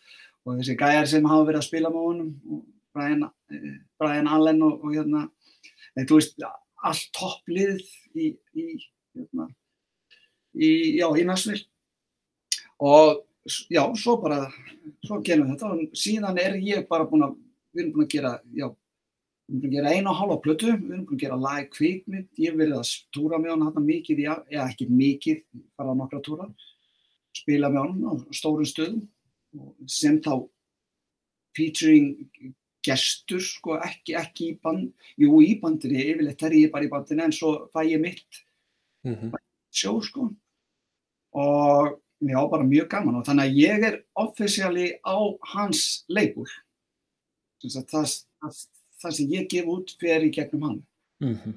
og 0.45 0.59
þessi 0.59 0.77
gæjar 0.79 1.11
sem 1.11 1.29
hafa 1.29 1.49
verið 1.49 1.61
að 1.61 1.67
spila 1.69 1.93
með 1.93 2.07
honum, 2.09 2.63
Brian, 2.95 3.27
eh, 3.51 3.69
Brian 3.99 4.31
Allen 4.31 4.63
og, 4.65 4.81
og 4.81 4.95
hérna, 4.95 5.27
en 5.95 6.09
þú 6.09 6.19
veist, 6.21 6.41
allt 6.85 7.07
topplið 7.17 7.83
í, 8.15 8.33
í, 8.55 8.65
hérna, 9.15 9.49
í, 10.55 10.69
já, 10.99 11.07
í 11.11 11.25
Nashville 11.27 11.65
og 12.79 13.23
já, 13.71 13.83
svo 13.99 14.17
bara, 14.21 14.45
svo 15.05 15.19
gerum 15.25 15.49
við 15.49 15.55
þetta 15.55 15.71
og 15.71 15.97
síðan 15.97 16.39
er 16.41 16.57
ég 16.63 16.87
bara 16.89 17.07
búin 17.09 17.27
að, 17.27 17.35
við 17.75 17.81
erum 17.83 17.93
búin 17.95 18.05
að 18.07 18.13
gera, 18.15 18.31
já, 18.55 18.67
við 19.45 19.55
erum 19.55 19.61
búin 19.61 19.69
að 19.69 19.75
gera 19.77 19.93
eina 19.95 20.09
og 20.13 20.19
hálfa 20.21 20.37
plötu, 20.45 20.71
við 20.73 20.93
erum 20.95 21.05
búin 21.05 21.17
að 21.19 21.23
gera 21.25 21.39
lag 21.45 21.69
kvikmynd, 21.75 22.29
ég 22.39 22.49
hef 22.53 22.59
verið 22.61 22.77
að 22.79 22.93
túra 23.17 23.39
með 23.43 23.53
hann 23.55 23.65
hann 23.67 23.85
mikið, 23.91 24.21
í, 24.23 24.27
eða 24.55 24.67
ekki 24.71 24.87
mikið, 24.89 25.41
bara 25.77 25.95
nokkra 25.99 26.21
túra, 26.25 26.47
spila 27.35 27.69
með 27.69 27.83
hann 27.83 28.05
á 28.07 28.13
stórum 28.39 28.65
stöðum 28.69 29.03
og 29.59 29.75
sem 29.91 30.17
þá 30.23 30.33
featuring 31.55 32.29
gestur, 32.85 33.41
sko, 33.41 33.77
ekki, 33.81 34.13
ekki 34.19 34.49
í 34.51 34.57
band, 34.61 34.91
jú 35.17 35.39
í 35.41 35.55
bandinni, 35.61 36.03
yfirleitt 36.11 36.43
er 36.45 36.53
ég 36.59 36.71
bara 36.73 36.85
í 36.85 36.91
bandinni 36.91 37.23
en 37.25 37.33
svo 37.33 37.55
fæ 37.73 37.83
ég 37.89 38.01
mitt 38.03 38.41
Mhm. 39.05 39.31
sjó 39.71 40.01
sko. 40.01 40.31
Og 41.33 41.99
já, 42.21 42.49
bara 42.49 42.63
mjög 42.63 42.87
gaman 42.89 43.15
og 43.19 43.25
þannig 43.25 43.45
að 43.51 43.57
ég 43.59 43.83
er 43.85 44.03
offisíali 44.17 44.85
á 45.05 45.17
hans 45.53 46.05
leikúl 46.09 46.47
það, 47.63 47.85
það, 47.91 48.59
það 49.03 49.15
sem 49.19 49.31
ég 49.35 49.47
gef 49.51 49.71
út 49.71 49.95
fer 50.01 50.25
í 50.25 50.33
gegnum 50.33 50.67
hann. 50.69 50.81
Mhm. 51.23 51.55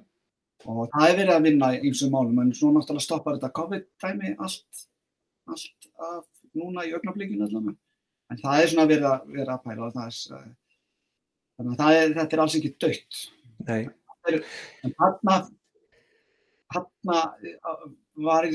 og 0.67 0.89
það 0.93 1.09
er 1.09 1.17
verið 1.19 1.35
að 1.35 1.45
vinna 1.47 1.69
í 1.75 1.79
ýmsum 1.89 2.11
málum 2.11 2.39
en 2.43 2.55
svo 2.55 2.71
náttúrulega 2.75 3.05
stoppar 3.05 3.37
þetta 3.37 3.55
COVID-dæmi 3.55 4.35
allt, 4.43 4.83
allt 5.47 5.89
af 5.99 6.25
núna 6.59 6.87
í 6.87 6.95
augnablikinu 6.97 7.47
allavega 7.47 7.77
en 8.29 8.41
það 8.43 8.63
er 8.63 8.73
svona 8.73 8.89
verið 8.91 9.07
að, 9.09 9.29
verið 9.35 9.53
að 9.55 9.63
pæla 9.67 9.87
og 9.87 9.95
það 9.95 10.19
eh, 10.39 10.49
þannig 11.59 11.85
að 11.85 12.01
er, 12.01 12.15
þetta 12.19 12.37
er 12.37 12.43
alls 12.45 12.59
ekki 12.59 12.73
dött 12.85 13.21
Nei, 13.69 13.81
en 14.87 14.95
þarna 14.99 15.37
þarna 16.75 17.23
eh, 17.43 17.87
var 18.29 18.51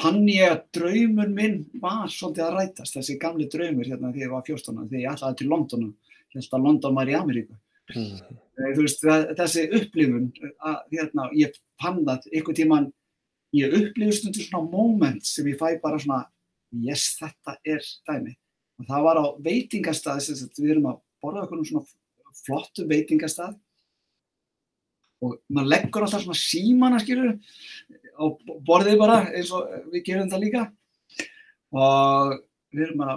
fann 0.00 0.22
ég 0.30 0.48
að 0.48 0.62
draumur 0.78 1.28
minn 1.32 1.58
var 1.82 2.08
svolítið 2.10 2.46
að 2.46 2.54
rætast 2.56 2.96
þessi 2.96 3.18
gamli 3.20 3.48
draumur 3.52 3.88
hérna 3.88 4.12
þegar 4.12 4.24
ég 4.24 4.32
var 4.32 4.46
14 4.46 4.78
ára, 4.78 4.88
þegar 4.88 5.02
ég 5.02 5.12
ætlaði 5.12 5.38
til 5.40 5.50
London 5.52 5.84
ég 6.32 6.40
held 6.40 6.56
að 6.56 6.66
London 6.66 6.96
var 6.96 7.10
í 7.10 7.16
Ameríku. 7.16 7.56
Eh, 7.92 8.72
þú 8.72 8.84
veist, 8.86 9.04
þessi 9.38 9.64
upplifun 9.78 10.28
að, 10.64 10.76
hérna, 10.94 11.28
ég 11.36 11.56
fann 11.82 12.02
það 12.06 12.28
einhvern 12.32 12.58
tíman, 12.58 12.86
ég 13.56 13.74
upplifur 13.78 14.16
stundur 14.16 14.46
svona 14.46 14.70
moment 14.72 15.26
sem 15.28 15.50
ég 15.50 15.58
fæ 15.60 15.76
bara 15.82 16.00
svona 16.00 16.22
yes, 16.86 17.10
þetta 17.20 17.58
er 17.68 17.84
dæmi. 18.08 18.36
Og 18.80 18.88
það 18.88 19.08
var 19.08 19.20
á 19.20 19.24
veitingastað 19.44 20.22
við 20.56 20.76
erum 20.76 20.88
að 20.92 21.02
borða 21.22 21.44
okkur 21.44 21.66
svona 21.68 21.84
flottu 22.42 22.86
veitingastað 22.88 23.58
og 25.22 25.36
maður 25.48 25.70
leggur 25.70 26.06
alltaf 26.06 26.24
svona 26.24 26.38
símana 26.38 27.00
skilur 27.02 27.36
á 28.18 28.24
borðið 28.66 28.98
bara 29.00 29.18
eins 29.30 29.52
og 29.54 29.68
við 29.92 30.06
gerum 30.08 30.30
það 30.32 30.44
líka. 30.46 30.64
Og 31.72 32.34
við 32.72 32.86
erum 32.88 33.04
bara 33.04 33.16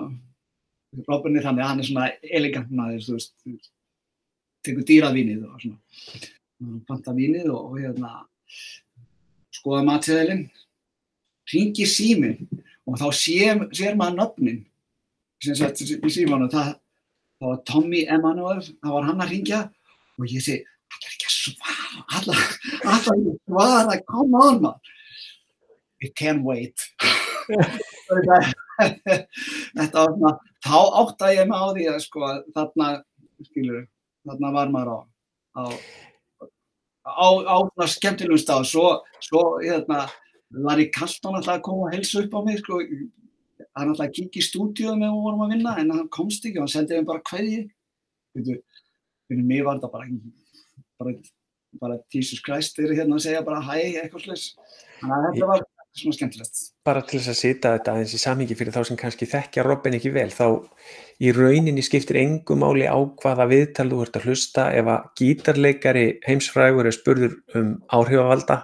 Robin 1.09 1.35
er 1.35 1.47
þannig 1.47 1.65
að 1.65 1.71
hann 1.71 1.81
er 1.81 1.89
svona 1.89 2.11
elegant 2.39 2.69
maður 2.71 3.01
þú 3.03 3.17
veist, 3.17 3.33
tekur 4.63 4.87
dýravínið 4.87 5.47
og 5.49 5.57
svona. 5.63 5.81
Panta 6.87 7.11
vínið 7.15 7.49
og, 7.51 7.73
hérna 7.81 8.13
skoða 9.57 9.81
matseðilinn. 9.89 10.45
Ringi 11.51 11.85
símin 11.89 12.39
og 12.85 12.97
þá 13.01 13.07
sér, 13.17 13.65
sér 13.75 13.97
maður 13.97 14.21
nöfnin 14.21 14.63
sem 15.43 15.57
sagt 15.57 15.81
í 15.83 16.11
símanu 16.13 16.47
það, 16.51 16.75
það 17.39 17.51
var 17.51 17.59
Tommy 17.69 18.05
Emanuel 18.09 18.61
það 18.63 18.95
var 18.95 19.07
hann 19.09 19.23
að 19.25 19.33
ringja 19.33 19.61
og 20.15 20.31
ég 20.31 20.43
segi 20.45 20.63
allar 20.65 21.11
ekki 21.11 21.29
að 21.29 21.35
svara 21.35 21.74
ekki 22.15 22.35
að 22.85 23.37
svara, 23.45 23.99
come 24.09 24.41
on 24.41 24.61
man. 24.63 24.79
It 26.01 26.15
can 26.15 26.43
wait. 26.43 26.77
Þetta 28.77 29.95
var 29.95 30.15
svona 30.15 30.31
þá 30.65 30.79
áttaði 31.01 31.37
ég 31.37 31.49
mig 31.49 31.61
á 31.61 31.65
því 31.69 31.85
að 31.91 31.99
sko 32.03 32.25
að 32.27 32.39
þarna 32.55 32.87
skilur 33.45 33.83
þarna 34.25 34.51
var 34.55 34.73
maður 34.73 34.91
á 34.91 34.97
á, 35.55 35.63
á, 37.05 37.27
á 37.45 37.55
svona 37.69 37.89
skemmtilegum 37.93 38.41
stað. 38.41 38.65
Svo, 38.71 38.87
svo 39.23 39.43
hérna 39.61 40.05
var 40.65 40.81
ég 40.81 40.91
Kalton 40.95 41.37
alltaf 41.37 41.59
að 41.59 41.65
koma 41.67 41.87
og 41.89 41.95
helsa 41.95 42.23
upp 42.23 42.35
á 42.35 42.39
mig 42.45 42.59
sko, 42.61 42.81
hann 43.75 43.91
alltaf 43.91 44.07
að 44.07 44.15
kíkja 44.19 44.41
í 44.41 44.47
stúdíu 44.49 44.95
með 44.95 45.09
við 45.13 45.23
vorum 45.27 45.45
að 45.45 45.55
vinna 45.55 45.77
en 45.81 45.93
hann 45.95 46.11
komst 46.13 46.45
ekki 46.45 46.59
og 46.59 46.65
hann 46.65 46.75
sendið 46.75 47.01
mér 47.01 47.09
bara 47.13 47.23
veitu, 48.35 48.59
fyrir 49.29 49.47
mig 49.47 49.63
var 49.65 49.79
þetta 49.79 49.91
bara 49.93 50.05
bara, 50.99 51.15
bara 51.81 51.97
Jesus 52.13 52.41
Christ 52.45 52.79
eru 52.79 52.95
hérna 52.97 53.17
að 53.19 53.25
segja 53.27 53.41
bara 53.45 53.61
hæ 53.61 53.77
eitthvað 54.03 54.25
slags 54.27 54.45
þannig 54.99 55.15
að 55.15 55.25
þetta 55.35 55.49
var 55.51 55.63
svona 55.95 56.15
skemmtilegt. 56.17 56.61
Bara 56.83 57.01
til 57.07 57.19
þess 57.21 57.31
að 57.31 57.37
sita 57.39 57.71
þetta 57.77 57.93
aðeins 57.95 58.13
í 58.17 58.19
samhengi 58.19 58.55
fyrir 58.59 58.75
þá 58.75 58.81
sem 58.89 58.97
kannski 58.99 59.27
þekkja 59.31 59.63
Robin 59.63 59.95
ekki 59.95 60.11
vel 60.11 60.27
þá 60.33 60.47
í 61.23 61.31
rauninni 61.31 61.83
skiptir 61.85 62.19
engu 62.19 62.57
máli 62.59 62.83
á 62.83 62.99
hvaða 62.99 63.47
viðtal 63.47 63.87
þú 63.93 64.01
ert 64.03 64.19
að 64.19 64.27
hlusta. 64.27 64.65
Ef 64.75 64.89
að 64.91 65.05
gítarleikari 65.21 66.05
heimsfrægur 66.27 66.89
er 66.89 66.97
spurður 66.97 67.37
um 67.55 67.69
áhrifavalda 67.95 68.57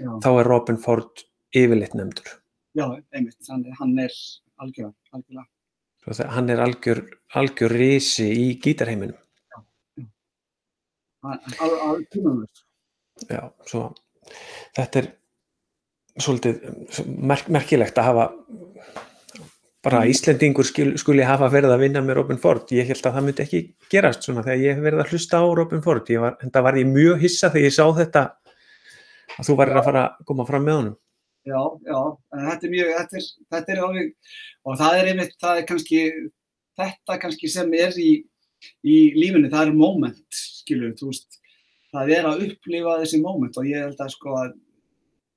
Já. 0.00 0.10
þá 0.24 0.30
er 0.40 0.48
Robin 0.48 0.80
Ford 0.80 1.24
yfirleitt 1.52 1.94
nefndur. 1.98 2.32
Já, 2.78 2.86
einmitt, 3.12 3.36
hann, 3.50 3.66
hann 3.76 3.98
er. 3.98 4.14
Svo 6.00 6.12
það- 6.16 6.30
hann 6.32 6.50
er 6.50 6.60
algjör, 6.64 7.00
algjör 7.34 7.72
risi 7.76 8.26
í 8.32 8.46
gítarheiminum 8.60 9.16
Alveg 11.24 12.06
tímamlust. 12.12 12.64
Já, 13.28 13.42
svo 13.68 13.90
þetta 14.76 15.02
er 15.02 15.08
svolítið 16.20 17.06
merk, 17.06 17.48
merkilegt 17.52 17.98
að 18.00 18.08
hafa 18.10 18.26
bara 19.84 20.02
að 20.02 20.10
Íslendingur 20.12 20.66
skul, 20.68 20.90
skuli 21.00 21.24
hafa 21.24 21.48
verið 21.52 21.72
að 21.74 21.84
vinna 21.86 22.02
með 22.04 22.18
Robin 22.18 22.40
Ford. 22.40 22.66
Ég 22.76 22.88
held 22.90 23.00
að 23.00 23.14
það 23.16 23.26
myndi 23.26 23.44
ekki 23.46 23.60
gerast 23.92 24.26
svona 24.26 24.44
þegar 24.44 24.64
ég 24.64 24.76
hef 24.76 24.84
verið 24.84 25.04
að 25.04 25.14
hlusta 25.14 25.40
á 25.40 25.44
Robin 25.56 25.84
Ford. 25.84 26.10
Var, 26.24 26.36
en 26.44 26.52
það 26.52 26.66
var 26.66 26.80
ég 26.80 26.90
mjög 26.90 27.22
hissa 27.24 27.52
þegar 27.52 27.66
ég 27.66 27.76
sá 27.76 27.86
þetta 27.96 28.24
að 29.38 29.48
þú 29.48 29.56
varir 29.62 29.80
að 29.80 29.86
fara 29.88 30.02
að 30.08 30.28
koma 30.28 30.46
fram 30.48 30.66
með 30.66 30.78
honum. 30.80 30.98
Já, 31.48 31.60
já, 31.88 32.00
en 32.36 32.44
þetta 32.50 32.66
er 32.66 32.74
mjög, 32.74 32.90
þetta 32.98 33.16
er, 33.16 33.28
þetta 33.54 33.72
er 33.72 33.82
alveg, 33.86 34.10
og 34.68 34.76
það 34.76 34.98
er 34.98 35.06
einmitt, 35.08 35.30
það 35.40 35.60
er 35.60 35.66
kannski, 35.70 36.00
þetta 36.76 37.16
kannski 37.22 37.48
sem 37.48 37.72
er 37.78 37.96
í, 37.96 38.10
í 38.84 38.96
lífinu, 39.16 39.50
það 39.52 39.68
er 39.68 39.78
moment, 39.78 40.24
skilur, 40.36 40.92
þú 40.98 41.10
veist, 41.10 41.38
það 41.90 42.12
er 42.16 42.28
að 42.30 42.44
upplifa 42.48 42.98
þessi 43.02 43.22
moment 43.22 43.58
og 43.60 43.68
ég 43.68 43.86
held 43.86 44.02
að 44.02 44.12
sko 44.14 44.36
að 44.40 44.52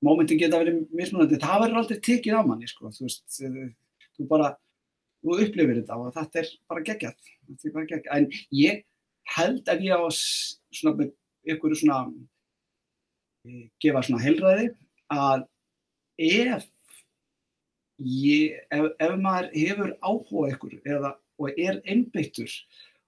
momentin 0.03 0.41
geta 0.41 0.59
verið 0.59 0.81
mismunandi, 0.91 1.39
það 1.41 1.63
verður 1.63 1.81
aldrei 1.81 2.03
tekið 2.09 2.37
á 2.37 2.41
manni, 2.47 2.67
sko, 2.69 2.91
þú 2.93 3.07
veist, 3.07 3.39
þú 4.17 4.27
bara, 4.29 4.51
þú 5.23 5.37
upplifir 5.45 5.79
þetta 5.79 5.99
og 5.99 6.11
þetta 6.17 6.41
er 6.41 6.51
bara 6.71 6.85
geggjað, 6.89 7.31
þetta 7.47 7.69
er 7.69 7.75
bara 7.77 7.89
geggjað, 7.93 8.13
en 8.17 8.59
ég 8.59 8.83
held 9.37 9.71
að 9.71 9.87
ég 9.87 9.95
á 9.95 10.07
svona 10.11 10.95
með 10.99 11.13
ykkur 11.53 11.75
svona, 11.79 12.03
eh, 13.47 13.65
gefa 13.83 14.03
svona 14.03 14.23
heilræði 14.23 14.69
að 15.13 15.47
ef 16.19 16.67
ég, 18.03 18.59
ef, 18.71 18.87
ef 18.99 19.13
maður 19.21 19.51
hefur 19.55 19.93
áhuga 20.01 20.53
ykkur 20.53 20.79
eða, 20.83 21.13
og 21.39 21.59
er 21.59 21.79
einbeittur 21.87 22.51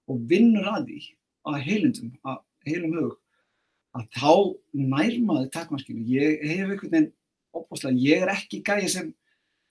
og 0.06 0.26
vinnur 0.30 0.66
að 0.70 0.90
því 0.90 0.98
að 1.46 1.62
heilundum, 1.66 2.10
að 2.26 2.42
heilum 2.66 2.98
hug 2.98 3.14
að 3.96 4.08
þá 4.16 4.32
nær 4.76 5.14
maður 5.24 5.52
takmarkinu. 5.54 6.02
Ég 6.10 6.42
hef 6.44 6.66
einhvern 6.66 6.92
veginn 6.92 7.12
opbúslega, 7.56 8.02
ég 8.02 8.24
er 8.24 8.32
ekki 8.34 8.60
gæði 8.66 8.90
sem 8.92 9.14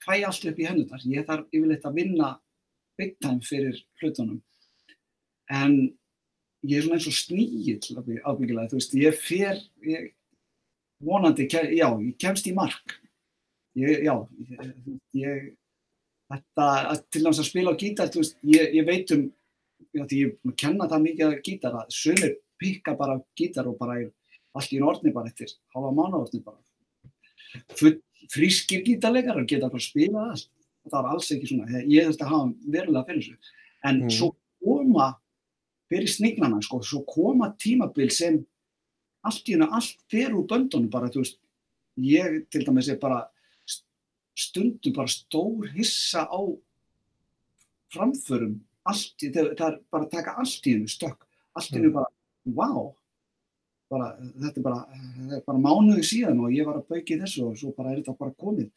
fæ 0.02 0.16
allt 0.26 0.48
upp 0.50 0.58
í 0.58 0.66
hennunar. 0.66 1.04
Ég 1.06 1.26
þarf 1.28 1.46
yfirleitt 1.54 1.86
að 1.86 2.00
vinna 2.00 2.32
big 2.98 3.16
time 3.22 3.44
fyrir 3.44 3.78
hlutunum. 4.00 4.40
En 5.52 5.76
ég 6.66 6.78
er 6.78 6.86
svona 6.86 6.98
eins 6.98 7.08
og 7.10 7.14
sníill 7.14 7.98
ábyggilega, 8.26 8.70
þú 8.70 8.80
veist, 8.80 8.96
ég 8.98 9.20
fer, 9.20 9.60
ég, 9.86 10.08
vonandi, 11.04 11.46
já, 11.52 11.86
ég 11.86 12.16
kemst 12.18 12.48
í 12.50 12.54
mark. 12.56 12.96
Ég, 13.76 14.02
já, 14.08 14.14
ég, 14.48 14.74
ég 15.20 15.48
þetta, 16.32 16.68
til 17.12 17.22
dæmis 17.22 17.42
að 17.42 17.50
spila 17.50 17.76
á 17.76 17.80
gítar, 17.80 18.10
þú 18.10 18.24
veist, 18.24 18.38
ég, 18.48 18.80
veit 18.88 19.12
um, 19.14 19.26
því 20.04 20.18
ég 20.20 20.56
kenna 20.60 20.88
það 20.90 21.02
mikið 21.06 21.26
að 21.26 21.42
gítar, 21.42 21.72
að 21.80 21.90
sumir 21.90 22.36
pikka 22.60 22.94
bara 22.98 23.20
gítar 23.36 23.66
og 23.70 23.78
bara 23.78 24.00
er 24.02 24.10
allt 24.56 24.72
í 24.72 24.80
orðni 24.80 25.12
bara 25.12 25.28
eftir, 25.28 25.48
halva 25.74 25.90
mánu 25.92 26.20
orðni 26.22 26.42
bara. 26.44 26.60
Frískir 28.32 28.82
gítarleikar 28.84 29.44
geta 29.48 29.68
bara 29.70 29.80
spila 29.82 30.24
það, 30.32 30.42
það 30.90 30.96
var 30.96 31.08
alls 31.12 31.30
ekki 31.34 31.48
svona, 31.50 31.82
ég 31.86 32.08
þurfti 32.08 32.24
að 32.26 32.32
hafa 32.32 32.72
verulega 32.74 33.06
fyrir 33.06 33.22
þessu. 33.22 33.54
En 33.84 34.00
Mm. 34.02 34.10
svo 34.10 34.28
koma, 34.64 35.16
fyrir 35.90 36.08
snignana, 36.08 36.60
sko, 36.62 36.80
svo 36.82 37.04
koma 37.06 37.54
tímabil 37.58 38.10
sem 38.10 38.44
allt 39.24 39.44
í 39.48 39.52
hennu, 39.54 39.68
allt 39.70 39.96
fer 40.10 40.30
úr 40.34 40.46
böndunum 40.46 40.90
bara, 40.90 41.08
þú 41.08 41.22
veist, 41.22 41.38
ég 41.98 42.48
til 42.50 42.64
dæmis 42.64 42.88
er 42.88 42.96
bara 42.98 43.28
st- 43.66 43.84
stundum 44.36 44.92
bara 44.92 45.06
stór 45.06 45.68
hissa 45.74 46.26
á 46.26 46.40
framförum, 47.92 48.60
allt, 48.92 49.16
í- 49.26 49.32
það 49.34 49.50
það 49.58 49.66
er 49.72 49.80
bara 49.92 50.04
að 50.06 50.12
taka 50.14 50.34
allt 50.42 50.66
í 50.70 50.74
hennu 50.76 50.90
stökk, 50.92 51.26
allt 51.58 51.72
í 51.72 51.76
hennu 51.78 51.92
bara, 51.94 52.10
vá, 52.56 52.68
bara, 53.90 54.08
þetta 54.42 54.60
er 54.60 54.64
bara, 54.66 54.80
þetta 54.92 55.36
er 55.40 55.44
bara 55.46 55.62
mánuði 55.66 56.04
síðan 56.06 56.40
og 56.44 56.54
ég 56.54 56.66
var 56.68 56.80
að 56.80 56.88
bauki 56.90 57.18
þessu 57.20 57.44
og 57.50 57.58
svo 57.60 57.72
bara 57.76 57.92
er 57.92 58.00
þetta 58.02 58.16
bara 58.18 58.34
komið. 58.42 58.70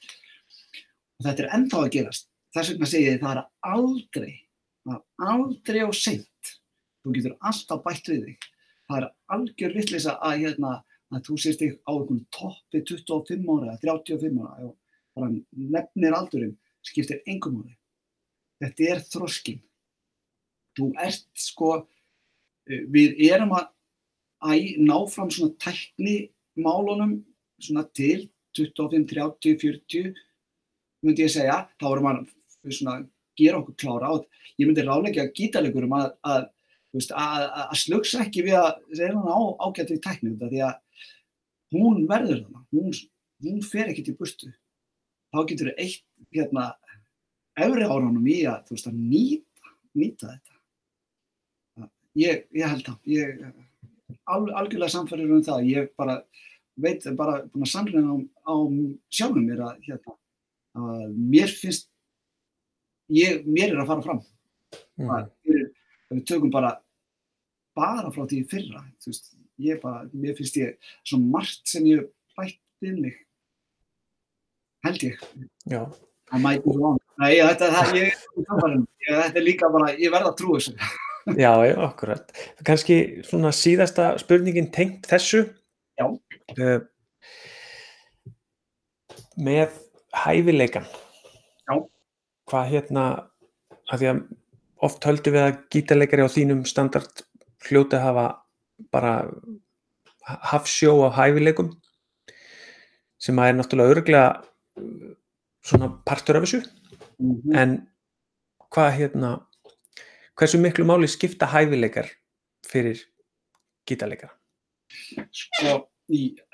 Og 1.20 1.26
þetta 1.28 1.44
er 1.46 1.52
ennþá 1.58 1.82
að 1.86 1.92
gerast. 1.98 2.30
Þess 2.56 2.72
vegna 2.74 2.90
segi 2.90 3.08
ég 3.12 3.20
það 3.22 3.38
er 3.38 3.42
aldrei, 3.74 4.34
það 4.88 4.96
er 5.00 5.34
aldrei 5.34 5.82
á 5.86 5.92
seint. 5.94 6.54
Þú 7.06 7.14
getur 7.16 7.36
alltaf 7.50 7.84
bætt 7.86 8.10
við 8.12 8.24
þig. 8.30 8.48
Það 8.90 8.98
er 9.04 9.10
algjör 9.36 9.76
vittlisa 9.78 10.16
að, 10.26 10.38
hérna, 10.44 10.72
að 11.14 11.24
þú 11.28 11.38
sést 11.42 11.62
þig 11.62 11.76
á 11.86 11.92
einhvern 11.94 12.24
toppi 12.34 12.82
25 12.86 13.50
ára 13.54 13.74
eða 13.76 13.82
35 13.86 14.40
ára 14.46 14.72
bara 15.18 15.30
nefnir 15.34 16.16
aldurinn 16.16 16.56
skiptir 16.86 17.22
engum 17.28 17.60
ári. 17.64 17.76
Þetta 18.64 18.90
er 18.94 19.02
þroskinn. 19.10 19.62
Þú 20.78 20.92
ert 21.02 21.28
sko, 21.40 21.74
við 22.68 23.18
erum 23.30 23.56
að 23.58 23.70
að 24.40 24.76
ná 24.80 24.98
fram 25.12 25.32
svona 25.34 25.56
tækni 25.60 26.30
málunum 26.60 27.18
svona 27.60 27.86
til 27.96 28.30
25, 28.58 29.06
30, 29.10 29.58
40 29.60 30.14
myndi 31.04 31.26
ég 31.26 31.34
segja, 31.34 31.64
þá 31.80 31.86
vorum 31.88 32.08
maður 32.08 32.76
svona 32.76 32.96
að 33.00 33.10
gera 33.40 33.60
okkur 33.62 33.78
klára 33.80 34.12
á 34.12 34.14
ég 34.60 34.68
myndi 34.68 34.84
gítarleikurum 35.36 35.96
að, 35.96 36.08
að, 36.28 36.48
að, 37.16 37.46
að 37.66 37.78
slugsa 37.84 38.24
ekki 38.26 38.46
við 38.48 38.60
að 38.60 38.80
reyna 39.00 39.24
á 39.28 39.40
ágættu 39.64 39.96
í 39.96 40.04
tækni 40.04 40.34
þetta 40.34 40.52
því 40.54 40.64
að 40.68 41.06
hún 41.76 42.06
verður 42.10 42.44
þarna, 42.44 42.64
hún, 42.74 42.96
hún 43.46 43.62
fer 43.64 43.92
ekkert 43.92 44.12
í 44.12 44.18
bustu 44.20 44.52
þá 45.30 45.40
getur 45.52 45.72
þau 45.72 45.84
eitt 45.84 46.06
hérna 46.36 46.70
öfri 47.60 47.88
áránum 47.88 48.32
í 48.32 48.40
að 48.50 48.64
þú 48.70 48.80
að 48.90 49.04
nýta, 49.04 49.76
nýta 50.00 50.32
þetta 50.34 50.59
ég, 52.18 52.46
ég 52.56 52.66
held 52.66 52.88
að 52.90 53.12
ég 53.14 53.42
al, 54.30 54.44
algjörlega 54.62 54.94
samfærður 54.94 55.38
um 55.38 55.46
það. 55.46 55.68
Ég 55.70 55.92
bara 56.00 56.20
veit, 56.80 57.06
bara 57.18 57.42
sannlega 57.68 58.04
á, 58.06 58.16
á 58.50 58.56
sjálfum 59.14 59.48
mér 59.48 59.64
að, 59.68 59.80
hérna, 59.88 60.16
að 60.80 61.16
mér 61.18 61.54
finnst, 61.54 61.90
ég, 63.14 63.44
mér 63.48 63.74
er 63.74 63.84
að 63.84 63.92
fara 63.94 64.06
fram. 64.06 64.22
Mm. 65.00 65.12
Að, 65.16 65.32
við 66.10 66.26
tökum 66.30 66.54
bara, 66.54 66.76
bara 67.78 68.12
frá 68.14 68.26
því 68.30 68.44
fyrra, 68.52 68.84
veist, 69.06 69.34
ég 69.62 69.82
bara, 69.84 70.06
mér 70.14 70.38
finnst 70.38 70.60
ég 70.60 70.94
svo 71.04 71.22
margt 71.22 71.66
sem 71.70 71.88
ég 71.90 72.08
bætt 72.38 72.60
við 72.84 73.02
mig, 73.04 73.18
held 74.88 75.10
ég. 75.10 75.20
Já. 75.68 75.84
Það. 76.30 77.00
Nei, 77.20 77.34
þetta, 77.42 77.68
það, 77.74 77.96
ég, 77.98 78.20
ég, 78.38 79.08
þetta 79.10 79.40
er 79.42 79.44
líka 79.44 79.70
bara, 79.74 79.94
ég 79.98 80.12
verða 80.14 80.30
að 80.30 80.36
trú 80.40 80.56
þessu. 80.56 80.76
Já, 81.38 81.52
akkurat. 81.86 82.32
Kanski 82.66 83.22
svona 83.28 83.52
síðasta 83.56 84.14
spurningin 84.22 84.72
tengt 84.74 85.08
þessu. 85.10 85.46
Já. 86.00 86.08
Uh, 86.56 86.80
með 89.40 89.76
hæfileikan. 90.16 90.88
Já. 91.70 91.76
Hvað 92.50 92.70
hérna, 92.74 93.06
að 93.92 94.02
því 94.02 94.12
að 94.12 94.22
oft 94.88 95.06
höldum 95.06 95.36
við 95.36 95.46
að 95.46 95.58
gítarleikari 95.74 96.26
á 96.26 96.36
þínum 96.36 96.64
standard 96.68 97.26
hljóti 97.68 98.00
að 98.00 98.06
hafa 98.08 98.26
bara 98.94 99.14
hafsjó 100.50 100.96
á 101.08 101.10
hæfileikum 101.18 101.74
sem 103.20 103.40
að 103.42 103.52
er 103.52 103.58
náttúrulega 103.58 103.96
örglega 103.96 104.28
svona 105.66 105.92
partur 106.08 106.40
af 106.40 106.46
þessu. 106.46 106.62
Mm 107.20 107.36
-hmm. 107.36 107.58
En 107.62 107.72
hvað 108.72 108.92
hérna 108.98 109.32
Hversu 110.40 110.56
miklu 110.56 110.86
máli 110.88 111.08
skipta 111.12 111.48
hæfileikar 111.52 112.08
fyrir 112.64 113.02
gítarleikara? 113.90 114.32
Sko, 115.36 115.74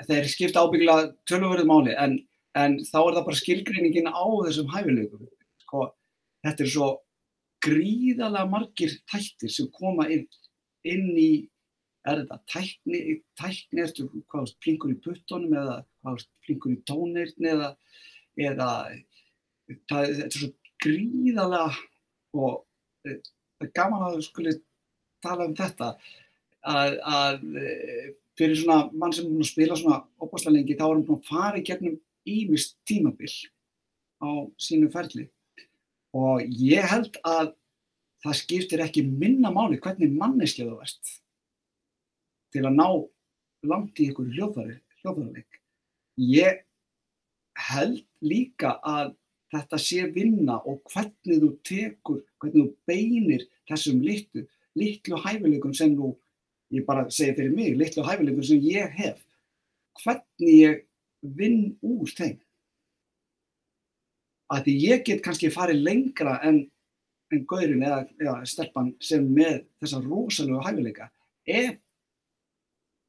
þeir 0.07 0.29
skipta 0.31 0.63
ábyggla 0.65 0.95
tölurverðu 1.29 1.67
máli 1.69 1.93
en, 1.93 2.15
en 2.57 2.79
þá 2.87 2.97
er 3.03 3.17
það 3.19 3.27
bara 3.27 3.41
skilgreiningin 3.41 4.09
á 4.09 4.25
þessum 4.47 4.71
hæfileikum. 4.73 5.27
Sko, 5.67 5.83
þetta 6.47 6.65
er 6.65 6.71
svo 6.73 6.87
gríðalega 7.67 8.49
margir 8.55 8.97
tættir 9.11 9.53
sem 9.53 9.69
koma 9.77 10.07
inn, 10.17 10.25
inn 10.81 11.13
í, 11.13 11.29
er 12.09 12.23
þetta 12.23 12.41
tækni, 12.55 13.03
tækni 13.37 13.85
ertu 13.85 14.07
hvað 14.15 14.47
veist, 14.47 14.59
plinkur 14.65 14.95
í 14.95 14.99
puttunum 15.05 15.53
eða 15.61 15.77
hvað 16.01 16.17
veist, 16.17 16.33
plinkur 16.41 16.73
í 16.73 16.81
tónirni 16.89 17.53
eða, 17.53 17.71
eða 18.49 18.73
það, 19.85 20.09
þetta 20.09 20.25
er 20.25 20.37
svo 20.39 20.53
gríðalega 20.81 21.69
og 22.41 22.63
er 23.05 23.21
gaman 23.75 24.05
að 24.05 24.17
þú 24.17 24.27
skuli 24.27 24.53
tala 25.23 25.47
um 25.49 25.55
þetta 25.57 25.91
að, 26.65 26.97
að 26.99 27.43
e, 27.61 27.73
fyrir 28.37 28.59
svona 28.59 28.89
mann 28.93 29.13
sem 29.15 29.25
er 29.25 29.31
búin 29.31 29.45
að 29.45 29.51
spila 29.51 29.77
svona 29.79 30.01
opaslega 30.21 30.57
lengi 30.57 30.77
þá 30.77 30.85
er 30.87 30.93
hann 30.93 31.05
búin 31.07 31.21
að 31.21 31.29
fara 31.29 31.61
í 31.61 31.65
gegnum 31.67 31.99
ímist 32.25 32.77
tímabill 32.89 33.35
á 34.21 34.29
sínu 34.61 34.89
ferli 34.93 35.27
og 36.15 36.43
ég 36.47 36.87
held 36.89 37.19
að 37.27 37.53
það 38.25 38.39
skiptir 38.41 38.83
ekki 38.85 39.05
minna 39.05 39.51
máli 39.53 39.79
hvernig 39.81 40.13
manneskja 40.15 40.67
þú 40.69 40.79
ert 40.83 41.13
til 42.55 42.63
að 42.63 42.77
ná 42.79 42.87
langt 43.67 43.99
í 43.99 44.09
ykkur 44.11 44.31
hljóðfæðarleik. 44.31 45.59
Ég 46.21 46.61
held 47.69 48.03
líka 48.23 48.75
að 48.85 49.13
þetta 49.55 49.79
sé 49.81 50.05
vinna 50.13 50.57
og 50.67 50.81
hvernig 50.91 51.41
þú 51.41 51.49
tekur, 51.65 52.21
hvernig 52.41 52.57
þú 52.61 52.67
beinir 52.89 53.45
þessum 53.69 54.01
litlu, 54.03 54.45
litlu 54.77 55.19
hæfileikum 55.23 55.73
sem 55.75 55.95
þú, 55.97 56.13
ég 56.75 56.85
bara 56.87 57.05
segja 57.13 57.35
fyrir 57.37 57.55
mig, 57.55 57.75
litlu 57.79 58.05
hæfileikum 58.05 58.45
sem 58.45 58.61
ég 58.65 58.91
hef, 58.99 59.21
hvernig 60.03 60.55
ég 60.59 60.83
vinn 61.37 61.75
úr 61.85 62.11
þeim. 62.11 62.37
Að 64.53 64.67
því 64.67 64.75
ég 64.83 65.03
get 65.07 65.23
kannski 65.25 65.49
farið 65.53 65.81
lengra 65.87 66.37
en, 66.45 66.61
en 67.33 67.45
gaurin 67.49 67.81
eða, 67.85 68.03
eða 68.21 68.37
stelpan 68.49 68.93
sem 69.01 69.25
með 69.25 69.63
þessa 69.81 70.03
rosalega 70.05 70.61
hæfileika, 70.67 71.09
ef, 71.49 71.79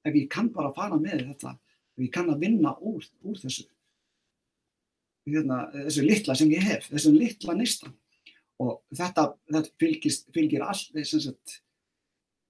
ef 0.06 0.16
ég 0.16 0.31
kann 0.32 0.48
bara 0.55 0.73
fara 0.77 0.97
með 1.01 1.27
þetta, 1.27 1.56
ef 1.97 2.06
ég 2.06 2.12
kann 2.14 2.32
að 2.32 2.47
vinna 2.47 2.73
úr, 2.81 3.05
úr 3.27 3.40
þessu 3.43 3.66
hérna, 5.26 5.66
þessu 5.74 6.04
litla 6.06 6.36
sem 6.38 6.50
ég 6.54 6.64
hef, 6.64 6.88
þessu 6.92 7.12
litla 7.14 7.56
nýstan 7.56 7.94
og 8.62 8.78
þetta, 8.94 9.28
þetta 9.50 9.74
fylgist, 9.80 10.30
fylgir 10.34 10.64
allt, 10.64 10.88
þess 10.94 11.28
að 11.32 11.36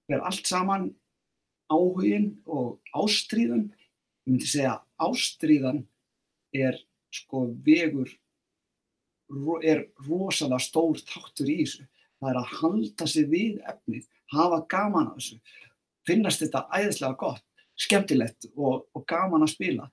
það 0.07 0.17
er 0.17 0.27
allt 0.29 0.51
saman 0.51 0.87
áhugin 1.73 2.31
og 2.47 2.79
ástríðan, 2.95 3.67
ég 4.27 4.31
myndi 4.31 4.51
segja 4.51 4.77
ástríðan 5.03 5.83
er 6.55 6.79
sko 7.15 7.47
vegur, 7.67 8.11
er 9.67 9.87
rosalega 10.07 10.63
stór 10.63 11.01
þáttur 11.03 11.51
í 11.51 11.59
þessu, 11.65 11.87
það 12.21 12.31
er 12.31 12.41
að 12.41 12.53
halda 12.61 13.09
sig 13.11 13.29
við 13.33 13.59
efnið, 13.67 14.07
hafa 14.37 14.63
gaman 14.71 15.11
af 15.11 15.19
þessu, 15.19 15.41
finnast 16.07 16.45
þetta 16.45 16.67
æðislega 16.71 17.19
gott, 17.19 17.45
skemmtilegt 17.77 18.47
og, 18.55 18.87
og 18.95 19.05
gaman 19.09 19.45
að 19.45 19.57
spila. 19.57 19.89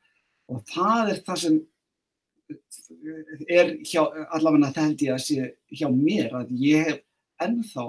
Og 0.52 0.62
það 0.70 1.10
er 1.14 1.22
það 1.26 1.40
sem 1.42 1.58
er 3.48 3.74
hjá, 3.84 4.04
allavega 4.36 4.72
það 4.76 4.88
held 4.88 5.04
ég 5.06 5.14
að 5.16 5.24
sé 5.26 5.50
hjá 5.74 5.88
mér 5.94 6.36
að 6.40 6.54
ég 6.62 6.90
hef 6.90 7.02
ennþá 7.44 7.88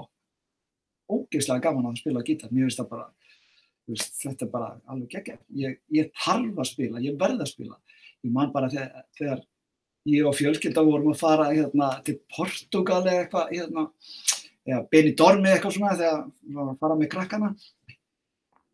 ógeðslega 1.11 1.63
gaman 1.67 1.91
að 1.91 2.01
spila 2.01 2.23
gítar, 2.25 2.51
mér 2.51 2.67
finnst 2.67 2.81
það 2.81 2.91
bara 2.93 3.07
veist, 3.85 4.15
þetta 4.23 4.47
er 4.47 4.51
bara 4.53 4.69
alveg 4.89 5.11
geggja 5.13 5.37
ég, 5.61 5.77
ég 5.93 6.09
þarf 6.23 6.63
að 6.63 6.71
spila, 6.71 7.03
ég 7.03 7.19
verð 7.19 7.45
að 7.45 7.51
spila. 7.51 7.77
Ég 8.25 8.33
man 8.33 8.53
bara 8.53 8.71
þegar, 8.73 9.05
þegar 9.19 9.43
ég 10.09 10.25
og 10.25 10.37
fjölskylda 10.37 10.85
vorum 10.85 11.11
að 11.13 11.21
fara 11.21 11.49
hérna, 11.51 11.91
til 12.05 12.17
Portugal 12.33 13.03
eða 13.03 13.23
eitthvað 13.23 13.53
hérna, 13.53 13.87
eða 14.65 14.83
Benidorm 14.89 15.45
eða 15.45 15.59
eitthvað 15.59 15.77
svona 15.77 15.97
þegar 15.99 16.21
við 16.25 16.59
varum 16.59 16.73
að 16.73 16.81
fara 16.81 16.99
með 16.99 17.11
krakkana. 17.13 17.51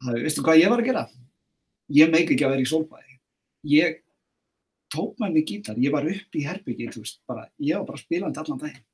Það, 0.02 0.20
veistu 0.24 0.46
hvað 0.46 0.62
ég 0.64 0.72
var 0.72 0.82
að 0.82 0.92
gera? 0.92 1.08
Ég 1.92 2.14
meik 2.14 2.32
ekki 2.32 2.48
að 2.48 2.56
vera 2.56 2.64
í 2.64 2.70
sólbæði 2.72 3.12
ég 3.68 4.02
tók 4.92 5.20
með 5.22 5.38
mig 5.38 5.48
gítar, 5.50 5.80
ég 5.80 5.94
var 5.94 6.08
upp 6.08 6.38
í 6.38 6.46
herbyggi, 6.46 6.90
ég 6.92 7.78
var 7.78 7.88
bara 7.88 8.02
spilandi 8.02 8.42
allan 8.42 8.62
daginn. 8.62 8.86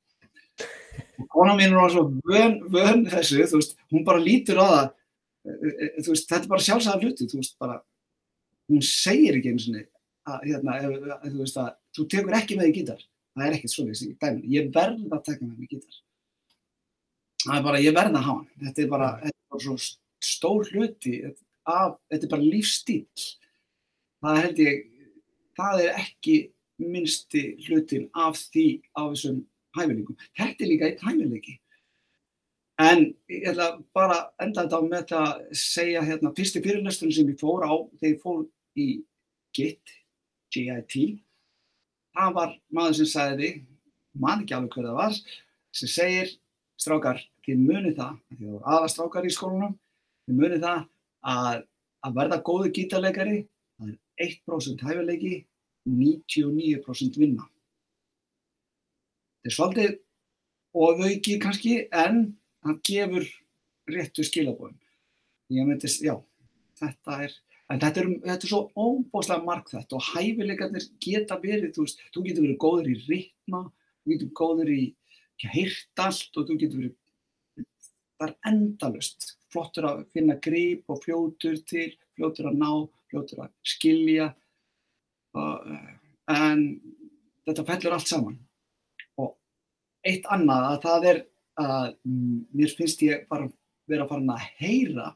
Og 1.18 1.26
kona 1.30 1.54
mín 1.58 1.74
var 1.76 1.92
svo 1.92 2.08
vön, 2.26 2.58
vön 2.72 3.04
þessu, 3.10 3.42
veist, 3.54 3.76
hún 3.92 4.04
bara 4.06 4.22
lítur 4.22 4.58
á 4.62 4.66
það, 4.66 4.88
e, 5.46 5.70
e, 5.70 5.88
þú 6.02 6.14
veist, 6.14 6.26
þetta 6.30 6.44
er 6.44 6.50
bara 6.52 6.66
sjálfsæðar 6.66 7.04
hluti, 7.06 7.28
veist, 7.34 7.56
bara, 7.62 7.78
hún 8.70 8.84
segir 8.86 9.38
ekki 9.38 9.54
eins 9.54 9.68
og 9.68 9.78
hérna, 10.44 10.76
þú 11.24 11.38
veist, 11.42 11.58
að 11.62 11.70
þú 11.96 12.08
tekur 12.14 12.38
ekki 12.38 12.58
með 12.58 12.68
því 12.68 12.76
gítar, 12.80 13.06
það 13.34 13.46
er 13.46 13.56
ekkert 13.58 13.74
svolítið, 13.74 14.14
dæmi, 14.22 14.52
ég 14.54 14.70
verð 14.74 15.08
að 15.08 15.24
taka 15.30 15.44
með 15.44 15.56
mig 15.56 15.72
gítar. 15.74 15.98
Það 17.44 17.56
er 17.56 17.66
bara, 17.68 17.82
ég 17.82 17.94
verð 17.94 18.18
að 18.18 18.24
hafa 18.26 18.36
hann, 18.36 18.46
þetta 18.64 18.82
er 18.82 18.92
bara, 18.92 19.10
þetta 19.22 19.36
er 19.36 19.52
bara 19.54 19.64
svo 19.66 19.76
stór 20.28 20.72
hluti. 20.74 21.18
Af, 21.68 21.98
þetta 22.08 22.24
er 22.24 22.30
bara 22.32 22.46
lífstíl, 22.48 23.02
það 24.24 24.38
held 24.42 24.60
ég, 24.62 24.78
það 25.58 25.84
er 25.84 26.02
ekki 26.04 26.36
minnsti 26.78 27.44
hlutin 27.66 28.06
af 28.14 28.38
því 28.52 28.66
á 28.94 29.02
þessum 29.10 29.40
hæfileikum. 29.76 30.18
Þetta 30.38 30.64
er 30.64 30.70
líka 30.70 30.88
eitt 30.88 31.02
hæfileiki. 31.04 31.58
En 32.78 33.08
ég 33.26 33.48
ætla 33.50 33.72
bara 33.94 34.18
enda 34.38 34.62
þetta 34.64 34.78
með 34.84 35.00
þetta 35.00 35.22
að 35.26 35.46
segja 35.58 36.02
hérna, 36.06 36.30
fyrsti 36.36 36.62
fyrirlesturinn 36.62 37.16
sem 37.16 37.32
ég 37.32 37.40
fór 37.40 37.66
á 37.66 37.74
þegar 37.98 38.12
ég 38.12 38.20
fór 38.22 38.44
í 38.78 38.86
GIT, 39.56 39.94
GIT, 40.54 40.94
það 42.14 42.36
var 42.36 42.54
maður 42.70 43.00
sem 43.00 43.10
sagði, 43.10 43.50
man 44.14 44.44
ekki 44.44 44.54
alveg 44.54 44.76
hver 44.76 44.86
það 44.86 45.00
var, 45.00 45.18
sem 45.74 45.90
segir, 45.90 46.30
strákar, 46.78 47.24
þið 47.46 47.64
munið 47.64 47.98
það, 47.98 48.14
því 48.28 48.38
það 48.38 48.52
voru 48.52 48.72
aða 48.76 48.92
strákar 48.94 49.26
í 49.26 49.34
skólanum, 49.34 49.74
þið 50.28 50.38
munið 50.38 50.64
það 50.68 50.80
að, 51.34 51.66
að 52.06 52.18
verða 52.20 52.40
góðu 52.46 52.72
gítarleikari, 52.78 53.38
1% 54.22 54.84
hæfileiki, 54.84 55.46
99% 55.88 57.18
vinna. 57.20 57.46
Þetta 59.38 59.50
er 59.50 59.56
svolítið 59.56 59.98
ofauki 60.78 61.38
kannski, 61.42 61.74
en 61.92 62.24
það 62.64 62.80
gefur 62.88 63.28
réttu 63.88 64.24
skilabóðum. 64.26 64.76
Ég 65.54 65.68
myndi, 65.68 65.88
já, 66.04 66.14
þetta 66.78 67.20
er, 67.24 67.34
þetta 67.70 68.02
er, 68.02 68.10
þetta 68.26 68.48
er 68.48 68.50
svo 68.50 68.62
óbáslega 68.76 69.46
margt 69.46 69.72
þetta 69.72 69.96
og 69.96 70.08
hæfileikarnir 70.10 70.88
geta 71.02 71.38
verið, 71.40 71.72
þú 71.76 71.86
veist, 71.86 72.02
þú 72.12 72.24
getur 72.26 72.46
verið 72.46 72.60
góður 72.64 72.90
í 72.92 72.96
ritma, 73.06 73.62
þú 74.02 74.14
getur 74.14 74.34
góður 74.42 74.72
í 74.74 74.82
heyrt 75.46 76.02
allt 76.04 76.36
og 76.36 76.48
þú 76.50 76.58
getur 76.64 76.82
verið, 76.82 76.96
það 78.18 78.28
er 78.28 78.36
endalust, 78.50 79.30
flottur 79.52 79.88
að 79.88 80.04
finna 80.12 80.36
grip 80.44 80.92
og 80.92 81.00
fljótur 81.04 81.56
til, 81.70 81.88
fljótur 82.18 82.50
að 82.50 82.60
ná, 82.60 82.70
fljótur 83.08 83.46
að 83.46 83.54
skilja, 83.66 84.28
og, 85.38 85.70
en 86.34 86.64
þetta 87.46 87.66
fellur 87.70 87.96
allt 87.96 88.10
saman. 88.10 88.36
Og 89.22 89.32
eitt 90.06 90.28
annað 90.34 90.68
að 90.72 90.82
það 90.84 91.08
er 91.12 91.22
að 91.58 91.86
mér 92.04 92.74
finnst 92.78 93.02
ég 93.06 93.24
bara 93.30 93.48
vera 93.88 94.06
fara 94.08 94.36
að 94.36 94.50
heyra 94.60 95.06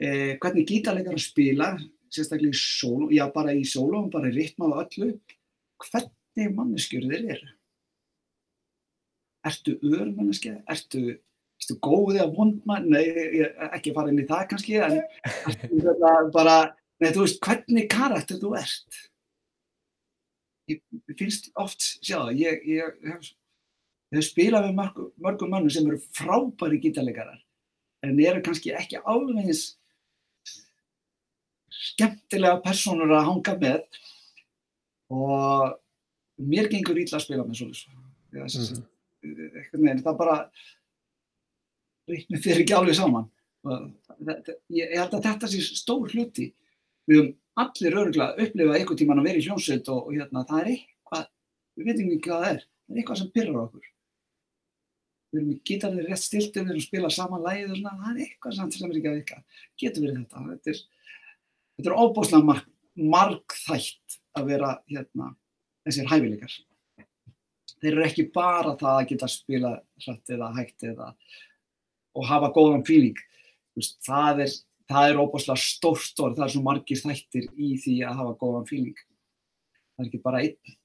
eh, 0.00 0.38
hvernig 0.40 0.68
gítarleikar 0.68 1.18
spila, 1.20 1.72
sérstaklega 2.12 2.54
í 2.54 2.60
sóló, 2.60 3.08
já 3.12 3.24
bara 3.34 3.54
í 3.56 3.64
sóló, 3.68 4.04
bara 4.12 4.30
í 4.30 4.36
ritma 4.36 4.70
og 4.70 4.84
öllu, 4.84 5.10
hvernig 5.82 6.54
manneskjur 6.56 7.08
þeir 7.10 7.34
eru. 7.36 7.50
Ertu 9.48 9.74
örmanneskja? 9.82 10.60
Ertu, 10.70 11.16
ertu 11.62 11.78
góði 11.84 12.20
að 12.22 12.34
vondmann? 12.36 12.88
Nei, 12.92 13.04
ég, 13.38 13.54
ekki 13.72 13.94
fara 13.96 14.12
inn 14.12 14.22
í 14.22 14.28
það 14.28 14.48
kannski, 14.52 14.78
en 14.82 14.98
ertu 15.48 16.32
bara, 16.34 16.56
nei 17.02 17.10
þú 17.14 17.26
veist, 17.26 17.40
hvernig 17.44 17.88
karakter 17.92 18.40
þú 18.42 18.56
ert? 18.60 19.02
Ég 20.70 20.82
finnst 21.18 21.50
oft, 21.58 21.82
sjá 22.00 22.18
það, 22.18 22.34
ég, 22.42 22.66
ég 22.70 22.98
hef 23.12 23.32
Þau 24.12 24.24
spila 24.26 24.60
við 24.60 24.74
mörgum, 24.76 25.08
mörgum 25.24 25.54
mönnum 25.54 25.72
sem 25.72 25.86
eru 25.88 25.96
frábæri 26.12 26.76
gítarleikarar 26.82 27.38
en 28.04 28.18
eru 28.20 28.42
kannski 28.44 28.74
ekki 28.76 28.98
alveg 29.08 29.46
eins 29.46 29.62
skemmtilega 31.72 32.60
personur 32.64 33.14
að 33.16 33.28
hanga 33.30 33.54
með 33.62 34.02
og 35.12 35.78
mér 36.44 36.68
gengur 36.72 37.00
ítla 37.00 37.20
að 37.20 37.24
spila 37.24 37.46
með 37.46 37.62
svolítið. 37.62 38.82
Mm. 39.22 40.02
Það 40.04 40.20
bara 40.20 40.36
reiknir 42.10 42.42
þér 42.42 42.64
ekki 42.64 42.76
alveg 42.78 42.98
saman. 42.98 43.30
Ég 44.72 44.96
held 44.96 45.16
að 45.18 45.28
þetta 45.28 45.52
sé 45.52 45.62
stór 45.68 46.10
hluti. 46.10 46.50
Við 47.06 47.18
höfum 47.18 47.32
allir 47.62 47.96
örgulega 48.00 48.28
að 48.32 48.44
upplifa 48.46 48.76
einhvern 48.78 49.00
tíman 49.00 49.22
að 49.22 49.28
vera 49.28 49.40
í 49.40 49.46
hljómsveit 49.46 49.88
og, 49.92 50.06
og 50.06 50.14
hérna, 50.16 50.44
það 50.48 50.60
er 50.62 50.70
eitthvað, 50.72 51.26
við 51.76 51.90
veitum 51.90 52.12
ekki 52.12 52.28
hvað 52.28 52.44
það 52.44 52.52
er, 52.52 52.62
það 52.62 52.94
er 52.94 53.02
eitthvað 53.02 53.20
sem 53.20 53.32
pyrrar 53.34 53.64
okkur 53.66 53.88
við 55.32 55.40
erum 55.40 55.52
í 55.52 55.60
gítarnir 55.64 56.08
rétt 56.08 56.20
stiltum, 56.20 56.66
við 56.66 56.74
erum 56.74 56.82
að 56.82 56.86
spila 56.86 57.10
saman 57.12 57.44
lægið 57.46 57.70
og 57.70 57.78
svona, 57.78 57.94
það 58.02 58.10
er 58.10 58.24
eitthvað 58.26 58.56
samt 58.58 58.74
sem 58.76 58.90
er 58.90 58.98
ekki 58.98 59.10
að 59.10 59.16
vika. 59.18 59.38
Getur 59.80 60.04
verið 60.04 60.18
þetta. 60.18 60.42
Þetta 60.48 60.72
er, 60.72 60.82
þetta 61.78 61.90
er 61.90 62.02
óbúslega 62.02 62.48
marg, 62.48 62.66
margþætt 63.14 64.18
að 64.36 64.50
vera 64.52 64.74
hérna, 64.92 65.30
þessir 65.86 66.10
hæfileikar. 66.12 66.58
Þeir 67.72 67.90
eru 67.94 68.04
ekki 68.06 68.26
bara 68.34 68.76
það 68.78 68.98
að 68.98 69.08
geta 69.12 69.30
spila 69.32 69.72
hrætt 70.04 70.34
eða 70.36 70.50
hægt 70.58 70.86
eða 70.86 71.08
og 72.16 72.28
hafa 72.28 72.52
góðan 72.54 72.84
fíling. 72.86 73.18
Það 74.04 74.44
er, 74.44 74.54
er 75.02 75.22
óbúslega 75.22 75.58
stórt 75.60 76.20
orð, 76.20 76.36
það 76.38 76.46
er 76.46 76.54
svo 76.54 76.62
margir 76.66 77.00
þættir 77.00 77.48
í 77.56 77.72
því 77.80 77.96
að 78.06 78.20
hafa 78.20 78.36
góðan 78.40 78.68
fíling. 78.68 79.02
Það 79.96 80.04
er 80.04 80.10
ekki 80.10 80.22
bara 80.24 80.44
einn, 80.44 80.76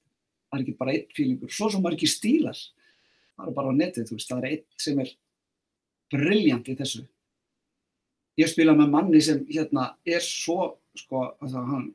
það 0.48 0.58
er 0.58 0.64
ekki 0.64 0.76
bara 0.80 0.96
einn 0.96 1.14
fílingur. 1.16 1.52
Svo 1.52 1.70
svo 1.72 1.82
margir 1.84 2.10
stílar 2.12 2.58
það 3.38 3.52
er 3.52 3.54
bara 3.54 3.70
á 3.70 3.78
netið, 3.78 4.12
veist, 4.16 4.30
það 4.30 4.42
er 4.42 4.50
einn 4.50 4.82
sem 4.82 5.00
er 5.02 5.12
brilljant 6.12 6.68
í 6.68 6.76
þessu. 6.78 7.04
Ég 8.38 8.50
spila 8.50 8.74
með 8.78 8.92
manni 8.92 9.20
sem 9.22 9.44
hérna 9.50 9.92
er 10.06 10.22
svo, 10.24 10.74
sko, 10.98 11.24
það 11.42 11.70
hann 11.72 11.86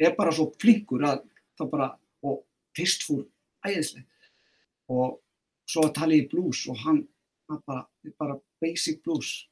er 0.00 0.16
bara 0.16 0.32
svo 0.34 0.50
flinkur 0.60 1.04
að 1.08 1.22
það 1.56 1.70
bara, 1.72 1.90
og 2.24 2.42
fyrst 2.76 3.06
fór 3.08 3.24
æðislega 3.64 4.04
og 4.92 5.16
svo 5.66 5.86
að 5.86 5.94
tala 5.96 6.16
í 6.16 6.26
blues 6.30 6.62
og 6.70 6.80
hann, 6.84 7.00
hann 7.50 7.62
bara, 7.66 7.86
bara 8.18 8.38
basic 8.62 9.02
blues, 9.04 9.48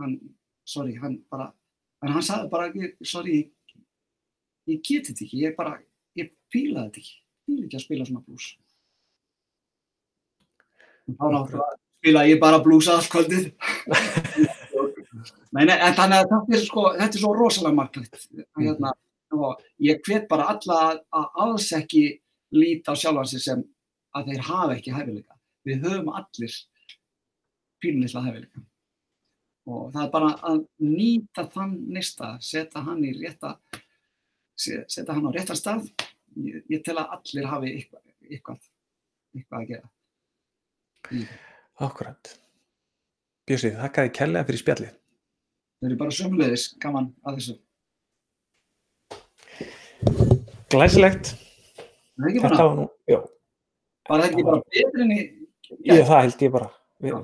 hann, 0.00 0.18
sorry, 0.64 0.94
hann 1.00 1.18
bara, 1.30 1.50
en 2.04 2.14
hann 2.14 2.24
sagði 2.24 2.50
bara, 2.52 2.90
sorry, 3.04 3.38
ég 4.70 4.82
geti 4.82 5.12
þetta 5.12 5.24
ekki, 5.26 5.44
ég 5.44 5.56
bara, 5.58 5.78
ég 6.18 6.34
fíla 6.52 6.86
þetta 6.86 7.02
ekki, 7.02 7.16
ég 7.16 7.48
fíla 7.48 7.66
ekki 7.68 7.80
að 7.80 7.86
spila 7.86 8.08
svona 8.08 8.26
blues. 8.26 8.50
Þá 11.04 11.26
náttúrulega 11.28 11.72
spila 12.04 12.26
ég 12.28 12.40
bara 12.40 12.60
blúsa 12.60 12.98
allt 12.98 13.08
kvöldið. 13.12 13.50
Nei, 15.54 15.64
nei, 15.64 15.76
en 15.78 15.94
þannig 15.96 16.18
að 16.18 16.26
þetta 16.32 16.56
er, 16.56 16.62
sko, 16.66 16.82
þetta 16.98 17.16
er 17.16 17.22
svo 17.22 17.32
rosalega 17.36 17.78
margætt 17.78 18.26
hérna, 18.58 18.90
ég 19.82 20.02
hvet 20.04 20.26
bara 20.28 20.50
alla 20.52 20.80
að 21.14 21.40
alls 21.44 21.70
ekki 21.76 22.02
líta 22.54 22.92
á 22.92 22.98
sjálfansi 22.98 23.40
sem 23.40 23.62
að 24.14 24.30
þeir 24.30 24.42
hafa 24.48 24.76
ekki 24.76 24.94
hæfileika. 24.94 25.38
Við 25.64 25.86
höfum 25.86 26.10
allir 26.12 26.58
pínulitla 27.84 28.24
hæfileika 28.24 28.64
og 29.64 29.88
það 29.94 30.02
er 30.02 30.12
bara 30.12 30.32
að 30.50 30.60
nýta 30.84 31.46
þann 31.54 31.78
nýsta, 31.94 32.34
setja 32.44 32.82
hann 32.84 33.04
í 33.04 33.14
rétta 33.16 33.54
setja 34.56 35.14
hann 35.14 35.28
á 35.28 35.32
réttar 35.34 35.58
stað 35.60 35.88
ég, 36.36 36.64
ég 36.68 36.84
tel 36.84 36.98
að 37.00 37.16
allir 37.18 37.50
hafi 37.52 37.74
eitthvað, 37.78 38.04
eitthvað, 38.28 38.70
eitthvað 39.36 39.60
að 39.62 39.74
gera 39.74 39.92
Akkurat. 41.84 42.30
Björsi, 43.44 43.74
þakka 43.76 44.06
þið 44.06 44.12
kærlega 44.16 44.48
fyrir 44.48 44.60
spjallið. 44.62 44.92
Það 45.80 45.88
eru 45.88 45.96
bara 46.00 46.14
sömulegis 46.16 46.66
gaman 46.80 47.08
að 47.26 47.40
þessu. 47.40 47.56
Glæsilegt. 50.72 51.34
Það 52.14 52.24
er 52.24 52.30
ekki 52.30 52.44
bara, 52.44 52.66
var 52.70 52.86
já, 53.10 53.18
bara 54.08 54.28
ekki 54.30 54.46
bara 54.46 54.62
betri 54.70 55.04
en 55.04 55.12
í, 55.12 55.20
ég, 55.90 56.04
það 56.06 56.20
held 56.22 56.46
ég 56.46 56.54
bara. 56.54 56.70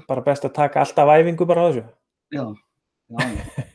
Bara 0.08 0.20
best 0.26 0.44
að 0.44 0.54
taka 0.56 0.80
alltaf 0.80 1.08
æfingu 1.08 1.46
bara 1.46 1.62
á 1.62 1.66
þessu. 1.70 1.84
já, 2.32 2.44
já. 3.10 3.18